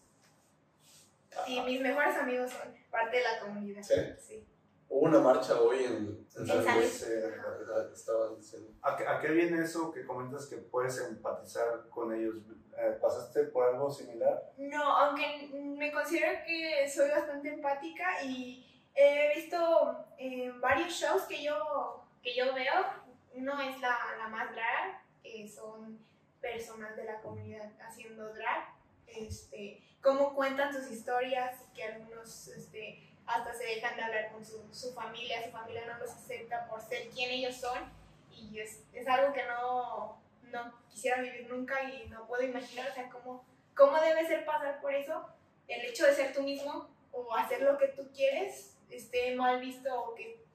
Y 1.45 1.61
mis 1.61 1.81
mejores 1.81 2.15
amigos 2.15 2.51
son 2.51 2.75
parte 2.89 3.17
de 3.17 3.23
la 3.23 3.39
comunidad. 3.39 3.83
¿Sí? 3.83 3.95
Sí. 4.19 4.47
Hubo 4.89 5.01
una 5.01 5.19
marcha 5.19 5.59
hoy 5.61 5.83
en, 5.83 6.27
en 6.35 6.41
En 6.41 6.47
San 6.47 6.77
Luis. 6.77 7.03
Ajá, 7.03 7.89
Estaban 7.93 8.37
diciendo. 8.37 8.71
¿A 8.81 8.97
qué, 8.97 9.05
a 9.05 9.19
qué 9.19 9.27
viene 9.27 9.63
eso 9.63 9.91
que 9.91 10.05
comentas 10.05 10.47
que 10.47 10.57
puedes 10.57 10.97
empatizar 10.99 11.87
con 11.89 12.13
ellos? 12.15 12.35
Eh, 12.77 12.97
¿Pasaste 12.99 13.43
por 13.45 13.67
algo 13.67 13.91
similar? 13.91 14.51
No, 14.57 14.83
aunque 14.83 15.49
me 15.53 15.91
considero 15.91 16.39
que 16.45 16.89
soy 16.89 17.09
bastante 17.09 17.53
empática 17.53 18.23
y 18.23 18.65
he 18.95 19.35
visto 19.35 20.05
eh, 20.17 20.51
varios 20.59 20.93
shows 20.93 21.23
que 21.23 21.43
yo, 21.43 22.03
que 22.23 22.35
yo 22.35 22.53
veo. 22.55 23.06
Uno 23.37 23.61
es 23.61 23.79
la, 23.79 23.95
la 24.17 24.27
más 24.29 24.51
drag, 24.51 24.99
que 25.21 25.47
son 25.47 25.99
personas 26.41 26.95
de 26.95 27.03
la 27.03 27.21
comunidad 27.21 27.71
haciendo 27.79 28.33
drag. 28.33 28.73
Este, 29.05 29.79
cómo 30.01 30.33
cuentan 30.33 30.73
sus 30.73 30.89
historias, 30.91 31.61
que 31.75 31.83
algunos 31.83 32.47
este, 32.47 33.07
hasta 33.27 33.53
se 33.53 33.65
dejan 33.65 33.95
de 33.95 34.01
hablar 34.01 34.31
con 34.31 34.43
su, 34.43 34.73
su 34.73 34.91
familia, 34.93 35.45
su 35.45 35.51
familia 35.51 35.85
no 35.85 35.99
los 35.99 36.09
acepta 36.09 36.67
por 36.67 36.81
ser 36.81 37.09
quien 37.09 37.29
ellos 37.29 37.55
son. 37.55 37.77
Y 38.31 38.59
es, 38.59 38.83
es 38.91 39.07
algo 39.07 39.31
que 39.33 39.45
no, 39.45 40.19
no 40.51 40.73
quisiera 40.89 41.21
vivir 41.21 41.47
nunca 41.47 41.83
y 41.83 42.07
no 42.09 42.25
puedo 42.25 42.43
imaginar, 42.43 42.89
o 42.89 42.93
sea, 42.93 43.07
cómo, 43.09 43.45
cómo 43.75 43.99
debe 44.01 44.25
ser 44.25 44.45
pasar 44.45 44.81
por 44.81 44.95
eso, 44.95 45.27
el 45.67 45.85
hecho 45.85 46.07
de 46.07 46.15
ser 46.15 46.33
tú 46.33 46.41
mismo 46.41 46.89
o 47.11 47.35
hacer 47.35 47.61
lo 47.61 47.77
que 47.77 47.89
tú 47.89 48.09
quieres 48.15 48.75
esté 48.89 49.35
mal 49.35 49.59
visto 49.59 49.93
o 50.01 50.15
que 50.15 50.46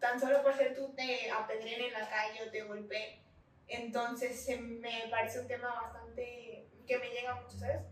tan 0.00 0.18
solo 0.18 0.42
por 0.42 0.54
ser 0.56 0.74
tú 0.74 0.92
te 0.94 1.30
apedren 1.30 1.80
en 1.82 1.92
la 1.92 2.08
calle 2.08 2.46
o 2.46 2.50
te 2.50 2.62
golpeen. 2.62 3.20
Entonces 3.68 4.40
se 4.44 4.56
me 4.60 5.06
parece 5.10 5.40
un 5.40 5.46
tema 5.46 5.68
bastante 5.82 6.66
que 6.86 6.98
me 6.98 7.10
llega 7.10 7.34
mucho, 7.40 7.58
¿sabes? 7.58 7.82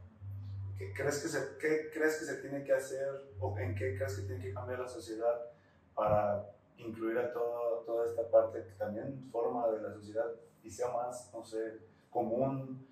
¿Qué 0.77 0.93
crees, 0.93 1.19
que 1.23 1.29
se, 1.29 1.59
¿Qué 1.59 1.91
crees 1.93 2.17
que 2.19 2.25
se 2.25 2.35
tiene 2.37 2.65
que 2.65 2.73
hacer 2.73 3.09
o 3.41 3.57
en 3.59 3.75
qué 3.75 3.97
crees 3.97 4.15
que 4.17 4.23
tiene 4.27 4.43
que 4.45 4.55
cambiar 4.55 4.81
la 4.81 4.89
sociedad 4.89 5.47
para 5.95 6.45
incluir 6.77 7.19
a 7.19 7.33
todo, 7.33 7.81
toda 7.85 8.07
esta 8.09 8.29
parte 8.31 8.63
que 8.63 8.71
también 8.79 9.29
forma 9.33 9.69
de 9.71 9.81
la 9.83 9.93
sociedad 9.93 10.27
y 10.63 10.71
sea 10.71 10.89
más, 10.89 11.31
no 11.33 11.45
sé, 11.45 11.79
común 12.11 12.87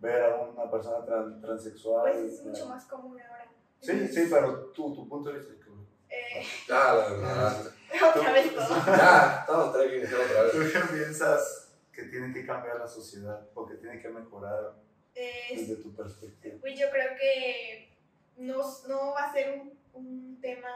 ver 0.00 0.22
a 0.24 0.36
una 0.36 0.70
persona 0.70 1.04
tran- 1.06 1.40
transexual? 1.40 2.10
Pues 2.12 2.34
es 2.34 2.44
mucho 2.44 2.66
más 2.66 2.84
común 2.86 3.20
ahora. 3.20 3.48
Sí, 3.80 4.08
sí, 4.08 4.26
pero 4.30 4.66
tú, 4.72 4.94
tu 4.94 5.08
punto 5.08 5.30
de 5.30 5.38
vista. 5.38 5.54
que- 5.54 5.68
Eh, 6.10 6.42
Ya, 6.68 6.94
la 6.94 7.08
verdad. 7.08 7.72
otra 8.16 8.32
vez 8.32 8.54
todo. 8.54 8.68
Ya, 8.86 9.38
estamos 9.40 9.68
otra 9.68 9.82
vez. 9.82 10.10
¿Tú 10.52 10.58
qué 10.72 10.80
piensas 10.94 11.72
que 11.92 12.02
tiene 12.04 12.32
que 12.32 12.46
cambiar 12.46 12.76
la 12.78 12.86
sociedad 12.88 13.46
o 13.54 13.66
que 13.66 13.74
tiene 13.76 14.00
que 14.00 14.08
mejorar 14.08 14.74
Eh, 15.14 15.54
desde 15.56 15.76
tu 15.76 15.94
perspectiva? 15.94 16.56
Pues 16.60 16.78
yo 16.78 16.90
creo 16.90 17.16
que 17.16 17.96
no, 18.36 18.58
no 18.88 19.12
va 19.14 19.24
a 19.24 19.32
ser 19.32 19.58
un, 19.58 19.78
un 19.94 20.40
tema 20.40 20.70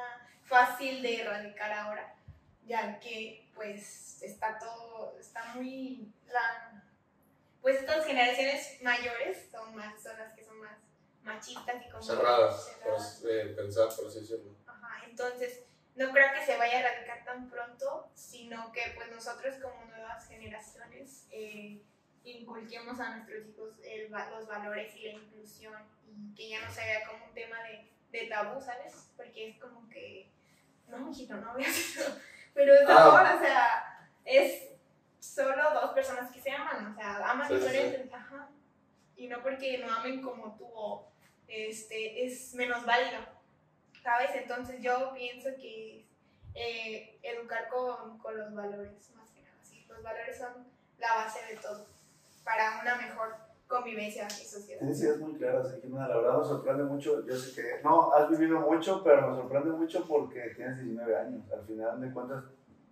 fácil 0.45 1.01
de 1.03 1.21
erradicar 1.23 1.73
ahora, 1.73 2.15
ya 2.67 2.99
que 2.99 3.49
pues 3.55 4.23
está 4.23 4.59
todo, 4.59 5.17
está 5.21 5.55
muy, 5.55 6.13
la, 6.27 6.83
pues 7.61 7.77
estas 7.81 8.05
generaciones 8.05 8.79
mayores 8.83 9.49
son 9.51 9.75
más, 9.77 10.03
son 10.03 10.19
las 10.19 10.33
que 10.35 10.45
son 10.45 10.59
más 10.59 10.77
machistas 11.23 11.77
y 11.87 11.91
como 11.91 12.03
Cerradas, 12.03 12.65
cerradas. 12.81 13.19
por 13.23 13.31
eh, 13.31 13.45
pensar, 13.55 13.89
por 13.95 14.07
así 14.09 14.21
decirlo. 14.21 14.51
Ajá, 14.67 15.05
entonces 15.09 15.61
no 15.95 16.11
creo 16.11 16.33
que 16.33 16.45
se 16.45 16.57
vaya 16.57 16.79
a 16.79 16.81
erradicar 16.81 17.25
tan 17.25 17.49
pronto, 17.51 18.11
sino 18.15 18.73
que 18.73 18.93
pues 18.95 19.11
nosotros 19.11 19.57
como 19.57 19.85
nuevas 19.87 20.27
generaciones 20.27 21.27
eh, 21.31 21.83
inculquemos 22.25 22.99
a 23.01 23.17
nuestros 23.17 23.47
hijos 23.47 23.75
el 23.85 24.11
los 24.11 24.47
valores 24.47 24.97
y 24.97 25.09
la 25.09 25.13
inclusión 25.15 25.83
y 26.07 26.35
que 26.35 26.49
ya 26.51 26.61
no 26.61 26.73
se 26.73 26.85
vea 26.85 27.07
como 27.07 27.27
un 27.27 27.35
tema 27.35 27.57
de, 27.63 27.91
de 28.11 28.27
tabú, 28.27 28.61
¿sabes? 28.61 29.11
Porque 29.17 29.51
es 29.51 29.59
como 29.59 29.89
que, 29.89 30.31
no, 30.89 30.99
mijito, 30.99 31.37
no 31.37 31.55
veas 31.55 31.77
eso. 31.77 32.19
Pero 32.55 32.75
es 32.75 32.89
Ah. 32.89 33.09
amor, 33.09 33.37
o 33.37 33.41
sea, 33.41 34.09
es 34.25 34.69
solo 35.21 35.73
dos 35.73 35.93
personas 35.93 36.31
que 36.31 36.41
se 36.41 36.51
aman, 36.51 36.93
o 36.93 36.95
sea, 36.95 37.31
aman 37.31 37.49
Sí, 37.49 38.11
ajá. 38.13 38.49
Y 39.17 39.29
no 39.29 39.43
porque 39.43 39.79
no 39.79 39.93
amen 39.93 40.21
como 40.21 40.57
tú 40.57 40.67
o 40.75 41.13
este, 41.49 42.25
es 42.25 42.55
menos 42.55 42.85
válido. 42.85 43.21
¿Sabes? 44.03 44.31
Entonces 44.35 44.81
yo 44.81 45.13
pienso 45.15 45.49
que 45.61 46.07
eh, 46.55 47.19
educar 47.23 47.69
con, 47.69 48.19
con 48.19 48.37
los 48.39 48.55
valores, 48.55 49.11
más 49.17 49.31
que 49.31 49.43
nada, 49.43 49.57
sí, 49.63 49.85
los 49.89 50.03
valores 50.03 50.37
son 50.39 50.67
la 50.99 51.15
base 51.17 51.41
de 51.55 51.61
todo 51.61 51.87
para 52.45 52.81
una 52.83 52.97
mejor 52.97 53.35
convivencia 53.69 54.27
y 54.27 54.45
sociedad. 54.45 54.81
Tienes 54.81 55.01
ideas 55.01 55.19
muy 55.19 55.35
claras, 55.35 55.75
Jimena. 55.81 56.09
La 56.09 56.17
verdad 56.17 56.39
me 56.39 56.45
sorprende 56.45 56.85
mucho. 56.85 57.25
Yo 57.25 57.35
sé 57.37 57.55
que 57.55 57.83
no 57.83 58.13
has 58.13 58.29
vivido 58.29 58.61
mucho, 58.61 59.03
pero 59.03 59.29
me 59.31 59.35
sorprende 59.37 59.71
mucho 59.71 60.07
porque 60.07 60.53
tienes 60.57 60.77
19 60.79 61.17
años. 61.17 61.51
Al 61.53 61.65
final 61.65 62.01
de 62.01 62.13
cuentas, 62.13 62.45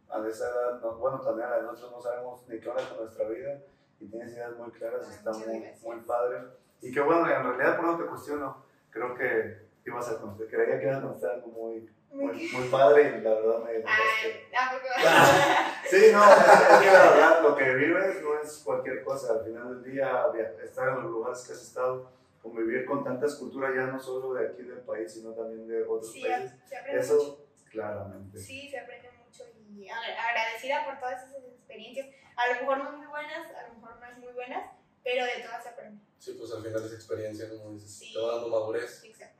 a 0.08 0.26
esa 0.26 0.48
edad, 0.48 0.80
no- 0.80 0.94
bueno, 0.96 1.20
también 1.20 1.48
a 1.48 1.60
nosotros 1.60 1.92
no 1.92 2.00
sabemos 2.00 2.48
ni 2.48 2.58
qué 2.58 2.68
onda 2.68 2.88
con 2.88 3.04
nuestra 3.04 3.28
vida 3.28 3.58
y 4.00 4.06
tienes 4.06 4.32
ideas 4.32 4.56
muy 4.56 4.70
claras. 4.70 5.06
Ah, 5.06 5.14
Está 5.14 5.32
muy, 5.32 5.64
muy 5.82 6.00
padre. 6.06 6.38
Y 6.80 6.92
que 6.92 7.00
bueno, 7.00 7.28
en 7.30 7.42
realidad 7.44 7.76
por 7.76 7.84
eso 7.90 7.98
te 7.98 8.06
cuestiono. 8.06 8.64
Creo 8.90 9.14
que 9.14 9.68
ibas 9.86 10.08
a 10.08 10.18
contestar, 10.20 10.60
creía 10.64 10.78
que 10.78 10.86
ibas 10.86 10.98
a 10.98 11.02
contestar 11.02 11.30
algo 11.32 11.48
muy, 11.48 11.88
muy, 12.10 12.48
muy 12.52 12.68
padre 12.68 13.16
y 13.18 13.20
la 13.22 13.30
verdad 13.34 13.58
me 13.64 13.72
dejaste. 13.72 14.46
Ay, 14.52 14.54
¿a 14.54 14.70
poco? 14.70 14.86
Sí, 15.90 16.10
no, 16.12 16.22
es 16.24 16.80
que 16.80 16.86
la 16.92 17.10
verdad 17.10 17.42
lo 17.42 17.56
que 17.56 17.74
vives 17.74 18.22
no 18.22 18.40
es 18.40 18.58
cualquier 18.64 19.02
cosa. 19.02 19.32
Al 19.34 19.44
final 19.44 19.82
del 19.82 19.92
día, 19.92 20.24
estar 20.62 20.88
en 20.88 20.94
los 21.02 21.04
lugares 21.10 21.40
que 21.46 21.52
has 21.52 21.62
estado, 21.62 22.10
convivir 22.42 22.84
con 22.86 23.02
tantas 23.04 23.34
culturas, 23.36 23.72
ya 23.74 23.82
no 23.86 23.98
solo 24.00 24.34
de 24.34 24.48
aquí 24.48 24.62
del 24.62 24.80
país, 24.80 25.12
sino 25.12 25.32
también 25.32 25.66
de 25.66 25.82
otros 25.82 26.12
Sí, 26.12 26.22
países. 26.22 26.52
se 26.68 26.76
aprende 26.76 27.00
mucho. 27.02 27.14
Eso, 27.14 27.44
claramente. 27.70 28.38
Sí, 28.38 28.68
se 28.70 28.78
aprende 28.78 29.10
mucho. 29.12 29.44
y 29.72 29.88
agra- 29.88 30.28
agradecida 30.28 30.84
por 30.84 30.98
todas 31.00 31.22
esas 31.28 31.44
experiencias. 31.44 32.08
A 32.36 32.48
lo 32.48 32.60
mejor 32.60 32.78
no 32.78 32.92
muy 32.98 33.06
buenas, 33.06 33.50
a 33.54 33.68
lo 33.68 33.74
mejor 33.74 33.98
no 34.00 34.06
es 34.06 34.18
muy 34.18 34.32
buenas, 34.32 34.70
pero 35.02 35.24
de 35.24 35.42
todas 35.42 35.62
se 35.62 35.68
aprende. 35.70 36.02
Sí, 36.18 36.34
pues 36.38 36.52
al 36.52 36.62
final 36.62 36.84
es 36.84 36.92
experiencia, 36.92 37.46
¿no? 37.48 37.70
Dices, 37.72 37.90
Sí. 37.98 38.12
Te 38.12 38.20
va 38.20 38.34
dando 38.34 38.48
madurez. 38.48 39.02
Exactamente. 39.04 39.39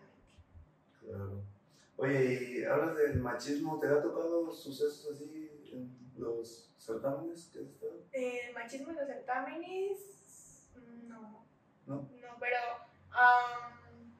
Claro. 1.10 1.42
Oye, 1.96 2.60
y 2.60 2.64
hablas 2.64 2.96
del 2.96 3.16
machismo, 3.20 3.78
¿te 3.78 3.88
ha 3.88 4.00
tocado 4.00 4.52
sucesos 4.54 5.12
así 5.12 5.50
en 5.72 5.90
los 6.16 6.72
certámenes 6.78 7.50
que 7.52 7.58
has 7.58 7.66
estado? 7.66 8.04
El 8.12 8.54
machismo 8.54 8.90
en 8.90 8.96
los 8.96 9.06
certámenes, 9.06 10.70
no. 11.08 11.44
¿No? 11.86 11.96
No, 11.96 12.36
pero 12.38 12.56
am, 13.10 14.14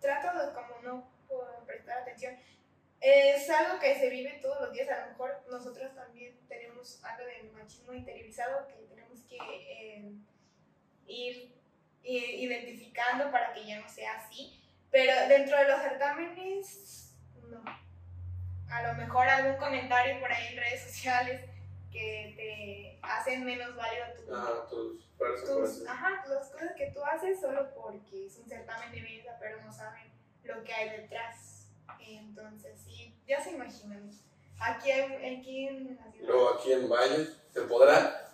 trato 0.00 0.46
de 0.46 0.52
como 0.52 0.82
no 0.82 1.10
prestar 1.66 2.02
atención. 2.02 2.36
Es 3.00 3.48
algo 3.48 3.80
que 3.80 3.98
se 3.98 4.10
vive 4.10 4.38
todos 4.42 4.60
los 4.60 4.72
días. 4.72 4.88
A 4.90 5.06
lo 5.06 5.12
mejor 5.12 5.42
nosotros 5.50 5.94
también 5.94 6.36
tenemos 6.48 7.02
algo 7.02 7.24
de 7.24 7.50
machismo 7.52 7.92
interiorizado 7.92 8.66
que 8.66 8.74
tenemos 8.88 9.20
que 9.22 9.36
eh, 9.36 10.12
ir 11.06 11.54
identificando 12.02 13.30
para 13.30 13.52
que 13.52 13.66
ya 13.66 13.80
no 13.80 13.88
sea 13.88 14.18
así. 14.18 14.60
Pero 14.90 15.12
dentro 15.28 15.56
de 15.58 15.68
los 15.68 15.80
certámenes, 15.80 17.14
no. 17.50 17.62
A 18.70 18.82
lo 18.82 18.94
mejor 18.94 19.28
algún 19.28 19.56
comentario 19.56 20.20
por 20.20 20.32
ahí 20.32 20.48
en 20.48 20.58
redes 20.58 20.82
sociales 20.82 21.42
que 21.90 22.34
te 22.36 22.98
hacen 23.02 23.44
menos 23.44 23.74
válido 23.76 24.06
tu, 24.16 24.34
Ajá, 24.34 24.66
tus 24.68 25.86
ajá, 25.86 26.24
las 26.28 26.50
cosas 26.50 26.72
que 26.76 26.90
tú 26.92 27.02
haces 27.02 27.40
solo 27.40 27.68
porque 27.74 28.26
es 28.26 28.36
un 28.38 28.48
certamen 28.48 28.92
de 28.92 29.00
belleza, 29.00 29.36
pero 29.40 29.60
no 29.62 29.72
saben 29.72 30.12
lo 30.44 30.62
que 30.64 30.72
hay 30.72 31.00
detrás. 31.00 31.70
Entonces, 32.00 32.80
sí, 32.84 33.14
ya 33.26 33.42
se 33.42 33.52
imaginan. 33.52 34.10
Aquí, 34.60 34.90
hay, 34.90 35.36
aquí 35.36 35.68
en 35.68 35.96
la 35.96 36.10
ciudad, 36.10 36.28
Luego 36.28 36.54
aquí 36.54 36.72
en 36.72 36.88
Valles, 36.88 37.40
¿se 37.50 37.60
podrá? 37.62 38.30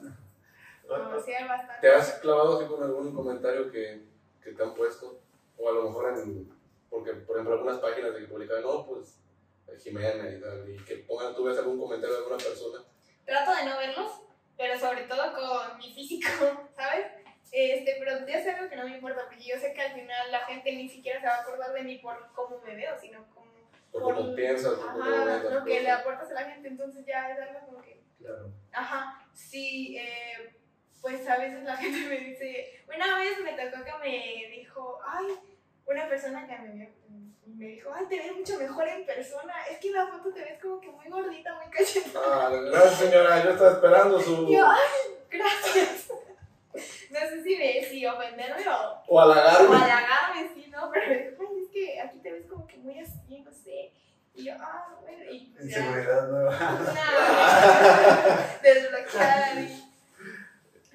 no, 0.88 1.20
sí 1.22 1.32
hay 1.32 1.46
bastante. 1.46 1.80
¿Te 1.80 1.94
has 1.94 2.12
clavado 2.14 2.58
así 2.58 2.66
con 2.66 2.82
algún 2.82 3.14
comentario 3.14 3.70
que, 3.70 4.02
que 4.42 4.52
te 4.52 4.62
han 4.62 4.74
puesto? 4.74 5.20
O 5.58 5.68
a 5.68 5.72
lo 5.72 5.84
mejor 5.84 6.18
en. 6.18 6.52
Porque, 6.90 7.12
por 7.12 7.36
ejemplo, 7.36 7.54
algunas 7.54 7.78
páginas 7.80 8.14
de 8.14 8.20
que 8.20 8.26
publican, 8.26 8.62
no, 8.62 8.86
pues 8.86 9.18
Jimena 9.82 10.30
y 10.30 10.40
tal, 10.40 10.68
y 10.68 10.76
que 10.84 10.96
pongan, 10.98 11.34
tú 11.34 11.44
ves 11.44 11.58
algún 11.58 11.78
comentario 11.78 12.14
de 12.14 12.22
alguna 12.22 12.36
persona. 12.36 12.84
Trato 13.24 13.54
de 13.54 13.64
no 13.64 13.76
verlos, 13.78 14.10
pero 14.56 14.78
sobre 14.78 15.02
todo 15.04 15.22
con 15.34 15.78
mi 15.78 15.92
físico, 15.92 16.28
¿sabes? 16.76 17.06
Este, 17.50 17.96
pero 17.98 18.26
ya 18.26 18.38
es 18.38 18.54
algo 18.54 18.68
que 18.68 18.76
no 18.76 18.84
me 18.84 18.96
importa, 18.96 19.26
porque 19.26 19.44
yo 19.44 19.58
sé 19.58 19.72
que 19.72 19.82
al 19.82 19.92
final 19.92 20.32
la 20.32 20.40
gente 20.40 20.72
ni 20.72 20.88
siquiera 20.88 21.20
se 21.20 21.26
va 21.26 21.34
a 21.36 21.42
acordar 21.42 21.72
de 21.72 21.82
mí 21.82 21.98
por 21.98 22.32
cómo 22.34 22.60
me 22.60 22.74
veo, 22.74 22.98
sino 22.98 23.24
como 23.34 23.50
O 23.92 24.00
por 24.00 24.14
cómo 24.14 24.34
piensas, 24.34 24.72
o 24.72 24.80
cómo 24.80 25.04
lo 25.04 25.64
que 25.64 25.80
le 25.80 25.90
aportas 25.90 26.30
a 26.30 26.34
la 26.34 26.50
gente, 26.50 26.68
entonces 26.68 27.04
ya 27.06 27.30
es 27.30 27.40
algo 27.40 27.66
como 27.66 27.82
que 27.82 28.02
Claro. 28.18 28.50
Ajá, 28.72 29.28
sí, 29.34 29.98
eh, 29.98 30.56
pues 31.04 31.28
a 31.28 31.36
veces 31.36 31.62
la 31.64 31.76
gente 31.82 32.08
me 32.08 32.16
dice, 32.18 32.80
una 32.88 33.18
vez 33.18 33.38
me 33.44 33.52
tocó 33.52 33.84
que 33.84 33.92
me 34.02 34.56
dijo, 34.56 34.98
ay, 35.06 35.26
una 35.84 36.08
persona 36.08 36.46
que 36.46 36.56
me 36.56 36.72
vio, 36.72 36.88
me 37.46 37.66
dijo, 37.66 37.90
ay, 37.94 38.06
te 38.08 38.16
ves 38.20 38.34
mucho 38.34 38.58
mejor 38.58 38.88
en 38.88 39.04
persona, 39.04 39.52
es 39.70 39.78
que 39.80 39.88
en 39.88 39.94
la 39.94 40.06
foto 40.06 40.32
te 40.32 40.40
ves 40.40 40.58
como 40.62 40.80
que 40.80 40.88
muy 40.88 41.06
gordita, 41.10 41.54
muy 41.56 41.66
cachetada. 41.70 42.46
Ah, 42.46 42.50
gracias 42.50 42.94
señora, 43.00 43.44
yo 43.44 43.50
estaba 43.50 43.72
esperando 43.72 44.18
su. 44.18 44.48
Yo, 44.50 44.66
ay, 44.66 45.14
gracias. 45.30 46.08
No 47.10 47.20
sé 47.20 47.42
si, 47.44 47.54
me, 47.56 47.84
si 47.84 48.04
ofenderme 48.04 48.66
o, 48.66 49.02
O 49.06 49.14
o 49.14 49.20
halagarme. 49.20 49.76
halagarme, 49.76 50.50
sí, 50.52 50.66
¿no? 50.72 50.90
Pero 50.90 51.06
me 51.06 51.30
dijo, 51.30 51.42
ay, 51.48 51.62
es 51.62 51.70
que 51.70 52.00
aquí 52.00 52.18
te 52.18 52.32
ves 52.32 52.46
como 52.50 52.66
que 52.66 52.76
muy 52.78 52.98
así, 52.98 53.40
no 53.44 53.52
sé. 53.52 53.92
Y 54.34 54.46
yo, 54.46 54.54
ah, 54.58 54.88
bueno, 55.00 55.22
y. 55.30 55.54
Inseguridad 55.62 56.26
nueva. 56.28 56.50
Una 56.80 58.58
desbloqueada. 58.62 59.60
y- 59.60 59.93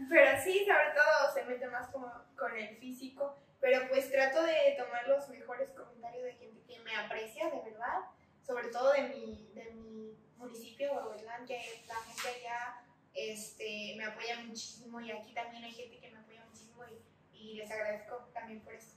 Pero 0.10 0.42
sí, 0.44 0.66
sobre 0.66 0.92
todo 0.96 1.34
se 1.34 1.44
mete 1.46 1.68
más 1.68 1.88
como 1.90 2.12
con 2.38 2.56
el 2.58 2.76
físico. 2.78 3.38
Pero 3.60 3.88
pues 3.90 4.10
trato 4.12 4.42
de 4.44 4.76
tomar 4.78 5.08
los 5.08 5.30
mejores 5.30 5.70
comentarios 5.72 6.24
de 6.24 6.34
gente 6.34 6.62
que 6.68 6.80
me 6.80 6.96
aprecia, 6.96 7.50
de 7.50 7.62
verdad. 7.72 8.00
Sobre 8.46 8.70
todo 8.70 8.92
de 8.94 9.02
mi, 9.04 9.52
de 9.54 9.66
mi 9.74 10.18
municipio, 10.38 10.94
Huehuetlán, 10.94 11.46
que 11.46 11.84
la 11.88 11.96
gente 11.96 12.28
allá 12.40 12.82
este, 13.14 13.96
me 13.98 14.06
apoya 14.06 14.40
muchísimo. 14.46 15.00
Y 15.02 15.12
aquí 15.12 15.34
también 15.34 15.64
hay 15.64 15.72
gente 15.72 16.00
que 16.00 16.10
me 16.10 16.20
apoya 16.20 16.44
muchísimo 16.46 16.84
y, 16.86 17.38
y 17.38 17.54
les 17.58 17.70
agradezco 17.70 18.30
también 18.34 18.62
por 18.62 18.74
eso. 18.74 18.96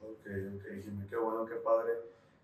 Ok, 0.00 0.26
ok, 0.26 0.64
Jimmy, 0.84 1.08
qué 1.08 1.16
bueno, 1.16 1.44
qué 1.46 1.56
padre 1.56 1.92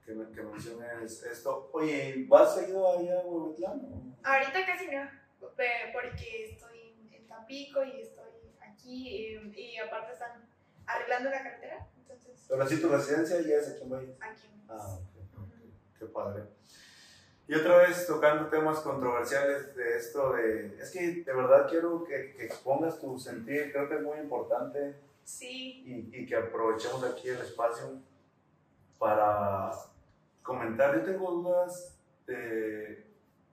que, 0.05 0.13
me- 0.13 0.31
que 0.33 0.43
menciones 0.43 1.23
esto. 1.25 1.71
Oye, 1.73 2.25
¿vas 2.29 2.55
seguido 2.55 2.99
allá 2.99 3.21
a 3.21 3.25
Huehuetlán? 3.25 4.17
Ahorita 4.25 4.67
casi 4.67 4.87
no, 4.89 5.09
porque 5.41 6.51
estoy 6.53 6.74
Tampico 7.45 7.85
y 7.85 8.01
estoy 8.01 8.25
aquí 8.61 9.37
eh, 9.37 9.53
y, 9.55 9.77
aparte 9.77 10.13
están 10.13 10.49
arreglando 10.87 11.29
la 11.29 11.43
carretera, 11.43 11.87
entonces 11.99 12.47
Pero 12.49 12.67
sí, 12.67 12.81
tu 12.81 12.89
residencia 12.89 13.41
ya 13.43 13.57
es 13.57 13.69
aquí 13.69 13.83
en 13.83 13.91
Valles. 13.91 14.17
aquí. 14.19 14.49
Ah, 14.67 14.99
ok, 14.99 15.43
ok, 15.43 15.99
qué 15.99 16.07
padre. 16.07 16.45
Y 17.47 17.55
otra 17.55 17.77
vez 17.79 18.07
tocando 18.07 18.49
temas 18.49 18.79
controversiales 18.79 19.77
de 19.77 19.99
esto 19.99 20.33
de... 20.33 20.79
Es 20.81 20.91
que 20.91 21.23
de 21.23 21.35
verdad 21.35 21.69
quiero 21.69 22.03
que, 22.05 22.33
que 22.35 22.47
expongas 22.47 22.99
tu 22.99 23.19
sentir, 23.19 23.71
creo 23.73 23.89
que 23.91 23.97
es 23.97 24.03
muy 24.03 24.19
importante 24.19 24.95
Sí, 25.23 25.83
y, 25.87 26.21
y 26.21 26.27
que 26.27 26.37
aprovechemos 26.37 27.05
aquí 27.05 27.29
el 27.29 27.39
espacio 27.41 28.01
para 28.99 29.71
comentar. 30.43 30.95
Yo 30.97 31.05
tengo 31.05 31.31
dudas 31.31 31.99
de 32.27 33.05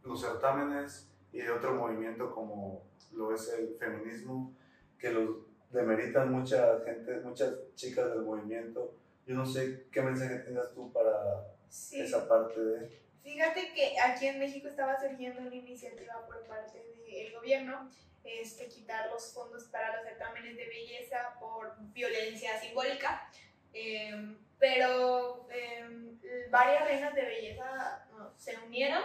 los 0.04 0.22
certámenes 0.22 1.10
y 1.34 1.40
de 1.40 1.52
otro 1.52 1.74
movimiento 1.76 2.34
como 2.34 2.91
lo 3.14 3.34
es 3.34 3.50
el 3.50 3.76
feminismo, 3.78 4.56
que 4.98 5.12
los 5.12 5.30
demeritan 5.72 6.32
mucha 6.32 6.80
gente, 6.86 7.20
muchas 7.22 7.54
chicas 7.76 8.10
del 8.10 8.22
movimiento. 8.22 8.96
Yo 9.26 9.36
no 9.36 9.46
sé 9.46 9.88
qué 9.92 10.02
mensaje 10.02 10.40
tengas 10.40 10.74
tú 10.74 10.92
para 10.92 11.48
sí. 11.70 12.02
esa 12.02 12.28
parte 12.28 12.60
de... 12.60 13.02
Fíjate 13.24 13.74
que 13.74 14.00
aquí 14.00 14.28
en 14.28 14.40
México 14.40 14.68
estaba 14.68 15.00
surgiendo 15.00 15.42
una 15.42 15.56
iniciativa 15.56 16.26
por 16.26 16.42
parte 16.48 16.84
del 17.06 17.34
gobierno, 17.34 17.90
este, 18.24 18.68
quitar 18.68 19.10
los 19.12 19.34
fondos 19.34 19.66
para 19.66 19.96
los 19.96 20.06
certámenes 20.06 20.56
de 20.56 20.68
belleza 20.68 21.36
por 21.40 21.76
violencia 21.94 22.60
simbólica, 22.60 23.30
eh, 23.74 24.36
pero 24.60 25.48
eh, 25.52 26.48
varias 26.50 26.86
reinas 26.86 27.16
de 27.16 27.22
belleza 27.22 28.08
no, 28.12 28.34
se 28.38 28.58
unieron 28.58 29.04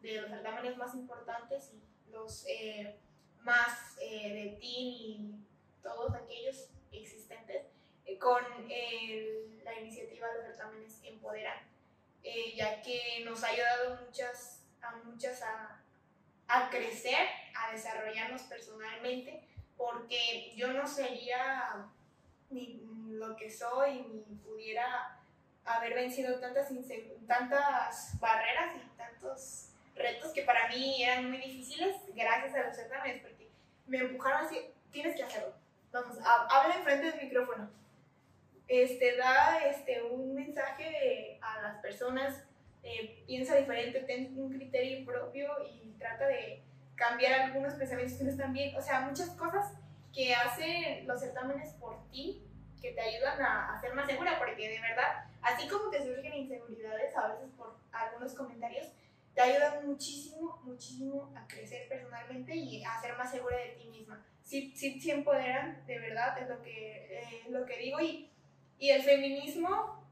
de 0.00 0.20
los 0.20 0.30
certámenes 0.30 0.76
más 0.76 0.94
importantes 0.94 1.72
y 1.72 2.10
los 2.12 2.46
eh, 2.48 2.96
más 3.46 3.96
eh, 4.00 4.32
de 4.34 4.50
teen 4.60 4.60
y 4.66 5.34
todos 5.82 6.12
aquellos 6.14 6.68
existentes 6.92 7.62
eh, 8.04 8.18
con 8.18 8.42
el- 8.68 9.64
la 9.64 9.72
iniciativa 9.80 10.26
de 10.34 10.42
certámenes 10.42 11.00
Empoderan 11.04 11.58
eh, 12.22 12.54
ya 12.56 12.82
que 12.82 13.22
nos 13.24 13.42
ha 13.44 13.48
ayudado 13.48 14.00
muchas, 14.04 14.64
a 14.82 14.96
muchas 15.04 15.40
a, 15.42 15.80
a 16.48 16.70
crecer, 16.70 17.28
a 17.54 17.70
desarrollarnos 17.72 18.42
personalmente, 18.42 19.40
porque 19.76 20.52
yo 20.56 20.72
no 20.72 20.86
sería 20.88 21.86
ni 22.50 22.80
lo 23.10 23.36
que 23.36 23.48
soy, 23.48 24.00
ni 24.02 24.36
pudiera 24.44 25.20
haber 25.64 25.94
vencido 25.94 26.40
tantas, 26.40 26.68
tantas 27.28 28.18
barreras 28.18 28.74
y 28.76 28.96
tantos 28.96 29.68
retos 29.94 30.32
que 30.32 30.42
para 30.42 30.68
mí 30.68 31.02
eran 31.04 31.28
muy 31.28 31.38
difíciles 31.38 31.96
gracias 32.14 32.54
a 32.56 32.62
los 32.66 32.76
certámenes, 32.76 33.22
me 33.86 33.98
empujaron 33.98 34.44
así, 34.46 34.60
tienes 34.90 35.16
que 35.16 35.22
hacerlo, 35.22 35.52
vamos, 35.92 36.18
ha- 36.24 36.46
habla 36.50 36.76
enfrente 36.76 37.10
del 37.12 37.22
micrófono 37.24 37.68
este, 38.68 39.16
da 39.16 39.58
este, 39.66 40.02
un 40.02 40.34
mensaje 40.34 41.38
a 41.40 41.62
las 41.62 41.76
personas, 41.78 42.42
eh, 42.82 43.22
piensa 43.26 43.54
diferente, 43.56 44.00
ten 44.00 44.34
un 44.36 44.52
criterio 44.52 45.04
propio 45.06 45.48
y 45.64 45.94
trata 45.98 46.26
de 46.26 46.62
cambiar 46.96 47.40
algunos 47.42 47.74
pensamientos 47.74 48.16
que 48.18 48.24
no 48.24 48.30
están 48.30 48.52
bien. 48.52 48.74
O 48.76 48.82
sea, 48.82 49.00
muchas 49.00 49.30
cosas 49.30 49.72
que 50.12 50.34
hacen 50.34 51.06
los 51.06 51.20
certámenes 51.20 51.74
por 51.74 52.08
ti, 52.10 52.42
que 52.80 52.92
te 52.92 53.00
ayudan 53.00 53.40
a, 53.40 53.72
a 53.74 53.80
ser 53.80 53.94
más 53.94 54.06
segura, 54.06 54.36
porque 54.38 54.68
de 54.68 54.80
verdad, 54.80 55.24
así 55.42 55.68
como 55.68 55.90
te 55.90 56.02
surgen 56.02 56.34
inseguridades 56.34 57.16
a 57.16 57.28
veces 57.28 57.48
por 57.56 57.76
algunos 57.92 58.34
comentarios, 58.34 58.88
te 59.36 59.42
ayudan 59.42 59.86
muchísimo, 59.86 60.60
muchísimo 60.64 61.32
a 61.36 61.46
crecer 61.46 61.88
personalmente 61.88 62.56
y 62.56 62.82
a 62.84 63.00
ser 63.00 63.16
más 63.18 63.30
segura 63.30 63.56
de 63.58 63.68
ti 63.70 63.86
misma. 63.88 64.26
Sí, 64.42 64.72
sí, 64.76 65.00
sí 65.00 65.12
empoderan, 65.12 65.86
de 65.86 66.00
verdad, 66.00 66.38
es 66.42 66.48
lo 66.48 66.62
que, 66.62 67.06
eh, 67.20 67.44
lo 67.50 67.64
que 67.66 67.78
digo. 67.78 68.00
Y 68.00 68.32
y 68.78 68.90
el 68.90 69.02
feminismo, 69.02 70.04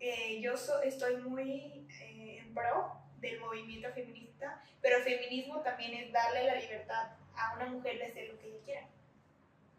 eh, 0.00 0.40
yo 0.40 0.56
so- 0.56 0.82
estoy 0.82 1.16
muy 1.18 1.86
eh, 2.00 2.38
en 2.40 2.54
pro 2.54 2.98
del 3.20 3.40
movimiento 3.40 3.90
feminista, 3.92 4.62
pero 4.82 4.98
el 4.98 5.02
feminismo 5.04 5.60
también 5.62 5.94
es 5.94 6.12
darle 6.12 6.44
la 6.44 6.54
libertad 6.56 7.12
a 7.34 7.54
una 7.56 7.66
mujer 7.66 7.98
de 7.98 8.06
hacer 8.06 8.28
lo 8.28 8.38
que 8.40 8.48
ella 8.48 8.58
quiera. 8.64 8.88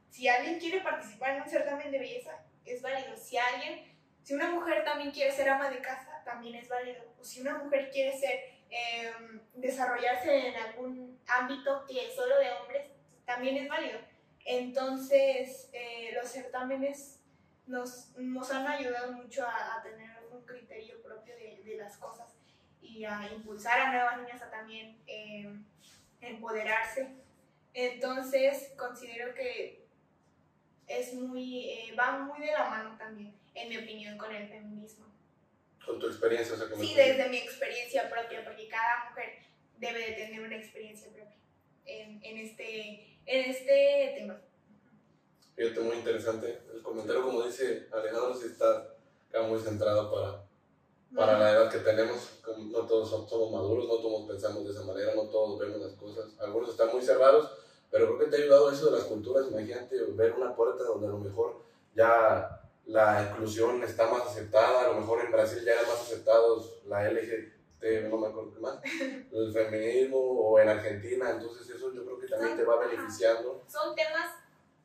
Si 0.09 0.27
alguien 0.27 0.59
quiere 0.59 0.81
participar 0.81 1.35
en 1.35 1.41
un 1.43 1.49
certamen 1.49 1.91
de 1.91 1.99
belleza, 1.99 2.43
es 2.65 2.81
válido. 2.81 3.15
Si 3.17 3.37
alguien, 3.37 3.81
si 4.23 4.33
una 4.33 4.51
mujer 4.51 4.83
también 4.83 5.11
quiere 5.11 5.31
ser 5.31 5.49
ama 5.49 5.69
de 5.69 5.79
casa, 5.81 6.21
también 6.25 6.55
es 6.55 6.67
válido. 6.67 7.03
O 7.19 7.23
si 7.23 7.41
una 7.41 7.57
mujer 7.57 7.89
quiere 7.91 8.17
ser 8.17 8.56
em, 8.69 9.41
desarrollarse 9.55 10.47
en 10.49 10.55
algún 10.55 11.19
ámbito 11.27 11.85
que 11.87 12.11
solo 12.15 12.37
de 12.39 12.51
hombres 12.51 12.87
también 13.25 13.57
es 13.57 13.67
válido. 13.67 13.99
Entonces, 14.45 15.69
eh, 15.73 16.11
los 16.13 16.29
certámenes 16.31 17.19
nos, 17.65 18.15
nos 18.17 18.49
han 18.51 18.65
ayudado 18.65 19.11
mucho 19.11 19.45
a, 19.45 19.81
tener 19.83 20.09
un 20.31 20.41
criterio 20.45 21.01
propio 21.01 21.35
de, 21.35 21.61
de, 21.63 21.77
las 21.77 21.97
cosas 21.97 22.33
y 22.81 23.03
a 23.03 23.29
impulsar 23.33 23.79
a 23.79 23.91
nuevas 23.91 24.17
niñas 24.21 24.41
a 24.41 24.49
también 24.49 24.97
eh, 25.05 25.53
empoderarse. 26.21 27.09
Entonces, 27.73 28.73
considero 28.77 29.33
que 29.33 29.85
es 30.87 31.13
muy, 31.13 31.69
eh, 31.69 31.95
va 31.99 32.19
muy 32.19 32.39
de 32.39 32.53
la 32.53 32.69
mano 32.69 32.97
también, 32.97 33.35
en 33.53 33.69
mi 33.69 33.77
opinión, 33.77 34.17
con 34.17 34.33
el 34.33 34.47
feminismo. 34.47 35.05
Con 35.87 35.99
tu 35.99 36.07
experiencia, 36.07 36.53
o 36.53 36.57
sea, 36.57 36.67
Sí, 36.77 36.93
desde 36.93 37.29
mi 37.29 37.37
experiencia 37.37 38.09
propia, 38.09 38.43
porque 38.43 38.67
cada 38.67 39.09
mujer 39.09 39.39
debe 39.77 39.99
de 39.99 40.11
tener 40.13 40.41
una 40.41 40.57
experiencia 40.57 41.07
propia 41.07 41.37
en, 41.85 42.21
en, 42.23 42.37
este, 42.37 43.19
en 43.25 43.51
este 43.51 44.13
tema. 44.17 44.41
Fíjate, 45.55 45.79
muy 45.79 45.95
interesante. 45.95 46.61
El 46.73 46.83
comentario, 46.83 47.23
como 47.23 47.43
dice 47.43 47.87
Alejandro, 47.91 48.35
sí 48.35 48.47
está 48.47 48.97
muy 49.47 49.59
centrado 49.59 50.11
para, 50.11 50.43
para 51.15 51.39
la 51.39 51.51
edad 51.51 51.71
que 51.71 51.79
tenemos. 51.79 52.41
No 52.57 52.85
todos 52.85 53.09
somos 53.09 53.51
maduros, 53.51 53.87
no 53.87 53.97
todos 53.97 54.27
pensamos 54.27 54.65
de 54.65 54.71
esa 54.71 54.83
manera, 54.83 55.15
no 55.15 55.23
todos 55.29 55.59
vemos 55.59 55.79
las 55.79 55.93
cosas. 55.93 56.25
Algunos 56.39 56.69
están 56.69 56.89
muy 56.91 57.01
cerrados, 57.01 57.51
pero 57.89 58.07
creo 58.07 58.19
que 58.19 58.25
te 58.25 58.35
ha 58.35 58.43
ayudado 58.43 58.71
eso 58.71 58.91
de 58.91 58.97
las 58.97 59.07
culturas. 59.07 59.47
Imagínate 59.49 59.95
ver 60.09 60.33
una 60.33 60.55
puerta 60.55 60.83
donde 60.83 61.07
a 61.07 61.11
lo 61.11 61.19
mejor 61.19 61.61
ya 61.95 62.56
la 62.87 63.29
inclusión 63.29 63.83
está 63.83 64.09
más 64.09 64.27
aceptada, 64.27 64.85
a 64.85 64.87
lo 64.87 65.01
mejor 65.01 65.23
en 65.23 65.31
Brasil 65.31 65.63
ya 65.65 65.73
eran 65.73 65.87
más 65.87 66.01
aceptados 66.01 66.81
la 66.85 67.09
LGBT, 67.09 68.09
no 68.09 68.17
me 68.17 68.27
acuerdo 68.27 68.53
qué 68.53 68.59
más, 68.59 68.79
el 69.33 69.53
feminismo, 69.53 70.17
o 70.17 70.59
en 70.59 70.69
Argentina, 70.69 71.29
entonces 71.29 71.69
eso 71.69 71.93
yo 71.93 72.05
creo 72.05 72.19
que 72.19 72.27
también 72.27 72.55
te 72.55 72.63
va 72.63 72.85
beneficiando. 72.85 73.63
Son 73.67 73.93
temas 73.95 74.31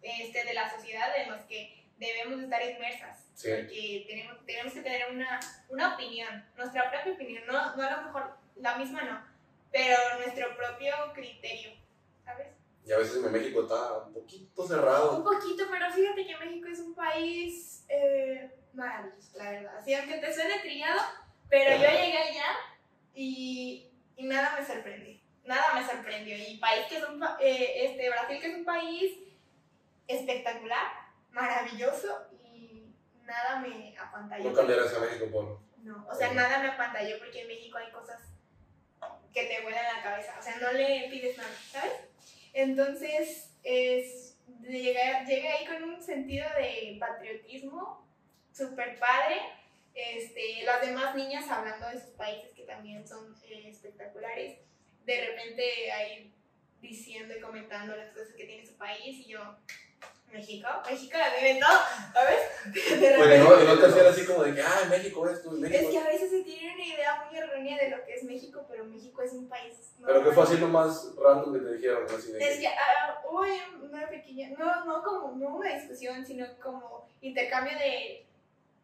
este, 0.02 0.44
de 0.44 0.52
la 0.52 0.70
sociedad 0.70 1.16
en 1.16 1.30
los 1.30 1.42
que 1.42 1.84
debemos 1.96 2.42
estar 2.42 2.60
inmersas, 2.60 3.24
sí. 3.34 3.50
porque 3.56 4.04
tenemos, 4.08 4.44
tenemos 4.44 4.72
que 4.72 4.82
tener 4.82 5.10
una, 5.12 5.38
una 5.68 5.94
opinión, 5.94 6.44
nuestra 6.56 6.90
propia 6.90 7.12
opinión, 7.12 7.44
no, 7.46 7.76
no 7.76 7.82
a 7.82 7.96
lo 7.98 8.02
mejor 8.02 8.36
la 8.56 8.76
misma 8.78 9.02
no, 9.02 9.24
pero 9.70 9.96
nuestro 10.18 10.56
propio 10.56 10.92
criterio, 11.14 11.70
¿sabes? 12.24 12.48
Y 12.84 12.92
a 12.92 12.98
veces 12.98 13.24
en 13.24 13.32
México 13.32 13.62
está 13.62 13.98
un 13.98 14.12
poquito 14.12 14.66
cerrado. 14.66 15.18
Un 15.18 15.24
poquito, 15.24 15.64
pero 15.70 15.90
fíjate 15.92 16.26
que 16.26 16.36
México 16.36 16.68
es 16.68 16.80
un 16.80 16.94
país 16.94 17.84
eh, 17.88 18.50
maravilloso, 18.72 19.38
la 19.38 19.50
verdad. 19.50 19.76
Así, 19.78 19.94
aunque 19.94 20.18
te 20.18 20.34
suene 20.34 20.58
trillado, 20.60 21.00
pero 21.48 21.76
yo 21.76 21.90
llegué 21.90 22.18
allá 22.18 22.56
y, 23.14 23.90
y, 24.16 24.26
nada 24.26 24.56
me 24.58 24.66
sorprendió. 24.66 25.20
Nada 25.44 25.74
me 25.74 25.86
sorprendió. 25.86 26.36
Y 26.36 26.58
país 26.58 26.86
que 26.88 26.96
es 26.96 27.04
un, 27.04 27.22
eh, 27.40 27.84
este, 27.86 28.10
Brasil 28.10 28.40
que 28.40 28.46
es 28.48 28.54
un 28.56 28.64
país 28.64 29.18
espectacular, 30.08 30.86
maravilloso 31.30 32.26
y 32.42 32.92
nada 33.24 33.60
me 33.60 33.96
apantalló. 33.96 34.50
¿No 34.50 34.56
cambiarás 34.56 34.94
a 34.94 35.00
México 35.00 35.26
por...? 35.30 35.60
No, 35.84 36.06
o 36.08 36.14
sea, 36.14 36.32
nada 36.32 36.58
me 36.60 36.68
apantalló 36.68 37.18
porque 37.18 37.42
en 37.42 37.48
México 37.48 37.78
hay 37.78 37.90
cosas 37.90 38.20
que 39.32 39.44
te 39.44 39.62
vuelan 39.62 39.96
la 39.96 40.02
cabeza. 40.02 40.36
O 40.38 40.42
sea, 40.42 40.56
no 40.56 40.72
le 40.72 41.08
pides 41.10 41.36
nada, 41.36 41.50
¿sabes? 41.70 41.92
Entonces, 42.52 43.50
es, 43.62 44.36
llegué, 44.62 44.94
llegué 45.26 45.48
ahí 45.48 45.66
con 45.66 45.82
un 45.84 46.02
sentido 46.02 46.46
de 46.58 46.96
patriotismo 46.98 48.06
súper 48.52 48.98
padre. 48.98 49.36
Este, 49.94 50.62
las 50.64 50.80
demás 50.80 51.14
niñas 51.14 51.48
hablando 51.50 51.88
de 51.88 52.00
sus 52.00 52.10
países 52.10 52.52
que 52.54 52.62
también 52.62 53.06
son 53.06 53.34
eh, 53.48 53.68
espectaculares. 53.68 54.58
De 55.04 55.26
repente 55.26 55.92
ahí 55.92 56.32
diciendo 56.80 57.36
y 57.36 57.40
comentando 57.40 57.96
las 57.96 58.12
cosas 58.12 58.34
que 58.34 58.44
tiene 58.44 58.66
su 58.66 58.76
país 58.76 59.18
y 59.18 59.26
yo, 59.26 59.56
México, 60.32 60.68
México 60.88 61.18
la 61.18 61.34
tiene 61.34 61.60
todo, 61.60 61.78
¿sabes? 62.14 62.40
Bueno, 63.18 63.44
no, 63.44 63.74
no 63.74 63.78
te 63.78 63.86
hacían 63.86 64.06
así 64.06 64.24
como 64.24 64.44
de 64.44 64.54
que, 64.54 64.62
ah, 64.62 64.86
México 64.88 65.28
es 65.28 65.42
tú, 65.42 65.52
México. 65.52 65.78
Es 65.78 65.88
que 65.88 65.98
a 65.98 66.08
veces 66.08 66.30
se 66.30 66.42
tiene 66.42 66.74
una 66.74 66.84
idea 66.84 67.24
muy 67.24 67.38
errónea 67.38 67.78
de 67.78 67.90
lo 67.90 68.04
que 68.04 68.14
es 68.14 68.24
México, 68.24 68.64
pero 68.68 68.84
México 68.84 69.20
es 69.22 69.32
un 69.32 69.48
país. 69.48 69.92
No 69.98 70.06
pero 70.06 70.24
que 70.24 70.32
fue 70.32 70.44
así 70.44 70.56
lo 70.56 70.68
más 70.68 71.14
random 71.16 71.52
que 71.52 71.60
te 71.60 71.74
dijeron, 71.74 72.04
así 72.06 72.32
de 72.32 72.44
Es 72.44 72.58
que 72.58 72.66
uh, 72.66 73.28
hubo 73.28 73.44
una 73.82 74.08
pequeña, 74.08 74.50
no, 74.58 74.84
no 74.84 75.02
como, 75.02 75.36
no 75.36 75.56
una 75.56 75.74
discusión, 75.74 76.24
sino 76.24 76.46
como 76.62 77.06
intercambio 77.20 77.74
de, 77.78 78.26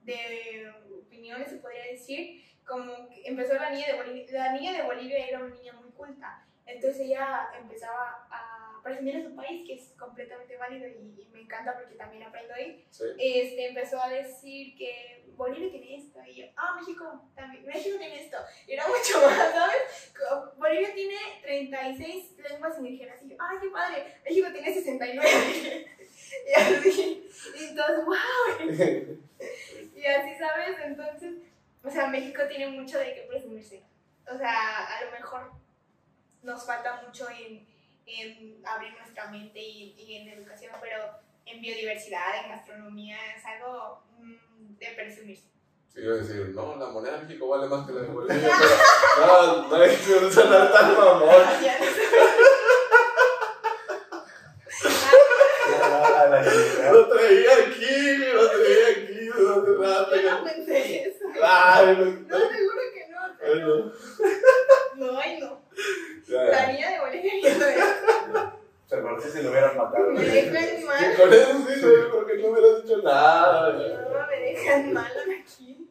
de 0.02 0.72
opiniones, 0.98 1.48
se 1.48 1.56
podría 1.56 1.84
decir, 1.84 2.44
como 2.66 3.08
que 3.08 3.22
empezó 3.24 3.54
la 3.54 3.70
niña 3.70 3.86
de 3.86 3.96
Bolivia, 3.96 4.26
la 4.32 4.52
niña 4.52 4.72
de 4.72 4.82
Bolivia 4.82 5.26
era 5.26 5.38
una 5.38 5.54
niña 5.54 5.72
muy 5.72 5.90
culta, 5.92 6.44
entonces 6.66 7.00
ella 7.00 7.48
empezaba 7.58 8.26
a 8.30 8.57
presumir 8.88 9.16
a 9.16 9.22
su 9.22 9.34
país, 9.34 9.66
que 9.66 9.74
es 9.74 9.94
completamente 9.98 10.56
válido 10.56 10.86
y, 10.88 11.22
y 11.22 11.28
me 11.32 11.40
encanta 11.42 11.74
porque 11.74 11.94
también 11.94 12.22
aprendo 12.22 12.54
ahí. 12.54 12.84
Sí. 12.90 13.04
Este, 13.18 13.68
empezó 13.68 14.02
a 14.02 14.08
decir 14.08 14.76
que 14.76 15.24
Bolivia 15.38 15.70
tiene 15.70 15.96
esto, 15.96 16.18
y 16.26 16.34
yo, 16.34 16.46
ah, 16.56 16.76
México 16.78 17.30
también, 17.36 17.64
México 17.64 17.96
tiene 17.96 18.24
esto, 18.24 18.38
y 18.66 18.72
era 18.72 18.88
mucho 18.88 19.20
más, 19.24 19.52
¿sabes? 19.52 20.12
Como 20.18 20.52
Bolivia 20.56 20.92
tiene 20.92 21.14
36 21.42 22.36
lenguas 22.50 22.78
indígenas, 22.78 23.22
y 23.22 23.28
yo, 23.28 23.36
ah, 23.38 23.52
qué 23.60 23.68
padre, 23.68 24.14
México 24.24 24.48
tiene 24.52 24.74
69. 24.74 25.28
y 26.48 26.60
así, 26.60 27.30
y 27.56 27.64
entonces, 27.64 28.04
wow. 28.04 28.68
y 29.96 30.06
así, 30.06 30.34
¿sabes? 30.38 30.76
Entonces, 30.84 31.34
o 31.84 31.90
sea, 31.90 32.08
México 32.08 32.42
tiene 32.48 32.66
mucho 32.68 32.98
de 32.98 33.14
qué 33.14 33.20
presumirse. 33.28 33.84
O 34.30 34.36
sea, 34.36 34.98
a 34.98 35.04
lo 35.04 35.12
mejor 35.12 35.52
nos 36.42 36.66
falta 36.66 37.00
mucho 37.02 37.28
en, 37.30 37.66
en 38.08 38.66
abrir 38.66 38.92
nuestra 38.98 39.30
mente 39.30 39.60
y, 39.60 39.94
y, 39.98 40.16
en 40.16 40.28
educación, 40.28 40.72
pero 40.80 40.96
en 41.46 41.60
biodiversidad, 41.60 42.44
en 42.44 42.50
gastronomía, 42.50 43.16
es 43.36 43.44
algo 43.44 44.02
mmm, 44.18 44.76
de 44.78 44.86
presumirse. 44.94 45.48
Sí, 45.92 46.00
iba 46.00 46.14
a 46.14 46.18
decir, 46.18 46.48
no, 46.54 46.76
la 46.76 46.86
moneda 46.86 47.16
de 47.16 47.22
México 47.24 47.48
vale 47.48 47.66
más 47.66 47.86
que 47.86 47.92
la 47.92 48.02
de 48.02 48.08
Bolivia, 48.08 48.50
pero 49.16 49.26
no, 49.62 49.68
no 49.68 49.76
hay 49.76 49.96
que 49.96 50.30
tan 50.34 50.96
mamón. 50.96 51.42
Lo 56.92 57.08
traía 57.08 57.50
aquí, 57.66 58.16
lo 58.32 58.50
traía 58.50 58.88
aquí, 58.88 59.30
no 59.36 59.82
rato. 59.82 60.16
Yo 60.16 60.30
no 60.30 60.44
pensé 60.44 61.02
eso. 61.08 61.24
Ay, 61.42 61.96
no, 61.96 62.04
no, 62.04 62.38
seguro 62.38 62.80
que 62.92 63.08
no. 63.08 63.18
Ay, 63.40 63.60
no. 63.60 63.92
No, 64.96 65.18
ay, 65.18 65.40
no. 65.40 65.62
La 66.28 66.66
niña 66.72 66.90
de 66.90 67.00
Bolivia 67.00 67.32
viendo 67.40 67.66
esto. 67.66 68.52
Se 68.86 68.96
parece 68.96 69.30
si 69.30 69.42
lo 69.42 69.50
hubieras 69.50 69.76
matado. 69.76 70.10
Me 70.12 70.24
dejan 70.24 70.84
mal. 70.84 71.16
Con 71.16 71.32
eso 71.32 71.52
sí, 71.68 71.80
no, 71.82 72.10
porque 72.10 72.38
no 72.38 72.48
hubieras 72.48 72.82
dicho 72.82 73.02
nada. 73.02 73.72
No, 73.72 74.26
me 74.26 74.40
dejan 74.40 74.92
mal 74.92 75.12
aquí. 75.40 75.88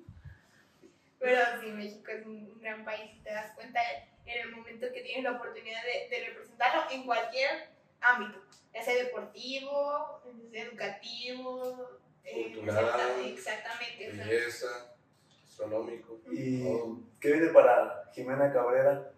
Pero 1.20 1.40
sí, 1.62 1.68
México 1.72 2.12
es 2.12 2.26
un 2.26 2.60
gran 2.60 2.76
país 2.88 3.12
y 3.14 3.20
te 3.20 3.32
das 3.32 3.52
cuenta 3.54 3.80
en 4.26 4.42
el 4.42 4.56
momento 4.56 4.88
que 4.94 5.02
tienes 5.02 5.24
la 5.24 5.34
oportunidad 5.34 5.82
de, 5.84 6.10
de 6.10 6.26
representarlo 6.26 6.90
en 6.92 7.06
cualquier 7.06 7.70
ámbito, 8.02 8.42
ya 8.74 8.82
sea 8.84 8.96
deportivo, 8.96 10.22
educativo, 10.52 12.00
cultural, 12.24 13.22
eh, 13.22 13.34
exactamente. 13.34 14.12
Belleza, 14.12 14.96
astronómico. 15.44 16.20
¿Y 16.32 16.66
oh. 16.68 17.02
qué 17.20 17.32
viene 17.34 17.48
para 17.50 18.10
Jimena 18.14 18.52
Cabrera? 18.52 19.12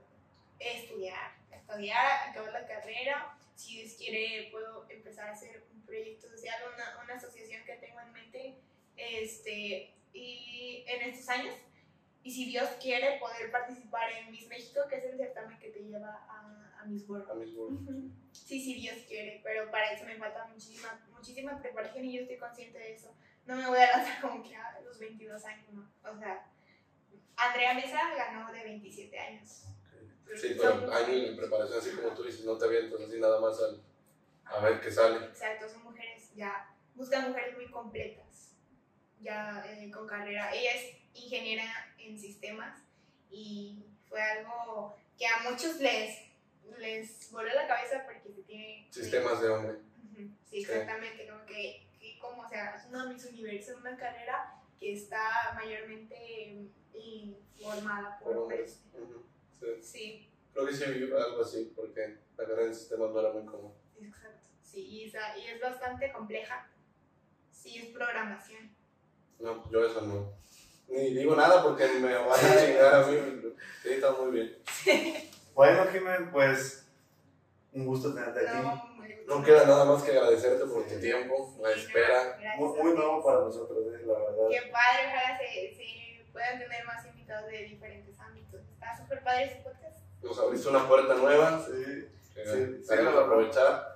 Estudiar, 0.60 1.36
estudiar, 1.52 2.30
acabar 2.30 2.52
la 2.54 2.68
carrera. 2.68 3.38
Si 3.56 3.82
Dios 3.82 3.94
quiere, 3.96 4.50
puedo 4.52 4.90
empezar 4.90 5.30
a 5.30 5.34
hacer 5.34 5.64
un 5.74 5.82
proyecto 5.86 6.30
social, 6.30 6.56
una, 6.74 7.04
una 7.04 7.16
asociación 7.16 7.64
que 7.66 7.74
tengo 7.74 8.00
en 8.00 8.14
mente 8.14 8.56
este, 8.96 9.94
y 10.14 10.86
en 10.88 11.10
estos 11.10 11.30
años. 11.30 11.56
Y 12.24 12.32
si 12.32 12.46
Dios 12.46 12.70
quiere, 12.82 13.18
poder 13.20 13.52
participar 13.52 14.12
en 14.12 14.32
Miss 14.32 14.48
México, 14.48 14.82
que 14.90 14.98
es 14.98 15.04
el 15.06 15.18
certamen 15.18 15.58
que 15.60 15.70
te 15.70 15.80
lleva 15.80 16.10
a, 16.28 16.80
a 16.80 16.86
Miss 16.86 17.08
World. 17.08 17.30
A 17.32 17.34
Miss 17.36 17.54
World. 17.56 18.12
Sí, 18.32 18.62
sí, 18.62 18.74
Dios 18.76 18.98
quiere, 19.08 19.42
pero 19.44 19.72
para 19.72 19.94
eso 19.94 20.06
me 20.06 20.18
falta 20.18 20.46
muchísima, 20.46 21.00
muchísima 21.12 21.60
preparación 21.62 22.06
y 22.06 22.14
yo 22.18 22.22
estoy 22.22 22.38
consciente 22.38 22.78
de 22.78 22.94
eso. 22.94 23.14
No 23.46 23.56
me 23.56 23.68
voy 23.68 23.80
a 23.80 23.98
lanzar 23.98 24.22
como 24.22 24.44
que 24.44 24.56
a 24.56 24.80
los 24.82 25.00
22 25.00 25.46
años, 25.46 25.74
¿no? 25.74 25.90
O 26.04 26.18
sea, 26.18 26.46
Andrea 27.38 27.74
Mesa 27.74 28.00
ganó 28.16 28.52
de 28.52 28.64
27 28.64 29.18
años. 29.18 29.66
Sí, 30.36 30.56
pero 30.58 30.94
años 30.94 31.08
de 31.08 31.36
preparación, 31.36 31.80
así 31.80 31.92
como 31.92 32.10
tú 32.10 32.24
dices, 32.24 32.46
no 32.46 32.58
te 32.58 32.66
avientas 32.66 33.02
así 33.02 33.20
nada 33.20 33.40
más 33.40 33.60
al, 33.62 33.82
a 34.44 34.60
ver 34.60 34.80
qué 34.80 34.92
sale. 34.92 35.26
Exacto, 35.26 35.68
son 35.68 35.84
mujeres 35.84 36.20
ya, 36.36 36.74
buscan 36.96 37.30
mujeres 37.30 37.56
muy 37.56 37.70
completas, 37.70 38.56
ya 39.20 39.64
eh, 39.68 39.90
con 39.92 40.08
carrera. 40.08 40.54
Ella 40.54 40.72
es 40.74 40.98
ingeniera 41.14 41.66
en 42.10 42.20
sistemas 42.20 42.82
y 43.32 43.86
fue 44.08 44.22
algo 44.22 44.96
que 45.18 45.26
a 45.28 45.50
muchos 45.50 45.80
les, 45.80 46.18
les 46.78 47.32
voló 47.32 47.54
la 47.54 47.68
cabeza 47.68 48.04
porque 48.06 48.34
se 48.34 48.42
tiene... 48.44 48.88
Sistemas 48.92 49.42
de 49.42 49.50
hombre. 49.50 49.78
Sí, 50.50 50.62
exactamente, 50.62 51.28
como 51.28 51.46
que, 51.46 51.88
que 52.00 52.18
como, 52.20 52.42
o 52.42 52.50
sea, 52.50 52.76
es 52.76 52.86
una 52.88 53.06
Miss 53.06 53.26
Universo, 53.26 53.78
una 53.78 53.96
carrera 53.96 54.56
que 54.80 54.94
está 54.94 55.54
mayormente 55.56 56.70
formada 57.62 58.20
por 58.20 58.38
hombres. 58.38 58.82
Uh 58.94 59.00
-huh. 59.00 59.82
Sí. 59.82 59.84
Sí, 59.84 60.30
Creo 60.54 60.66
que 60.66 60.74
sí 60.74 60.84
algo 60.84 61.42
así, 61.42 61.72
porque 61.76 62.18
la 62.38 62.46
carrera 62.46 62.64
en 62.64 62.76
sistemas 62.76 63.12
no 63.12 63.20
era 63.20 63.32
muy 63.32 63.46
común. 63.46 63.74
exacto. 64.02 64.50
Sí, 64.64 64.82
y 64.86 65.04
y 65.06 65.48
es 65.48 65.62
bastante 65.62 66.12
compleja. 66.12 66.68
Sí, 67.52 67.78
es 67.78 67.86
programación. 67.90 68.76
No, 69.40 69.70
yo 69.72 69.86
eso 69.86 70.02
no. 70.02 70.34
Ni 70.90 71.14
digo 71.14 71.36
nada 71.36 71.62
porque 71.64 71.88
me 72.00 72.14
van 72.14 72.30
a 72.30 72.58
chingar 72.66 72.96
a 72.96 73.06
mí. 73.08 73.18
Sí, 73.84 73.90
está 73.94 74.12
muy 74.12 74.32
bien. 74.32 74.58
Bueno, 75.54 75.86
Jiménez, 75.92 76.30
pues 76.32 76.86
un 77.74 77.86
gusto 77.86 78.14
tenerte 78.14 78.48
aquí. 78.48 78.58
No, 78.62 78.90
No 79.38 79.44
queda 79.44 79.66
nada 79.66 79.86
más 79.86 80.02
que 80.04 80.12
agradecerte 80.12 80.66
por 80.66 80.88
tu 80.88 81.00
tiempo, 81.00 81.56
la 81.62 81.74
Sí, 81.74 81.82
espera. 81.82 82.40
no, 82.58 82.66
Muy, 82.66 82.80
muy 82.84 82.94
nuevo 82.96 83.24
para 83.24 83.40
nosotros, 83.42 83.78
eh, 83.94 84.04
la 84.06 84.14
verdad. 84.14 84.48
Qué 84.50 84.72
padre, 84.72 85.08
ojalá 85.08 85.38
se, 85.38 85.76
se 85.76 86.26
puedan 86.32 86.58
tener 86.60 86.84
más 86.86 87.06
invitados 87.06 87.52
de 87.52 87.58
diferentes 87.66 88.20
ámbitos. 88.20 88.62
Está 88.74 88.98
súper 88.98 89.24
padre 89.24 89.44
ese 89.46 89.56
podcast. 89.58 89.98
Nos 90.24 90.40
abriste 90.40 90.70
una 90.70 90.88
puerta 90.88 91.14
nueva 91.16 91.64
Sí. 91.66 92.08
que 92.34 92.44
Sí, 92.46 92.82
sí, 92.82 92.88
verdad. 92.90 93.20
aprovechar. 93.24 93.96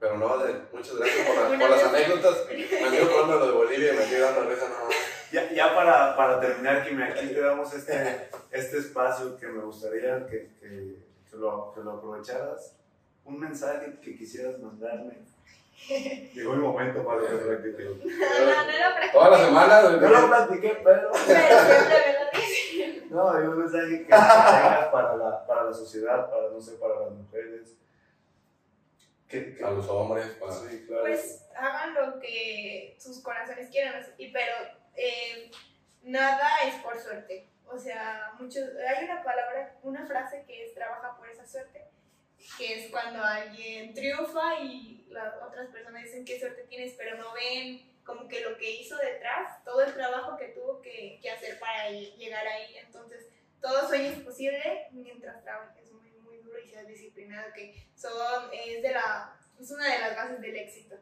Pero 0.00 0.18
no, 0.18 0.38
de- 0.38 0.60
muchas 0.72 0.96
gracias 0.96 1.26
por, 1.26 1.36
la- 1.36 1.58
por 1.60 1.70
las 1.70 1.82
anécdotas. 1.84 2.46
Me 2.48 2.56
dio 2.90 3.02
hablando 3.02 3.32
de 3.34 3.38
lo 3.38 3.46
de 3.46 3.52
Bolivia 3.52 3.94
y 3.94 3.96
me 3.96 4.04
quedé 4.06 4.20
dando 4.20 4.50
risa. 4.50 4.68
No, 4.68 4.88
Ya, 5.36 5.52
ya 5.52 5.74
para, 5.74 6.16
para 6.16 6.40
terminar, 6.40 6.82
Jiménez, 6.82 7.14
aquí 7.14 7.28
te 7.28 7.40
damos 7.42 7.70
este, 7.74 8.30
este 8.50 8.78
espacio 8.78 9.36
que 9.36 9.46
me 9.48 9.62
gustaría 9.64 10.26
que, 10.26 10.48
que, 10.58 10.96
que 11.30 11.36
lo, 11.36 11.72
que 11.74 11.82
lo 11.82 11.90
aprovecharas. 11.90 12.74
Un 13.22 13.38
mensaje 13.40 13.98
que 14.02 14.16
quisieras 14.16 14.58
mandarme. 14.60 15.18
Llegó 16.32 16.54
el 16.54 16.60
momento 16.60 17.04
para 17.04 17.20
que 17.20 17.32
lo 17.34 17.46
practique. 17.48 17.84
No, 17.84 17.92
no, 17.92 18.46
no 18.46 18.72
lo 18.72 18.94
practiqué. 18.94 19.12
Toda 19.12 19.30
la 19.30 19.44
semana. 19.44 19.82
No 19.82 20.08
lo 20.08 20.28
practiqué, 20.28 20.80
pero... 20.82 21.10
Pero 21.26 21.58
siempre 21.66 21.98
me 22.06 23.10
lo. 23.10 23.16
No, 23.16 23.30
hay 23.30 23.46
un 23.46 23.58
mensaje 23.58 23.88
que 23.90 24.04
tengas 24.04 24.86
para 24.88 25.16
la, 25.16 25.46
para 25.46 25.64
la 25.64 25.72
sociedad, 25.74 26.30
para, 26.30 26.48
no 26.48 26.60
sé, 26.62 26.72
para 26.76 26.98
las 27.00 27.10
mujeres. 27.12 27.74
Que, 29.28 29.54
que- 29.54 29.62
A 29.64 29.70
los 29.70 29.86
hombres, 29.88 30.28
para. 30.40 30.52
Sí, 30.54 30.84
claro. 30.86 31.02
Pues 31.02 31.44
hagan 31.54 31.92
lo 31.94 32.18
que 32.20 32.96
sus 32.98 33.20
corazones 33.20 33.68
quieran, 33.70 34.02
y 34.16 34.32
pero 34.32 34.54
eh, 34.96 35.50
nada 36.02 36.48
es 36.66 36.74
por 36.82 36.98
suerte. 37.00 37.48
O 37.66 37.78
sea, 37.78 38.32
muchos, 38.38 38.62
hay 38.88 39.04
una 39.04 39.22
palabra, 39.24 39.76
una 39.82 40.06
frase 40.06 40.44
que 40.46 40.64
es 40.64 40.74
trabaja 40.74 41.16
por 41.16 41.28
esa 41.28 41.46
suerte, 41.46 41.84
que 42.58 42.84
es 42.84 42.90
cuando 42.90 43.22
alguien 43.22 43.92
triunfa 43.92 44.60
y 44.60 45.06
las 45.10 45.34
otras 45.42 45.68
personas 45.68 46.04
dicen 46.04 46.24
qué 46.24 46.38
suerte 46.38 46.62
tienes, 46.64 46.94
pero 46.96 47.16
no 47.16 47.32
ven 47.34 47.92
como 48.04 48.28
que 48.28 48.40
lo 48.42 48.56
que 48.56 48.70
hizo 48.70 48.96
detrás, 48.98 49.64
todo 49.64 49.82
el 49.82 49.92
trabajo 49.94 50.36
que 50.36 50.48
tuvo 50.48 50.80
que, 50.80 51.18
que 51.20 51.28
hacer 51.28 51.58
para 51.58 51.90
ll- 51.90 52.14
llegar 52.16 52.46
ahí. 52.46 52.76
Entonces, 52.76 53.26
todo 53.60 53.88
sueño 53.88 54.10
es 54.12 54.20
posible 54.20 54.86
mientras 54.92 55.42
trabajes 55.42 55.90
muy, 55.90 56.12
muy 56.20 56.38
duro 56.38 56.60
y 56.60 56.68
seas 56.68 56.86
disciplinado, 56.86 57.52
que 57.52 57.88
son, 57.96 58.48
es, 58.52 58.80
de 58.80 58.92
la, 58.92 59.36
es 59.58 59.70
una 59.72 59.92
de 59.92 59.98
las 59.98 60.14
bases 60.14 60.40
del 60.40 60.54
éxito. 60.54 60.96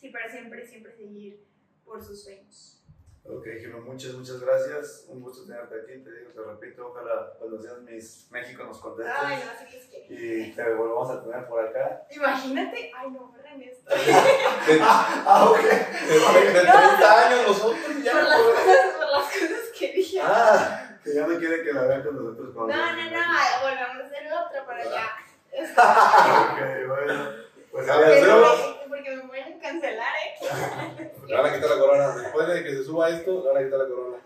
Sí, 0.00 0.08
para 0.08 0.28
siempre, 0.28 0.66
siempre 0.66 0.96
seguir 0.96 1.46
por 1.84 2.02
sus 2.04 2.24
sueños. 2.24 2.79
Ok, 3.24 3.44
Jimmy, 3.60 3.78
muchas, 3.80 4.12
muchas 4.14 4.40
gracias. 4.40 5.04
Un 5.08 5.20
gusto 5.20 5.44
tenerte 5.46 5.74
aquí. 5.80 6.02
Te 6.02 6.10
digo, 6.10 6.30
te 6.34 6.40
repito, 6.42 6.88
ojalá 6.88 7.32
cuando 7.38 7.60
seas 7.60 7.78
Miss 7.82 8.26
México 8.30 8.64
nos 8.64 8.78
contestes. 8.80 9.14
Ay, 9.16 9.42
no, 9.44 9.58
si 9.58 9.72
Dios 9.76 9.84
quiere. 9.90 10.06
Y 10.48 10.52
te 10.52 10.74
volvamos 10.74 11.10
a 11.10 11.22
tener 11.22 11.46
por 11.46 11.64
acá. 11.64 12.02
Imagínate, 12.10 12.90
ay, 12.96 13.10
no, 13.10 13.26
borren 13.26 13.62
esto. 13.62 13.90
De, 13.94 14.78
Ah, 14.82 15.48
ok. 15.50 15.60
de- 15.62 15.70
de 15.70 16.60
30 16.60 17.26
años 17.26 17.46
nosotros 17.48 18.02
ya. 18.02 18.12
por, 18.12 18.22
las 18.22 18.38
cosas, 18.40 18.94
por 18.96 19.10
las 19.10 19.24
cosas 19.24 19.78
que 19.78 19.92
dije. 19.92 20.20
Ah, 20.22 20.98
que 21.04 21.14
ya 21.14 21.26
no 21.26 21.38
quiere 21.38 21.62
que 21.62 21.72
la 21.72 21.82
vean 21.82 22.02
con 22.02 22.16
nosotros. 22.16 22.48
no, 22.48 22.54
cuando 22.54 22.74
no, 22.74 22.86
no, 22.86 22.92
Miss 23.00 23.60
volvamos 23.62 24.02
a 24.02 24.06
hacer 24.06 24.32
otra 24.32 24.66
para 24.66 24.82
allá. 24.82 25.06
Ok, 26.52 26.88
bueno. 26.88 27.30
Pues 27.70 27.88
A 27.88 27.94
Porque, 27.94 28.10
ver, 28.10 28.24
adiós. 28.24 28.58
no 28.60 28.80
me- 28.80 28.88
porque 28.88 29.16
me 29.16 29.22
pueden 29.28 29.58
cancelar, 29.70 30.12
¿eh? 30.24 31.12
Le 31.28 31.34
van 31.36 31.46
a 31.46 31.54
quitar 31.54 31.70
la 31.70 31.78
corona. 31.78 32.16
Después 32.16 32.48
de 32.48 32.64
que 32.64 32.70
se 32.70 32.84
suba 32.84 33.08
esto, 33.10 33.42
le 33.42 33.48
van 33.52 33.56
a 33.56 33.64
quitar 33.64 33.78
la 33.80 33.86
corona. 33.88 34.16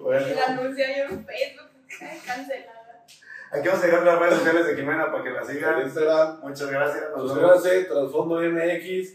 Bueno, 0.00 0.26
la 0.34 0.44
anuncié 0.46 0.86
yo 0.98 1.04
en 1.04 1.26
Facebook, 1.26 1.68
cancelada. 2.26 3.04
aquí 3.52 3.68
vamos 3.68 3.82
a 3.82 3.86
dejar 3.86 4.02
las 4.04 4.18
redes 4.18 4.34
sociales 4.38 4.66
de 4.66 4.76
Jimena 4.76 5.10
para 5.12 5.24
que 5.24 5.30
la 5.30 5.44
sigan. 5.44 5.80
Instagram, 5.82 6.40
Muchas 6.42 6.70
gracias. 6.70 7.02
Nos 7.10 7.34
vemos. 7.34 7.62
suscríbanse, 7.62 7.84
Transfondo 7.84 8.40
MX. 8.40 9.14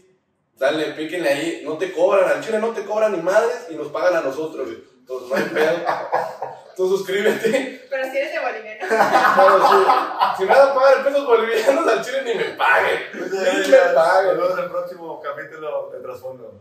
Dale, 0.58 0.84
píquenle 0.92 1.28
ahí. 1.28 1.62
No 1.64 1.76
te 1.76 1.92
cobran, 1.92 2.30
al 2.30 2.40
chile 2.42 2.58
no 2.58 2.70
te 2.70 2.84
cobran 2.84 3.12
ni 3.12 3.20
madres 3.20 3.66
y 3.70 3.74
nos 3.74 3.88
pagan 3.88 4.16
a 4.16 4.20
nosotros. 4.22 4.66
güey. 4.66 4.82
Entonces, 5.00 5.28
no 5.28 5.36
hay 5.36 5.44
pedo. 5.44 5.76
Tú 6.76 6.88
suscríbete. 6.88 7.86
Pero 7.88 8.04
si 8.10 8.18
eres 8.18 8.32
de 8.34 8.38
boliviano. 8.38 8.86
Pero 8.88 9.68
si, 9.68 10.36
si 10.36 10.42
me 10.44 10.48
vas 10.48 10.68
a 10.68 10.74
pagar 10.74 10.98
en 10.98 11.04
pesos 11.04 11.26
bolivianos, 11.26 11.88
al 11.88 12.04
chile 12.04 12.22
ni 12.24 12.34
me 12.34 12.44
paguen. 12.50 13.00
Ni 13.14 13.20
me 13.20 13.28
gracias. 13.28 13.94
Nos 13.94 14.04
paguen. 14.04 14.36
vemos 14.36 14.58
en 14.58 14.64
el 14.64 14.70
próximo 14.70 15.22
capítulo 15.22 15.90
de 15.90 16.00
Trasfondo. 16.00 16.60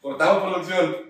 Cortamos 0.00 0.42
producción. 0.44 1.06